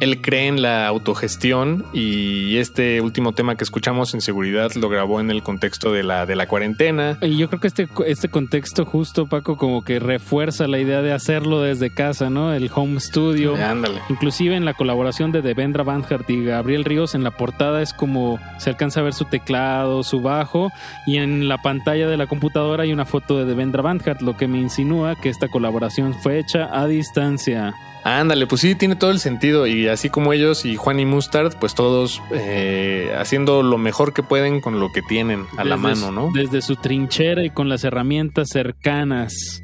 él 0.00 0.20
cree 0.20 0.46
en 0.46 0.62
la 0.62 0.86
autogestión 0.86 1.84
y 1.92 2.56
este 2.58 3.00
último 3.00 3.32
tema 3.32 3.56
que 3.56 3.64
escuchamos 3.64 4.14
en 4.14 4.20
seguridad 4.20 4.72
lo 4.74 4.88
grabó 4.88 5.20
en 5.20 5.30
el 5.30 5.42
contexto 5.42 5.92
de 5.92 6.02
la, 6.02 6.26
de 6.26 6.36
la 6.36 6.46
cuarentena. 6.46 7.18
Y 7.22 7.36
yo 7.36 7.48
creo 7.48 7.60
que 7.60 7.68
este, 7.68 7.88
este 8.06 8.28
contexto 8.28 8.84
justo, 8.84 9.26
Paco, 9.26 9.56
como 9.56 9.84
que 9.84 9.98
refuerza 9.98 10.66
la 10.66 10.78
idea 10.78 11.02
de 11.02 11.12
hacerlo 11.12 11.62
desde 11.62 11.92
casa, 11.92 12.30
¿no? 12.30 12.52
El 12.52 12.70
home 12.74 13.00
studio. 13.00 13.56
ándale. 13.56 14.00
Inclusive 14.08 14.56
en 14.56 14.64
la 14.64 14.74
colaboración 14.74 15.32
de 15.32 15.42
Devendra 15.42 15.84
Banhart 15.84 16.28
y 16.28 16.44
Gabriel 16.44 16.84
Ríos, 16.84 17.14
en 17.14 17.24
la 17.24 17.30
portada 17.30 17.82
es 17.82 17.92
como 17.92 18.38
se 18.58 18.70
alcanza 18.70 19.00
a 19.00 19.04
ver 19.04 19.14
su 19.14 19.24
teclado, 19.24 20.02
su 20.02 20.20
bajo 20.20 20.70
y 21.06 21.16
en 21.18 21.48
la 21.48 21.58
pantalla 21.58 22.06
de 22.08 22.16
la 22.16 22.26
computadora 22.26 22.84
hay 22.84 22.92
una 22.92 23.06
foto 23.06 23.38
de 23.38 23.44
Devendra 23.44 23.82
Banhart, 23.82 24.20
lo 24.22 24.36
que 24.36 24.48
me 24.48 24.58
insinúa 24.58 25.16
que 25.16 25.28
esta 25.28 25.48
colaboración 25.48 26.14
fue 26.14 26.38
hecha 26.38 26.68
a 26.72 26.86
distancia. 26.86 27.74
Ándale, 28.06 28.46
pues 28.46 28.60
sí, 28.60 28.76
tiene 28.76 28.94
todo 28.94 29.10
el 29.10 29.18
sentido. 29.18 29.66
Y 29.66 29.88
así 29.88 30.10
como 30.10 30.32
ellos 30.32 30.64
y 30.64 30.76
Juan 30.76 31.00
y 31.00 31.04
Mustard, 31.04 31.58
pues 31.58 31.74
todos 31.74 32.22
eh, 32.32 33.12
haciendo 33.18 33.64
lo 33.64 33.78
mejor 33.78 34.14
que 34.14 34.22
pueden 34.22 34.60
con 34.60 34.78
lo 34.78 34.92
que 34.92 35.02
tienen 35.02 35.44
a 35.58 35.64
la 35.64 35.76
mano, 35.76 36.12
¿no? 36.12 36.30
Desde 36.32 36.62
su 36.62 36.76
trinchera 36.76 37.44
y 37.44 37.50
con 37.50 37.68
las 37.68 37.82
herramientas 37.82 38.50
cercanas. 38.52 39.60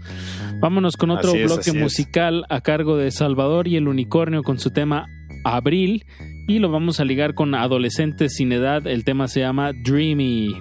Vámonos 0.59 0.97
con 0.97 1.13
otro 1.13 1.33
bloque 1.33 1.73
musical 1.73 2.45
a 2.49 2.61
cargo 2.63 2.97
de 2.97 3.13
Salvador 3.13 3.69
y 3.69 3.77
el 3.77 3.87
Unicornio 3.87 4.43
con 4.43 4.59
su 4.59 4.71
tema 4.71 5.07
Abril. 5.45 6.05
Y 6.49 6.59
lo 6.59 6.69
vamos 6.69 6.99
a 6.99 7.05
ligar 7.05 7.35
con 7.35 7.55
Adolescentes 7.55 8.35
sin 8.35 8.51
edad. 8.51 8.89
El 8.89 9.05
tema 9.05 9.29
se 9.29 9.39
llama 9.39 9.71
Dreamy. 9.73 10.53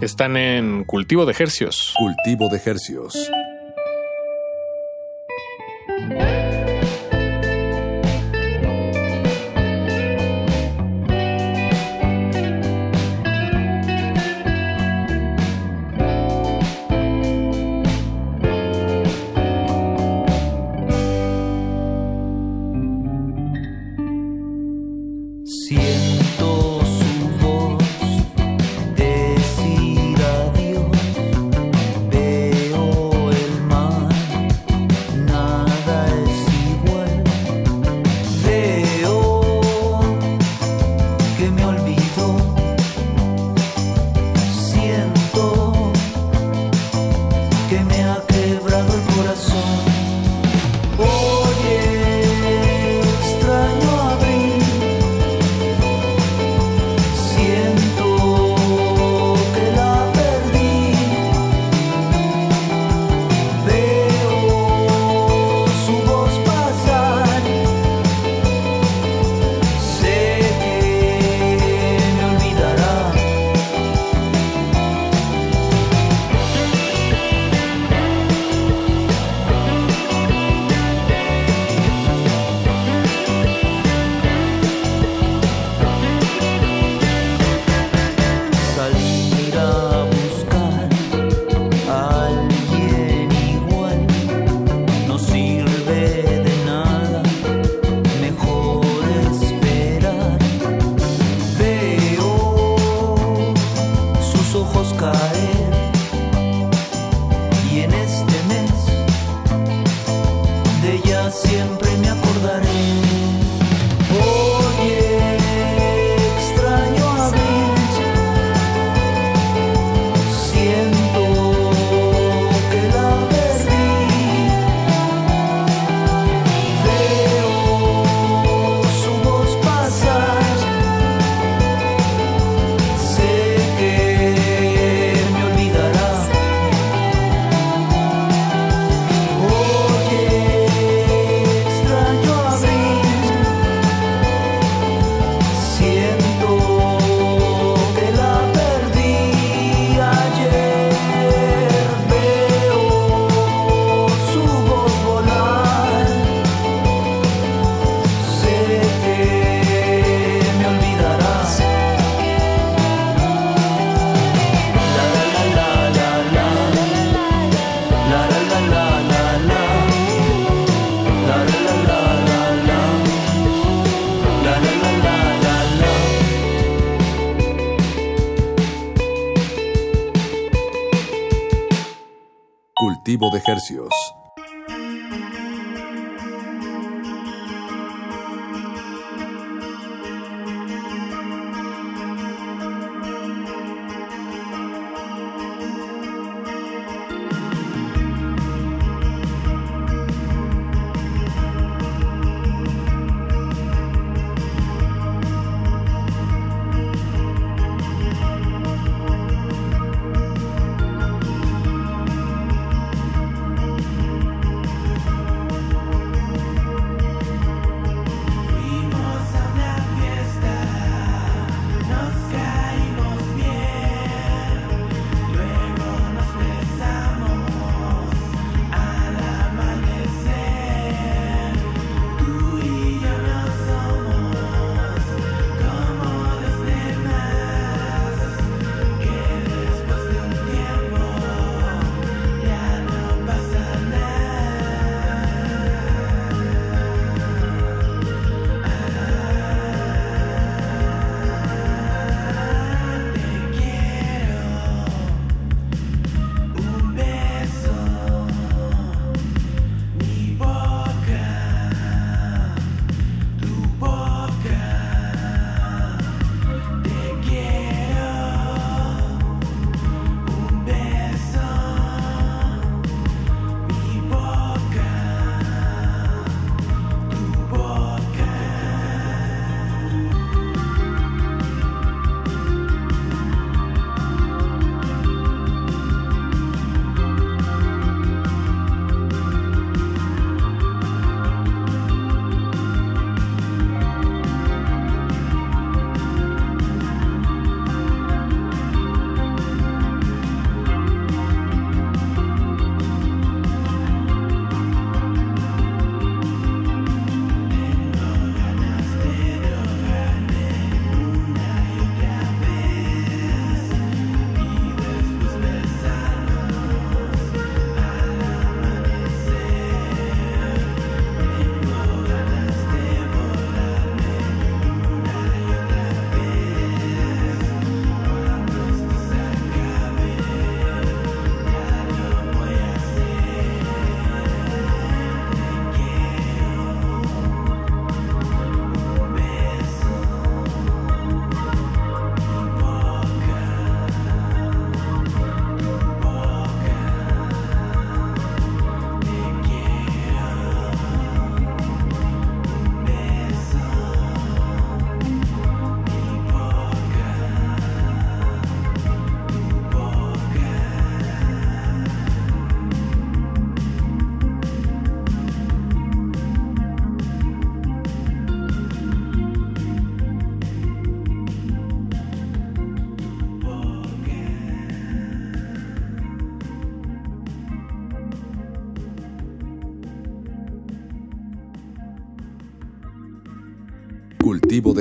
Están 0.00 0.38
en 0.38 0.84
Cultivo 0.84 1.26
de 1.26 1.32
Ejercios. 1.32 1.94
Cultivo 1.98 2.48
de 2.48 2.56
Ejercios. 2.56 3.30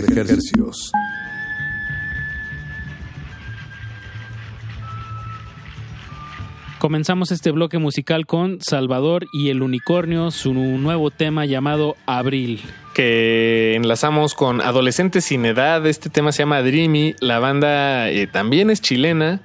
De 0.01 0.21
ejercicios. 0.21 0.91
Comenzamos 6.77 7.31
este 7.31 7.49
bloque 7.51 7.79
musical 7.79 8.27
con 8.27 8.59
Salvador 8.61 9.25
y 9.33 9.49
el 9.49 9.63
Unicornio, 9.63 10.29
su 10.29 10.53
nuevo 10.53 11.09
tema 11.09 11.45
llamado 11.45 11.95
Abril. 12.05 12.61
Que 12.93 13.75
enlazamos 13.75 14.35
con 14.35 14.61
Adolescentes 14.61 15.25
sin 15.25 15.45
Edad. 15.45 15.87
Este 15.87 16.09
tema 16.09 16.31
se 16.31 16.43
llama 16.43 16.61
Dreamy. 16.61 17.15
La 17.21 17.39
banda 17.39 18.09
eh, 18.09 18.27
también 18.27 18.69
es 18.69 18.81
chilena 18.81 19.41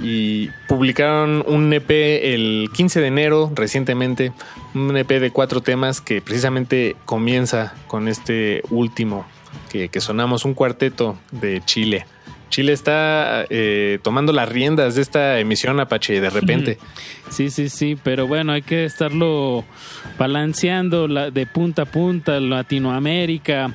y 0.00 0.50
publicaron 0.68 1.42
un 1.46 1.72
EP 1.72 1.90
el 1.90 2.68
15 2.74 3.00
de 3.00 3.06
enero 3.06 3.52
recientemente, 3.54 4.32
un 4.74 4.94
EP 4.96 5.08
de 5.08 5.30
cuatro 5.30 5.62
temas 5.62 6.00
que 6.00 6.20
precisamente 6.20 6.96
comienza 7.06 7.72
con 7.86 8.08
este 8.08 8.62
último 8.68 9.24
que, 9.70 10.00
sonamos, 10.00 10.44
un 10.44 10.54
cuarteto 10.54 11.18
de 11.30 11.62
Chile. 11.64 12.06
Chile 12.50 12.72
está 12.72 13.46
eh, 13.50 13.98
tomando 14.02 14.32
las 14.32 14.48
riendas 14.48 14.94
de 14.94 15.02
esta 15.02 15.40
emisión 15.40 15.80
Apache 15.80 16.20
de 16.20 16.30
repente. 16.30 16.78
Sí, 17.28 17.50
sí, 17.50 17.68
sí, 17.68 17.96
pero 18.00 18.28
bueno, 18.28 18.52
hay 18.52 18.62
que 18.62 18.84
estarlo 18.84 19.64
balanceando 20.18 21.08
de 21.08 21.46
punta 21.46 21.82
a 21.82 21.86
punta, 21.86 22.38
Latinoamérica 22.38 23.74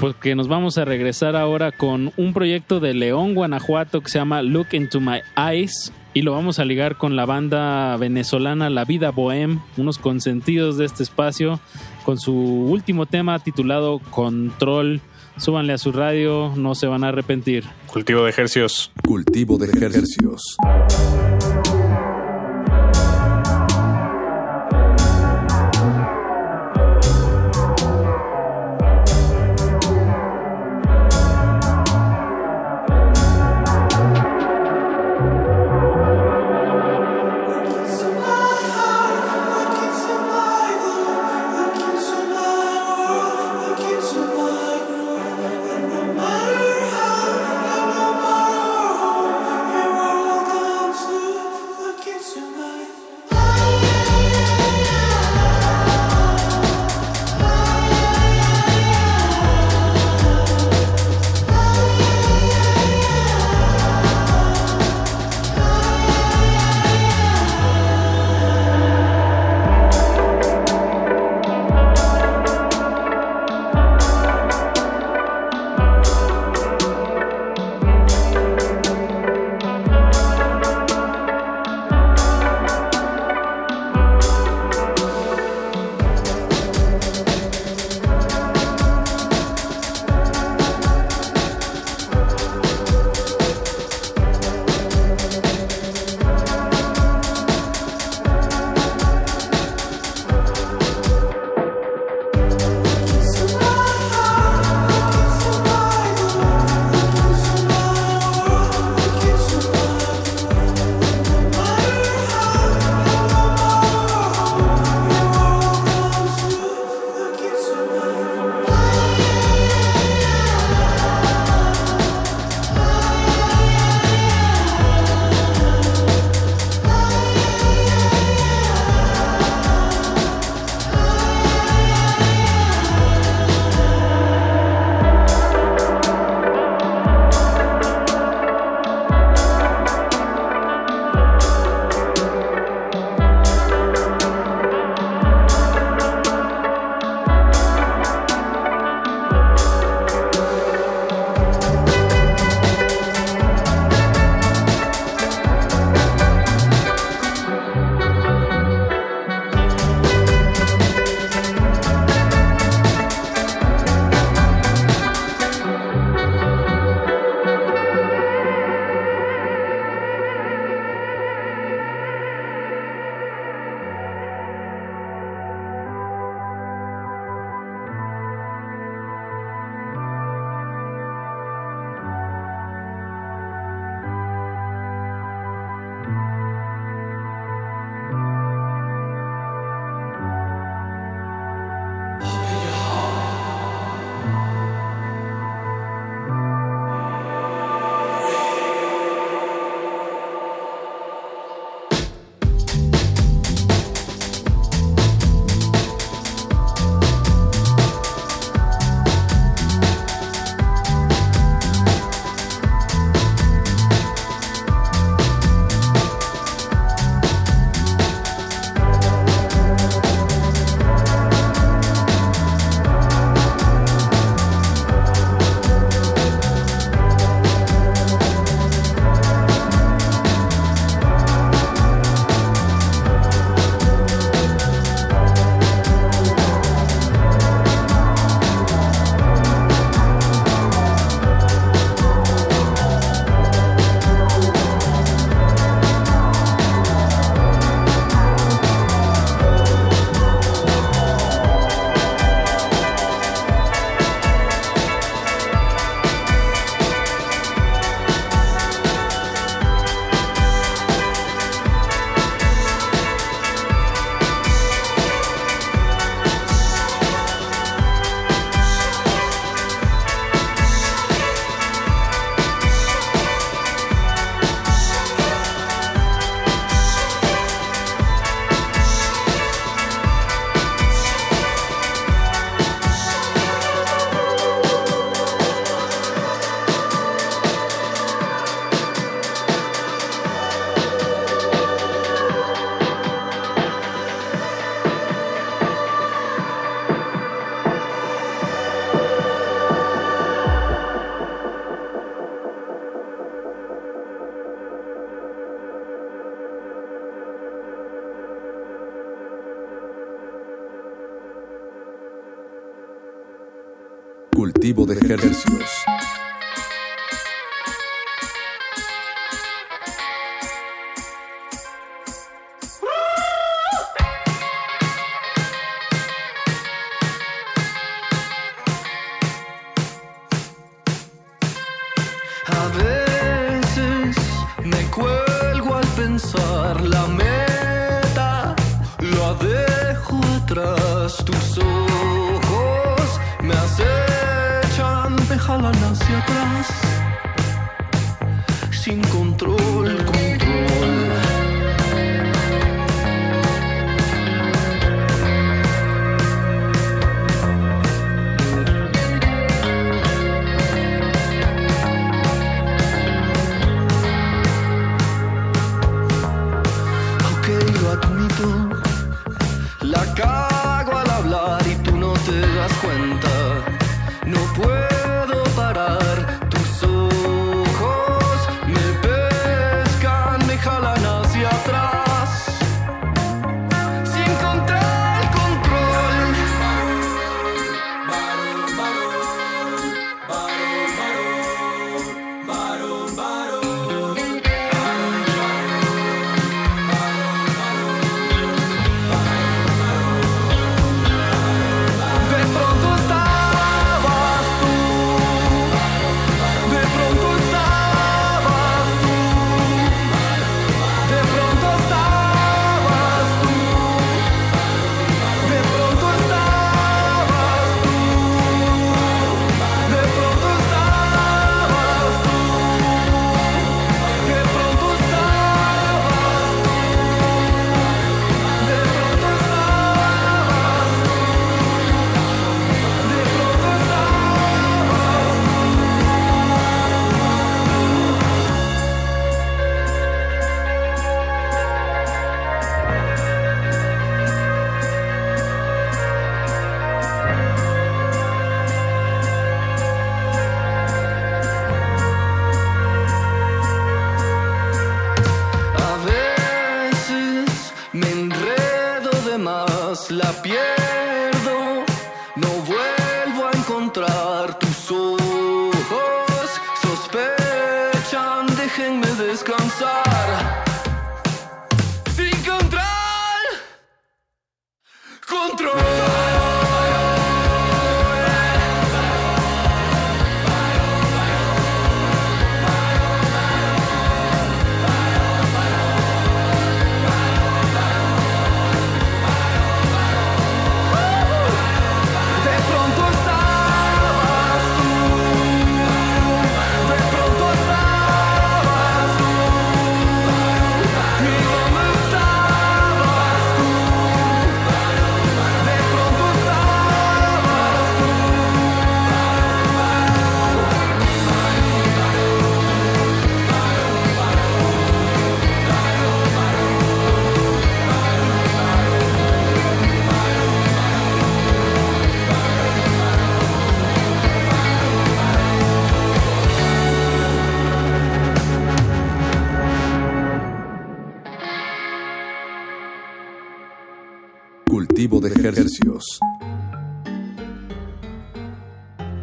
porque 0.00 0.34
nos 0.34 0.48
vamos 0.48 0.78
a 0.78 0.84
regresar 0.84 1.36
ahora 1.36 1.72
con 1.72 2.12
un 2.16 2.32
proyecto 2.32 2.80
de 2.80 2.94
León, 2.94 3.34
Guanajuato, 3.34 4.00
que 4.00 4.10
se 4.10 4.18
llama 4.18 4.42
Look 4.42 4.68
Into 4.72 5.00
My 5.00 5.20
Eyes. 5.36 5.92
Y 6.14 6.22
lo 6.22 6.32
vamos 6.32 6.58
a 6.58 6.64
ligar 6.64 6.96
con 6.96 7.16
la 7.16 7.24
banda 7.24 7.96
venezolana 7.96 8.68
La 8.68 8.84
Vida 8.84 9.10
Bohem, 9.10 9.60
unos 9.76 9.98
consentidos 9.98 10.76
de 10.76 10.84
este 10.84 11.02
espacio, 11.02 11.58
con 12.04 12.18
su 12.18 12.34
último 12.34 13.06
tema 13.06 13.38
titulado 13.38 14.00
Control. 14.10 15.00
Súbanle 15.36 15.72
a 15.72 15.78
su 15.78 15.92
radio, 15.92 16.52
no 16.56 16.74
se 16.74 16.86
van 16.86 17.04
a 17.04 17.08
arrepentir. 17.08 17.64
Cultivo 17.86 18.24
de 18.24 18.30
ejercicios. 18.30 18.92
Cultivo 19.02 19.56
de 19.58 19.70
ejercicios. 19.70 20.56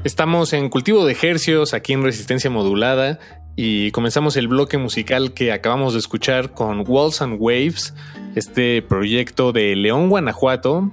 Estamos 0.05 0.53
en 0.53 0.69
cultivo 0.69 1.05
de 1.05 1.11
ejercios 1.11 1.73
aquí 1.73 1.91
en 1.91 2.03
resistencia 2.03 2.49
modulada 2.49 3.19
y 3.57 3.91
comenzamos 3.91 4.37
el 4.37 4.47
bloque 4.47 4.77
musical 4.77 5.33
que 5.33 5.51
acabamos 5.51 5.91
de 5.91 5.99
escuchar 5.99 6.53
con 6.53 6.85
Walls 6.87 7.21
and 7.21 7.35
Waves, 7.37 7.93
este 8.33 8.81
proyecto 8.81 9.51
de 9.51 9.75
León, 9.75 10.07
Guanajuato, 10.07 10.89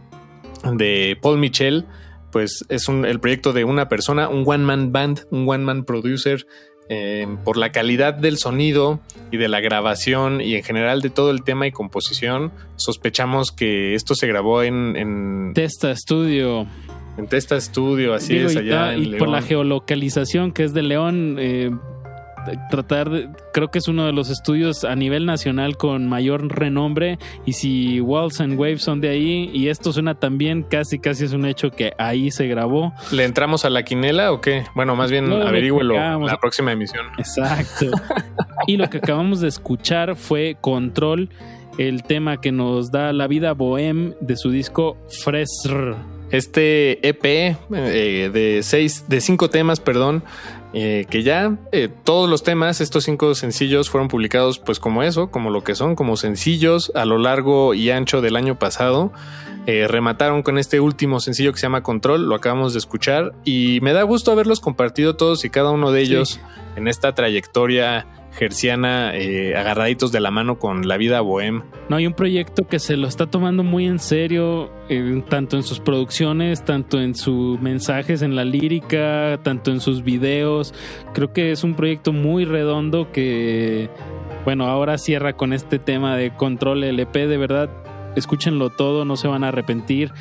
de 0.73 1.17
Paul 1.23 1.39
Michel. 1.39 1.87
Pues 2.33 2.65
es 2.69 2.89
el 2.89 3.21
proyecto 3.21 3.53
de 3.53 3.63
una 3.63 3.89
persona, 3.89 4.29
un 4.29 4.43
one 4.45 4.65
man 4.65 4.91
band, 4.91 5.21
un 5.31 5.49
one 5.49 5.65
man 5.65 5.85
producer. 5.85 6.45
Eh, 6.89 7.27
por 7.45 7.57
la 7.57 7.73
calidad 7.73 8.15
del 8.15 8.39
sonido 8.39 9.01
y 9.33 9.39
de 9.39 9.49
la 9.49 9.59
grabación 9.59 10.41
y 10.41 10.55
en 10.55 10.63
general 10.63 11.03
de 11.03 11.11
todo 11.11 11.33
el 11.33 11.43
tema 11.43 11.67
y 11.67 11.73
composición, 11.73 12.53
sospechamos 12.77 13.51
que 13.51 13.97
esto 13.97 14.15
se 14.15 14.29
grabó 14.29 14.63
en 14.63 15.51
Testa 15.53 15.95
Studio. 15.97 16.69
En 17.17 17.27
Testa 17.27 17.61
Studio, 17.61 18.15
así 18.15 18.37
es, 18.37 18.57
allá. 18.57 18.97
Y, 18.97 19.15
por 19.15 19.29
la 19.29 19.43
geolocalización 19.43 20.53
que 20.53 20.65
es 20.65 20.75
de 20.75 20.83
León, 20.83 21.37
eh, 21.39 21.71
tratar 22.71 23.11
de, 23.11 23.29
creo 23.53 23.71
que 23.71 23.79
es 23.79 23.89
uno 23.89 24.07
de 24.07 24.13
los 24.13 24.31
estudios 24.31 24.85
a 24.85 24.95
nivel 24.95 25.27
nacional 25.27 25.77
con 25.77 26.09
mayor 26.09 26.47
renombre 26.57 27.19
y 27.45 27.55
si 27.55 28.01
Walls 28.01 28.41
and 28.41 28.59
Waves 28.59 28.83
son 28.83 29.01
de 29.01 29.09
ahí 29.09 29.51
y 29.53 29.69
esto 29.69 29.93
suena 29.93 30.15
también 30.15 30.63
casi 30.63 30.99
casi 30.99 31.25
es 31.25 31.33
un 31.33 31.47
hecho 31.47 31.71
que 31.71 31.93
ahí 31.99 32.31
se 32.31 32.47
grabó. 32.47 32.93
¿Le 33.11 33.25
entramos 33.25 33.65
a 33.65 33.71
la 33.71 33.85
quinela 33.85 34.33
o 34.33 34.41
qué? 34.41 34.65
Bueno, 34.75 34.97
más 34.97 35.11
bien 35.11 35.29
no, 35.29 35.37
averígüelo 35.37 35.95
la 36.21 36.39
próxima 36.39 36.73
emisión. 36.73 37.07
Exacto. 37.19 37.87
y 38.67 38.77
lo 38.77 38.89
que 38.89 38.99
acabamos 38.99 39.41
de 39.41 39.49
escuchar 39.49 40.17
fue 40.17 40.57
Control, 40.61 41.31
el 41.79 42.03
tema 42.05 42.41
que 42.41 42.53
nos 42.53 42.91
da 42.91 43.13
la 43.13 43.27
vida 43.27 43.53
bohem 43.53 44.15
de 44.21 44.37
su 44.37 44.51
disco 44.51 44.97
Fresr 45.23 45.97
este 46.31 47.07
EP 47.07 47.25
eh, 47.25 48.31
de 48.33 48.61
seis, 48.63 49.05
de 49.09 49.21
cinco 49.21 49.51
temas, 49.51 49.81
perdón, 49.81 50.25
eh, 50.73 51.07
que 51.09 51.23
ya 51.23 51.57
eh, 51.73 51.89
todos 52.05 52.29
los 52.29 52.43
temas, 52.43 52.81
estos 52.81 53.05
cinco 53.05 53.35
sencillos 53.35 53.89
fueron 53.89 54.09
publicados 54.09 54.59
pues 54.59 54.81
como 54.81 55.03
eso, 55.03 55.31
como 55.31 55.51
lo 55.51 55.63
que 55.65 55.75
son, 55.75 55.95
como 55.95 56.17
sencillos 56.17 56.93
a 56.95 57.05
lo 57.05 57.19
largo 57.19 57.75
y 57.75 57.91
ancho 57.91 58.21
del 58.21 58.37
año 58.37 58.59
pasado. 58.59 59.13
remataron 59.67 60.43
con 60.43 60.59
este 60.59 60.79
último 60.79 61.19
sencillo 61.19 61.53
que 61.53 61.59
se 61.59 61.67
llama 61.67 61.83
Control, 61.83 62.29
lo 62.29 62.37
acabamos 62.37 62.73
de 62.73 62.79
escuchar 62.79 63.33
y 63.45 63.81
me 63.83 63.93
da 63.93 64.03
gusto 64.05 64.31
haberlos 64.31 64.61
compartido 64.61 65.17
todos 65.17 65.45
y 65.45 65.51
cada 65.51 65.71
uno 65.71 65.91
de 65.91 66.03
ellos 66.03 66.39
en 66.77 66.87
esta 66.87 67.15
trayectoria 67.15 68.07
gerciana 68.37 69.17
eh, 69.17 69.57
agarraditos 69.57 70.13
de 70.13 70.21
la 70.21 70.31
mano 70.31 70.59
con 70.59 70.87
la 70.87 70.97
vida 70.97 71.21
bohem. 71.21 71.63
No, 71.89 71.97
hay 71.97 72.07
un 72.07 72.13
proyecto 72.13 72.67
que 72.69 72.79
se 72.79 72.97
lo 72.97 73.09
está 73.09 73.27
tomando 73.27 73.63
muy 73.63 73.87
en 73.87 73.99
serio, 73.99 74.71
eh, 74.89 75.23
tanto 75.29 75.57
en 75.57 75.63
sus 75.63 75.81
producciones, 75.81 76.65
tanto 76.65 77.01
en 77.01 77.15
sus 77.15 77.61
mensajes, 77.61 78.23
en 78.23 78.37
la 78.37 78.45
lírica, 78.45 79.41
tanto 79.43 79.71
en 79.71 79.81
sus 79.81 80.05
videos. 80.05 80.75
Creo 81.15 81.33
que 81.33 81.51
es 81.51 81.65
un 81.65 81.75
proyecto 81.75 82.13
muy 82.13 82.45
redondo 82.45 83.11
que, 83.11 83.89
bueno, 84.45 84.67
ahora 84.67 84.99
cierra 84.99 85.33
con 85.35 85.53
este 85.53 85.79
tema 85.79 86.17
de 86.17 86.35
control 86.35 86.85
LP, 86.85 87.27
de 87.27 87.37
verdad. 87.37 87.86
Escúchenlo 88.17 88.71
todo, 88.71 89.05
no 89.05 89.17
se 89.17 89.29
van 89.29 89.45
a 89.45 89.49
arrepentir. 89.49 90.13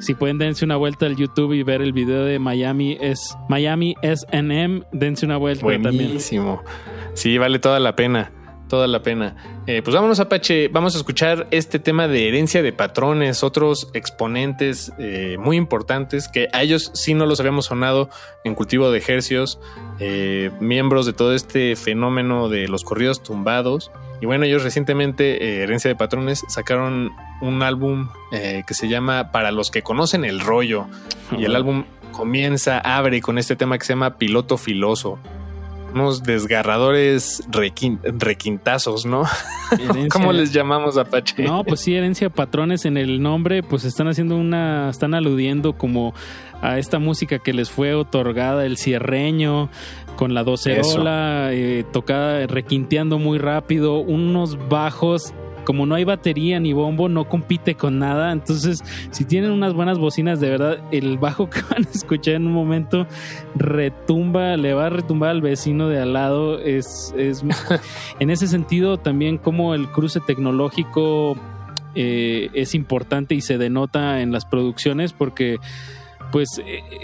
Si 0.00 0.14
pueden, 0.14 0.38
dense 0.38 0.64
una 0.64 0.76
vuelta 0.76 1.06
al 1.06 1.16
YouTube 1.16 1.52
y 1.52 1.62
ver 1.62 1.82
el 1.82 1.92
video 1.92 2.24
de 2.24 2.38
Miami 2.38 2.96
es 3.00 3.36
Miami 3.48 3.94
SNM, 4.02 4.84
dense 4.92 5.26
una 5.26 5.36
vuelta 5.36 5.64
Buenísimo. 5.64 6.62
Sí, 7.14 7.36
vale 7.38 7.58
toda 7.58 7.80
la 7.80 7.96
pena. 7.96 8.32
Toda 8.68 8.86
la 8.86 9.02
pena. 9.02 9.34
Eh, 9.66 9.82
pues 9.82 9.96
vámonos, 9.96 10.20
Apache. 10.20 10.68
Vamos 10.68 10.94
a 10.94 10.98
escuchar 10.98 11.48
este 11.50 11.80
tema 11.80 12.06
de 12.06 12.28
herencia 12.28 12.62
de 12.62 12.72
patrones, 12.72 13.42
otros 13.42 13.90
exponentes 13.94 14.92
eh, 14.96 15.36
muy 15.40 15.56
importantes 15.56 16.28
que 16.28 16.46
a 16.52 16.62
ellos 16.62 16.92
sí 16.94 17.14
no 17.14 17.26
los 17.26 17.40
habíamos 17.40 17.66
sonado 17.66 18.10
en 18.44 18.54
cultivo 18.54 18.92
de 18.92 18.98
ejercios, 18.98 19.58
eh, 19.98 20.52
miembros 20.60 21.04
de 21.04 21.12
todo 21.12 21.34
este 21.34 21.74
fenómeno 21.74 22.48
de 22.48 22.68
los 22.68 22.84
corridos 22.84 23.24
tumbados. 23.24 23.90
Y 24.20 24.26
bueno, 24.26 24.44
ellos 24.44 24.62
recientemente, 24.62 25.62
Herencia 25.62 25.88
de 25.88 25.96
Patrones, 25.96 26.44
sacaron 26.48 27.12
un 27.40 27.62
álbum 27.62 28.08
que 28.30 28.74
se 28.74 28.88
llama 28.88 29.32
Para 29.32 29.50
los 29.50 29.70
que 29.70 29.82
conocen 29.82 30.24
el 30.24 30.40
rollo. 30.40 30.86
Y 31.36 31.44
el 31.44 31.56
álbum 31.56 31.84
comienza, 32.12 32.78
abre 32.78 33.20
con 33.20 33.38
este 33.38 33.56
tema 33.56 33.78
que 33.78 33.84
se 33.84 33.92
llama 33.94 34.18
Piloto 34.18 34.58
Filoso 34.58 35.18
unos 35.94 36.22
desgarradores 36.22 37.42
requintazos, 37.50 39.06
¿no? 39.06 39.24
¿Cómo 40.10 40.32
les 40.32 40.52
llamamos 40.52 40.96
Apache? 40.96 41.42
No, 41.42 41.64
pues 41.64 41.80
sí, 41.80 41.94
herencia 41.94 42.30
patrones 42.30 42.84
en 42.84 42.96
el 42.96 43.22
nombre, 43.22 43.62
pues 43.62 43.84
están 43.84 44.08
haciendo 44.08 44.36
una, 44.36 44.90
están 44.90 45.14
aludiendo 45.14 45.74
como 45.74 46.14
a 46.60 46.78
esta 46.78 46.98
música 46.98 47.38
que 47.38 47.52
les 47.52 47.70
fue 47.70 47.94
otorgada, 47.94 48.66
el 48.66 48.76
cierreño, 48.76 49.70
con 50.16 50.34
la 50.34 50.44
docerola, 50.44 51.50
eh, 51.52 51.84
tocada, 51.92 52.46
requinteando 52.46 53.18
muy 53.18 53.38
rápido, 53.38 53.98
unos 53.98 54.58
bajos 54.68 55.32
como 55.64 55.86
no 55.86 55.94
hay 55.94 56.04
batería 56.04 56.58
ni 56.58 56.72
bombo, 56.72 57.08
no 57.08 57.28
compite 57.28 57.74
con 57.74 57.98
nada. 57.98 58.32
Entonces, 58.32 58.82
si 59.10 59.24
tienen 59.24 59.50
unas 59.50 59.72
buenas 59.72 59.98
bocinas, 59.98 60.40
de 60.40 60.50
verdad, 60.50 60.78
el 60.90 61.18
bajo 61.18 61.48
que 61.50 61.60
van 61.62 61.84
a 61.86 61.90
escuchar 61.94 62.34
en 62.34 62.46
un 62.46 62.52
momento 62.52 63.06
retumba, 63.54 64.56
le 64.56 64.74
va 64.74 64.86
a 64.86 64.90
retumbar 64.90 65.30
al 65.30 65.42
vecino 65.42 65.88
de 65.88 66.00
al 66.00 66.12
lado. 66.12 66.58
Es, 66.58 67.14
es 67.16 67.44
en 68.20 68.30
ese 68.30 68.48
sentido, 68.48 68.96
también 68.96 69.38
como 69.38 69.74
el 69.74 69.88
cruce 69.88 70.20
tecnológico 70.20 71.36
eh, 71.94 72.50
es 72.54 72.74
importante 72.74 73.34
y 73.34 73.40
se 73.40 73.58
denota 73.58 74.22
en 74.22 74.32
las 74.32 74.44
producciones 74.44 75.12
porque 75.12 75.58
pues 76.32 76.60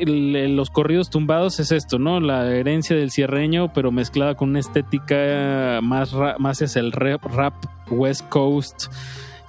los 0.07 0.71
corridos 0.71 1.11
tumbados 1.11 1.61
es 1.61 1.73
esto, 1.73 1.99
¿no? 1.99 2.21
La 2.21 2.55
herencia 2.55 2.97
del 2.97 3.11
cierreño, 3.11 3.73
pero 3.73 3.93
mezclada 3.93 4.35
con 4.35 4.51
una 4.51 4.61
estética 4.61 5.81
más, 5.83 6.15
más 6.39 6.63
es 6.63 6.77
el 6.77 6.93
rap, 6.93 7.25
rap 7.25 7.55
West 7.91 8.29
Coast. 8.29 8.87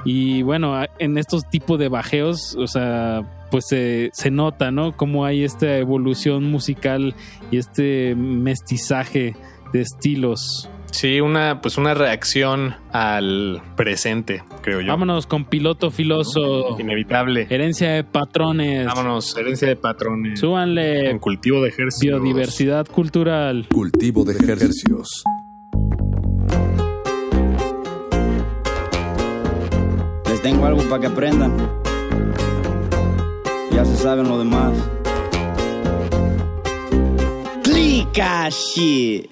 Y 0.06 0.42
bueno, 0.44 0.86
en 1.00 1.18
estos 1.18 1.50
tipos 1.50 1.80
de 1.80 1.90
bajeos, 1.90 2.56
o 2.56 2.68
sea, 2.68 3.24
pues 3.52 3.66
se, 3.68 4.10
se 4.14 4.32
nota, 4.32 4.72
¿no? 4.72 4.96
Cómo 4.96 5.26
hay 5.26 5.44
esta 5.44 5.78
evolución 5.78 6.44
musical 6.46 7.16
y 7.52 7.58
este 7.58 8.16
mestizaje 8.16 9.36
de 9.74 9.82
estilos. 9.82 10.70
Sí, 10.92 11.22
una, 11.22 11.62
pues 11.62 11.78
una 11.78 11.94
reacción 11.94 12.76
al 12.92 13.62
presente, 13.76 14.44
creo 14.62 14.82
yo. 14.82 14.88
Vámonos 14.88 15.28
con 15.28 15.46
piloto 15.46 15.92
filoso. 15.92 16.80
Inevitable. 16.80 17.48
Herencia 17.50 17.92
de 17.92 18.04
patrones. 18.04 18.86
Vámonos, 18.88 19.36
herencia 19.38 19.68
de 19.68 19.76
patrones. 19.76 20.40
Súbanle. 20.40 21.10
En 21.10 21.20
cultivo 21.20 21.62
de 21.62 21.70
ejercicios. 21.70 22.22
Biodiversidad 22.22 22.88
cultural. 22.88 23.68
Cultivo 23.72 24.24
de 24.24 24.34
ejercicios. 24.34 25.24
Les 30.30 30.42
tengo 30.42 30.66
algo 30.66 30.82
para 30.84 31.02
que 31.02 31.08
aprendan. 31.08 31.54
Ya 33.72 33.86
se 33.86 33.96
saben 33.98 34.28
lo 34.28 34.40
demás. 34.40 34.74
Clica 37.64 38.50
shit. 38.50 39.32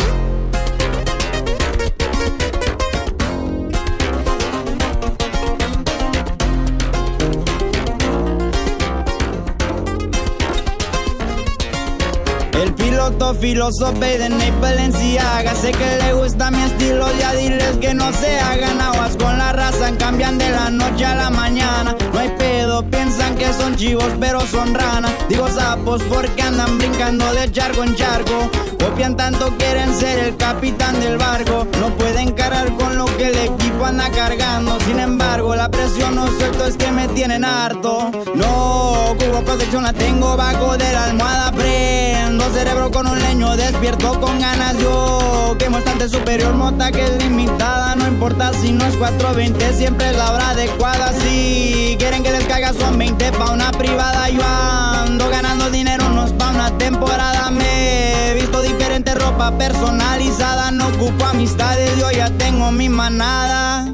Piloto 13.06 13.36
filósofe 13.36 14.18
de 14.18 14.30
Ney 14.30 14.52
Balenciaga 14.60 15.54
Sé 15.54 15.72
que 15.72 15.98
le 16.02 16.14
gusta 16.14 16.50
mi 16.50 16.62
estilo, 16.64 17.06
ya 17.20 17.34
diles 17.34 17.78
que 17.80 17.94
no 17.94 18.12
se 18.14 18.40
hagan 18.40 18.82
aguas 18.82 19.16
con 19.18 19.38
la 19.38 19.54
raza 19.54 19.92
Cambian 19.98 20.38
de 20.38 20.50
la 20.50 20.70
noche 20.72 21.06
a 21.06 21.16
la 21.16 21.30
mañana. 21.30 21.96
No 22.14 22.20
hay 22.20 22.30
pedo, 22.30 22.84
piensan 22.90 23.36
que 23.36 23.54
son 23.54 23.76
chivos 23.76 24.12
pero 24.20 24.42
son 24.42 24.74
ranas 24.74 25.12
Digo 25.30 25.48
sapos 25.48 26.02
porque 26.04 26.42
andan 26.42 26.78
brincando 26.78 27.32
de 27.34 27.52
charco 27.52 27.84
en 27.84 27.96
charco. 27.96 28.50
Copian 28.80 29.16
tanto, 29.16 29.52
quieren 29.58 29.94
ser 29.94 30.20
el 30.20 30.38
capitán 30.38 31.00
del 31.00 31.18
barco. 31.18 31.68
No 31.80 31.90
pueden 31.98 32.32
cargar 32.34 32.72
con 32.76 32.98
lo 32.98 33.06
que 33.18 33.30
el 33.30 33.38
equipo 33.38 33.86
anda 33.86 34.10
cargando. 34.12 34.78
Sin 34.82 35.00
embargo, 35.00 35.56
la 35.56 35.70
presión 35.70 36.16
no 36.16 36.28
suelto 36.28 36.66
es 36.66 36.78
que 36.78 36.92
me 36.92 37.08
tienen 37.10 37.44
harto. 37.44 38.12
No, 38.36 39.16
cubo 39.18 39.42
protección 39.44 39.84
la 39.84 39.94
tengo 39.94 40.38
bajo 40.38 40.78
de 40.78 40.94
la 40.94 41.06
almohada. 41.06 41.52
Prendo 41.52 42.48
cerebro 42.54 42.92
con 42.96 43.08
un 43.08 43.20
leño 43.20 43.58
despierto 43.58 44.22
con 44.22 44.40
ganas. 44.40 44.78
Yo 44.80 45.54
Quemo 45.60 45.76
bastante 45.76 46.08
superior, 46.08 46.54
mota 46.54 46.94
que 46.94 47.04
es 47.04 47.22
limitada. 47.22 47.94
No 47.96 48.08
importa 48.08 48.54
si 48.54 48.72
no 48.72 48.86
es 48.86 48.96
420, 48.96 49.74
siempre 49.74 50.14
la 50.14 50.32
hora 50.32 50.52
adecuada. 50.52 51.12
Si 51.12 51.98
quieren 52.00 52.24
que 52.24 52.32
les 52.32 52.46
caiga 52.46 52.72
son 52.72 52.98
20 52.98 53.34
pa' 53.34 53.52
una 53.52 53.72
privada. 53.72 54.30
Yo 54.30 54.42
ando 54.46 55.30
ganando 55.30 55.70
dinero, 55.70 56.08
no 56.10 56.26
es 56.26 56.32
pa' 56.32 56.52
una 56.52 56.78
temporada. 56.78 57.52
Me 57.52 58.34
visto 58.36 58.62
diferente 58.62 59.14
ropa 59.14 59.52
personalizada. 59.58 60.72
No 60.72 60.88
ocupo 60.88 61.26
amistades, 61.26 61.98
yo 61.98 62.10
ya 62.12 62.30
tengo 62.30 62.72
mi 62.72 62.88
manada. 62.88 63.94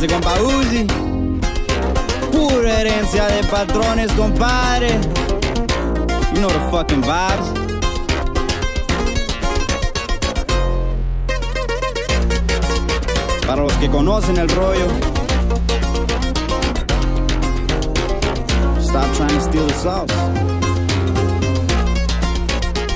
De 0.00 0.08
compa 0.08 0.32
Uzi. 0.40 0.86
Pura 2.32 2.80
herencia 2.80 3.26
de 3.26 3.44
patrones, 3.44 4.10
compadre 4.12 4.98
You 6.34 6.40
know 6.40 6.48
the 6.48 6.70
fucking 6.72 7.02
vibes. 7.02 7.48
Para 13.46 13.62
los 13.62 13.72
que 13.74 13.88
conocen 13.88 14.36
el 14.38 14.48
rollo. 14.48 14.86
Stop 18.80 19.12
trying 19.14 19.28
to 19.28 19.40
steal 19.42 19.66
the 19.68 19.74
sauce. 19.74 20.12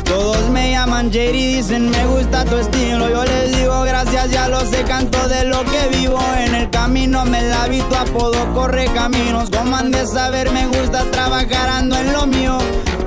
Todos 0.04 0.50
me 0.50 0.72
llaman 0.72 1.12
Jerry, 1.12 1.58
dicen 1.58 1.90
me 1.90 2.06
gusta 2.06 2.44
tu 2.44 2.56
estilo. 2.56 3.08
Yo 3.08 3.24
les 3.24 3.56
digo 3.56 3.82
gracias, 3.82 4.32
ya 4.32 4.48
lo 4.48 4.60
sé, 4.62 4.82
canto 4.82 5.28
de 5.28 5.44
lo 5.44 5.62
que 5.64 5.96
vivo. 5.96 6.18
En 6.38 6.56
el 6.56 6.70
camino 6.70 7.24
me 7.24 7.42
la 7.42 7.68
vi 7.68 7.82
tu 7.82 7.94
apodo, 7.94 8.52
corre 8.52 8.86
caminos. 8.86 9.48
Como 9.50 9.76
han 9.76 9.92
de 9.92 10.04
saber, 10.08 10.50
me 10.50 10.66
gusta 10.66 11.04
trabajar, 11.12 11.68
ando 11.68 11.96
en 11.96 12.12
lo 12.12 12.26
mío. 12.26 12.58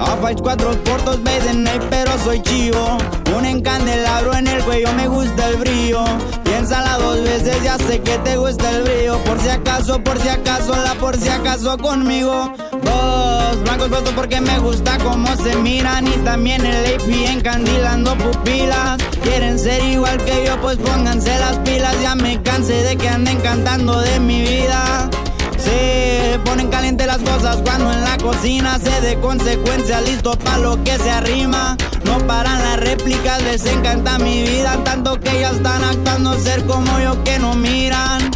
A 0.01 0.17
fight 0.17 0.41
cuatro 0.41 0.71
portos, 0.83 1.21
Baden 1.23 1.69
pero 1.91 2.11
soy 2.23 2.41
chivo. 2.41 2.97
Un 3.37 3.45
encandelabro 3.45 4.33
en 4.33 4.47
el 4.47 4.63
cuello, 4.63 4.91
me 4.93 5.07
gusta 5.07 5.49
el 5.49 5.57
brillo. 5.57 6.03
Piénsala 6.43 6.97
dos 6.97 7.21
veces, 7.23 7.61
ya 7.63 7.77
sé 7.77 8.01
que 8.01 8.17
te 8.17 8.35
gusta 8.35 8.71
el 8.71 8.81
brillo. 8.81 9.23
Por 9.23 9.39
si 9.39 9.49
acaso, 9.49 10.03
por 10.03 10.19
si 10.19 10.27
acaso, 10.27 10.75
la 10.75 10.95
por 10.95 11.17
si 11.17 11.29
acaso 11.29 11.77
conmigo. 11.77 12.51
Dos 12.83 13.61
blancos 13.61 13.89
puestos 13.89 14.13
porque 14.15 14.41
me 14.41 14.57
gusta 14.57 14.97
cómo 14.97 15.27
se 15.37 15.55
miran. 15.57 16.07
Y 16.07 16.17
también 16.23 16.65
el 16.65 16.95
AP 16.95 17.07
encandilando 17.31 18.17
pupilas. 18.17 18.97
Quieren 19.21 19.59
ser 19.59 19.83
igual 19.83 20.17
que 20.25 20.45
yo, 20.47 20.59
pues 20.61 20.77
pónganse 20.77 21.37
las 21.39 21.57
pilas. 21.59 21.95
Ya 22.01 22.15
me 22.15 22.41
cansé 22.41 22.81
de 22.83 22.97
que 22.97 23.07
anden 23.07 23.39
cantando 23.41 23.99
de 23.99 24.19
mi 24.19 24.41
vida. 24.41 25.09
Sí, 25.72 26.38
ponen 26.43 26.68
caliente 26.69 27.06
las 27.06 27.19
cosas 27.19 27.57
cuando 27.64 27.91
en 27.91 28.02
la 28.02 28.18
cocina 28.18 28.77
se 28.77 28.99
de 29.02 29.19
consecuencia 29.19 30.02
listo 30.02 30.38
para 30.38 30.57
lo 30.57 30.84
que 30.84 30.98
se 30.98 31.10
arrima. 31.10 31.77
No 32.03 32.18
paran 32.27 32.60
las 32.60 32.80
réplicas, 32.80 33.41
les 33.43 33.65
encanta 33.65 34.18
mi 34.19 34.43
vida, 34.43 34.77
tanto 34.84 35.19
que 35.19 35.39
ya 35.39 35.52
están 35.52 35.84
actuando 35.84 36.38
ser 36.39 36.65
como 36.65 36.99
yo 36.99 37.23
que 37.23 37.39
no 37.39 37.53
miran. 37.53 38.31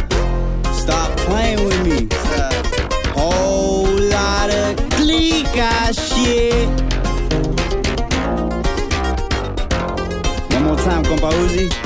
Stop 0.78 1.10
playing 1.26 1.60
with 1.66 1.82
me. 1.84 2.08
Whole 3.14 4.00
lot 4.08 4.50
of 4.50 4.76
clica 4.96 5.92
shit. 5.92 6.68
One 10.54 10.64
more 10.64 10.76
time, 10.76 11.02
compa 11.02 11.28
Uzi. 11.28 11.85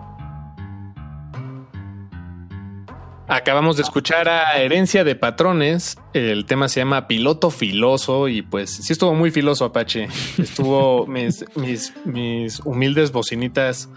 Acabamos 3.31 3.77
de 3.77 3.83
escuchar 3.83 4.27
a 4.27 4.57
Herencia 4.57 5.05
de 5.05 5.15
Patrones. 5.15 5.97
El 6.13 6.43
tema 6.45 6.67
se 6.67 6.81
llama 6.81 7.07
Piloto 7.07 7.49
Filoso 7.49 8.27
y 8.27 8.41
pues 8.41 8.71
sí 8.71 8.91
estuvo 8.91 9.15
muy 9.15 9.31
filoso 9.31 9.63
Apache. 9.63 10.09
Estuvo 10.37 11.07
mis, 11.07 11.45
mis, 11.55 11.93
mis 12.03 12.59
humildes 12.59 13.13
bocinitas 13.13 13.87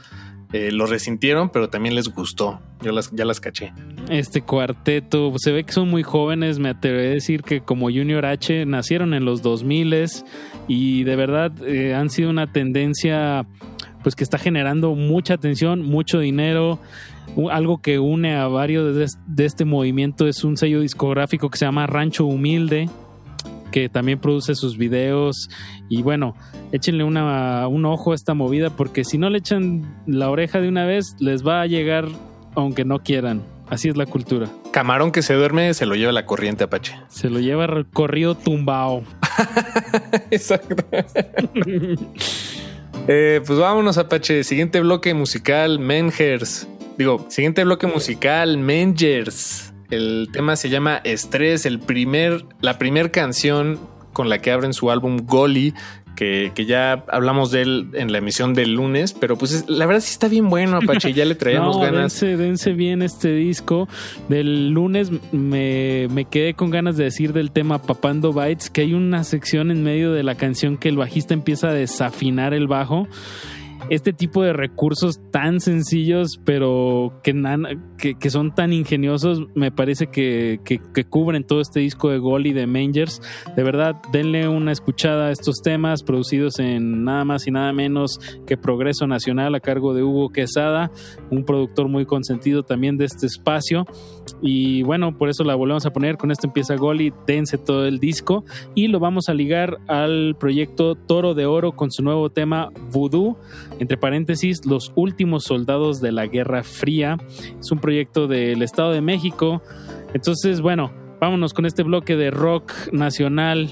eh, 0.52 0.70
lo 0.70 0.86
resintieron, 0.86 1.48
pero 1.48 1.68
también 1.68 1.96
les 1.96 2.10
gustó. 2.10 2.60
Yo 2.80 2.92
las, 2.92 3.10
ya 3.10 3.24
las 3.24 3.40
caché. 3.40 3.72
Este 4.08 4.40
cuarteto, 4.40 5.32
se 5.38 5.50
ve 5.50 5.64
que 5.64 5.72
son 5.72 5.90
muy 5.90 6.04
jóvenes, 6.04 6.60
me 6.60 6.68
atreveré 6.68 7.08
a 7.08 7.14
decir 7.14 7.42
que 7.42 7.60
como 7.60 7.86
Junior 7.86 8.24
H 8.26 8.64
nacieron 8.66 9.14
en 9.14 9.24
los 9.24 9.42
2000 9.42 10.12
y 10.68 11.02
de 11.02 11.16
verdad 11.16 11.50
eh, 11.66 11.92
han 11.92 12.08
sido 12.08 12.30
una 12.30 12.52
tendencia 12.52 13.46
pues 14.04 14.14
que 14.14 14.22
está 14.22 14.38
generando 14.38 14.94
mucha 14.94 15.34
atención, 15.34 15.82
mucho 15.82 16.20
dinero. 16.20 16.78
Algo 17.50 17.78
que 17.82 17.98
une 17.98 18.36
a 18.36 18.46
varios 18.46 18.94
de, 18.94 19.04
es- 19.04 19.18
de 19.26 19.44
este 19.46 19.64
movimiento 19.64 20.28
es 20.28 20.44
un 20.44 20.56
sello 20.56 20.80
discográfico 20.80 21.50
que 21.50 21.58
se 21.58 21.64
llama 21.64 21.88
Rancho 21.88 22.24
Humilde, 22.26 22.88
que 23.72 23.88
también 23.88 24.20
produce 24.20 24.54
sus 24.54 24.76
videos. 24.78 25.48
Y 25.88 26.02
bueno, 26.02 26.36
échenle 26.70 27.02
una, 27.02 27.66
un 27.66 27.84
ojo 27.86 28.12
a 28.12 28.14
esta 28.14 28.34
movida, 28.34 28.70
porque 28.70 29.02
si 29.04 29.18
no 29.18 29.28
le 29.30 29.38
echan 29.38 29.82
la 30.06 30.30
oreja 30.30 30.60
de 30.60 30.68
una 30.68 30.84
vez, 30.84 31.16
les 31.18 31.44
va 31.44 31.62
a 31.62 31.66
llegar 31.66 32.06
aunque 32.54 32.84
no 32.84 33.00
quieran. 33.00 33.42
Así 33.70 33.88
es 33.88 33.96
la 33.96 34.04
cultura. 34.04 34.46
Camarón 34.72 35.10
que 35.10 35.22
se 35.22 35.32
duerme 35.34 35.72
se 35.72 35.86
lo 35.86 35.94
lleva 35.96 36.12
la 36.12 36.26
corriente 36.26 36.64
Apache. 36.64 36.94
Se 37.08 37.30
lo 37.30 37.40
lleva 37.40 37.66
corrido 37.92 38.34
tumbao. 38.36 39.02
Exacto. 40.30 40.76
Eh, 43.06 43.42
pues 43.46 43.58
vámonos, 43.58 43.98
Apache. 43.98 44.44
Siguiente 44.44 44.80
bloque 44.80 45.12
musical, 45.12 45.78
Mengers. 45.78 46.66
Digo, 46.96 47.26
siguiente 47.28 47.62
bloque 47.64 47.86
musical, 47.86 48.56
Mengers. 48.56 49.74
El 49.90 50.28
tema 50.32 50.56
se 50.56 50.70
llama 50.70 51.02
Estrés, 51.04 51.66
el 51.66 51.80
primer, 51.80 52.46
la 52.60 52.78
primer 52.78 53.10
canción 53.10 53.78
con 54.14 54.30
la 54.30 54.38
que 54.38 54.50
abren 54.50 54.72
su 54.72 54.90
álbum 54.90 55.18
Goli, 55.26 55.74
que, 56.16 56.52
que 56.54 56.64
ya 56.66 57.04
hablamos 57.08 57.50
de 57.50 57.62
él 57.62 57.88
en 57.94 58.12
la 58.12 58.18
emisión 58.18 58.54
del 58.54 58.74
lunes, 58.74 59.12
pero 59.12 59.36
pues 59.36 59.52
es- 59.52 59.68
la 59.68 59.86
verdad 59.86 60.00
sí 60.00 60.10
está 60.12 60.28
bien 60.28 60.48
bueno, 60.48 60.76
Apache. 60.76 61.12
Ya 61.12 61.24
le 61.24 61.34
traíamos 61.34 61.76
No, 61.78 61.82
ganas. 61.82 62.20
Dense, 62.20 62.36
dense 62.36 62.72
bien 62.72 63.02
este 63.02 63.32
disco. 63.34 63.88
Del 64.28 64.70
lunes 64.70 65.10
me, 65.32 66.08
me 66.10 66.24
quedé 66.24 66.54
con 66.54 66.70
ganas 66.70 66.96
de 66.96 67.04
decir 67.04 67.32
del 67.32 67.50
tema 67.50 67.80
Papando 67.82 68.32
Bites, 68.32 68.70
que 68.70 68.82
hay 68.82 68.94
una 68.94 69.24
sección 69.24 69.70
en 69.70 69.82
medio 69.82 70.12
de 70.12 70.22
la 70.22 70.34
canción 70.36 70.76
que 70.76 70.88
el 70.88 70.96
bajista 70.96 71.34
empieza 71.34 71.68
a 71.68 71.72
desafinar 71.72 72.54
el 72.54 72.66
bajo. 72.68 73.06
Este 73.90 74.12
tipo 74.14 74.42
de 74.42 74.54
recursos 74.54 75.20
tan 75.30 75.60
sencillos, 75.60 76.40
pero 76.44 77.20
que, 77.22 78.30
son 78.30 78.54
tan 78.54 78.72
ingeniosos, 78.72 79.42
me 79.54 79.70
parece 79.70 80.06
que, 80.06 80.60
cubren 81.10 81.44
todo 81.44 81.60
este 81.60 81.80
disco 81.80 82.08
de 82.10 82.18
Goli 82.18 82.52
de 82.52 82.66
Mangers. 82.66 83.20
De 83.54 83.62
verdad, 83.62 83.96
denle 84.10 84.48
una 84.48 84.72
escuchada 84.72 85.26
a 85.26 85.32
estos 85.32 85.56
temas 85.62 86.02
producidos 86.02 86.58
en 86.58 87.04
nada 87.04 87.24
más 87.24 87.46
y 87.46 87.50
nada 87.50 87.72
menos 87.72 88.18
que 88.46 88.56
Progreso 88.56 89.06
Nacional 89.06 89.54
a 89.54 89.60
cargo 89.60 89.92
de 89.92 90.02
Hugo 90.02 90.30
Quesada, 90.30 90.90
un 91.30 91.44
productor 91.44 91.88
muy 91.88 92.06
consentido 92.06 92.62
también 92.62 92.96
de 92.96 93.04
este 93.04 93.26
espacio. 93.26 93.84
Y 94.42 94.82
bueno, 94.82 95.16
por 95.16 95.28
eso 95.28 95.44
la 95.44 95.54
volvemos 95.54 95.86
a 95.86 95.92
poner. 95.92 96.16
Con 96.16 96.30
esto 96.30 96.46
empieza 96.46 96.76
Goli, 96.76 97.12
dense 97.26 97.58
todo 97.58 97.86
el 97.86 97.98
disco 97.98 98.44
y 98.74 98.88
lo 98.88 99.00
vamos 99.00 99.28
a 99.28 99.34
ligar 99.34 99.78
al 99.88 100.36
proyecto 100.38 100.94
Toro 100.94 101.34
de 101.34 101.46
Oro 101.46 101.72
con 101.72 101.90
su 101.90 102.02
nuevo 102.02 102.30
tema 102.30 102.70
Voodoo. 102.90 103.36
Entre 103.78 103.96
paréntesis, 103.96 104.64
los 104.66 104.92
últimos 104.94 105.44
soldados 105.44 106.00
de 106.00 106.12
la 106.12 106.26
Guerra 106.26 106.62
Fría. 106.62 107.18
Es 107.58 107.70
un 107.70 107.78
proyecto 107.78 108.26
del 108.26 108.62
Estado 108.62 108.92
de 108.92 109.00
México. 109.00 109.62
Entonces, 110.14 110.60
bueno, 110.60 110.92
vámonos 111.20 111.54
con 111.54 111.66
este 111.66 111.82
bloque 111.82 112.16
de 112.16 112.30
rock 112.30 112.72
nacional. 112.92 113.70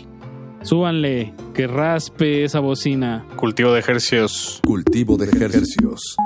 Súbanle, 0.62 1.35
que 1.55 1.66
raspe 1.66 2.45
esa 2.45 2.61
bocina. 2.61 3.27
Cultivo 3.37 3.73
de 3.73 3.81
ejercicios. 3.81 4.61
Cultivo 4.65 5.16
de 5.16 5.27
ejercicios. 5.27 6.16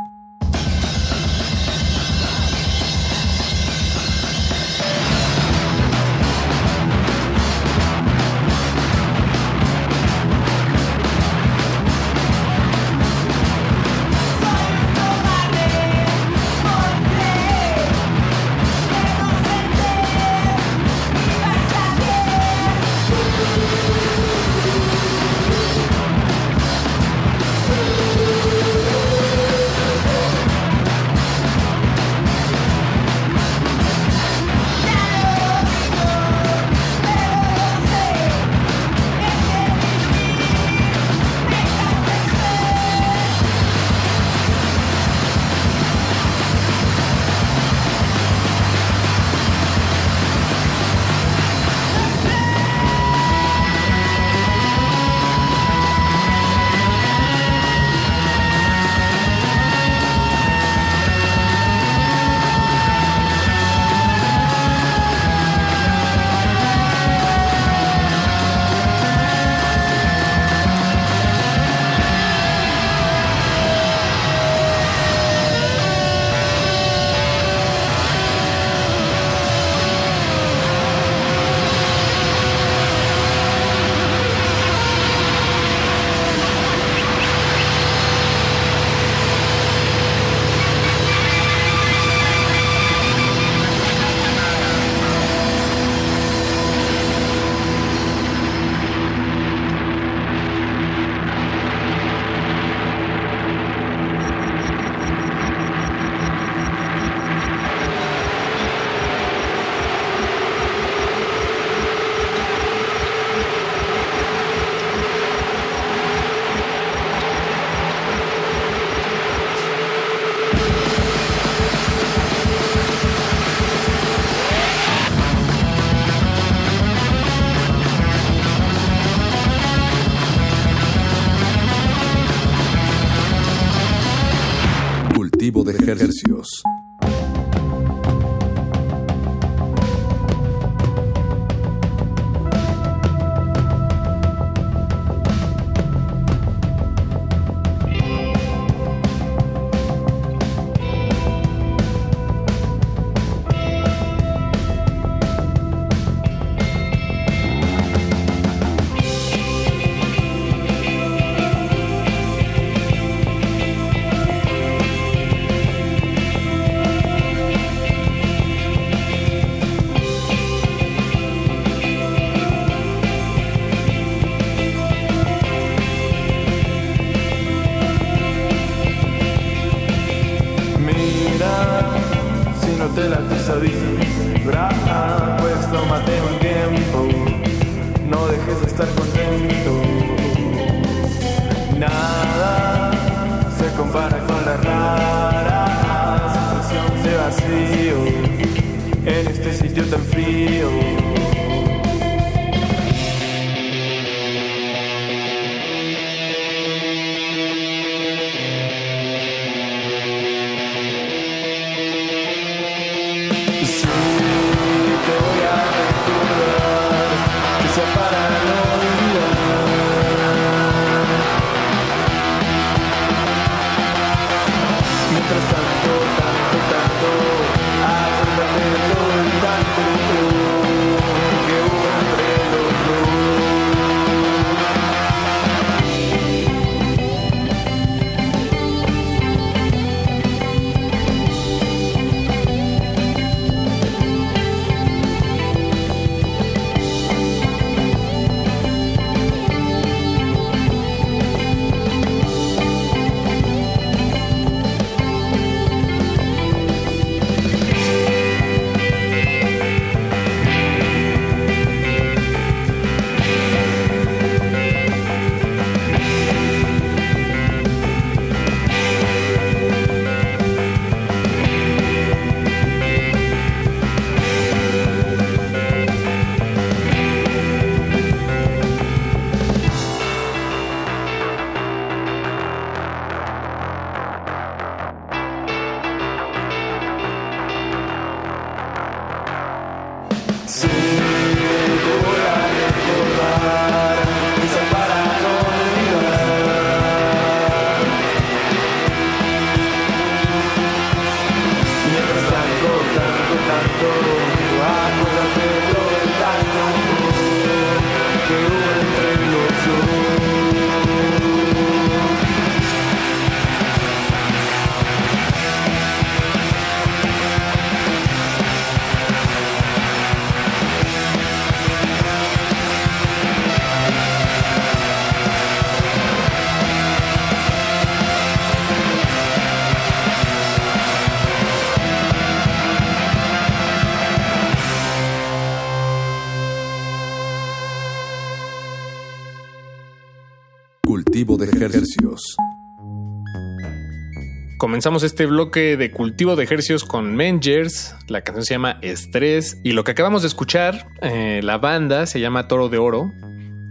Comenzamos 344.76 345.04
este 345.04 345.24
bloque 345.24 345.78
de 345.78 345.90
cultivo 345.90 346.36
de 346.36 346.44
ejercicios 346.44 346.84
con 346.84 347.16
Mengers. 347.16 347.96
La 348.08 348.20
canción 348.20 348.44
se 348.44 348.52
llama 348.52 348.78
Estrés. 348.82 349.58
Y 349.64 349.72
lo 349.72 349.84
que 349.84 349.92
acabamos 349.92 350.20
de 350.20 350.28
escuchar, 350.28 350.88
eh, 351.00 351.40
la 351.42 351.56
banda 351.56 352.04
se 352.04 352.20
llama 352.20 352.46
Toro 352.46 352.68
de 352.68 352.76
Oro. 352.76 353.10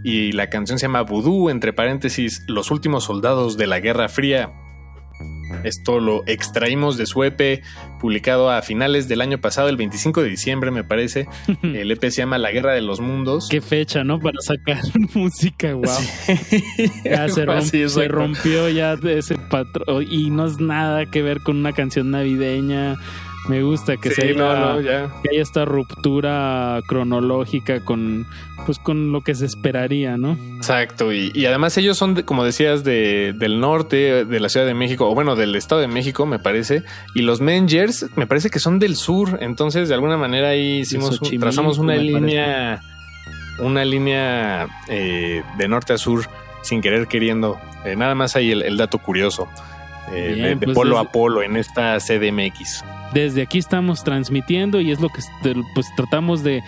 Y 0.02 0.32
la 0.32 0.50
canción 0.50 0.80
se 0.80 0.86
llama 0.86 1.02
Voodoo, 1.02 1.48
entre 1.48 1.72
paréntesis, 1.72 2.42
Los 2.48 2.72
últimos 2.72 3.04
soldados 3.04 3.56
de 3.56 3.68
la 3.68 3.78
Guerra 3.78 4.08
Fría. 4.08 4.52
Esto 5.66 6.00
lo 6.00 6.22
extraímos 6.26 6.96
de 6.96 7.06
su 7.06 7.24
EP, 7.24 7.62
publicado 8.00 8.50
a 8.50 8.62
finales 8.62 9.08
del 9.08 9.20
año 9.20 9.38
pasado, 9.40 9.68
el 9.68 9.76
25 9.76 10.22
de 10.22 10.28
diciembre, 10.30 10.70
me 10.70 10.84
parece. 10.84 11.26
El 11.62 11.90
EP 11.90 12.00
se 12.02 12.10
llama 12.22 12.38
La 12.38 12.52
Guerra 12.52 12.72
de 12.72 12.80
los 12.82 13.00
Mundos. 13.00 13.48
Qué 13.50 13.60
fecha, 13.60 14.04
¿no? 14.04 14.20
Para 14.20 14.38
sacar 14.40 14.78
música, 15.14 15.74
wow. 15.74 15.84
Ya 17.04 17.28
se, 17.28 17.42
Algo 17.42 17.52
romp- 17.52 17.58
así, 17.58 17.88
se 17.88 18.08
rompió 18.08 18.68
ya 18.68 18.94
ese 19.04 19.36
patrón 19.36 20.06
y 20.08 20.30
no 20.30 20.46
es 20.46 20.58
nada 20.60 21.06
que 21.06 21.22
ver 21.22 21.40
con 21.40 21.56
una 21.56 21.72
canción 21.72 22.10
navideña. 22.10 22.96
Me 23.48 23.62
gusta 23.62 23.96
que 23.96 24.10
Sí, 24.10 24.14
se 24.16 24.22
haya, 24.30 24.34
no, 24.34 24.74
no, 24.74 24.80
ya. 24.80 25.08
que 25.22 25.30
haya 25.30 25.42
esta 25.42 25.64
ruptura 25.64 26.80
cronológica 26.86 27.80
con 27.80 28.26
pues 28.64 28.80
con 28.80 29.12
lo 29.12 29.20
que 29.20 29.36
se 29.36 29.46
esperaría, 29.46 30.16
¿no? 30.16 30.36
Exacto, 30.56 31.12
y, 31.12 31.30
y 31.34 31.46
además 31.46 31.76
ellos 31.78 31.96
son, 31.96 32.14
de- 32.14 32.24
como 32.24 32.42
decías, 32.44 32.82
de, 32.82 33.32
del 33.38 33.60
norte, 33.60 34.24
de 34.24 34.40
la 34.40 34.48
Ciudad 34.48 34.66
de 34.66 34.74
México, 34.74 35.08
o 35.08 35.14
bueno, 35.14 35.36
del 35.36 35.54
Estado 35.54 35.80
de 35.80 35.86
México, 35.86 36.26
me 36.26 36.40
parece, 36.40 36.82
y 37.14 37.22
los 37.22 37.40
Mengers 37.40 38.06
me 38.16 38.26
parece 38.26 38.50
que 38.50 38.58
son 38.58 38.80
del 38.80 38.96
sur, 38.96 39.38
entonces 39.40 39.88
de 39.88 39.94
alguna 39.94 40.16
manera 40.16 40.48
ahí 40.48 40.80
hicimos, 40.80 41.20
un- 41.20 41.38
trazamos 41.38 41.78
una 41.78 41.94
línea, 41.94 42.80
una 43.60 43.84
línea 43.84 44.66
eh, 44.88 45.42
de 45.56 45.68
norte 45.68 45.92
a 45.92 45.98
sur 45.98 46.26
sin 46.62 46.80
querer 46.80 47.06
queriendo. 47.06 47.60
Eh, 47.84 47.94
nada 47.94 48.16
más 48.16 48.34
ahí 48.34 48.50
el, 48.50 48.62
el 48.62 48.76
dato 48.76 48.98
curioso. 48.98 49.46
eh, 50.12 50.32
Bien, 50.34 50.42
de, 50.42 50.54
de 50.56 50.66
pues 50.66 50.74
polo 50.74 50.98
a 50.98 51.12
polo 51.12 51.40
en 51.44 51.56
esta 51.56 51.98
CDMX. 52.00 52.84
Desde 53.12 53.42
aquí 53.42 53.58
estamos 53.58 54.04
transmitiendo 54.04 54.80
y 54.80 54.90
es 54.90 55.00
lo 55.00 55.08
que 55.08 55.20
pues 55.74 55.86
tratamos 55.96 56.42
de, 56.42 56.62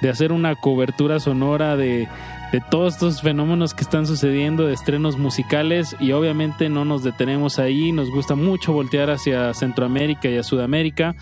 de 0.00 0.08
hacer 0.08 0.32
una 0.32 0.54
cobertura 0.56 1.20
sonora 1.20 1.76
de, 1.76 2.08
de 2.52 2.60
todos 2.60 2.94
estos 2.94 3.22
fenómenos 3.22 3.72
que 3.72 3.82
están 3.82 4.06
sucediendo, 4.06 4.66
de 4.66 4.74
estrenos 4.74 5.16
musicales 5.16 5.96
y 5.98 6.12
obviamente 6.12 6.68
no 6.68 6.84
nos 6.84 7.02
detenemos 7.02 7.58
ahí, 7.58 7.92
nos 7.92 8.10
gusta 8.10 8.34
mucho 8.34 8.72
voltear 8.74 9.10
hacia 9.10 9.54
Centroamérica 9.54 10.28
y 10.28 10.36
a 10.36 10.42
Sudamérica. 10.42 11.16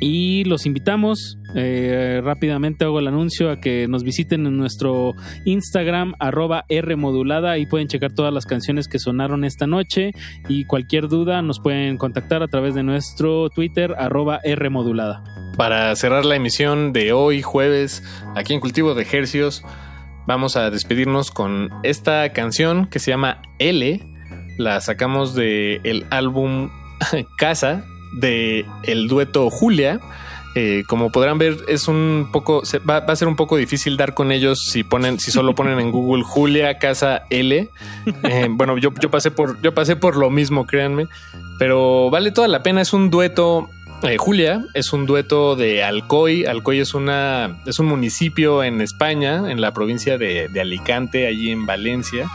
Y 0.00 0.44
los 0.44 0.66
invitamos, 0.66 1.38
eh, 1.54 2.20
rápidamente 2.24 2.84
hago 2.84 2.98
el 2.98 3.06
anuncio 3.06 3.50
a 3.50 3.60
que 3.60 3.86
nos 3.86 4.02
visiten 4.02 4.46
en 4.46 4.56
nuestro 4.56 5.14
Instagram, 5.44 6.14
arroba 6.18 6.64
Rmodulada, 6.70 7.58
y 7.58 7.66
pueden 7.66 7.86
checar 7.86 8.12
todas 8.12 8.32
las 8.32 8.46
canciones 8.46 8.88
que 8.88 8.98
sonaron 8.98 9.44
esta 9.44 9.66
noche 9.66 10.12
y 10.48 10.64
cualquier 10.64 11.08
duda 11.08 11.42
nos 11.42 11.60
pueden 11.60 11.98
contactar 11.98 12.42
a 12.42 12.48
través 12.48 12.74
de 12.74 12.82
nuestro 12.82 13.50
Twitter, 13.50 13.94
arroba 13.98 14.40
Rmodulada. 14.44 15.22
Para 15.56 15.94
cerrar 15.96 16.24
la 16.24 16.36
emisión 16.36 16.92
de 16.92 17.12
hoy, 17.12 17.42
jueves, 17.42 18.02
aquí 18.34 18.54
en 18.54 18.60
Cultivo 18.60 18.94
de 18.94 19.06
Hercios, 19.10 19.62
vamos 20.26 20.56
a 20.56 20.70
despedirnos 20.70 21.30
con 21.30 21.68
esta 21.82 22.32
canción 22.32 22.86
que 22.86 22.98
se 22.98 23.10
llama 23.10 23.42
L. 23.58 24.00
La 24.56 24.80
sacamos 24.80 25.34
de 25.34 25.80
el 25.84 26.06
álbum 26.10 26.70
Casa 27.38 27.84
de 28.12 28.66
el 28.82 29.08
dueto 29.08 29.50
Julia. 29.50 30.00
Eh, 30.56 30.82
como 30.88 31.12
podrán 31.12 31.38
ver, 31.38 31.58
es 31.68 31.86
un 31.86 32.28
poco, 32.32 32.62
va, 32.88 32.96
a 32.96 33.16
ser 33.16 33.28
un 33.28 33.36
poco 33.36 33.56
difícil 33.56 33.96
dar 33.96 34.14
con 34.14 34.32
ellos 34.32 34.58
si 34.68 34.82
ponen, 34.82 35.20
si 35.20 35.30
solo 35.30 35.54
ponen 35.54 35.78
en 35.78 35.92
Google 35.92 36.24
Julia 36.24 36.78
Casa 36.78 37.22
L. 37.30 37.70
Eh, 38.24 38.46
bueno, 38.50 38.76
yo, 38.78 38.90
yo 39.00 39.10
pasé 39.10 39.30
por, 39.30 39.60
yo 39.62 39.74
pasé 39.74 39.94
por 39.94 40.16
lo 40.16 40.28
mismo, 40.28 40.66
créanme, 40.66 41.06
pero 41.58 42.10
vale 42.10 42.32
toda 42.32 42.48
la 42.48 42.62
pena. 42.62 42.80
Es 42.80 42.92
un 42.92 43.10
dueto 43.10 43.68
eh, 44.02 44.16
Julia 44.16 44.64
es 44.74 44.92
un 44.92 45.06
dueto 45.06 45.56
de 45.56 45.84
Alcoy. 45.84 46.46
Alcoy 46.46 46.80
es 46.80 46.94
una 46.94 47.60
es 47.66 47.78
un 47.78 47.86
municipio 47.86 48.64
en 48.64 48.80
España, 48.80 49.50
en 49.50 49.60
la 49.60 49.72
provincia 49.72 50.18
de, 50.18 50.48
de 50.48 50.60
Alicante, 50.60 51.26
allí 51.26 51.50
en 51.50 51.66
Valencia. 51.66 52.28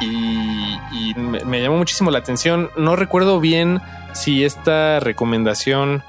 Y, 0.00 0.78
y 0.92 1.14
me, 1.14 1.44
me 1.44 1.60
llamó 1.60 1.76
muchísimo 1.76 2.10
la 2.10 2.18
atención. 2.18 2.70
No 2.76 2.96
recuerdo 2.96 3.38
bien 3.38 3.80
si 4.12 4.44
esta 4.44 5.00
recomendación 5.00 6.02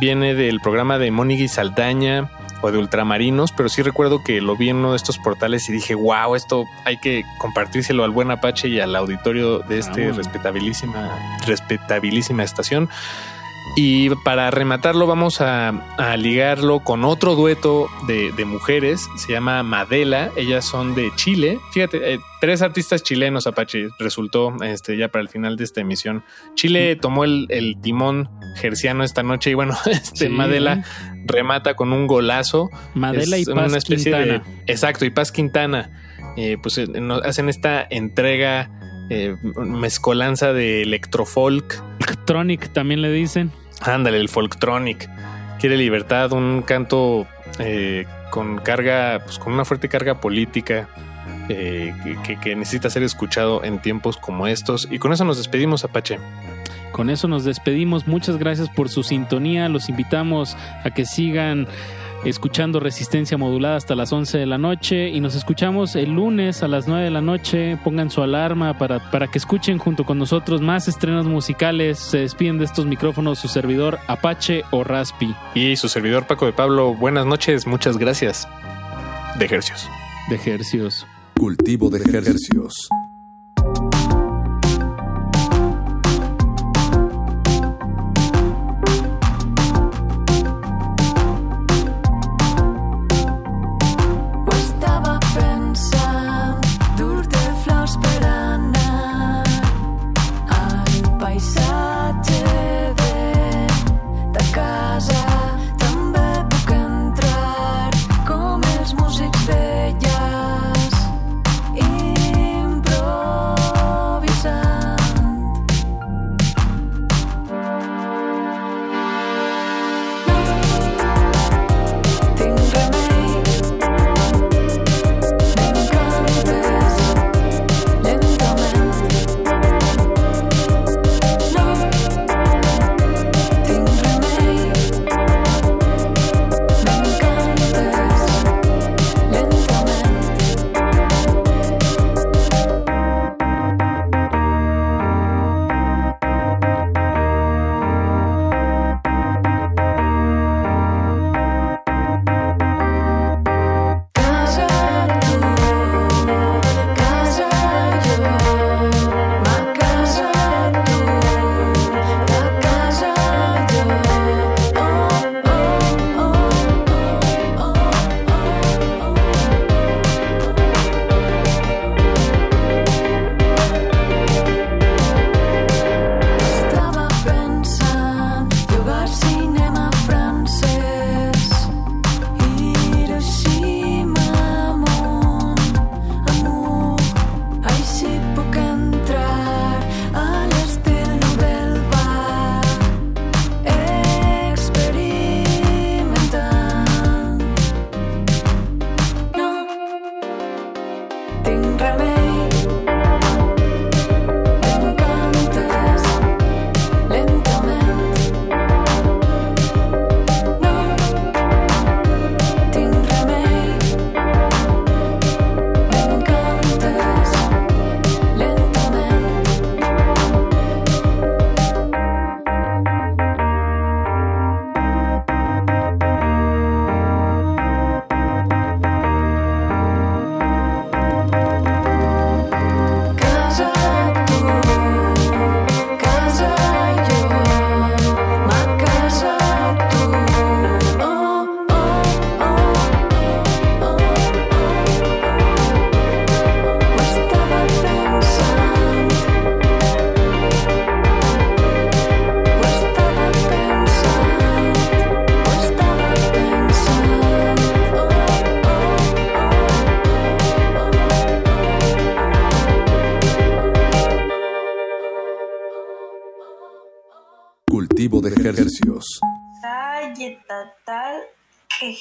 viene 0.00 0.34
del 0.34 0.60
programa 0.60 0.98
de 0.98 1.10
Mónica 1.10 1.42
y 1.42 1.48
Saldaña 1.48 2.30
o 2.62 2.70
de 2.70 2.78
Ultramarinos, 2.78 3.52
pero 3.52 3.68
sí 3.68 3.82
recuerdo 3.82 4.22
que 4.24 4.40
lo 4.40 4.56
vi 4.56 4.68
en 4.70 4.76
uno 4.76 4.90
de 4.92 4.96
estos 4.96 5.18
portales 5.18 5.68
y 5.68 5.72
dije, 5.72 5.94
wow, 5.94 6.34
esto 6.36 6.64
hay 6.84 6.96
que 6.98 7.24
compartírselo 7.38 8.04
al 8.04 8.10
buen 8.12 8.30
Apache 8.30 8.68
y 8.68 8.78
al 8.80 8.94
auditorio 8.94 9.58
de 9.60 9.78
este 9.80 10.08
Ah. 10.08 10.12
respetabilísima, 10.12 11.10
respetabilísima 11.46 12.42
estación. 12.44 12.88
Y 13.74 14.10
para 14.16 14.50
rematarlo 14.50 15.06
vamos 15.06 15.40
a, 15.40 15.68
a 15.96 16.16
ligarlo 16.18 16.80
con 16.80 17.04
otro 17.04 17.34
dueto 17.34 17.88
de, 18.06 18.30
de 18.32 18.44
mujeres, 18.44 19.08
se 19.16 19.32
llama 19.32 19.62
Madela, 19.62 20.30
ellas 20.36 20.66
son 20.66 20.94
de 20.94 21.10
Chile. 21.16 21.58
Fíjate, 21.72 22.12
eh, 22.14 22.20
tres 22.42 22.60
artistas 22.60 23.02
chilenos, 23.02 23.46
Apache, 23.46 23.88
resultó 23.98 24.54
este, 24.62 24.98
ya 24.98 25.08
para 25.08 25.22
el 25.22 25.30
final 25.30 25.56
de 25.56 25.64
esta 25.64 25.80
emisión. 25.80 26.22
Chile 26.54 26.96
tomó 26.96 27.24
el, 27.24 27.46
el 27.48 27.80
timón 27.80 28.28
gerciano 28.56 29.04
esta 29.04 29.22
noche 29.22 29.50
y 29.52 29.54
bueno, 29.54 29.74
este 29.86 30.26
Sí. 30.26 30.28
Madela 30.28 30.84
remata 31.24 31.72
con 31.74 31.94
un 31.94 32.06
golazo. 32.06 32.68
Madela 32.94 33.38
Es 33.38 33.48
y 33.48 33.52
Paz 33.54 33.68
una 33.68 33.78
especie 33.78 34.12
de- 34.14 34.22
Quintana. 34.24 34.44
exacto, 34.66 35.06
y 35.06 35.10
Paz 35.10 35.32
Quintana. 35.32 35.90
Eh, 36.36 36.58
pues 36.62 36.76
eh, 36.76 36.86
nos 36.88 37.22
hacen 37.24 37.48
esta 37.48 37.86
entrega 37.88 38.70
eh, 39.08 39.34
mezcolanza 39.56 40.52
de 40.52 40.82
electrofolk. 40.82 41.82
Electronic 42.00 42.70
también 42.74 43.00
le 43.00 43.10
dicen. 43.10 43.50
Ándale, 43.84 44.18
el 44.18 44.28
folktronic. 44.28 45.08
Quiere 45.58 45.76
libertad, 45.76 46.32
un 46.32 46.62
canto 46.62 47.26
eh, 47.58 48.06
con 48.30 48.58
carga, 48.58 49.20
pues 49.24 49.38
con 49.38 49.52
una 49.52 49.64
fuerte 49.64 49.88
carga 49.88 50.20
política 50.20 50.88
eh, 51.48 51.94
que- 52.40 52.56
necesita 52.56 52.90
ser 52.90 53.02
escuchado 53.02 53.62
en 53.64 53.78
tiempos 53.80 54.16
como 54.16 54.46
estos. 54.46 54.88
Y 54.90 54.98
con 54.98 55.12
eso 55.12 55.24
nos 55.24 55.36
despedimos, 55.38 55.84
Apache. 55.84 56.18
Con 56.92 57.10
eso 57.10 57.26
nos 57.28 57.44
despedimos. 57.44 58.06
Muchas 58.06 58.36
gracias 58.38 58.68
por 58.68 58.88
su 58.88 59.02
sintonía. 59.02 59.68
Los 59.68 59.88
invitamos 59.88 60.56
a 60.84 60.90
que 60.90 61.04
sigan 61.06 61.66
escuchando 62.24 62.80
Resistencia 62.80 63.36
Modulada 63.36 63.76
hasta 63.76 63.94
las 63.94 64.12
11 64.12 64.38
de 64.38 64.46
la 64.46 64.58
noche 64.58 65.08
y 65.08 65.20
nos 65.20 65.34
escuchamos 65.34 65.96
el 65.96 66.10
lunes 66.10 66.62
a 66.62 66.68
las 66.68 66.86
9 66.86 67.04
de 67.04 67.10
la 67.10 67.20
noche. 67.20 67.76
Pongan 67.82 68.10
su 68.10 68.22
alarma 68.22 68.78
para, 68.78 69.10
para 69.10 69.28
que 69.28 69.38
escuchen 69.38 69.78
junto 69.78 70.04
con 70.04 70.18
nosotros 70.18 70.60
más 70.60 70.88
estrenos 70.88 71.26
musicales. 71.26 71.98
Se 71.98 72.18
despiden 72.18 72.58
de 72.58 72.64
estos 72.64 72.86
micrófonos 72.86 73.38
su 73.38 73.48
servidor 73.48 73.98
Apache 74.06 74.62
o 74.70 74.84
Raspi. 74.84 75.34
Y 75.54 75.76
su 75.76 75.88
servidor 75.88 76.26
Paco 76.26 76.46
de 76.46 76.52
Pablo, 76.52 76.94
buenas 76.94 77.26
noches, 77.26 77.66
muchas 77.66 77.98
gracias. 77.98 78.48
De 79.38 79.46
ejercicios. 79.46 79.88
De 80.28 80.36
ejercicios. 80.36 81.06
Cultivo 81.38 81.90
de 81.90 81.98
ejercicios. 81.98 82.88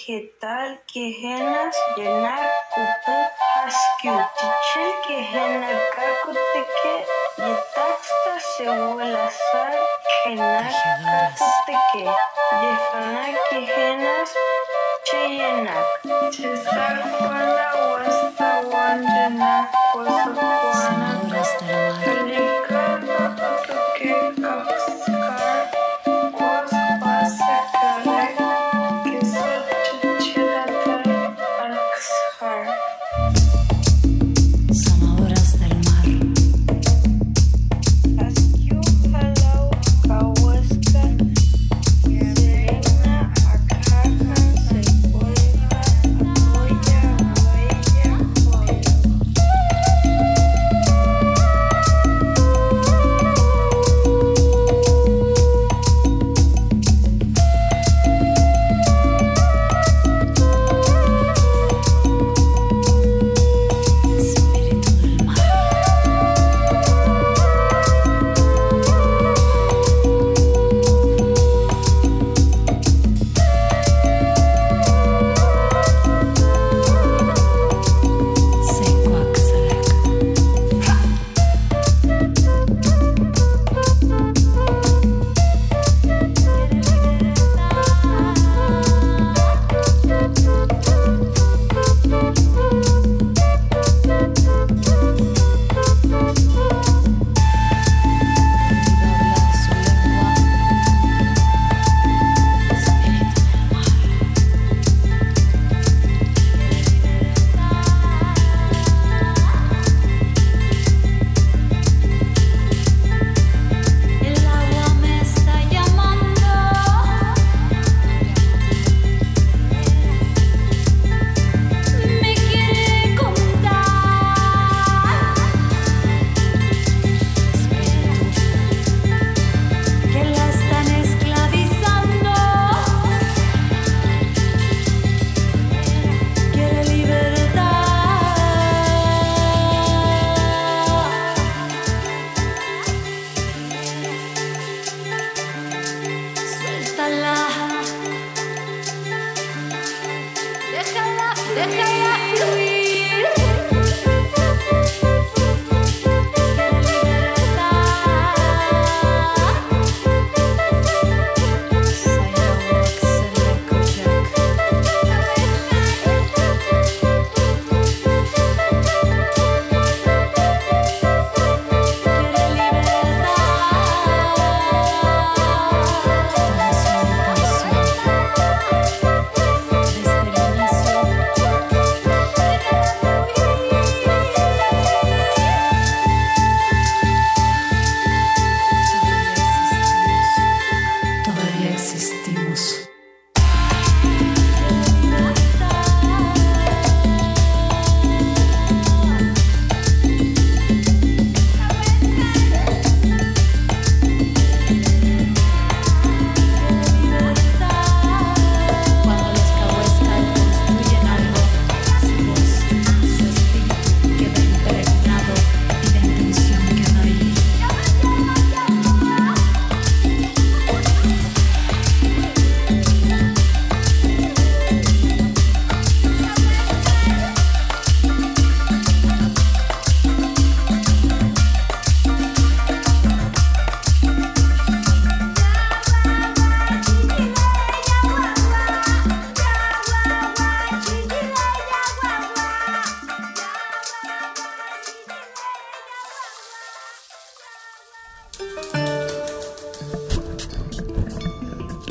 Vegetal, 0.07 0.80
quejenas, 0.91 1.76
llenar, 1.95 2.49
cupe, 2.73 3.30
haskiu, 3.56 4.18
chichel, 4.38 4.91
quejena, 5.07 5.69
kakuteke, 5.95 6.95
yetaxta, 7.38 8.34
sehuela, 8.57 9.30
sal, 9.30 9.78
enak, 10.26 10.73
kakuteke, 11.06 12.06
yefana, 12.64 13.26
quejenas, 13.49 14.34
cheyenak, 15.06 15.86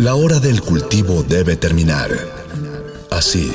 La 0.00 0.14
hora 0.14 0.40
del 0.40 0.62
cultivo 0.62 1.22
debe 1.22 1.56
terminar. 1.56 2.08
Así, 3.10 3.52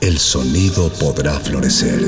el 0.00 0.18
sonido 0.18 0.90
podrá 0.98 1.34
florecer. 1.34 2.00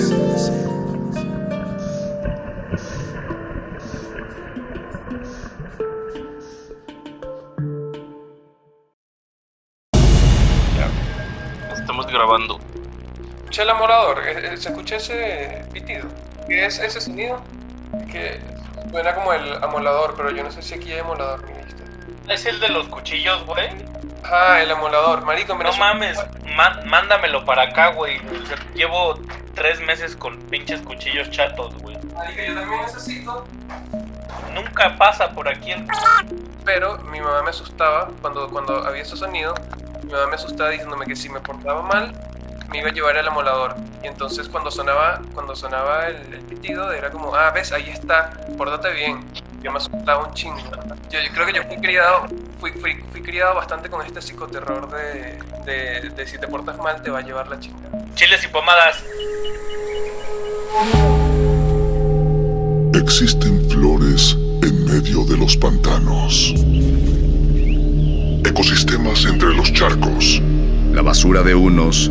Estamos 11.72 12.06
grabando. 12.08 12.58
Escuché 13.36 13.62
el 13.62 13.70
amorador, 13.70 14.18
eh, 14.26 14.54
eh, 14.54 14.56
se 14.56 14.70
escucha 14.70 14.96
ese 14.96 15.64
pitido. 15.72 16.08
¿Qué 16.48 16.66
es 16.66 16.80
ese 16.80 17.00
sonido? 17.00 17.40
Que 18.10 18.40
suena 18.90 19.14
como 19.14 19.32
el 19.32 19.52
amolador, 19.62 20.14
pero 20.16 20.32
yo 20.32 20.42
no 20.42 20.50
sé 20.50 20.62
si 20.62 20.74
aquí 20.74 20.90
hay 20.90 20.98
amolador, 20.98 21.44
ni. 21.44 21.62
Es 22.32 22.46
el 22.46 22.60
de 22.60 22.68
los 22.70 22.88
cuchillos, 22.88 23.44
güey. 23.44 23.68
Ah, 24.24 24.60
el 24.62 24.70
amolador, 24.70 25.24
marico, 25.24 25.54
me 25.54 25.64
No 25.64 25.72
mames, 25.76 26.18
ma- 26.56 26.80
mándamelo 26.86 27.44
para 27.44 27.62
acá, 27.64 27.88
güey. 27.88 28.20
Llevo 28.74 29.18
tres 29.54 29.80
meses 29.80 30.16
con 30.16 30.38
pinches 30.44 30.80
cuchillos 30.80 31.30
chatos, 31.30 31.74
güey. 31.78 31.98
Marico, 32.14 32.42
yo 32.42 32.54
también 32.54 32.80
necesito. 32.82 33.46
Nunca 34.54 34.96
pasa 34.96 35.30
por 35.30 35.48
aquí 35.48 35.72
el... 35.72 35.86
Pero 36.64 36.98
mi 36.98 37.20
mamá 37.20 37.42
me 37.42 37.50
asustaba 37.50 38.08
cuando, 38.20 38.48
cuando 38.48 38.86
había 38.86 39.02
ese 39.02 39.16
sonido. 39.16 39.54
Mi 40.04 40.12
mamá 40.12 40.28
me 40.28 40.34
asustaba 40.36 40.70
diciéndome 40.70 41.04
que 41.06 41.16
si 41.16 41.28
me 41.28 41.40
portaba 41.40 41.82
mal, 41.82 42.12
me 42.72 42.78
iba 42.78 42.88
a 42.88 42.92
llevar 42.92 43.16
el 43.16 43.28
amolador. 43.28 43.76
Y 44.02 44.06
entonces 44.06 44.48
cuando 44.48 44.70
sonaba, 44.70 45.20
cuando 45.34 45.54
sonaba 45.54 46.08
el, 46.08 46.16
el 46.32 46.40
pitido, 46.40 46.90
era 46.92 47.10
como, 47.10 47.34
ah, 47.34 47.50
ves, 47.50 47.70
ahí 47.72 47.90
está, 47.90 48.30
pórtate 48.56 48.92
bien. 48.92 49.24
Yo 49.62 49.70
me 49.70 49.76
asustaba 49.78 50.26
un 50.26 50.34
chingo. 50.34 50.58
Yo, 51.10 51.20
yo 51.20 51.32
creo 51.34 51.46
que 51.46 51.52
yo 51.52 51.62
fui 51.64 51.76
criado, 51.76 52.26
fui, 52.58 52.72
fui, 52.72 52.94
fui 53.12 53.22
criado 53.22 53.54
bastante 53.54 53.88
con 53.90 54.04
este 54.04 54.20
psicoterror 54.20 54.90
de, 54.90 55.38
de, 55.64 56.10
de 56.10 56.26
si 56.26 56.38
te 56.38 56.48
portas 56.48 56.78
mal 56.78 57.00
te 57.02 57.10
va 57.10 57.18
a 57.18 57.22
llevar 57.22 57.48
la 57.48 57.60
chingada. 57.60 58.04
Chiles 58.14 58.42
y 58.44 58.48
pomadas. 58.48 59.04
Existen 62.94 63.68
flores 63.70 64.34
en 64.62 64.84
medio 64.86 65.24
de 65.24 65.36
los 65.36 65.56
pantanos. 65.56 66.54
Ecosistemas 68.44 69.24
entre 69.26 69.54
los 69.54 69.72
charcos. 69.72 70.40
La 70.92 71.02
basura 71.02 71.42
de 71.42 71.54
unos 71.54 72.10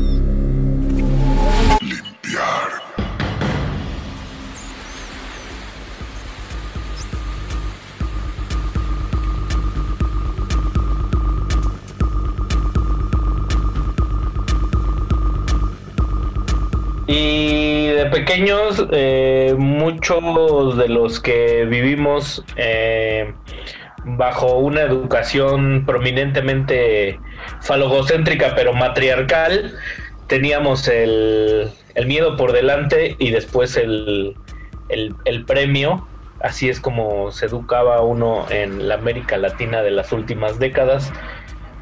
Pequeños, 18.11 18.85
eh, 18.91 19.55
muchos 19.57 20.77
de 20.77 20.89
los 20.89 21.19
que 21.19 21.65
vivimos 21.65 22.43
eh, 22.57 23.33
bajo 24.03 24.57
una 24.57 24.81
educación 24.81 25.83
prominentemente 25.85 27.19
falogocéntrica 27.61 28.53
pero 28.55 28.73
matriarcal, 28.73 29.73
teníamos 30.27 30.87
el, 30.87 31.71
miedo 32.05 32.37
por 32.37 32.51
delante 32.51 33.15
y 33.19 33.31
después 33.31 33.75
el, 33.77 34.35
el, 34.89 35.15
el 35.25 35.45
premio. 35.45 36.07
Así 36.41 36.69
es 36.69 36.79
como 36.79 37.31
se 37.31 37.45
educaba 37.45 38.01
uno 38.01 38.45
en 38.49 38.87
la 38.87 38.95
América 38.95 39.37
Latina 39.37 39.81
de 39.81 39.91
las 39.91 40.11
últimas 40.11 40.59
décadas. 40.59 41.11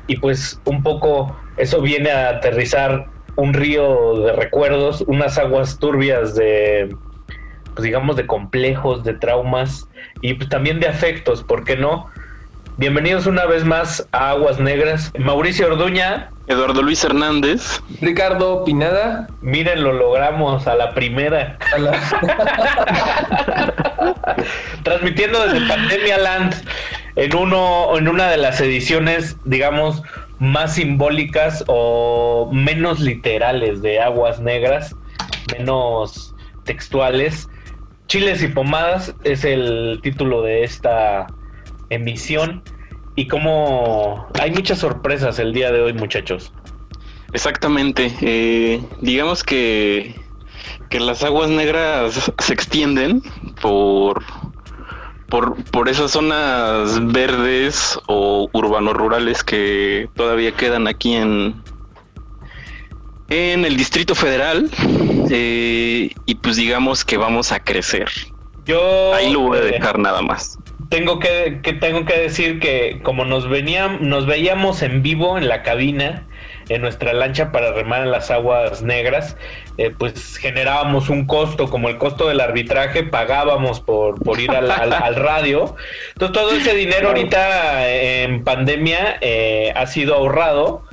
Y 0.08 0.18
pues 0.18 0.60
un 0.66 0.84
poco 0.84 1.36
eso 1.58 1.82
viene 1.82 2.12
a 2.12 2.30
aterrizar 2.30 3.08
un 3.40 3.54
río 3.54 4.20
de 4.20 4.34
recuerdos, 4.34 5.04
unas 5.08 5.38
aguas 5.38 5.80
turbias 5.80 6.36
de, 6.36 6.94
pues 7.74 7.84
digamos, 7.84 8.18
de 8.18 8.28
complejos, 8.28 9.04
de 9.04 9.14
traumas 9.14 9.88
y 10.22 10.34
pues 10.34 10.50
también 10.50 10.80
de 10.80 10.88
afectos, 10.88 11.44
¿por 11.44 11.64
qué 11.64 11.78
no? 11.78 12.08
Bienvenidos 12.78 13.28
una 13.28 13.46
vez 13.46 13.66
más 13.66 14.08
a 14.14 14.32
Aguas 14.32 14.60
Negras. 14.60 15.12
Mauricio 15.18 15.68
Orduña. 15.68 16.32
Eduardo 16.48 16.82
Luis 16.82 17.04
Hernández. 17.04 17.82
Ricardo 18.00 18.64
Pineda. 18.64 19.28
Miren, 19.42 19.84
lo 19.84 19.92
logramos 19.92 20.66
a 20.66 20.76
la 20.76 20.94
primera. 20.94 21.58
Transmitiendo 24.84 25.46
desde 25.46 25.68
Pandemia 25.68 26.18
Land 26.20 26.56
en 27.18 27.36
uno, 27.36 27.98
en 27.98 28.08
una 28.08 28.30
de 28.30 28.38
las 28.38 28.62
ediciones, 28.62 29.36
digamos, 29.44 30.02
más 30.40 30.76
simbólicas 30.76 31.64
o 31.68 32.50
menos 32.52 33.00
literales 33.00 33.82
de 33.82 34.00
Aguas 34.00 34.40
Negras, 34.40 34.96
menos 35.58 36.34
textuales. 36.64 37.50
Chiles 38.08 38.42
y 38.42 38.48
pomadas 38.48 39.14
es 39.24 39.44
el 39.44 40.00
título 40.02 40.42
de 40.42 40.64
esta 40.64 41.28
emisión. 41.90 42.64
Y 43.16 43.28
como 43.28 44.28
hay 44.40 44.52
muchas 44.52 44.80
sorpresas 44.80 45.40
el 45.40 45.54
día 45.54 45.72
de 45.72 45.82
hoy, 45.82 45.94
muchachos. 45.94 46.54
Exactamente. 47.34 48.12
eh, 48.22 48.82
digamos 49.02 49.44
que, 49.44 50.16
que 50.90 51.00
las 51.00 51.24
aguas 51.24 51.50
negras 51.50 52.32
se 52.40 52.54
extienden 52.54 53.22
por, 53.62 54.24
por, 55.30 55.64
por 55.66 55.90
esas 55.90 56.12
zonas 56.12 57.00
verdes 57.12 58.00
o 58.08 58.50
urbanos 58.54 58.94
rurales 58.94 59.44
que 59.44 60.10
todavía 60.16 60.52
quedan 60.52 60.88
aquí 60.88 61.16
en, 61.16 61.56
en 63.30 63.66
el 63.66 63.78
Distrito 63.78 64.16
Federal 64.16 64.70
eh, 65.30 66.12
y 66.26 66.36
pues 66.36 66.56
digamos 66.58 67.06
que 67.06 67.18
vamos 67.18 67.52
a 67.52 67.60
crecer. 67.64 68.10
Yo 68.66 69.14
Ahí 69.14 69.32
lo 69.32 69.42
voy 69.42 69.58
a 69.60 69.62
eh, 69.62 69.66
dejar 69.66 69.98
nada 70.00 70.22
más. 70.22 70.58
tengo 70.90 71.20
que, 71.20 71.60
que 71.64 71.74
tengo 71.74 72.06
que 72.06 72.18
decir 72.18 72.60
que 72.60 73.00
como 73.04 73.26
nos 73.26 73.48
veníamos, 73.48 74.02
nos 74.02 74.26
veíamos 74.26 74.82
en 74.82 75.02
vivo 75.02 75.38
en 75.38 75.48
la 75.48 75.64
cabina 75.64 76.28
en 76.70 76.82
nuestra 76.82 77.14
lancha 77.14 77.52
para 77.52 77.74
remar 77.74 78.02
en 78.04 78.12
las 78.12 78.32
aguas 78.32 78.82
negras, 78.82 79.36
eh, 79.78 79.92
pues 79.98 80.38
generábamos 80.38 81.10
un 81.10 81.26
costo, 81.26 81.70
como 81.70 81.90
el 81.90 81.98
costo 81.98 82.28
del 82.28 82.40
arbitraje, 82.40 83.04
pagábamos 83.04 83.80
por, 83.82 84.20
por 84.24 84.40
ir 84.40 84.52
al, 84.52 84.70
al- 84.72 84.94
al 84.94 85.16
radio. 85.16 85.76
Entonces 86.14 86.34
todo 86.42 86.52
ese 86.56 86.74
dinero 86.76 87.08
ahorita 87.10 87.90
en 87.90 88.44
pandemia 88.44 89.18
eh, 89.22 89.74
ha 89.76 89.86
sido 89.88 90.16
ahorrado 90.16 90.84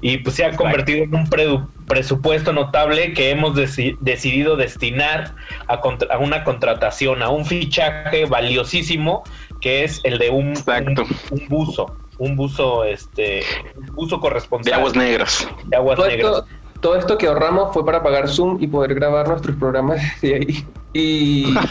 y 0.00 0.18
pues 0.18 0.36
se 0.36 0.44
ha 0.44 0.52
convertido 0.56 1.04
en 1.04 1.14
un 1.14 1.26
predu- 1.28 1.66
presupuesto 1.88 2.52
notable 2.52 3.12
que 3.14 3.30
hemos 3.30 3.54
deci- 3.56 3.96
decidido 4.00 4.56
destinar 4.56 5.34
a, 5.66 5.80
contra- 5.80 6.14
a 6.14 6.18
una 6.18 6.44
contratación, 6.44 7.20
a 7.22 7.30
un 7.30 7.44
fichaje 7.44 8.24
valiosísimo 8.26 9.24
que 9.60 9.82
es 9.84 10.00
el 10.04 10.18
de 10.18 10.30
un, 10.30 10.54
un, 10.86 11.06
un 11.32 11.48
buzo, 11.48 11.96
un 12.18 12.36
buzo, 12.36 12.84
este, 12.84 13.42
un 13.76 13.86
buzo 13.94 14.20
corresponsal. 14.20 14.70
De 14.72 14.74
aguas 14.78 14.96
negras. 14.96 15.48
De 15.66 15.76
aguas 15.76 15.96
todo, 15.96 16.06
negras. 16.08 16.32
esto, 16.32 16.46
todo 16.80 16.96
esto 16.96 17.18
que 17.18 17.26
ahorramos 17.26 17.72
fue 17.72 17.84
para 17.84 18.02
pagar 18.02 18.28
Zoom 18.28 18.58
y 18.60 18.66
poder 18.66 18.94
grabar 18.94 19.28
nuestros 19.28 19.56
programas 19.56 20.00
de 20.22 20.34
ahí. 20.34 20.66
Y. 20.92 21.54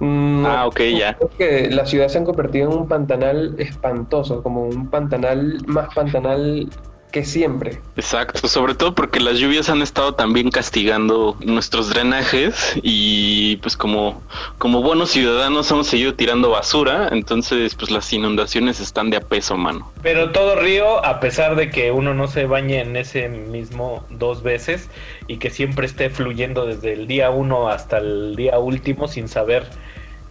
Mm, 0.00 0.44
Ah, 0.44 0.66
ok, 0.66 0.80
ya. 0.98 1.14
creo 1.16 1.30
que 1.38 1.70
la 1.70 1.86
ciudad 1.86 2.08
se 2.08 2.18
ha 2.18 2.24
convertido 2.24 2.68
en 2.70 2.78
un 2.78 2.88
pantanal 2.88 3.54
espantoso, 3.58 4.42
como 4.42 4.64
un 4.64 4.88
pantanal 4.90 5.58
más 5.66 5.94
pantanal 5.94 6.68
que 7.14 7.24
siempre. 7.24 7.78
Exacto, 7.94 8.48
sobre 8.48 8.74
todo 8.74 8.92
porque 8.96 9.20
las 9.20 9.38
lluvias 9.38 9.68
han 9.70 9.82
estado 9.82 10.16
también 10.16 10.50
castigando 10.50 11.36
nuestros 11.44 11.88
drenajes 11.88 12.74
y 12.82 13.54
pues 13.58 13.76
como, 13.76 14.20
como 14.58 14.82
buenos 14.82 15.12
ciudadanos 15.12 15.70
hemos 15.70 15.86
seguido 15.86 16.14
tirando 16.14 16.50
basura, 16.50 17.10
entonces 17.12 17.76
pues 17.76 17.92
las 17.92 18.12
inundaciones 18.12 18.80
están 18.80 19.10
de 19.10 19.18
a 19.18 19.20
peso, 19.20 19.56
mano. 19.56 19.92
Pero 20.02 20.32
todo 20.32 20.56
río, 20.56 21.04
a 21.06 21.20
pesar 21.20 21.54
de 21.54 21.70
que 21.70 21.92
uno 21.92 22.14
no 22.14 22.26
se 22.26 22.46
bañe 22.46 22.80
en 22.80 22.96
ese 22.96 23.28
mismo 23.28 24.04
dos 24.10 24.42
veces 24.42 24.88
y 25.28 25.36
que 25.36 25.50
siempre 25.50 25.86
esté 25.86 26.10
fluyendo 26.10 26.66
desde 26.66 26.94
el 26.94 27.06
día 27.06 27.30
uno 27.30 27.68
hasta 27.68 27.98
el 27.98 28.34
día 28.34 28.58
último 28.58 29.06
sin 29.06 29.28
saber 29.28 29.68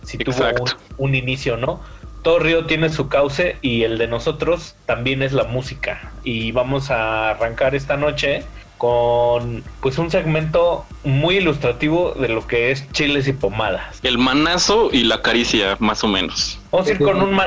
si 0.02 0.18
tuvo 0.18 0.36
un, 0.60 0.70
un 0.98 1.16
inicio 1.16 1.54
o 1.54 1.58
no, 1.58 1.80
todo 2.24 2.40
río 2.40 2.66
tiene 2.66 2.90
su 2.90 3.08
cauce 3.10 3.58
y 3.62 3.84
el 3.84 3.98
de 3.98 4.08
nosotros 4.08 4.76
también 4.86 5.22
es 5.22 5.34
la 5.34 5.44
música. 5.44 6.12
Y 6.24 6.52
vamos 6.52 6.90
a 6.90 7.30
arrancar 7.32 7.76
esta 7.76 7.98
noche 7.98 8.44
con 8.78 9.64
pues 9.82 9.98
un 9.98 10.10
segmento 10.12 10.86
muy 11.04 11.38
ilustrativo 11.38 12.14
de 12.14 12.28
lo 12.30 12.48
que 12.48 12.72
es 12.72 12.90
chiles 12.92 13.28
y 13.28 13.34
pomadas. 13.34 14.00
El 14.04 14.18
manazo 14.18 14.90
y 14.92 15.04
la 15.04 15.22
caricia, 15.22 15.78
más 15.80 16.04
o 16.04 16.08
menos. 16.08 16.60
Vamos 16.72 16.88
a 16.88 16.92
ir 16.92 17.00
con 17.00 17.22
un, 17.22 17.40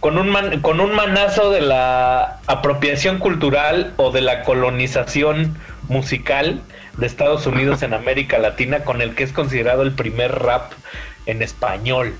con, 0.00 0.18
un 0.18 0.28
man- 0.28 0.60
con 0.60 0.80
un 0.80 0.94
manazo 0.94 1.50
de 1.50 1.60
la 1.62 2.38
apropiación 2.46 3.18
cultural 3.18 3.94
o 3.96 4.10
de 4.12 4.20
la 4.20 4.42
colonización 4.42 5.56
musical 5.88 6.60
de 6.98 7.06
Estados 7.06 7.46
Unidos 7.46 7.82
en 7.82 7.94
América 8.02 8.38
Latina, 8.38 8.80
con 8.84 9.00
el 9.02 9.14
que 9.14 9.24
es 9.24 9.32
considerado 9.32 9.82
el 9.82 9.92
primer 9.92 10.32
rap 10.40 10.72
en 11.26 11.42
español. 11.42 12.14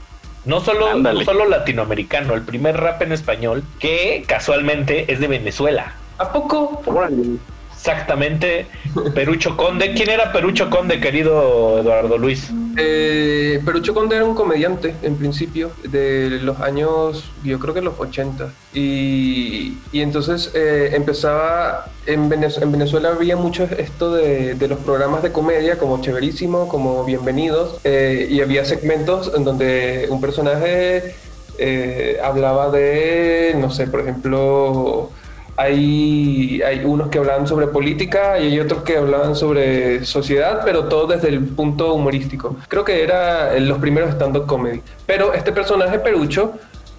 No 0.46 0.60
solo, 0.60 0.94
no 0.94 1.20
solo 1.22 1.46
latinoamericano, 1.46 2.34
el 2.34 2.42
primer 2.42 2.76
rap 2.76 3.02
en 3.02 3.12
español, 3.12 3.64
que 3.80 4.24
casualmente 4.26 5.12
es 5.12 5.18
de 5.18 5.26
Venezuela. 5.26 5.92
¿A 6.18 6.32
poco? 6.32 6.82
Exactamente, 7.90 8.66
Perucho 9.14 9.56
Conde. 9.56 9.94
¿Quién 9.94 10.10
era 10.10 10.32
Perucho 10.32 10.68
Conde, 10.70 10.98
querido 10.98 11.78
Eduardo 11.78 12.18
Luis? 12.18 12.50
Eh, 12.76 13.60
Perucho 13.64 13.94
Conde 13.94 14.16
era 14.16 14.24
un 14.24 14.34
comediante 14.34 14.92
en 15.02 15.14
principio 15.14 15.70
de 15.84 16.40
los 16.42 16.58
años, 16.60 17.30
yo 17.44 17.60
creo 17.60 17.74
que 17.74 17.82
los 17.82 17.94
80. 17.96 18.50
Y, 18.74 19.78
y 19.92 20.00
entonces 20.00 20.50
eh, 20.54 20.90
empezaba, 20.94 21.86
en, 22.06 22.28
Venez- 22.28 22.60
en 22.60 22.72
Venezuela 22.72 23.10
había 23.10 23.36
mucho 23.36 23.68
esto 23.78 24.12
de, 24.12 24.54
de 24.56 24.66
los 24.66 24.80
programas 24.80 25.22
de 25.22 25.30
comedia 25.30 25.78
como 25.78 26.00
Chéverísimo, 26.02 26.66
como 26.68 27.04
Bienvenidos, 27.04 27.78
eh, 27.84 28.26
y 28.28 28.40
había 28.40 28.64
segmentos 28.64 29.30
en 29.36 29.44
donde 29.44 30.08
un 30.10 30.20
personaje 30.20 31.14
eh, 31.58 32.18
hablaba 32.20 32.68
de, 32.72 33.54
no 33.60 33.70
sé, 33.70 33.86
por 33.86 34.00
ejemplo... 34.00 35.10
Hay, 35.56 36.60
hay 36.62 36.84
unos 36.84 37.08
que 37.08 37.18
hablaban 37.18 37.46
sobre 37.46 37.66
política 37.68 38.38
y 38.38 38.48
hay 38.48 38.60
otros 38.60 38.82
que 38.82 38.98
hablaban 38.98 39.34
sobre 39.34 40.04
sociedad, 40.04 40.62
pero 40.64 40.84
todo 40.84 41.06
desde 41.06 41.28
el 41.28 41.40
punto 41.44 41.94
humorístico. 41.94 42.56
Creo 42.68 42.84
que 42.84 43.02
era 43.02 43.58
los 43.58 43.78
primeros 43.78 44.10
stand-up 44.10 44.46
comedy. 44.46 44.82
Pero 45.06 45.32
este 45.32 45.52
personaje 45.52 45.98
Perucho 45.98 46.54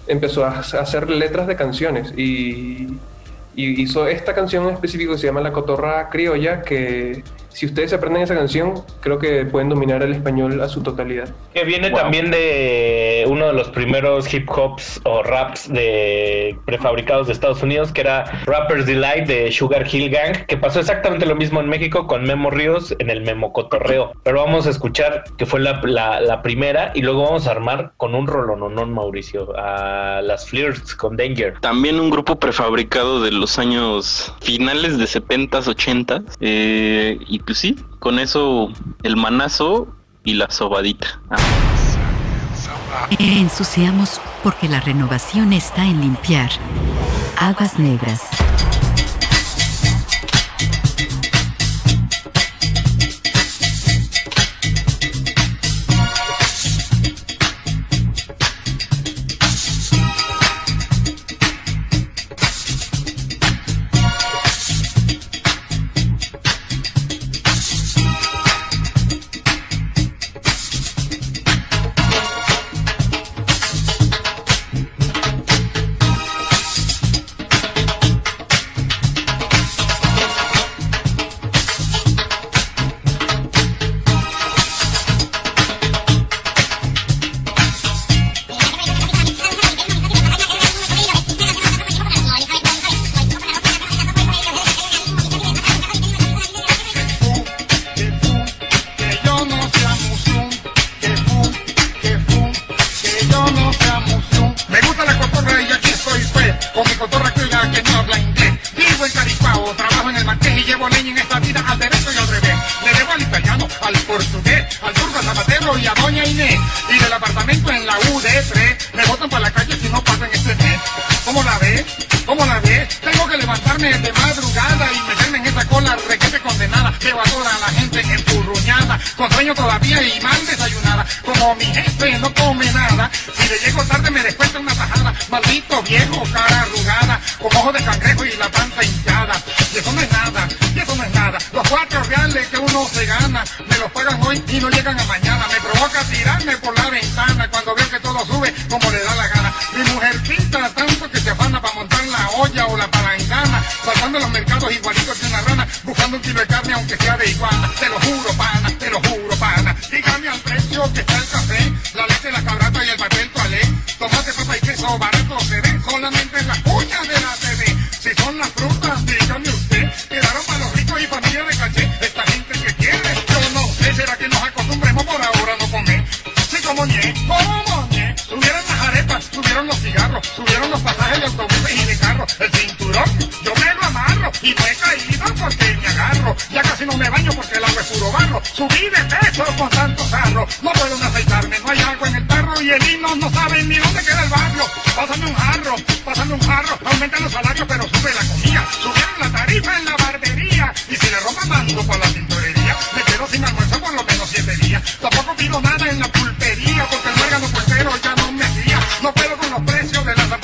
empezó 0.06 0.44
a 0.44 0.58
hacer 0.58 1.08
letras 1.08 1.46
de 1.46 1.54
canciones 1.54 2.12
y, 2.16 2.88
y 3.54 3.82
hizo 3.82 4.06
esta 4.06 4.34
canción 4.34 4.64
en 4.64 4.74
específico 4.74 5.12
que 5.12 5.18
se 5.18 5.26
llama 5.26 5.40
La 5.40 5.52
Cotorra 5.52 6.08
Criolla, 6.08 6.62
que 6.62 7.22
si 7.58 7.66
ustedes 7.66 7.92
aprenden 7.92 8.22
esa 8.22 8.36
canción, 8.36 8.74
creo 9.00 9.18
que 9.18 9.44
pueden 9.46 9.68
dominar 9.68 10.00
el 10.04 10.12
español 10.12 10.60
a 10.60 10.68
su 10.68 10.80
totalidad. 10.80 11.28
Que 11.52 11.64
viene 11.64 11.90
Wow. 11.90 11.98
también 12.00 12.30
de 12.30 13.24
uno 13.26 13.46
de 13.48 13.52
los 13.52 13.68
primeros 13.70 14.32
hip 14.32 14.48
hops 14.48 15.00
o 15.04 15.24
raps 15.24 15.68
de 15.72 16.56
prefabricados 16.66 17.26
de 17.26 17.32
Estados 17.32 17.60
Unidos, 17.62 17.90
que 17.92 18.02
era 18.02 18.24
Rapper's 18.46 18.86
Delight 18.86 19.26
de 19.26 19.50
Sugar 19.50 19.84
Hill 19.90 20.08
Gang, 20.10 20.46
que 20.46 20.56
pasó 20.56 20.78
exactamente 20.78 21.26
lo 21.26 21.34
mismo 21.34 21.60
en 21.60 21.68
México 21.68 22.06
con 22.06 22.22
Memo 22.22 22.50
Ríos 22.50 22.94
en 23.00 23.10
el 23.10 23.22
Memo 23.22 23.52
Cotorreo. 23.52 24.12
Pero 24.22 24.44
vamos 24.44 24.66
a 24.68 24.70
escuchar 24.70 25.24
que 25.36 25.44
fue 25.44 25.58
la, 25.58 25.80
la- 25.84 26.20
la 26.20 26.42
primera 26.42 26.92
y 26.94 27.02
luego 27.02 27.24
vamos 27.24 27.48
a 27.48 27.50
armar 27.50 27.92
con 27.96 28.14
un 28.14 28.28
rolononón, 28.28 28.92
Mauricio, 28.94 29.52
a 29.58 30.20
las 30.22 30.48
Flirts 30.48 30.94
con 30.94 31.16
Danger. 31.16 31.54
También 31.60 31.98
un 31.98 32.10
grupo 32.10 32.38
prefabricado 32.38 33.20
de 33.20 33.32
los 33.32 33.58
años 33.58 34.32
finales 34.40 34.96
de 34.98 35.06
70s, 35.06 35.66
80s. 35.66 36.36
eh, 36.40 37.18
y 37.26 37.38
pues 37.48 37.60
sí, 37.60 37.76
con 37.98 38.18
eso 38.18 38.68
el 39.02 39.16
manazo 39.16 39.88
y 40.22 40.34
la 40.34 40.50
sobadita. 40.50 41.18
Ensuciamos 43.18 44.20
porque 44.42 44.68
la 44.68 44.80
renovación 44.80 45.54
está 45.54 45.82
en 45.86 46.02
limpiar. 46.02 46.50
Aguas 47.38 47.78
negras. 47.78 48.20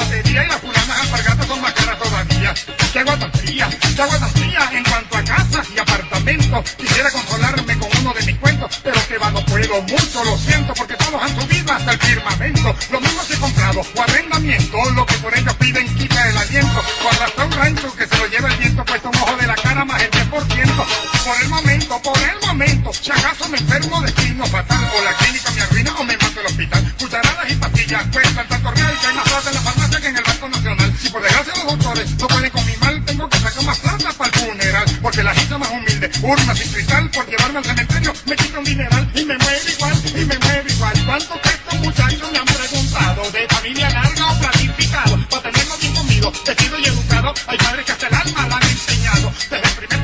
batería 0.04 0.44
y 0.44 0.48
las 0.48 0.60
fulanas 0.60 1.00
alpargatas 1.00 1.46
son 1.46 1.60
más 1.60 1.72
caras 1.72 1.98
todavía. 1.98 2.54
Qué 2.92 2.98
agua 3.00 3.18
tan 3.18 3.32
fría, 3.32 3.68
qué 3.94 4.02
agua 4.02 4.18
en 4.72 4.84
cuanto 4.84 5.16
a 5.16 5.24
casas 5.24 5.66
y 5.74 5.78
apartamentos. 5.78 6.70
Quisiera 6.72 7.10
consolarme 7.10 7.78
con 7.78 7.88
uno 8.00 8.12
de 8.12 8.26
mis 8.26 8.36
cuentos, 8.38 8.80
pero 8.82 8.96
que 9.08 9.18
va, 9.18 9.30
no 9.30 9.44
puedo 9.46 9.82
mucho, 9.82 10.24
lo 10.24 10.36
siento, 10.38 10.74
porque 10.74 10.94
todos 10.94 11.22
han 11.22 11.40
subido 11.40 11.72
hasta 11.72 11.92
el 11.92 11.98
firmamento. 11.98 12.76
Lo 12.90 13.00
mismo 13.00 13.22
si 13.22 13.36
comprado 13.36 13.80
o 13.80 14.02
arrendamiento, 14.02 14.90
lo 14.90 15.06
que 15.06 15.14
por 15.18 15.36
ellos 15.36 15.54
piden 15.54 15.94
quita 15.96 16.28
el 16.28 16.38
aliento. 16.38 16.82
O 17.04 17.44
un 17.44 17.52
rancho 17.52 17.94
que 17.96 18.06
se 18.06 18.16
lo 18.18 18.26
lleva 18.26 18.48
el 18.48 18.56
viento, 18.58 18.84
puesto 18.84 19.08
un 19.08 19.16
ojo 19.16 19.36
de 19.36 19.46
la 19.46 19.54
cara 19.54 19.84
más 19.84 20.02
el 20.02 20.10
10%. 20.10 20.30
Por 20.30 21.42
el 21.42 21.48
momento, 21.48 22.02
por 22.02 22.18
el 22.18 22.46
momento, 22.46 22.92
si 22.92 23.10
acaso 23.10 23.48
me 23.48 23.58
enfermo 23.58 24.00
de 24.02 24.12
signo 24.22 24.46
fatal, 24.46 24.90
o 24.98 25.04
la 25.04 25.12
clínica 25.14 25.50
me 25.50 25.62
arruina 25.62 25.94
o 25.98 26.04
me 26.04 26.16
mato 26.16 26.40
el 26.40 26.46
hospital. 26.46 26.94
Cucharadas 26.98 27.50
y 27.50 27.56
pastillas 27.56 28.04
cuestan 28.12 28.48
tanto 28.48 28.70
real 28.70 28.98
que 29.00 29.06
hay 29.06 29.14
más 29.14 29.24
plata 29.28 29.48
en 29.48 29.54
la 29.54 29.60
farmacia 29.60 29.83
por 31.14 31.22
desgracia 31.22 31.54
los 31.62 31.72
autores 31.72 32.10
no 32.18 32.26
pueden 32.26 32.50
con 32.50 32.66
mi 32.66 32.76
mal, 32.78 33.04
tengo 33.04 33.28
que 33.28 33.38
sacar 33.38 33.62
más 33.62 33.78
plata 33.78 34.12
para 34.18 34.30
el 34.30 34.40
funeral, 34.40 34.98
porque 35.00 35.22
la 35.22 35.32
gente 35.32 35.58
más 35.58 35.70
humilde, 35.70 36.10
urna 36.22 36.54
sin 36.56 36.72
cristal, 36.72 37.08
por 37.10 37.26
llevarme 37.28 37.58
al 37.58 37.64
cementerio 37.64 38.12
me 38.26 38.34
quita 38.34 38.58
un 38.58 38.64
dineral 38.64 39.10
y 39.14 39.24
me 39.24 39.38
muero 39.38 39.70
igual, 39.70 39.94
y 40.08 40.24
me 40.24 40.38
muero 40.38 40.68
igual. 40.68 41.06
¿Cuánto 41.06 41.40
que 41.40 41.48
estos 41.50 41.78
muchachos 41.78 42.32
me 42.32 42.38
han 42.38 42.44
preguntado? 42.46 43.30
De 43.30 43.46
familia 43.46 43.90
larga 43.90 44.32
o 44.32 44.38
planificado, 44.40 45.28
para 45.30 45.42
tenerlo 45.42 45.76
bien 45.78 45.94
comido. 45.94 46.32
vestido 46.44 46.78
y 46.80 46.84
educado, 46.84 47.34
hay 47.46 47.58
padres 47.58 47.84
que 47.84 47.92
hasta 47.92 48.06
el 48.08 48.14
alma 48.14 48.48
la 48.48 48.56
han 48.56 48.62
enseñado, 48.64 49.32
desde 49.38 49.68
el 49.68 49.74
primer 49.76 50.02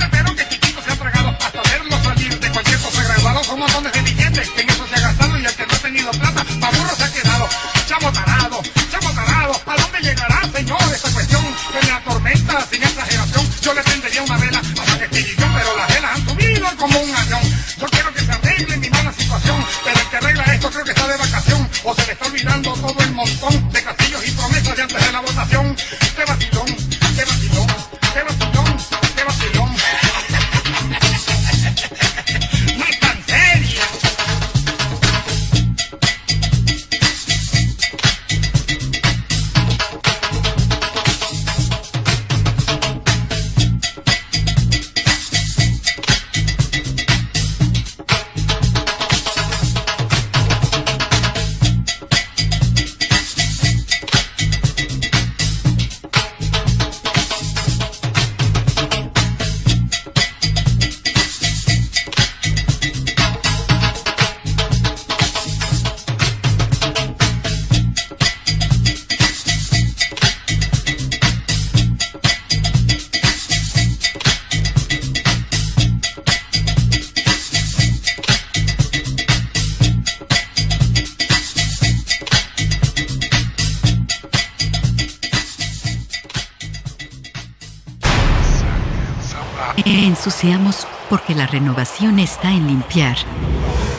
renovación 91.50 92.18
está 92.20 92.52
en 92.52 92.68
limpiar 92.68 93.16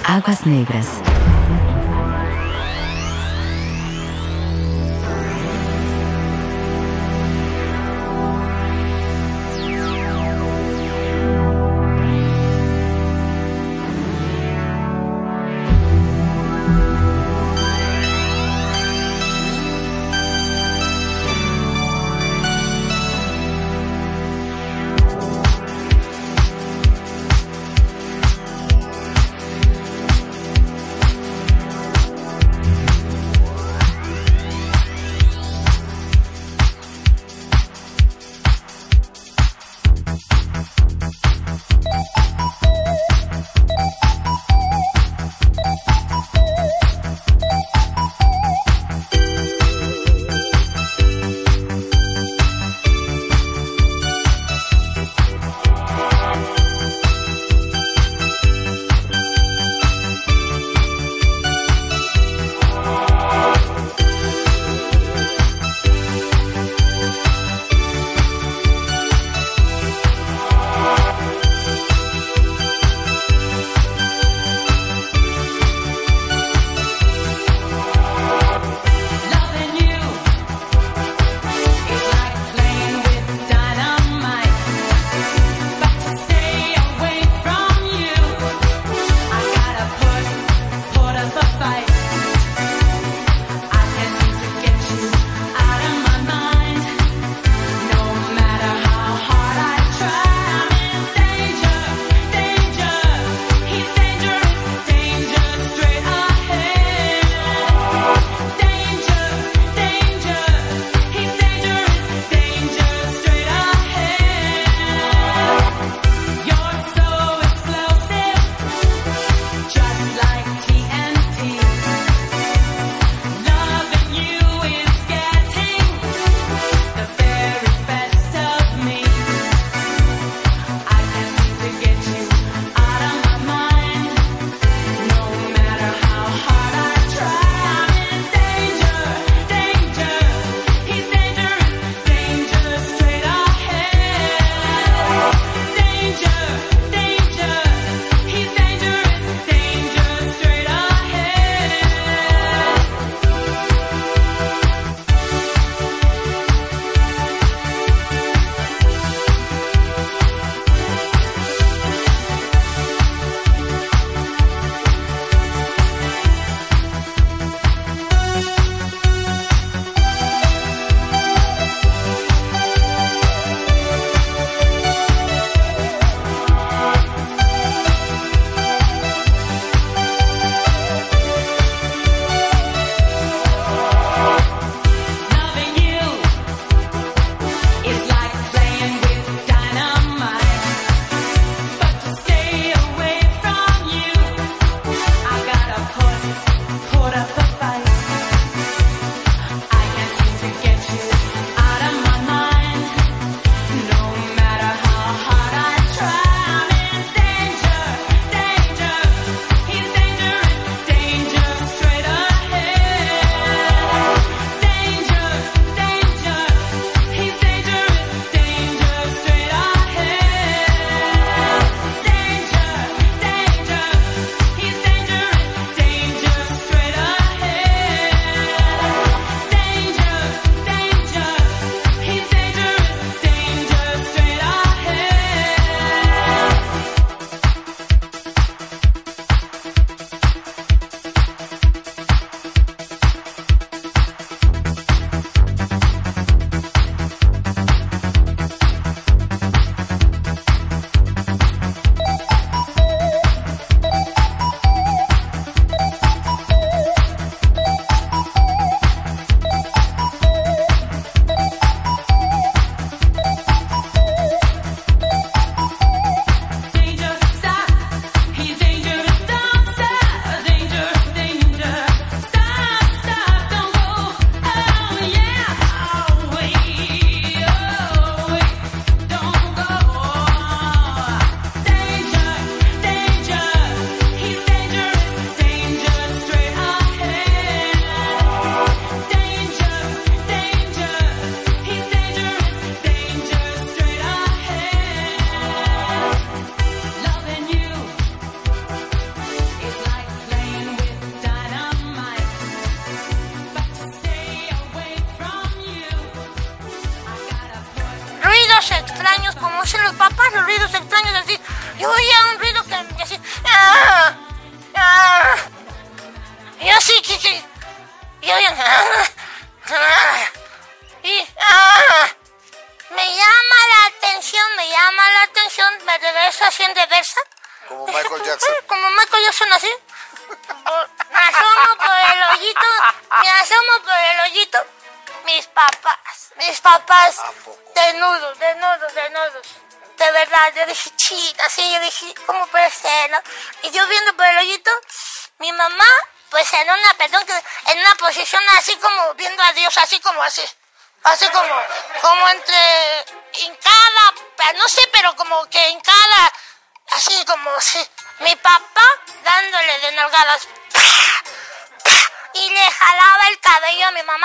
aguas 0.06 0.46
negras. 0.46 1.11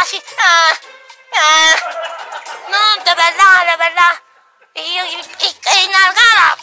Así. 0.07 0.23
ah, 0.43 0.73
ah. 1.35 1.75
No, 2.71 3.05
de 3.05 3.15
verdad, 3.15 3.67
de 3.71 3.77
verdad. 3.77 4.23
Y 4.75 4.97
yo, 4.97 5.05
y, 5.07 5.15
y, 5.17 5.85
y 5.85 5.89
nalgada. 5.89 6.57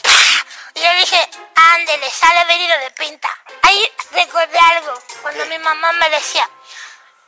Y 0.75 0.81
yo 0.81 0.89
dije, 0.99 1.29
ándele, 1.55 2.09
sale 2.09 2.45
venido 2.45 2.77
de 2.79 2.91
pinta. 2.91 3.29
Ahí 3.63 3.91
recordé 4.11 4.57
algo, 4.59 4.93
cuando 5.21 5.45
mi 5.47 5.57
mamá 5.59 5.91
me 5.93 6.09
decía, 6.09 6.49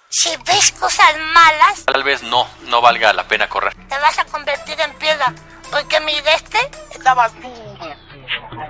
si 0.10 0.36
ves 0.38 0.72
cosas 0.74 1.16
malas, 1.18 1.86
Tal 1.86 2.04
vez 2.04 2.24
no, 2.24 2.48
no 2.62 2.82
valga 2.82 3.14
la 3.14 3.28
pena 3.28 3.50
correr. 3.50 3.74
te 3.88 3.98
vas 4.00 4.18
a 4.20 4.26
convertir 4.26 4.80
en 4.82 4.94
piedra. 4.98 5.34
Porque 5.72 6.00
mi 6.02 6.20
de 6.22 6.34
este 6.36 6.72
estaba 6.92 7.28
duro. 7.30 7.65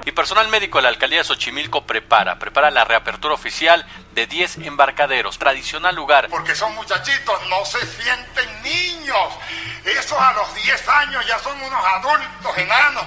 Y 0.06 0.12
personal 0.12 0.48
médico 0.50 0.78
de 0.78 0.84
la 0.84 0.90
alcaldía 0.90 1.20
de 1.20 1.24
Xochimilco 1.24 1.86
prepara, 1.86 2.38
prepara 2.38 2.72
la 2.72 2.86
reapertura 2.86 3.34
oficial 3.34 3.86
de 4.14 4.28
10 4.28 4.58
embarcaderos, 4.60 5.38
tradicional 5.40 5.96
lugar. 5.96 6.28
Porque 6.30 6.56
son 6.56 6.74
muchachitos, 6.76 7.48
no 7.50 7.66
se 7.66 7.86
sienten 7.86 8.62
niños. 8.64 9.34
Esos 9.84 10.20
a 10.20 10.34
los 10.34 10.54
10 10.56 10.90
años 10.90 11.26
ya 11.28 11.40
son 11.40 11.60
unos 11.62 11.86
adultos 11.86 12.58
enanos, 12.58 13.06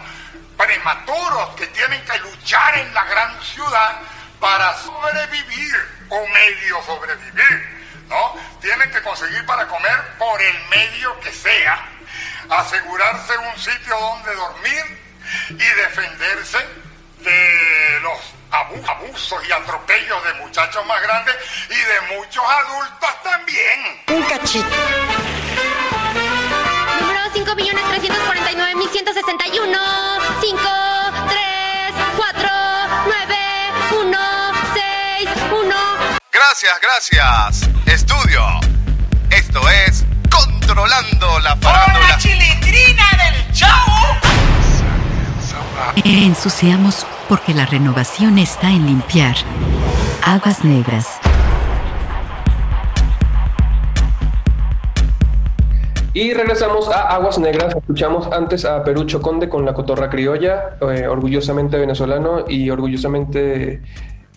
prematuros, 0.56 1.50
que 1.56 1.66
tienen 1.68 2.04
que 2.04 2.18
luchar 2.18 2.78
en 2.78 2.92
la 2.92 3.04
gran 3.04 3.42
ciudad 3.42 4.00
para 4.40 4.76
sobrevivir 4.78 5.74
o 6.08 6.26
medio 6.28 6.82
sobrevivir, 6.84 7.78
¿no? 8.08 8.34
Tienen 8.60 8.90
que 8.90 9.02
conseguir 9.02 9.44
para 9.46 9.66
comer 9.66 10.16
por 10.18 10.40
el 10.40 10.68
medio 10.68 11.18
que 11.20 11.32
sea, 11.32 11.86
asegurarse 12.48 13.36
un 13.38 13.58
sitio 13.58 13.98
donde 13.98 14.34
dormir 14.34 15.07
y 15.50 15.54
defenderse 15.56 16.58
de 17.20 18.00
los 18.02 18.18
abu- 18.50 18.84
abusos 18.88 19.38
y 19.48 19.52
atropellos 19.52 20.24
de 20.24 20.34
muchachos 20.34 20.84
más 20.86 21.00
grandes 21.02 21.36
y 21.70 21.76
de 21.76 22.00
muchos 22.16 22.44
adultos 22.44 23.22
también. 23.22 24.02
Un 24.08 24.22
cachito. 24.24 24.66
Número 27.00 27.20
5.349.161. 27.34 29.78
5, 30.40 30.58
3, 31.28 31.92
4, 32.16 32.50
9, 33.06 33.36
1, 34.00 34.18
6, 34.74 35.28
1. 35.52 35.76
Gracias, 36.32 36.80
gracias. 36.80 37.68
Estudio. 37.86 38.42
Esto 39.30 39.68
es 39.68 40.04
Controlando 40.30 41.38
la 41.40 41.56
Farándula. 41.56 42.16
chilindrina 42.18 43.04
del 43.16 43.52
chavo! 43.52 43.97
Ensuciamos 46.04 47.06
porque 47.28 47.54
la 47.54 47.66
renovación 47.66 48.38
está 48.38 48.70
en 48.70 48.86
limpiar. 48.86 49.36
Aguas 50.24 50.64
negras. 50.64 51.20
Y 56.14 56.32
regresamos 56.32 56.88
a 56.88 57.14
Aguas 57.14 57.38
Negras. 57.38 57.76
Escuchamos 57.76 58.26
antes 58.32 58.64
a 58.64 58.82
Perucho 58.82 59.22
Conde 59.22 59.48
con 59.48 59.64
la 59.64 59.72
cotorra 59.72 60.10
criolla, 60.10 60.76
eh, 60.80 61.06
orgullosamente 61.06 61.78
venezolano 61.78 62.44
y 62.48 62.70
orgullosamente, 62.70 63.82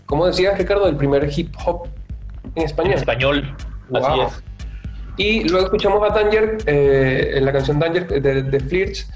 ¿cómo 0.05 0.27
decías, 0.27 0.57
Ricardo? 0.59 0.87
El 0.87 0.95
primer 0.95 1.27
hip 1.35 1.55
hop 1.65 1.87
en 2.55 2.63
español. 2.63 2.93
En 2.93 2.99
español, 2.99 3.55
así 3.95 4.19
es. 4.19 4.43
Y 5.17 5.49
luego 5.49 5.65
escuchamos 5.65 6.07
a 6.07 6.13
Danger, 6.13 6.57
eh, 6.67 7.31
en 7.35 7.45
la 7.45 7.51
canción 7.51 7.79
Danger 7.79 8.07
de, 8.07 8.43
de 8.43 8.59
Flirts. 8.59 9.09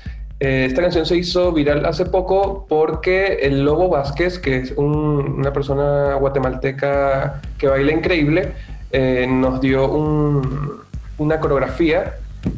Eh, 0.46 0.66
esta 0.66 0.84
canción 0.84 1.08
se 1.08 1.18
hizo 1.18 1.52
viral 1.52 1.88
hace 1.88 2.06
poco 2.06 2.68
porque 2.70 3.40
el 3.42 3.64
Lobo 3.66 3.90
Vázquez, 3.90 4.38
que 4.38 4.58
es 4.58 4.74
un- 4.76 5.38
una 5.40 5.52
persona 5.52 6.14
guatemalteca 6.16 7.42
que 7.58 7.68
baila 7.68 7.92
increíble, 7.94 8.52
eh, 8.92 9.26
nos 9.28 9.60
dio 9.60 9.90
un- 9.92 10.74
una 11.18 11.40
coreografía 11.40 12.14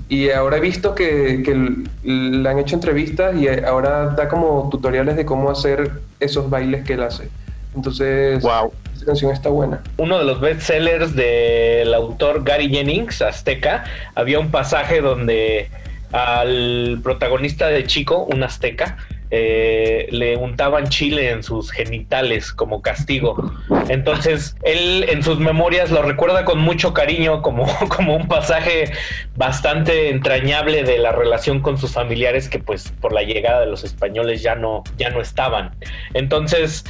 y 0.09 0.31
ahora 0.31 0.57
he 0.57 0.59
visto 0.59 0.95
que, 0.95 1.41
que 1.45 1.55
le 2.03 2.49
han 2.49 2.59
hecho 2.59 2.75
entrevistas 2.75 3.37
y 3.37 3.47
ahora 3.47 4.07
da 4.17 4.27
como 4.27 4.67
tutoriales 4.69 5.15
de 5.15 5.25
cómo 5.25 5.49
hacer 5.49 5.89
esos 6.19 6.49
bailes 6.49 6.83
que 6.83 6.93
él 6.95 7.03
hace. 7.03 7.29
Entonces, 7.73 8.41
wow. 8.43 8.69
esta 8.93 9.05
canción 9.05 9.31
está 9.31 9.47
buena. 9.47 9.79
uno 9.97 10.17
de 10.17 10.25
los 10.25 10.41
bestsellers 10.41 11.15
del 11.15 11.93
autor 11.93 12.43
Gary 12.43 12.67
Jennings, 12.69 13.21
Azteca, 13.21 13.85
había 14.13 14.39
un 14.39 14.51
pasaje 14.51 14.99
donde 14.99 15.69
al 16.11 16.99
protagonista 17.03 17.67
de 17.67 17.85
Chico, 17.85 18.25
un 18.25 18.43
azteca, 18.43 18.97
eh, 19.29 20.07
le 20.09 20.37
untaban 20.37 20.87
chile 20.87 21.31
en 21.31 21.43
sus 21.43 21.71
genitales 21.71 22.53
como 22.53 22.81
castigo. 22.81 23.51
Entonces, 23.89 24.55
él 24.63 25.05
en 25.09 25.21
sus 25.21 25.37
memorias 25.37 25.91
lo 25.91 26.01
recuerda 26.01 26.45
con 26.45 26.59
mucho 26.59 26.93
cariño 26.93 27.41
como, 27.41 27.65
como 27.89 28.15
un 28.15 28.29
pasaje 28.29 28.93
bastante 29.35 30.09
entrañable 30.09 30.83
de 30.83 30.97
la 30.97 31.11
relación 31.11 31.59
con 31.59 31.77
sus 31.77 31.91
familiares 31.91 32.47
que 32.47 32.59
pues 32.59 32.93
por 33.01 33.11
la 33.11 33.23
llegada 33.23 33.61
de 33.61 33.67
los 33.67 33.83
españoles 33.83 34.41
ya 34.41 34.55
no, 34.55 34.83
ya 34.97 35.09
no 35.09 35.19
estaban. 35.19 35.71
Entonces, 36.13 36.85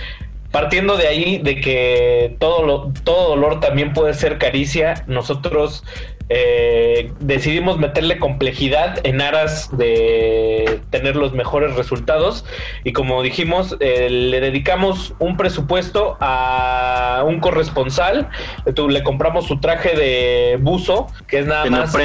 partiendo 0.52 0.95
de 0.95 1.07
ahí, 1.07 1.39
de 1.39 1.60
que 1.60 2.35
todo, 2.39 2.64
lo, 2.64 2.94
todo 3.03 3.30
dolor 3.30 3.60
también 3.61 3.94
puede 3.94 4.14
ser 4.14 4.38
caricia, 4.38 5.03
nosotros 5.07 5.84
eh, 6.29 7.13
decidimos 7.21 7.77
meterle 7.77 8.17
complejidad 8.19 8.99
en 9.05 9.21
aras 9.21 9.69
de 9.77 10.81
tener 10.89 11.15
los 11.15 11.33
mejores 11.33 11.75
resultados. 11.75 12.43
Y 12.83 12.93
como 12.93 13.21
dijimos, 13.23 13.77
eh, 13.79 14.09
le 14.09 14.41
dedicamos 14.41 15.13
un 15.19 15.37
presupuesto 15.37 16.17
a 16.19 17.23
un 17.25 17.39
corresponsal, 17.39 18.29
le, 18.65 19.03
compramos 19.03 19.45
su 19.45 19.59
traje 19.59 19.95
de 19.95 20.57
buzo, 20.61 21.07
que 21.27 21.39
es 21.39 21.45
nada 21.47 21.65
más 21.65 21.95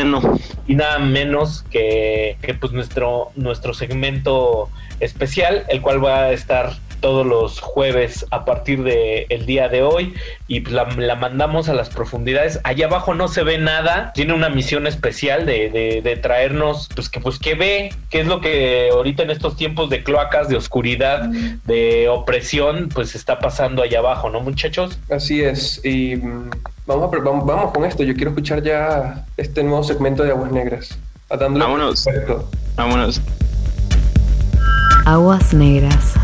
y 0.66 0.74
nada 0.76 0.98
menos 0.98 1.64
que, 1.70 2.36
que, 2.42 2.54
pues 2.54 2.72
nuestro, 2.72 3.30
nuestro 3.34 3.74
segmento 3.74 4.70
especial, 5.00 5.64
el 5.68 5.80
cual 5.80 6.04
va 6.04 6.24
a 6.24 6.32
estar 6.32 6.72
todos 7.02 7.26
los 7.26 7.60
jueves 7.60 8.24
a 8.30 8.46
partir 8.46 8.82
del 8.82 9.26
el 9.28 9.44
día 9.44 9.68
de 9.68 9.82
hoy 9.82 10.14
y 10.48 10.60
pues 10.60 10.72
la, 10.74 10.84
la 10.96 11.16
mandamos 11.16 11.68
a 11.68 11.74
las 11.74 11.90
profundidades. 11.90 12.60
Allá 12.64 12.86
abajo 12.86 13.12
no 13.12 13.28
se 13.28 13.42
ve 13.42 13.58
nada, 13.58 14.12
tiene 14.14 14.32
una 14.32 14.48
misión 14.48 14.86
especial 14.86 15.44
de, 15.44 15.68
de- 15.68 16.00
de 16.02 16.16
traernos, 16.16 16.88
pues 16.94 17.10
que 17.10 17.20
pues 17.20 17.38
que 17.38 17.54
ve, 17.54 17.92
qué 18.08 18.20
es 18.20 18.26
lo 18.26 18.40
que 18.40 18.88
ahorita 18.92 19.24
en 19.24 19.30
estos 19.30 19.56
tiempos 19.56 19.90
de 19.90 20.02
cloacas, 20.02 20.48
de 20.48 20.56
oscuridad, 20.56 21.28
de 21.66 22.08
opresión, 22.08 22.88
pues 22.94 23.14
está 23.14 23.38
pasando 23.40 23.82
allá 23.82 23.98
abajo, 23.98 24.30
¿no 24.30 24.40
muchachos? 24.40 24.98
Así 25.10 25.42
es, 25.42 25.84
y 25.84 26.16
mm, 26.16 26.50
vamos, 26.86 27.08
a, 27.08 27.10
pre- 27.10 27.20
vamos, 27.20 27.44
vamos 27.44 27.72
con 27.72 27.84
esto. 27.84 28.02
Yo 28.04 28.14
quiero 28.14 28.30
escuchar 28.30 28.62
ya 28.62 29.26
este 29.36 29.62
nuevo 29.64 29.82
segmento 29.82 30.22
de 30.22 30.30
Aguas 30.30 30.52
Negras. 30.52 30.96
Vámonos. 31.28 32.06
Vámonos. 32.76 33.20
Aguas 35.04 35.52
negras. 35.52 36.14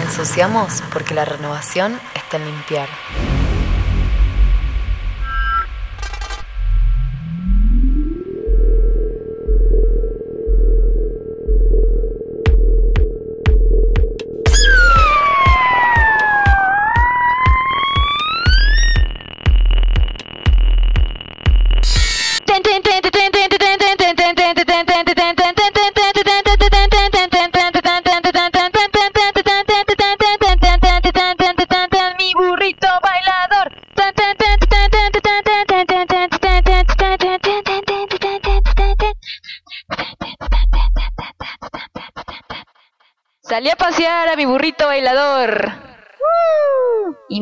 Ensuciamos 0.00 0.82
porque 0.92 1.14
la 1.14 1.24
renovación 1.24 1.98
está 2.14 2.36
en 2.36 2.46
limpiar. 2.46 2.88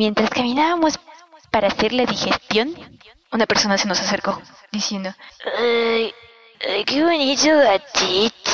Mientras 0.03 0.29
caminábamos 0.29 0.99
para 1.49 1.69
hacer 1.69 1.93
la 1.93 2.05
digestión, 2.05 2.75
una 3.31 3.45
persona 3.45 3.77
se 3.77 3.87
nos 3.87 4.01
acercó 4.01 4.41
diciendo, 4.69 5.13
Ay, 5.57 6.13
ay, 6.69 6.83
qué 6.83 7.01
bonito 7.01 7.47
gatito. 7.57 8.51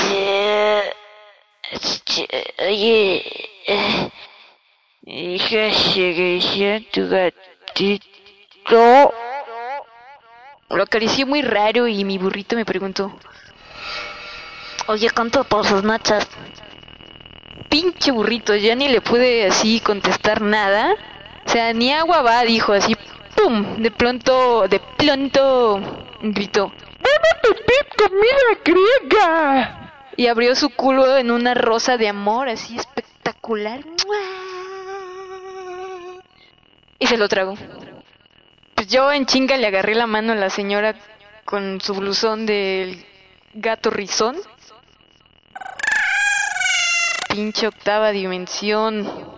Este, 1.71 2.53
Oye, 2.59 3.49
eh, 3.65 4.11
hija, 5.07 5.73
se 5.73 6.87
tu 6.91 7.09
gatito. 7.09 7.99
Lo 10.69 10.83
acaricié 10.83 11.25
muy 11.25 11.41
raro 11.41 11.87
y 11.87 12.05
mi 12.05 12.19
burrito 12.19 12.55
me 12.55 12.63
preguntó, 12.63 13.11
Oye, 14.85 15.09
¿cuánto 15.09 15.43
por 15.45 15.65
sus 15.65 15.83
nachas? 15.83 16.27
pinche 17.69 18.11
burrito, 18.11 18.55
ya 18.55 18.75
ni 18.75 18.87
le 18.87 19.01
pude 19.01 19.47
así 19.47 19.79
contestar 19.79 20.41
nada. 20.41 20.95
O 21.49 21.51
sea, 21.51 21.73
ni 21.73 21.91
agua 21.91 22.21
va, 22.21 22.43
dijo 22.43 22.73
así, 22.73 22.95
¡pum! 23.35 23.81
De 23.81 23.89
pronto, 23.89 24.67
de 24.67 24.79
pronto, 24.79 25.81
gritó, 26.21 26.71
¡Dame 26.99 27.29
pipí, 27.41 27.73
comida 27.97 28.61
griega! 28.63 29.93
Y 30.15 30.27
abrió 30.27 30.55
su 30.55 30.69
culo 30.69 31.17
en 31.17 31.31
una 31.31 31.55
rosa 31.55 31.97
de 31.97 32.07
amor, 32.07 32.49
así 32.49 32.77
espectacular. 32.77 33.79
Y 36.99 37.07
se 37.07 37.17
lo 37.17 37.27
tragó. 37.27 37.55
Pues 38.75 38.87
yo 38.87 39.11
en 39.11 39.25
chinga 39.25 39.57
le 39.57 39.65
agarré 39.65 39.95
la 39.95 40.05
mano 40.05 40.33
a 40.33 40.35
la 40.35 40.51
señora 40.51 40.93
con 41.45 41.81
su 41.81 41.95
blusón 41.95 42.45
del 42.45 43.03
gato 43.55 43.89
rizón. 43.89 44.37
Pinche 47.27 47.65
octava 47.65 48.11
dimensión. 48.11 49.28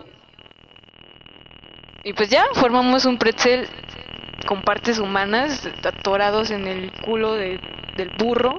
Y 2.04 2.12
pues 2.14 2.28
ya, 2.30 2.44
formamos 2.54 3.04
un 3.04 3.16
pretzel 3.18 3.68
con 4.46 4.62
partes 4.62 4.98
humanas 4.98 5.68
atorados 5.84 6.50
en 6.50 6.66
el 6.66 6.90
culo 6.92 7.34
de- 7.34 7.60
del 7.96 8.10
burro. 8.18 8.58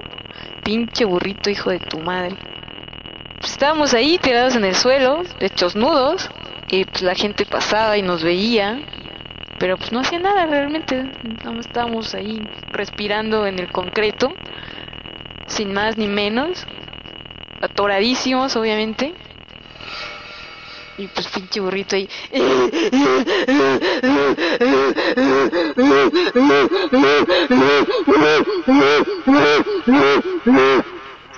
Pinche 0.64 1.04
burrito, 1.04 1.50
hijo 1.50 1.70
de 1.70 1.78
tu 1.78 1.98
madre. 2.00 2.36
Pues 3.38 3.52
estábamos 3.52 3.92
ahí 3.92 4.16
tirados 4.18 4.56
en 4.56 4.64
el 4.64 4.74
suelo, 4.74 5.22
hechos 5.40 5.76
nudos. 5.76 6.30
Y 6.70 6.86
pues 6.86 7.02
la 7.02 7.14
gente 7.14 7.44
pasaba 7.44 7.98
y 7.98 8.02
nos 8.02 8.22
veía. 8.22 8.80
Pero 9.58 9.76
pues 9.76 9.92
no 9.92 10.00
hacía 10.00 10.18
nada 10.18 10.46
realmente. 10.46 11.04
No 11.44 11.60
estábamos 11.60 12.14
ahí 12.14 12.40
respirando 12.70 13.46
en 13.46 13.58
el 13.58 13.70
concreto. 13.70 14.32
Sin 15.46 15.74
más 15.74 15.98
ni 15.98 16.08
menos. 16.08 16.66
Atoradísimos, 17.60 18.56
obviamente. 18.56 19.14
Y 20.96 21.06
pues 21.08 21.26
pinche 21.28 21.60
burrito 21.60 21.96
ahí. 21.96 22.08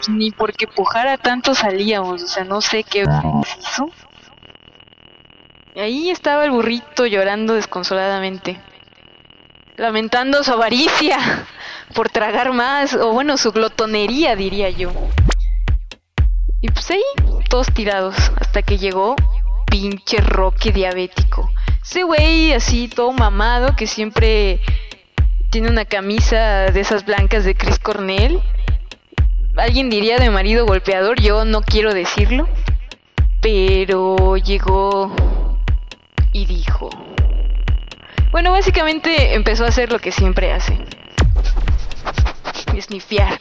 Ni 0.08 0.30
porque 0.30 0.66
pujara 0.66 1.16
tanto 1.16 1.54
salíamos, 1.54 2.22
o 2.22 2.26
sea, 2.26 2.44
no 2.44 2.60
sé 2.60 2.84
qué 2.84 3.04
ahí 5.80 6.10
estaba 6.10 6.44
el 6.44 6.50
burrito 6.50 7.06
llorando 7.06 7.54
desconsoladamente, 7.54 8.60
lamentando 9.76 10.42
su 10.42 10.52
avaricia 10.52 11.46
por 11.94 12.08
tragar 12.08 12.52
más, 12.52 12.94
o 12.94 13.12
bueno, 13.12 13.36
su 13.36 13.52
glotonería, 13.52 14.36
diría 14.36 14.70
yo. 14.70 14.90
Y 16.60 16.68
pues 16.68 16.90
ahí, 16.90 17.02
todos 17.48 17.72
tirados, 17.72 18.16
hasta 18.40 18.62
que 18.62 18.78
llegó 18.78 19.16
pinche 19.76 20.16
Roque 20.22 20.72
diabético. 20.72 21.50
Ese 21.82 22.02
güey 22.02 22.54
así, 22.54 22.88
todo 22.88 23.12
mamado, 23.12 23.76
que 23.76 23.86
siempre 23.86 24.58
tiene 25.50 25.68
una 25.68 25.84
camisa 25.84 26.70
de 26.70 26.80
esas 26.80 27.04
blancas 27.04 27.44
de 27.44 27.54
Chris 27.54 27.78
Cornell. 27.78 28.40
Alguien 29.54 29.90
diría 29.90 30.16
de 30.16 30.30
marido 30.30 30.64
golpeador, 30.64 31.20
yo 31.20 31.44
no 31.44 31.60
quiero 31.60 31.92
decirlo. 31.92 32.48
Pero 33.42 34.38
llegó 34.38 35.14
y 36.32 36.46
dijo... 36.46 36.88
Bueno, 38.30 38.52
básicamente 38.52 39.34
empezó 39.34 39.66
a 39.66 39.68
hacer 39.68 39.92
lo 39.92 39.98
que 39.98 40.10
siempre 40.10 40.52
hace. 40.52 40.78
Esnifiar. 42.74 43.38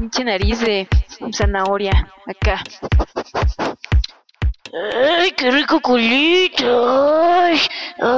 Pinche 0.00 0.24
nariz 0.24 0.58
de 0.60 0.88
zanahoria 1.30 1.92
acá. 2.26 2.64
¡Ay, 4.72 5.30
qué 5.32 5.50
rico 5.50 5.78
culito! 5.82 6.64
¡Ay! 7.44 7.60
¡Ay! 8.00 8.08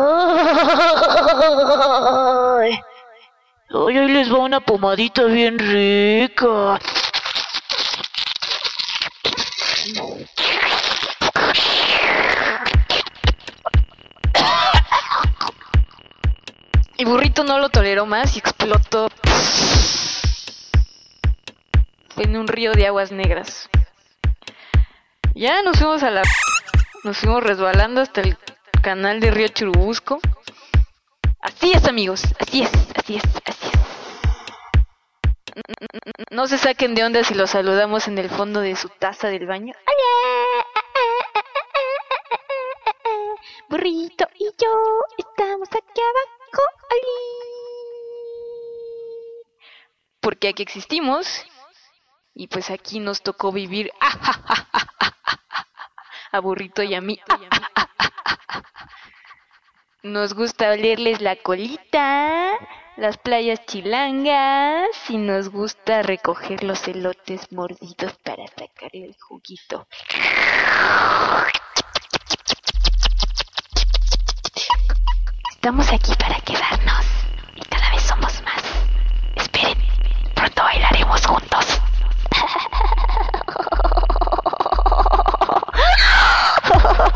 Ay, 3.75 3.99
ahí 3.99 4.09
les 4.11 4.33
va 4.33 4.39
una 4.39 4.61
pomadita 4.61 5.25
bien 5.25 5.59
rica. 5.59 6.79
Y 16.97 17.05
burrito 17.05 17.43
no 17.43 17.59
lo 17.59 17.71
toleró 17.71 18.07
más 18.07 18.37
y 18.37 18.39
explotó 18.39 19.09
en 22.17 22.37
un 22.37 22.49
río 22.49 22.73
de 22.73 22.87
aguas 22.87 23.13
negras. 23.13 23.69
Ya 25.35 25.63
nos 25.63 25.79
fuimos 25.79 26.03
a 26.03 26.11
la... 26.11 26.23
Nos 27.05 27.19
fuimos 27.19 27.43
resbalando 27.43 28.01
hasta 28.01 28.21
el 28.21 28.37
canal 28.83 29.21
de 29.21 29.31
Río 29.31 29.49
Churubusco. 29.49 30.21
Así 31.41 31.73
es, 31.73 31.87
amigos. 31.87 32.23
Así 32.39 32.63
es, 32.63 32.71
así 32.97 33.17
es, 33.17 33.25
así 33.45 33.67
es. 33.67 33.73
No 36.31 36.47
se 36.47 36.59
saquen 36.59 36.95
de 36.95 37.05
onda 37.05 37.25
si 37.25 37.35
los 37.35 37.51
saludamos 37.51 38.09
en 38.09 38.19
el 38.19 38.31
fondo 38.31 38.61
de 38.61 38.77
su 38.77 38.89
taza 38.89 39.29
del 39.29 39.47
baño. 39.47 39.75
Burrito 43.69 44.27
y 44.39 44.45
yo 44.45 44.69
estamos 45.19 45.69
aquí 45.69 46.01
abajo. 46.01 46.63
Porque 50.21 50.49
aquí 50.49 50.63
existimos. 50.63 51.45
Y 52.35 52.47
pues 52.47 52.71
aquí 52.71 53.01
nos 53.01 53.23
tocó 53.23 53.53
vivir 53.53 53.91
a 56.33 56.41
burrito 56.41 56.83
y 56.83 56.95
a 56.95 57.01
mí. 57.01 57.21
Nos 60.05 60.35
gusta 60.35 60.73
olerles 60.73 61.21
la 61.21 61.37
colita, 61.37 62.51
las 62.97 63.19
playas 63.19 63.65
chilangas 63.67 64.89
y 65.09 65.17
nos 65.17 65.49
gusta 65.49 66.03
recoger 66.03 66.65
los 66.65 66.89
elotes 66.89 67.53
mordidos 67.53 68.13
para 68.25 68.45
sacar 68.49 68.91
el 68.95 69.15
juguito. 69.21 69.87
Estamos 75.53 75.93
aquí 75.93 76.13
para 76.19 76.41
quedarnos 76.41 77.07
y 77.55 77.61
cada 77.61 77.91
vez 77.93 78.03
somos 78.03 78.43
más. 78.43 78.65
Esperen, 79.37 79.79
pronto 80.35 80.65
bailaremos 80.65 81.25
juntos. 81.25 81.81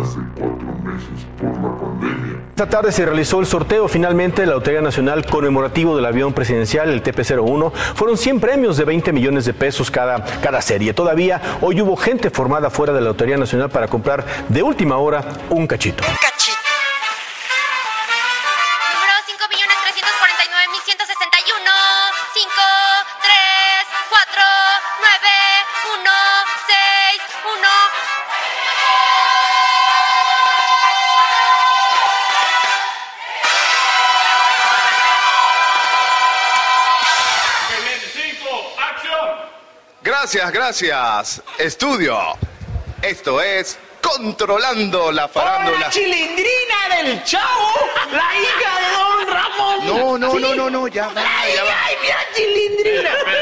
de 0.00 0.22
cuatro 0.34 0.66
meses 0.82 1.26
por 1.38 1.52
la 1.62 1.76
pandemia. 1.78 2.40
Esta 2.50 2.68
tarde 2.68 2.92
se 2.92 3.04
realizó 3.04 3.40
el 3.40 3.46
sorteo 3.46 3.86
finalmente 3.88 4.42
de 4.42 4.48
la 4.48 4.54
Lotería 4.54 4.80
Nacional 4.80 5.26
conmemorativo 5.26 5.94
del 5.96 6.06
avión 6.06 6.32
presidencial, 6.32 6.90
el 6.90 7.02
TP-01. 7.02 7.72
Fueron 7.94 8.16
100 8.16 8.40
premios 8.40 8.76
de 8.76 8.84
20 8.84 9.12
millones 9.12 9.44
de 9.44 9.54
pesos 9.54 9.90
cada, 9.90 10.24
cada 10.40 10.60
serie. 10.62 10.94
Todavía 10.94 11.40
hoy 11.60 11.80
hubo 11.80 11.96
gente 11.96 12.30
formada 12.30 12.70
fuera 12.70 12.92
de 12.92 13.00
la 13.00 13.08
Lotería 13.08 13.36
Nacional 13.36 13.70
para 13.70 13.88
comprar 13.88 14.24
de 14.48 14.62
última 14.62 14.96
hora 14.96 15.24
un 15.50 15.66
cachito. 15.66 16.02
Gracias, 40.22 40.52
gracias. 40.52 41.42
Estudio. 41.56 42.18
Esto 43.00 43.40
es 43.40 43.78
Controlando 44.02 45.10
la 45.10 45.28
Farándula. 45.28 45.78
¡Hola, 45.78 45.88
chilindrina 45.88 46.96
del 46.98 47.24
chavo! 47.24 47.72
¡La 48.12 48.28
hija 48.38 48.80
de 48.80 48.96
Don 48.98 49.34
Ramón! 49.34 49.86
No, 49.86 50.18
no, 50.18 50.32
Sí. 50.32 50.42
no, 50.42 50.54
no, 50.54 50.68
no, 50.68 50.88
ya 50.88 51.08
va, 51.08 51.22
¡Ay, 51.24 51.54
ya 51.54 51.64
va. 51.64 51.70
ay, 51.86 51.94
mira, 52.02 52.16
chilindrina! 52.36 53.10
¡Ay, 53.26 53.34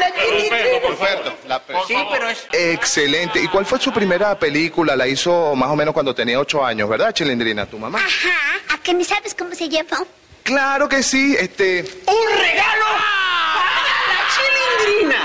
la 0.00 0.14
chilindrina! 0.14 1.32
La 1.46 1.62
Sí, 1.86 1.96
pero 2.12 2.28
es... 2.30 2.46
Excelente. 2.50 3.38
¿Y 3.42 3.48
cuál 3.48 3.66
fue 3.66 3.78
su 3.78 3.92
primera 3.92 4.38
película? 4.38 4.96
La 4.96 5.06
hizo 5.06 5.54
más 5.54 5.68
o 5.68 5.76
menos 5.76 5.92
cuando 5.92 6.14
tenía 6.14 6.40
ocho 6.40 6.64
años, 6.64 6.88
¿verdad, 6.88 7.12
Chilindrina, 7.12 7.66
tu 7.66 7.78
mamá? 7.78 7.98
Ajá, 7.98 8.74
¿a 8.74 8.78
qué 8.82 8.94
ni 8.94 9.04
sabes 9.04 9.34
cómo 9.34 9.54
se 9.54 9.68
llama? 9.68 9.98
Claro 10.44 10.88
que 10.88 11.02
sí, 11.02 11.36
este... 11.38 11.80
¡Un 12.06 12.38
regalo 12.38 12.84
para 12.86 14.08
la 14.08 14.28
chilindrina! 14.34 15.17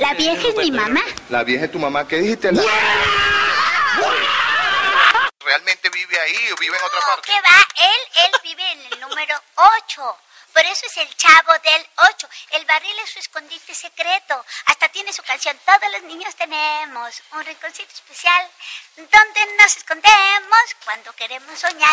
La 0.00 0.14
vieja 0.14 0.48
es 0.48 0.56
mi 0.56 0.70
mamá. 0.70 1.02
La 1.28 1.44
vieja 1.44 1.64
es 1.66 1.72
tu 1.72 1.78
mamá. 1.78 2.06
¿Qué 2.08 2.16
dijiste? 2.16 2.50
La- 2.52 2.62
¿Realmente 5.44 5.90
vive 5.90 6.18
ahí 6.20 6.52
o 6.52 6.56
vive 6.60 6.76
en 6.76 6.84
otra 6.84 7.00
parte? 7.06 7.22
¿Qué 7.26 7.40
va? 7.40 7.58
Él, 7.84 8.24
él 8.24 8.30
vive 8.42 8.72
en 8.72 8.80
el 8.92 9.00
número 9.00 9.34
8. 9.56 10.16
Por 10.52 10.62
eso 10.64 10.86
es 10.86 10.96
el 10.98 11.08
chavo 11.16 11.52
del 11.62 11.86
8. 12.14 12.28
El 12.52 12.64
barril 12.66 12.92
es 13.04 13.10
su 13.10 13.18
escondite 13.18 13.74
secreto. 13.74 14.44
Hasta 14.66 14.88
tiene 14.88 15.12
su 15.12 15.22
canción. 15.22 15.56
Todos 15.64 15.92
los 15.92 16.02
niños 16.04 16.34
tenemos 16.36 17.22
un 17.34 17.44
rinconcito 17.44 17.92
especial 17.92 18.46
donde 18.96 19.40
nos 19.62 19.76
escondemos 19.76 20.60
cuando 20.84 21.12
queremos 21.12 21.58
soñar. 21.58 21.90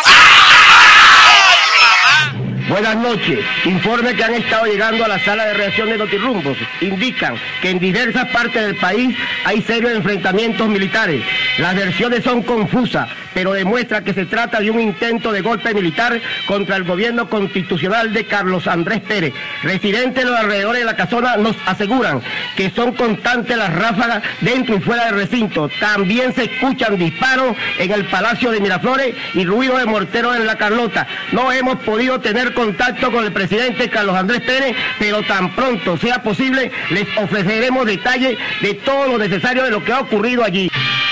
Buenas 2.68 2.96
noches. 2.96 3.44
Informe 3.64 4.14
que 4.14 4.24
han 4.24 4.34
estado 4.34 4.66
llegando 4.66 5.04
a 5.04 5.08
la 5.08 5.24
sala 5.24 5.46
de 5.46 5.54
reacción 5.54 5.88
de 5.88 5.96
Notirumbos. 5.98 6.58
Indican 6.80 7.34
que 7.60 7.70
en 7.70 7.78
diversas 7.78 8.28
partes 8.28 8.64
del 8.64 8.76
país 8.76 9.16
hay 9.44 9.62
serios 9.62 9.92
enfrentamientos 9.92 10.68
militares. 10.68 11.22
Las 11.58 11.74
versiones 11.74 12.24
son 12.24 12.42
confusas, 12.42 13.08
pero 13.38 13.52
demuestra 13.52 14.02
que 14.02 14.14
se 14.14 14.26
trata 14.26 14.58
de 14.58 14.68
un 14.68 14.80
intento 14.80 15.30
de 15.30 15.42
golpe 15.42 15.72
militar 15.72 16.20
contra 16.48 16.74
el 16.74 16.82
gobierno 16.82 17.30
constitucional 17.30 18.12
de 18.12 18.24
Carlos 18.24 18.66
Andrés 18.66 19.00
Pérez. 19.02 19.32
Residentes 19.62 20.24
de 20.24 20.28
los 20.28 20.40
alrededores 20.40 20.80
de 20.80 20.84
la 20.84 20.96
casona 20.96 21.36
nos 21.36 21.54
aseguran 21.64 22.20
que 22.56 22.70
son 22.70 22.94
constantes 22.94 23.56
las 23.56 23.72
ráfagas 23.72 24.24
dentro 24.40 24.74
y 24.74 24.80
fuera 24.80 25.04
del 25.04 25.14
recinto. 25.14 25.70
También 25.78 26.34
se 26.34 26.46
escuchan 26.46 26.98
disparos 26.98 27.56
en 27.78 27.92
el 27.92 28.06
Palacio 28.06 28.50
de 28.50 28.58
Miraflores 28.58 29.14
y 29.34 29.44
ruido 29.44 29.78
de 29.78 29.86
morteros 29.86 30.34
en 30.34 30.44
la 30.44 30.58
Carlota. 30.58 31.06
No 31.30 31.52
hemos 31.52 31.76
podido 31.76 32.18
tener 32.18 32.54
contacto 32.54 33.12
con 33.12 33.24
el 33.24 33.32
presidente 33.32 33.88
Carlos 33.88 34.16
Andrés 34.16 34.40
Pérez, 34.40 34.74
pero 34.98 35.22
tan 35.22 35.54
pronto 35.54 35.96
sea 35.96 36.24
posible 36.24 36.72
les 36.90 37.06
ofreceremos 37.16 37.86
detalles 37.86 38.36
de 38.62 38.74
todo 38.74 39.06
lo 39.06 39.18
necesario 39.18 39.62
de 39.62 39.70
lo 39.70 39.84
que 39.84 39.92
ha 39.92 40.00
ocurrido 40.00 40.42
allí. 40.42 40.68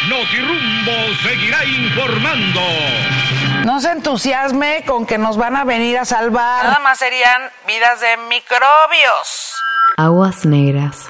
Notirumbo 0.09 0.93
seguirá 1.23 1.65
informando. 1.65 2.16
No 3.65 3.81
se 3.81 3.91
entusiasme 3.91 4.85
con 4.87 5.07
que 5.07 5.19
nos 5.19 5.37
van 5.37 5.57
a 5.57 5.65
venir 5.65 5.99
a 5.99 6.05
salvar. 6.05 6.65
Nada 6.65 6.79
más 6.79 6.99
serían 6.99 7.43
vidas 7.67 8.01
de 8.01 8.17
microbios. 8.29 9.63
Aguas 9.97 10.47
negras. 10.47 11.09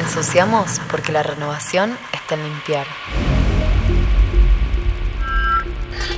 Ensuciamos 0.00 0.80
porque 0.90 1.12
la 1.12 1.22
renovación 1.22 1.98
está 2.12 2.34
en 2.34 2.44
limpiar. 2.44 2.86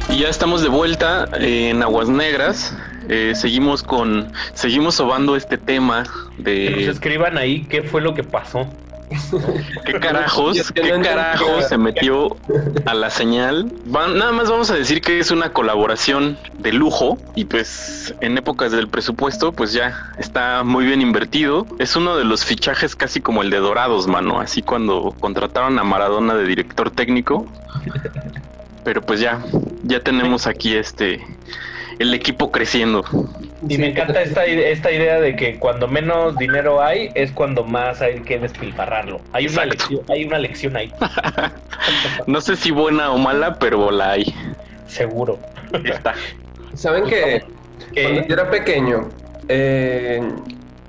Y 0.09 0.19
ya 0.19 0.29
estamos 0.29 0.63
de 0.63 0.69
vuelta 0.69 1.29
en 1.35 1.83
Aguas 1.83 2.09
Negras. 2.09 2.77
Eh, 3.09 3.33
seguimos 3.35 3.83
con, 3.83 4.33
seguimos 4.55 4.97
sobando 4.97 5.37
este 5.37 5.59
tema 5.59 6.03
Que 6.45 6.71
nos 6.71 6.85
de 6.85 6.91
escriban 6.91 7.39
ahí 7.39 7.65
qué 7.65 7.83
fue 7.83 8.01
lo 8.01 8.15
que 8.15 8.25
pasó. 8.25 8.69
Qué 9.85 10.01
carajos, 10.01 10.73
qué 10.73 11.01
carajos 11.03 11.69
se 11.69 11.79
metió 11.79 12.37
a 12.87 12.95
la 12.95 13.11
señal. 13.11 13.73
Van- 13.87 14.19
nada 14.19 14.33
más 14.33 14.51
vamos 14.51 14.71
a 14.71 14.75
decir 14.75 15.01
que 15.01 15.19
es 15.19 15.31
una 15.31 15.53
colaboración 15.53 16.37
de 16.59 16.73
lujo 16.73 17.19
y 17.35 17.45
pues 17.45 18.15
en 18.21 18.37
épocas 18.39 18.73
del 18.73 18.89
presupuesto 18.89 19.53
pues 19.53 19.73
ya 19.73 20.13
está 20.19 20.63
muy 20.65 20.85
bien 20.87 21.01
invertido. 21.01 21.67
Es 21.79 21.97
uno 21.97 22.17
de 22.17 22.25
los 22.25 22.45
fichajes 22.45 22.97
casi 22.97 23.21
como 23.21 23.43
el 23.43 23.51
de 23.51 23.59
Dorados, 23.59 24.07
mano. 24.07 24.41
Así 24.41 24.63
cuando 24.63 25.15
contrataron 25.21 25.79
a 25.79 25.85
Maradona 25.85 26.35
de 26.35 26.45
director 26.45 26.91
técnico. 26.91 27.47
Pero 28.85 29.03
pues 29.03 29.21
ya, 29.21 29.41
ya 29.83 30.01
tenemos 30.01 30.47
aquí 30.47 30.75
este 30.77 31.25
el 31.99 32.15
equipo 32.15 32.51
creciendo. 32.51 33.05
Y 33.69 33.79
me 33.79 33.89
encanta 33.89 34.23
esta, 34.23 34.45
esta 34.45 34.93
idea 34.93 35.21
de 35.21 35.35
que 35.35 35.59
cuando 35.59 35.89
menos 35.89 36.37
dinero 36.37 36.83
hay 36.83 37.11
es 37.15 37.33
cuando 37.33 37.65
más 37.65 38.03
hay 38.03 38.21
que 38.21 38.39
despilfarrarlo. 38.39 39.21
Hay 39.33 39.47
una, 39.49 39.65
lección, 39.65 40.01
hay 40.09 40.25
una 40.25 40.39
lección 40.39 40.77
ahí. 40.77 40.93
No 42.27 42.41
sé 42.41 42.57
si 42.57 42.73
buena 42.73 43.13
o 43.13 43.19
mala, 43.19 43.59
pero 43.61 43.91
la 43.93 44.13
hay. 44.13 44.35
Seguro. 44.89 45.39
Está. 45.85 46.15
¿Saben 46.75 47.05
que 47.05 47.45
Cuando 47.95 48.27
yo 48.27 48.35
era 48.35 48.51
pequeño, 48.51 49.09
eh, 49.49 50.21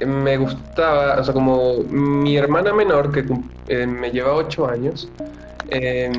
me 0.06 0.38
gustaba, 0.38 1.20
o 1.20 1.24
sea, 1.24 1.34
como 1.34 1.84
mi 1.84 2.36
hermana 2.38 2.74
menor, 2.74 3.12
que 3.12 3.26
eh, 3.68 3.86
me 3.86 4.12
lleva 4.12 4.34
8 4.34 4.68
años, 4.68 5.10
eh, 5.70 6.12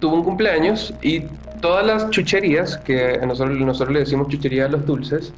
tuvo 0.00 0.16
un 0.16 0.24
cumpleaños 0.24 0.92
y 1.02 1.22
todas 1.60 1.86
las 1.86 2.10
chucherías, 2.10 2.78
que 2.78 3.18
nosotros, 3.26 3.58
nosotros 3.58 3.92
le 3.94 4.00
decimos 4.00 4.28
chuchería 4.28 4.66
a 4.66 4.68
los 4.68 4.84
dulces, 4.86 5.32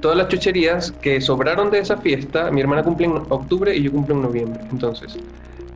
todas 0.00 0.16
las 0.16 0.28
chucherías 0.28 0.92
que 1.00 1.20
sobraron 1.20 1.70
de 1.70 1.78
esa 1.80 1.96
fiesta, 1.98 2.50
mi 2.50 2.60
hermana 2.60 2.82
cumple 2.82 3.06
en 3.06 3.12
octubre 3.28 3.74
y 3.76 3.82
yo 3.82 3.92
cumplo 3.92 4.14
en 4.16 4.22
noviembre. 4.22 4.60
Entonces, 4.70 5.18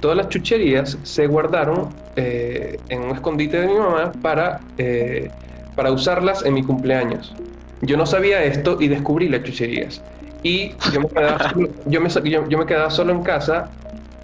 todas 0.01 0.17
las 0.17 0.29
chucherías 0.29 0.99
se 1.03 1.27
guardaron 1.27 1.89
eh, 2.17 2.79
en 2.89 3.03
un 3.03 3.11
escondite 3.11 3.61
de 3.61 3.67
mi 3.69 3.75
mamá 3.75 4.13
para, 4.23 4.61
eh, 4.79 5.31
para 5.77 5.93
usarlas 5.93 6.45
en 6.45 6.55
mi 6.55 6.63
cumpleaños. 6.63 7.35
Yo 7.83 7.97
no 7.97 8.07
sabía 8.07 8.43
esto 8.45 8.79
y 8.81 8.89
descubrí 8.89 9.29
las 9.29 9.43
chucherías. 9.43 10.03
Y 10.43 10.73
yo 10.93 11.01
me 11.01 11.09
quedaba 11.09 11.39
solo, 11.51 11.69
yo 11.87 12.01
me, 12.01 12.09
yo- 12.09 12.49
yo 12.49 12.59
me 12.59 12.67
quedaba 12.67 12.91
solo 12.91 13.13
en 13.13 13.23
casa 13.23 13.71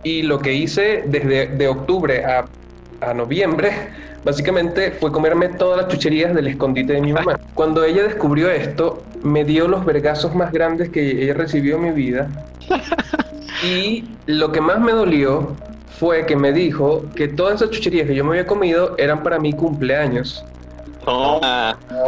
y 0.02 0.22
lo 0.22 0.38
que 0.38 0.54
hice 0.54 1.04
desde 1.06 1.46
de 1.46 1.68
octubre 1.68 2.24
a, 2.24 2.44
a 3.00 3.14
noviembre, 3.14 3.72
básicamente 4.24 4.92
fue 4.92 5.12
comerme 5.12 5.48
todas 5.48 5.82
las 5.82 5.88
chucherías 5.88 6.34
del 6.34 6.48
escondite 6.48 6.92
de 6.94 7.00
mi 7.00 7.12
mamá. 7.12 7.38
Cuando 7.54 7.84
ella 7.84 8.02
descubrió 8.04 8.50
esto, 8.50 9.02
me 9.22 9.44
dio 9.44 9.68
los 9.68 9.84
vergazos 9.84 10.34
más 10.34 10.52
grandes 10.52 10.90
que 10.90 11.22
ella 11.22 11.34
recibió 11.34 11.76
en 11.76 11.82
mi 11.82 11.90
vida. 11.90 12.28
Y 13.62 14.04
lo 14.24 14.52
que 14.52 14.60
más 14.60 14.80
me 14.80 14.92
dolió 14.92 15.54
fue 15.98 16.24
que 16.24 16.34
me 16.34 16.50
dijo 16.50 17.04
que 17.14 17.28
todas 17.28 17.56
esas 17.56 17.70
chucherías 17.70 18.06
que 18.06 18.14
yo 18.14 18.24
me 18.24 18.30
había 18.30 18.46
comido 18.46 18.94
eran 18.96 19.22
para 19.22 19.38
mi 19.38 19.52
cumpleaños. 19.52 20.42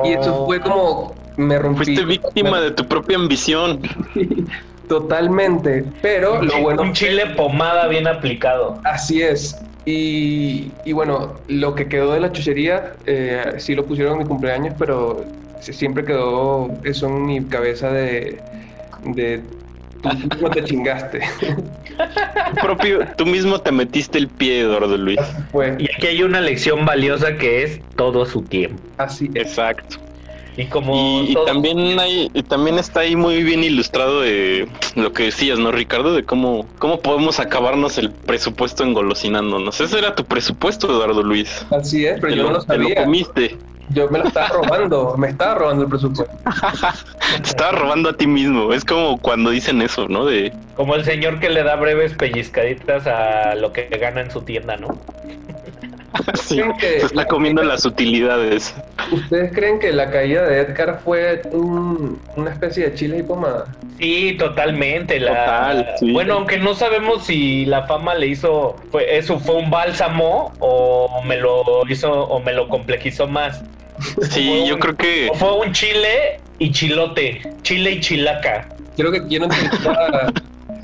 Y 0.04 0.12
eso 0.12 0.46
fue 0.46 0.60
como 0.60 1.14
me 1.36 1.58
rompí. 1.58 1.84
Fuiste 1.84 2.04
víctima 2.04 2.60
de 2.60 2.70
tu 2.70 2.86
propia 2.86 3.16
ambición. 3.16 3.80
Totalmente, 4.88 5.84
pero 6.02 6.40
Un 6.40 6.48
lo 6.48 6.60
bueno 6.60 6.82
un 6.82 6.92
chile 6.92 7.26
pomada 7.36 7.86
bien 7.88 8.06
aplicado. 8.06 8.78
Así 8.84 9.22
es. 9.22 9.56
Y, 9.84 10.70
y 10.84 10.92
bueno, 10.92 11.34
lo 11.48 11.74
que 11.74 11.88
quedó 11.88 12.12
de 12.12 12.20
la 12.20 12.32
chuchería, 12.32 12.94
eh, 13.06 13.54
sí 13.58 13.74
lo 13.74 13.84
pusieron 13.84 14.14
en 14.14 14.18
mi 14.20 14.24
cumpleaños, 14.26 14.74
pero 14.78 15.24
siempre 15.60 16.04
quedó 16.04 16.70
eso 16.84 17.06
en 17.06 17.26
mi 17.26 17.44
cabeza 17.44 17.90
de, 17.90 18.40
de 19.04 19.42
tú 20.02 20.08
mismo 20.10 20.50
te 20.50 20.64
chingaste. 20.64 21.20
Tú 21.40 22.54
propio, 22.62 23.06
tú 23.16 23.26
mismo 23.26 23.60
te 23.60 23.72
metiste 23.72 24.18
el 24.18 24.28
pie, 24.28 24.60
Eduardo 24.60 24.96
Luis. 24.96 25.20
Pues, 25.50 25.74
Y 25.78 25.88
aquí 25.96 26.06
hay 26.08 26.22
una 26.22 26.40
lección 26.40 26.84
valiosa 26.84 27.36
que 27.36 27.62
es 27.62 27.80
todo 27.96 28.26
su 28.26 28.42
tiempo. 28.42 28.82
así 28.98 29.30
es. 29.34 29.46
Exacto. 29.48 29.98
Y 30.56 30.66
como 30.66 30.94
Y, 30.94 31.30
y 31.30 31.34
todo- 31.34 31.44
también 31.46 31.98
hay, 31.98 32.30
y 32.34 32.42
también 32.42 32.78
está 32.78 33.00
ahí 33.00 33.16
muy 33.16 33.42
bien 33.42 33.64
ilustrado 33.64 34.20
de 34.20 34.68
lo 34.96 35.12
que 35.12 35.24
decías, 35.24 35.58
¿no, 35.58 35.72
Ricardo? 35.72 36.12
De 36.14 36.24
cómo, 36.24 36.68
cómo 36.78 37.00
podemos 37.00 37.40
acabarnos 37.40 37.96
el 37.98 38.10
presupuesto 38.12 38.84
engolosinándonos. 38.84 39.80
Ese 39.80 39.98
era 39.98 40.14
tu 40.14 40.24
presupuesto, 40.24 40.88
Eduardo 40.90 41.22
Luis. 41.22 41.64
Así 41.70 42.04
es, 42.06 42.20
pero 42.20 42.28
Te 42.32 42.36
yo 42.36 42.42
no 42.44 42.48
lo, 42.50 42.58
lo 42.58 42.64
te 42.64 42.76
lo 42.76 42.82
sabía. 42.84 43.02
comiste. 43.04 43.58
Yo 43.88 44.08
me 44.08 44.20
lo 44.20 44.26
estaba 44.26 44.48
robando, 44.48 45.16
me 45.18 45.28
estaba 45.28 45.54
robando 45.54 45.82
el 45.84 45.88
presupuesto. 45.90 46.34
Te 47.42 47.48
estaba 47.48 47.72
robando 47.72 48.08
a 48.10 48.12
ti 48.16 48.26
mismo. 48.26 48.72
Es 48.72 48.84
como 48.84 49.18
cuando 49.18 49.50
dicen 49.50 49.82
eso, 49.82 50.06
¿no? 50.08 50.24
De 50.24 50.52
como 50.74 50.94
el 50.94 51.04
señor 51.04 51.40
que 51.40 51.50
le 51.50 51.62
da 51.62 51.76
breves 51.76 52.14
pellizcaditas 52.14 53.06
a 53.06 53.54
lo 53.54 53.72
que 53.72 53.88
gana 53.88 54.20
en 54.22 54.30
su 54.30 54.42
tienda, 54.42 54.76
¿no? 54.76 54.88
sí, 56.34 56.56
¿Creen 56.56 56.76
que 56.78 56.86
se 57.00 57.06
está 57.06 57.14
la- 57.22 57.26
comiendo 57.26 57.62
las 57.62 57.84
utilidades. 57.84 58.74
¿Ustedes 59.10 59.52
creen 59.52 59.78
que 59.78 59.92
la 59.92 60.10
caída 60.10 60.46
de 60.46 60.60
Edgar 60.60 61.00
fue 61.04 61.42
un- 61.52 62.20
una 62.36 62.50
especie 62.50 62.88
de 62.90 62.94
chile 62.94 63.18
y 63.18 63.22
pomada? 63.22 63.66
Sí, 63.98 64.36
totalmente. 64.38 65.20
La... 65.20 65.28
Total, 65.30 65.94
sí. 66.00 66.12
Bueno, 66.12 66.34
aunque 66.34 66.58
no 66.58 66.74
sabemos 66.74 67.24
si 67.24 67.64
la 67.66 67.82
fama 67.84 68.14
le 68.14 68.26
hizo, 68.28 68.76
fue, 68.90 69.16
eso 69.16 69.38
fue 69.38 69.56
un 69.56 69.70
bálsamo 69.70 70.52
o 70.58 71.22
me 71.24 71.36
lo 71.36 71.62
hizo 71.88 72.10
o 72.12 72.40
me 72.40 72.52
lo 72.52 72.68
complejizó 72.68 73.26
más. 73.26 73.62
Sí, 74.30 74.64
yo 74.66 74.78
creo 74.78 74.96
que 74.96 75.28
O 75.30 75.34
fue 75.34 75.52
un 75.58 75.72
chile 75.72 76.40
y 76.58 76.72
chilote, 76.72 77.40
chile 77.62 77.92
y 77.92 78.00
chilaca. 78.00 78.68
Quiero 78.96 79.12
que 79.12 79.26
quiero 79.26 79.44
entrevistar 79.44 79.96
a, 79.98 80.32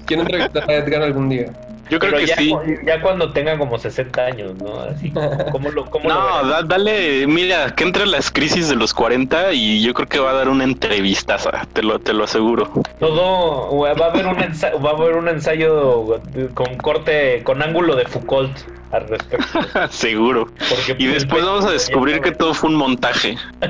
quiero 0.06 0.22
entrevistar 0.22 0.70
a 0.70 0.74
Edgar 0.74 1.02
algún 1.02 1.28
día. 1.28 1.46
Yo 1.90 1.98
creo 1.98 2.12
Pero 2.12 2.18
que 2.20 2.26
ya, 2.26 2.36
sí. 2.36 2.52
ya 2.86 3.00
cuando 3.00 3.32
tenga 3.32 3.56
como 3.58 3.78
60 3.78 4.24
años, 4.24 4.54
¿no? 4.62 4.80
Así, 4.80 5.12
¿cómo 5.52 5.70
lo, 5.70 5.86
cómo 5.90 6.08
lo 6.08 6.14
No, 6.14 6.24
verás? 6.26 6.48
da- 6.48 6.62
dale, 6.62 7.26
mira, 7.26 7.74
que 7.74 7.84
entre 7.84 8.06
las 8.06 8.30
crisis 8.30 8.68
de 8.68 8.76
los 8.76 8.92
40 8.94 9.52
y 9.52 9.82
yo 9.82 9.94
creo 9.94 10.08
que 10.08 10.18
va 10.18 10.30
a 10.30 10.34
dar 10.34 10.48
una 10.48 10.64
entrevista, 10.64 11.36
te 11.72 11.82
lo, 11.82 11.98
te 11.98 12.12
lo 12.12 12.24
aseguro. 12.24 12.70
Todo, 12.98 13.76
va 13.78 14.06
a 14.06 14.10
haber 14.10 14.26
un 14.26 14.40
ensayo, 14.42 14.80
va 14.80 14.90
a 14.90 14.94
haber 14.94 15.14
un 15.16 15.28
ensayo 15.28 16.20
con 16.54 16.76
corte, 16.76 17.42
con 17.44 17.62
ángulo 17.62 17.96
de 17.96 18.04
Foucault 18.06 18.56
al 18.90 19.06
respecto. 19.08 19.46
seguro. 19.90 20.46
Porque, 20.68 20.96
Y 20.98 21.06
después 21.06 21.44
vamos 21.44 21.64
a 21.66 21.70
descubrir 21.72 22.20
que 22.20 22.32
todo 22.32 22.54
fue 22.54 22.70
un 22.70 22.76
montaje, 22.76 23.36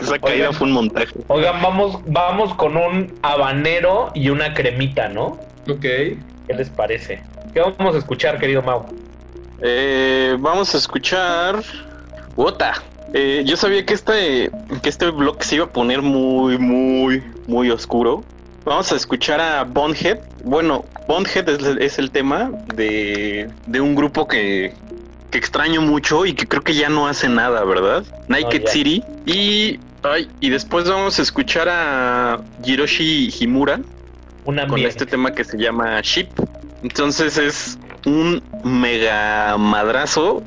esa 0.00 0.18
caída 0.18 0.48
Oigan. 0.48 0.52
fue 0.54 0.66
un 0.66 0.72
montaje. 0.74 1.12
Oigan, 1.28 1.62
vamos, 1.62 2.00
vamos 2.06 2.54
con 2.54 2.76
un 2.76 3.14
habanero 3.22 4.10
y 4.14 4.28
una 4.28 4.52
cremita, 4.52 5.08
¿no? 5.08 5.38
Ok. 5.68 5.84
¿Qué 6.46 6.54
les 6.54 6.70
parece? 6.70 7.22
¿Qué 7.52 7.60
vamos 7.60 7.94
a 7.94 7.98
escuchar, 7.98 8.38
querido 8.38 8.62
Mau? 8.62 8.86
Eh, 9.60 10.36
vamos 10.38 10.74
a 10.74 10.78
escuchar 10.78 11.62
Wota. 12.36 12.74
Eh, 13.12 13.42
yo 13.46 13.56
sabía 13.56 13.84
que 13.84 13.94
este, 13.94 14.50
que 14.82 14.88
este 14.88 15.10
blog 15.10 15.42
se 15.42 15.56
iba 15.56 15.64
a 15.64 15.68
poner 15.68 16.02
muy, 16.02 16.58
muy, 16.58 17.22
muy 17.46 17.70
oscuro. 17.70 18.22
Vamos 18.64 18.92
a 18.92 18.96
escuchar 18.96 19.40
a 19.40 19.64
Bondhead. 19.64 20.18
Bueno, 20.44 20.84
Bondhead 21.08 21.48
es, 21.48 21.62
es 21.80 21.98
el 21.98 22.10
tema 22.10 22.50
de, 22.74 23.48
de 23.66 23.80
un 23.80 23.94
grupo 23.94 24.28
que, 24.28 24.74
que 25.30 25.38
extraño 25.38 25.80
mucho 25.80 26.26
y 26.26 26.34
que 26.34 26.46
creo 26.46 26.62
que 26.62 26.74
ya 26.74 26.88
no 26.88 27.08
hace 27.08 27.28
nada, 27.28 27.64
¿verdad? 27.64 28.04
Naked. 28.28 28.66
City. 28.66 29.02
Y, 29.24 29.80
ay, 30.02 30.28
y 30.40 30.50
después 30.50 30.88
vamos 30.88 31.18
a 31.18 31.22
escuchar 31.22 31.68
a 31.68 32.40
Hiroshi 32.64 33.32
Himura 33.40 33.80
Con 34.46 34.78
este 34.78 35.04
tema 35.06 35.32
que 35.32 35.42
se 35.42 35.58
llama 35.58 36.00
Ship. 36.02 36.28
Entonces 36.84 37.36
es 37.36 37.78
un 38.04 38.40
mega 38.62 39.56
madrazo 39.58 40.40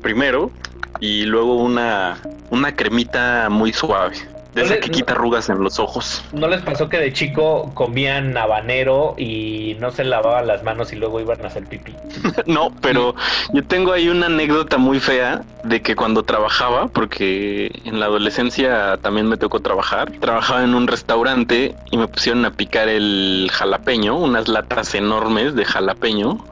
primero 0.00 0.52
y 1.00 1.24
luego 1.24 1.56
una, 1.56 2.20
una 2.50 2.74
cremita 2.76 3.48
muy 3.50 3.72
suave. 3.72 4.14
De 4.54 4.62
No 4.64 4.68
le- 4.68 4.80
que 4.80 4.88
no- 4.88 4.92
quita 4.94 5.12
arrugas 5.14 5.48
en 5.48 5.62
los 5.62 5.78
ojos. 5.80 6.22
¿No 6.32 6.46
les 6.46 6.60
pasó 6.60 6.88
que 6.90 6.98
de 6.98 7.12
chico 7.14 7.70
comían 7.74 8.36
habanero 8.36 9.14
y 9.16 9.76
no 9.80 9.90
se 9.90 10.04
lavaban 10.04 10.46
las 10.46 10.62
manos 10.62 10.92
y 10.92 10.96
luego 10.96 11.20
iban 11.20 11.42
a 11.42 11.46
hacer 11.48 11.66
pipí? 11.66 11.96
No, 12.46 12.74
pero 12.82 13.14
yo 13.54 13.64
tengo 13.64 13.92
ahí 13.92 14.08
una 14.10 14.26
anécdota 14.26 14.76
muy 14.76 15.00
fea 15.00 15.42
de 15.64 15.80
que 15.80 15.96
cuando 15.96 16.22
trabajaba, 16.24 16.88
porque 16.88 17.70
en 17.84 17.98
la 17.98 18.06
adolescencia 18.06 18.98
también 19.00 19.26
me 19.26 19.36
tocó 19.38 19.60
trabajar, 19.60 20.10
trabajaba 20.20 20.62
en 20.64 20.74
un 20.74 20.86
restaurante 20.86 21.74
y 21.90 21.96
me 21.96 22.06
pusieron 22.08 22.44
a 22.44 22.50
picar 22.50 22.88
el 22.88 23.48
jalapeño, 23.50 24.18
unas 24.18 24.48
latas 24.48 24.94
enormes 24.94 25.54
de 25.54 25.64
jalapeño 25.64 26.44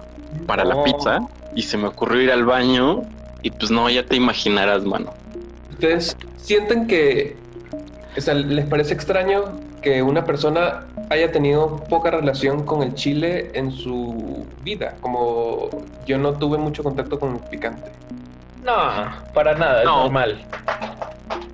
para 0.46 0.64
la 0.64 0.82
pizza 0.84 1.20
y 1.54 1.62
se 1.62 1.76
me 1.76 1.88
ocurrió 1.88 2.22
ir 2.22 2.30
al 2.32 2.44
baño 2.46 3.02
y 3.42 3.50
pues 3.50 3.70
no, 3.70 3.90
ya 3.90 4.04
te 4.06 4.16
imaginarás, 4.16 4.84
mano. 4.84 5.12
¿Ustedes 5.70 6.16
sienten 6.36 6.86
que, 6.86 7.36
o 8.16 8.20
sea, 8.20 8.34
les 8.34 8.66
parece 8.66 8.94
extraño 8.94 9.44
que 9.82 10.02
una 10.02 10.24
persona 10.24 10.84
haya 11.10 11.32
tenido 11.32 11.76
poca 11.88 12.10
relación 12.10 12.64
con 12.64 12.82
el 12.82 12.94
chile 12.94 13.50
en 13.54 13.70
su 13.72 14.46
vida? 14.62 14.94
Como 15.00 15.68
yo 16.06 16.18
no 16.18 16.32
tuve 16.34 16.58
mucho 16.58 16.82
contacto 16.82 17.18
con 17.18 17.34
el 17.36 17.40
picante. 17.50 17.90
No, 18.64 18.74
para 19.32 19.54
nada, 19.56 19.80
es 19.80 19.86
No. 19.86 20.02
normal. 20.04 20.44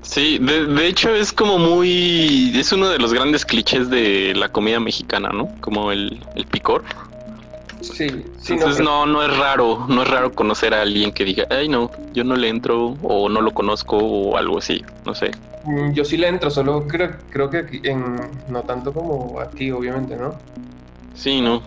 Sí, 0.03 0.39
de, 0.39 0.67
de 0.67 0.87
hecho 0.87 1.11
es 1.15 1.33
como 1.33 1.59
muy... 1.59 2.53
es 2.59 2.73
uno 2.73 2.89
de 2.89 2.99
los 2.99 3.13
grandes 3.13 3.45
clichés 3.45 3.91
de 3.91 4.35
la 4.37 4.49
comida 4.49 4.79
mexicana, 4.81 5.31
¿no? 5.33 5.49
Como 5.61 5.91
el, 5.93 6.21
el 6.37 6.47
picor. 6.47 6.85
Sí, 7.95 8.09
sí, 8.39 8.55
Entonces 8.55 8.85
no, 8.85 9.07
no, 9.07 9.13
no 9.13 9.23
es 9.23 9.37
raro, 9.39 9.87
no 9.89 10.03
es 10.03 10.11
raro 10.11 10.35
conocer 10.35 10.75
a 10.75 10.83
alguien 10.83 11.13
que 11.13 11.25
diga, 11.25 11.47
ay 11.51 11.69
no, 11.69 11.91
yo 12.13 12.25
no 12.25 12.37
le 12.37 12.49
entro 12.49 12.97
o 13.03 13.29
no 13.29 13.41
lo 13.41 13.53
conozco 13.53 13.97
o 13.97 14.37
algo 14.37 14.59
así, 14.59 14.83
no 15.05 15.15
sé. 15.15 15.31
mm, 15.65 15.93
yo 15.93 16.05
sí 16.05 16.17
le 16.17 16.29
entro, 16.29 16.51
solo 16.51 16.87
creo, 16.87 17.17
creo 17.31 17.51
que 17.51 17.59
aquí 17.59 17.81
en, 17.85 18.43
no 18.49 18.63
tanto 18.63 18.93
como 18.93 19.41
aquí, 19.41 19.71
obviamente, 19.71 20.17
¿no? 20.17 20.35
Sí, 21.15 21.41
no. 21.41 21.63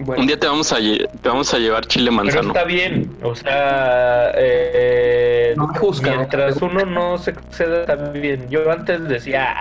Bueno, 0.00 0.20
Un 0.22 0.26
día 0.28 0.38
te 0.38 0.46
vamos 0.46 0.72
a, 0.72 0.76
te 0.76 1.28
vamos 1.28 1.52
a 1.52 1.58
llevar 1.58 1.84
chile 1.86 2.06
Pero 2.10 2.16
manzano. 2.24 2.48
está 2.48 2.64
bien, 2.64 3.10
o 3.22 3.34
sea, 3.34 4.30
eh, 4.36 5.54
No 5.56 5.66
me 5.68 5.78
juzgan, 5.78 6.16
mientras 6.18 6.60
¿no? 6.60 6.68
uno 6.68 6.84
no 6.86 7.18
se 7.18 7.32
exceda, 7.32 7.80
está 7.80 7.96
bien. 8.10 8.48
Yo 8.48 8.70
antes 8.70 9.08
decía, 9.08 9.54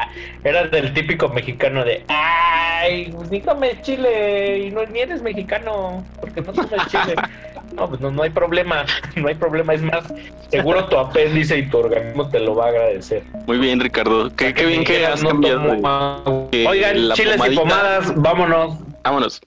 era 0.43 0.65
del 0.67 0.93
típico 0.93 1.29
mexicano 1.29 1.83
de, 1.83 2.05
ay, 2.07 3.11
pues 3.15 3.31
ni 3.31 3.41
comes 3.41 3.81
chile 3.81 4.59
y 4.59 4.71
no 4.71 4.85
ni 4.85 4.99
eres 4.99 5.21
mexicano, 5.21 6.05
porque 6.21 6.41
no 6.41 6.53
comes 6.53 6.87
chile. 6.87 7.15
No, 7.73 7.87
pues 7.89 7.99
no, 7.99 8.09
no 8.09 8.23
hay 8.23 8.29
problema, 8.29 8.85
no 9.17 9.27
hay 9.27 9.35
problema, 9.35 9.73
es 9.73 9.81
más, 9.81 10.05
seguro 10.49 10.85
tu 10.85 10.97
apéndice 10.97 11.57
y 11.59 11.69
tu 11.69 11.79
organismo 11.79 12.27
te 12.29 12.39
lo 12.39 12.55
va 12.55 12.67
a 12.67 12.69
agradecer. 12.69 13.23
Muy 13.45 13.57
bien, 13.59 13.79
Ricardo. 13.81 14.33
Qué, 14.35 14.53
qué 14.53 14.65
bien 14.65 14.83
que 14.85 15.05
has 15.05 15.21
no 15.21 15.29
cambiado. 15.31 15.59
tomo- 15.75 16.49
Oigan, 16.67 17.11
chiles 17.13 17.39
y 17.51 17.55
pomadas, 17.55 18.13
vámonos. 18.15 18.77
Vámonos. 19.07 19.39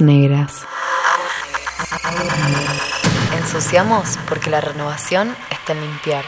Negras. 0.00 0.64
Ensuciamos 3.36 4.18
porque 4.28 4.50
la 4.50 4.60
renovación 4.60 5.34
está 5.50 5.72
en 5.72 5.80
limpiar. 5.80 6.24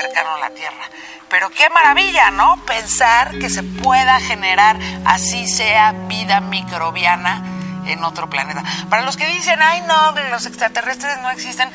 Cercano 0.00 0.34
a 0.34 0.38
la 0.38 0.50
Tierra. 0.50 0.88
Pero 1.28 1.50
qué 1.50 1.68
maravilla, 1.70 2.30
¿no? 2.30 2.56
Pensar 2.64 3.38
que 3.38 3.50
se 3.50 3.62
pueda 3.62 4.18
generar, 4.20 4.76
así 5.04 5.46
sea, 5.46 5.92
vida 5.92 6.40
microbiana 6.40 7.42
en 7.86 8.04
otro 8.04 8.28
planeta. 8.28 8.62
Para 8.88 9.02
los 9.02 9.16
que 9.16 9.26
dicen, 9.26 9.60
ay 9.62 9.82
no, 9.82 10.12
los 10.30 10.46
extraterrestres 10.46 11.18
no 11.22 11.30
existen, 11.30 11.70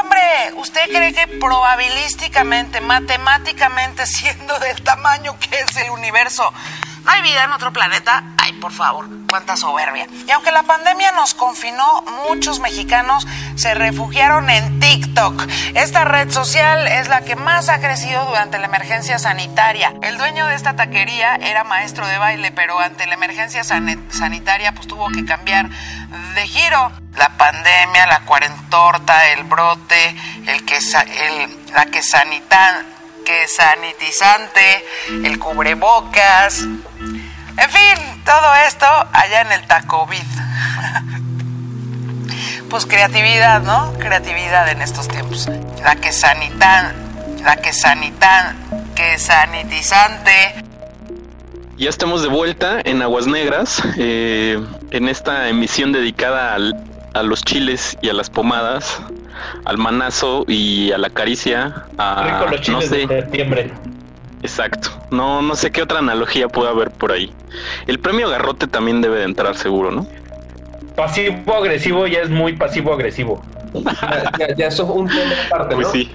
hombre, 0.00 0.20
¿usted 0.56 0.88
cree 0.88 1.12
que 1.12 1.26
probabilísticamente, 1.26 2.80
matemáticamente, 2.80 4.06
siendo 4.06 4.58
del 4.58 4.82
tamaño 4.82 5.38
que 5.38 5.60
es 5.60 5.76
el 5.76 5.90
universo, 5.90 6.52
no 7.04 7.10
hay 7.10 7.22
vida 7.22 7.44
en 7.44 7.52
otro 7.52 7.72
planeta? 7.72 8.24
Ay, 8.38 8.52
por 8.54 8.72
favor, 8.72 9.08
cuánta 9.32 9.56
soberbia. 9.56 10.06
Y 10.28 10.30
aunque 10.30 10.52
la 10.52 10.62
pandemia 10.64 11.10
nos 11.12 11.32
confinó, 11.32 12.02
muchos 12.28 12.60
mexicanos 12.60 13.26
se 13.56 13.72
refugiaron 13.72 14.50
en 14.50 14.78
TikTok. 14.78 15.42
Esta 15.72 16.04
red 16.04 16.30
social 16.30 16.86
es 16.86 17.08
la 17.08 17.22
que 17.22 17.34
más 17.34 17.70
ha 17.70 17.80
crecido 17.80 18.26
durante 18.26 18.58
la 18.58 18.66
emergencia 18.66 19.18
sanitaria. 19.18 19.94
El 20.02 20.18
dueño 20.18 20.46
de 20.48 20.54
esta 20.54 20.76
taquería 20.76 21.36
era 21.36 21.64
maestro 21.64 22.06
de 22.06 22.18
baile, 22.18 22.52
pero 22.52 22.78
ante 22.78 23.06
la 23.06 23.14
emergencia 23.14 23.64
san- 23.64 24.04
sanitaria 24.12 24.72
pues 24.74 24.86
tuvo 24.86 25.08
que 25.08 25.24
cambiar 25.24 25.70
de 26.34 26.46
giro. 26.46 26.92
La 27.16 27.30
pandemia, 27.38 28.06
la 28.06 28.20
cuarentorta, 28.26 29.28
el 29.30 29.44
brote, 29.44 30.14
el 30.46 30.62
el, 30.66 31.58
la 31.72 31.86
que 31.86 32.02
sanitan, 32.02 32.86
que 33.24 33.48
sanitizante, 33.48 34.84
el 35.24 35.38
cubrebocas, 35.38 36.64
en 37.58 37.70
fin, 37.70 38.22
todo 38.24 38.54
esto 38.66 38.86
allá 39.12 39.42
en 39.42 39.52
el 39.52 39.66
Tacovid. 39.66 40.22
Pues 42.70 42.86
creatividad, 42.86 43.60
¿no? 43.62 43.92
Creatividad 43.98 44.68
en 44.70 44.80
estos 44.80 45.08
tiempos. 45.08 45.48
La 45.84 45.96
que 45.96 46.10
sanitan, 46.12 46.94
la 47.44 47.56
que 47.56 47.72
sanitan, 47.72 48.56
que 48.94 49.18
sanitizante. 49.18 50.32
Ya 51.76 51.90
estamos 51.90 52.22
de 52.22 52.28
vuelta 52.28 52.80
en 52.84 53.02
Aguas 53.02 53.26
Negras, 53.26 53.82
eh, 53.98 54.58
en 54.90 55.08
esta 55.08 55.48
emisión 55.48 55.92
dedicada 55.92 56.54
al- 56.54 56.82
a 57.14 57.22
los 57.22 57.42
chiles 57.42 57.98
y 58.00 58.08
a 58.08 58.14
las 58.14 58.30
pomadas, 58.30 59.00
al 59.66 59.76
manazo 59.76 60.44
y 60.48 60.92
a 60.92 60.98
la 60.98 61.10
caricia. 61.10 61.84
A, 61.98 62.22
Rico 62.24 62.46
los 62.52 62.68
no 62.70 62.80
chiles 62.80 62.88
sé, 62.88 62.96
de 63.06 63.08
septiembre. 63.08 63.70
Exacto. 64.42 64.90
No, 65.10 65.42
no 65.42 65.54
sé 65.56 65.70
qué 65.70 65.82
otra 65.82 65.98
analogía 65.98 66.48
puede 66.48 66.70
haber 66.70 66.90
por 66.90 67.12
ahí. 67.12 67.32
El 67.86 67.98
premio 67.98 68.28
garrote 68.28 68.66
también 68.66 69.00
debe 69.00 69.18
de 69.18 69.24
entrar 69.24 69.56
seguro, 69.56 69.90
¿no? 69.90 70.06
Pasivo 70.96 71.54
agresivo 71.54 72.06
ya 72.06 72.20
es 72.20 72.30
muy 72.30 72.52
pasivo 72.54 72.92
agresivo. 72.92 73.42
Ya, 74.38 74.54
ya 74.54 74.66
eso 74.66 74.82
es 74.84 74.90
un 74.90 75.08
tema 75.08 75.32
aparte, 75.46 75.74
Pues 75.74 75.86
¿no? 75.88 75.92
sí. 75.94 76.10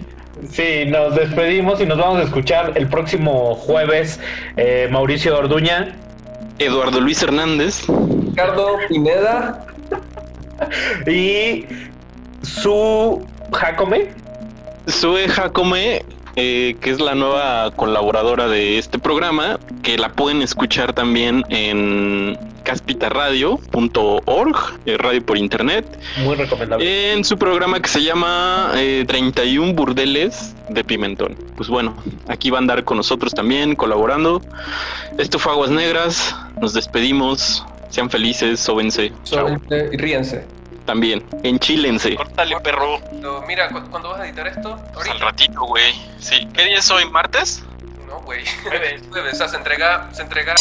Sí, 0.52 0.86
nos 0.86 1.16
despedimos 1.16 1.82
y 1.82 1.88
nos 1.88 1.98
vamos 1.98 2.20
a 2.20 2.24
escuchar 2.24 2.74
el 2.76 2.88
próximo 2.88 3.56
jueves. 3.56 4.20
eh, 4.56 4.88
Mauricio 4.92 5.36
Orduña. 5.36 5.96
Eduardo 6.60 7.02
Luis 7.02 7.24
Hernández. 7.24 7.86
Ricardo 7.88 8.78
Pineda. 8.88 9.66
Y 11.08 11.66
su 12.44 13.26
Jacome. 13.52 14.10
Sue 14.88 15.28
Jacome, 15.28 16.04
eh, 16.40 16.76
que 16.80 16.92
es 16.92 17.02
la 17.02 17.16
nueva 17.16 17.72
colaboradora 17.76 18.48
de 18.48 18.78
este 18.78 19.00
programa, 19.00 19.60
que 19.82 19.98
la 19.98 20.10
pueden 20.10 20.42
escuchar 20.44 20.94
también 20.94 21.44
en 21.50 22.38
caspitaradio.org, 22.64 24.56
eh, 24.86 24.98
radio 24.98 25.26
por 25.26 25.38
internet, 25.38 25.86
Muy 26.24 26.36
recomendable. 26.36 27.14
en 27.14 27.24
su 27.24 27.38
programa 27.40 27.80
que 27.82 27.90
se 27.90 28.04
llama 28.04 28.72
eh, 28.76 29.04
31 29.08 29.74
Burdeles 29.74 30.54
de 30.70 30.84
Pimentón. 30.84 31.36
Pues 31.56 31.70
bueno, 31.70 31.96
aquí 32.28 32.50
va 32.52 32.60
a 32.60 32.62
andar 32.62 32.84
con 32.84 32.98
nosotros 32.98 33.34
también, 33.34 33.76
colaborando. 33.76 34.42
Esto 35.18 35.40
fue 35.40 35.54
Aguas 35.54 35.72
Negras, 35.72 36.36
nos 36.62 36.74
despedimos, 36.74 37.66
sean 37.90 38.10
felices, 38.12 38.60
sóbense. 38.60 39.12
Solamente- 39.24 39.90
Y 39.92 39.98
ríense. 39.98 40.46
También, 40.88 41.24
enchílense. 41.44 42.16
Córtale, 42.16 42.60
perro. 42.62 43.00
Pero 43.12 43.44
Mira, 43.46 43.68
¿cu- 43.70 43.84
¿cuándo 43.92 44.10
vas 44.10 44.22
a 44.22 44.26
editar 44.26 44.48
esto? 44.48 44.80
Pues 44.94 45.08
al 45.10 45.20
ratito, 45.20 45.62
güey. 45.66 45.94
Sí. 46.20 46.48
¿Qué 46.54 46.64
día 46.66 46.78
es 46.80 46.90
hoy? 46.90 47.04
¿Martes? 47.12 47.62
No, 48.08 48.22
güey. 48.22 48.46
Jueves. 48.64 49.04
Jueves. 49.12 49.34
O 49.34 49.38
sea, 49.38 49.48
se 49.50 49.58
entrega, 49.58 50.10
se 50.14 50.22
entrega. 50.22 50.56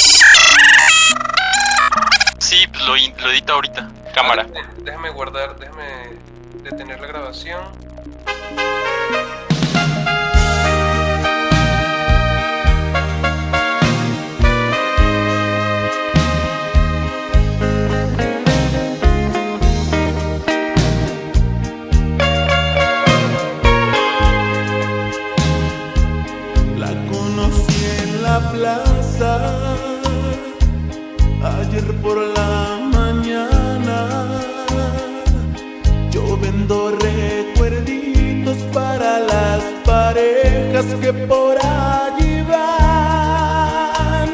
Sí, 2.40 2.66
pues 2.66 2.82
lo, 2.86 2.96
lo 3.24 3.30
edita 3.32 3.52
ahorita. 3.52 3.88
Cámara. 4.14 4.44
Déjame- 4.46 4.74
Déjame 4.82 5.10
guardar, 5.10 5.56
déjame 5.58 5.84
detener 6.64 7.00
la 7.00 7.06
grabación. 7.06 7.62
Recuerditos 36.68 38.56
para 38.74 39.20
las 39.20 39.62
parejas 39.84 40.84
que 41.00 41.12
por 41.12 41.56
allí 41.64 42.42
van. 42.42 44.28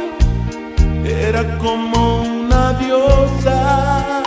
Era 1.04 1.58
como 1.58 2.22
una 2.22 2.72
diosa 2.78 4.22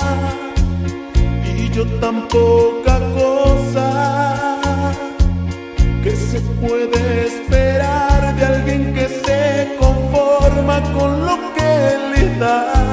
y 1.57 1.67
yo 1.71 1.87
tan 1.99 2.27
poca 2.27 2.99
cosa 3.17 4.59
que 6.03 6.15
se 6.15 6.41
puede 6.61 7.25
esperar 7.25 8.35
de 8.35 8.45
alguien 8.45 8.93
que 8.93 9.07
se 9.09 9.75
conforma 9.79 10.79
con 10.93 11.25
lo 11.25 11.39
que 11.55 11.97
le 12.13 12.37
dan. 12.37 12.85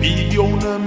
Pidió 0.00 0.44
una 0.44 0.78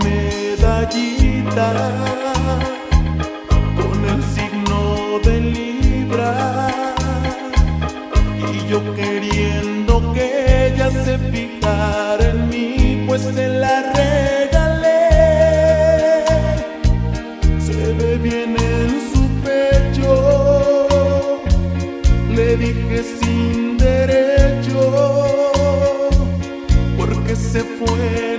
con 3.75 4.05
el 4.09 4.23
signo 4.35 5.19
de 5.23 5.39
Libra 5.41 6.57
y 8.51 8.67
yo 8.67 8.81
queriendo 8.95 10.13
que 10.13 10.67
ella 10.67 10.89
se 10.89 11.17
fijara 11.17 12.29
en 12.29 12.49
mí, 12.49 13.03
pues 13.07 13.21
se 13.21 13.47
la 13.47 13.93
regalé 13.93 15.05
se 17.59 17.93
ve 17.93 18.17
bien 18.17 18.55
en 18.57 18.89
su 19.11 19.27
pecho. 19.43 21.27
Le 22.35 22.57
dije 22.57 23.03
sin 23.19 23.77
derecho, 23.77 24.81
porque 26.97 27.35
se 27.35 27.61
fue 27.63 28.34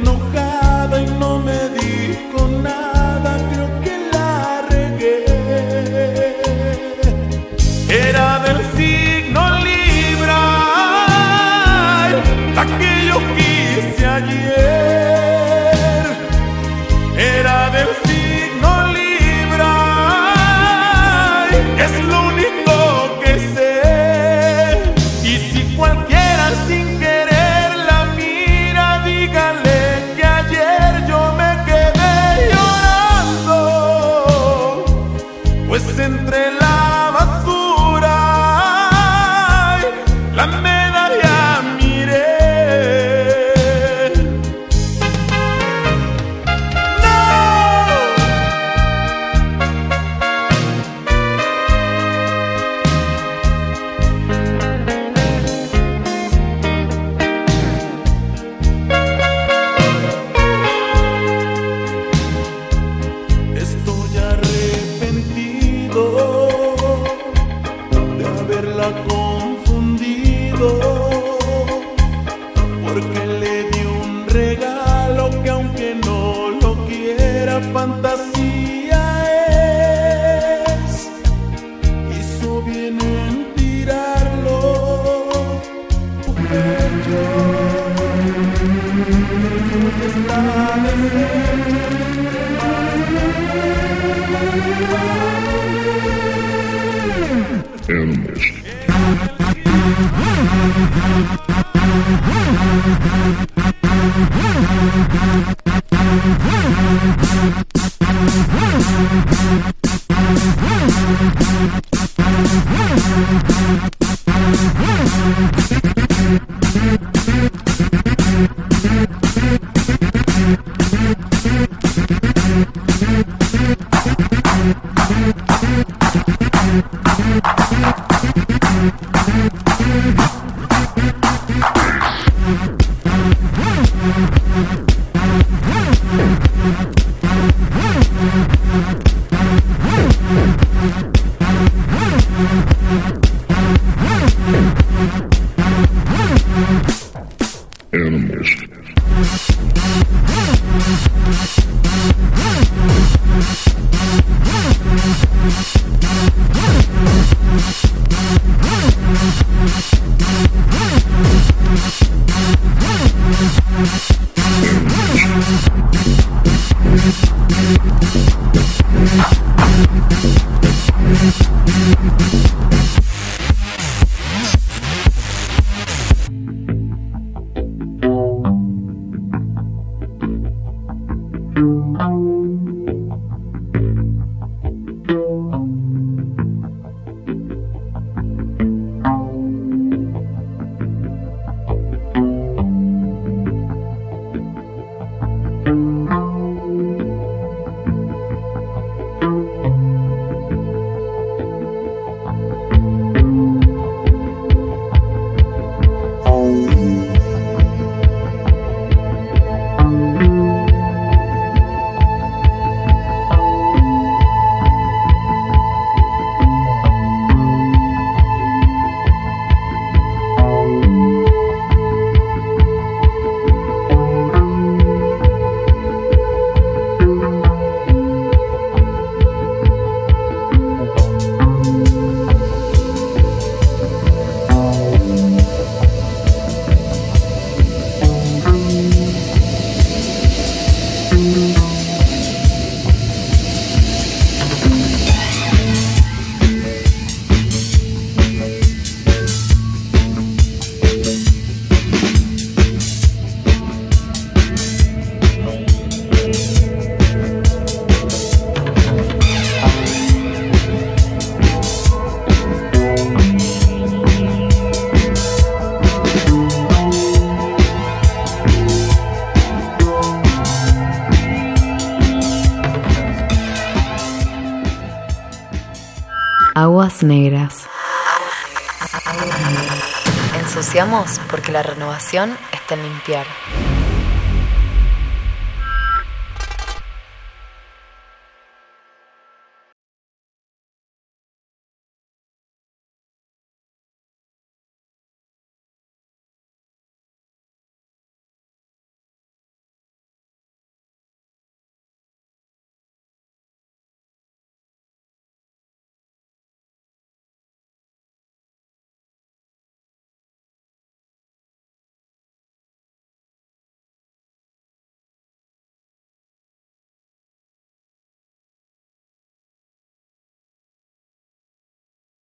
la 281.56 281.62
renovación 281.62 282.36
está 282.52 282.74
en 282.74 282.82
limpiar. 282.82 283.26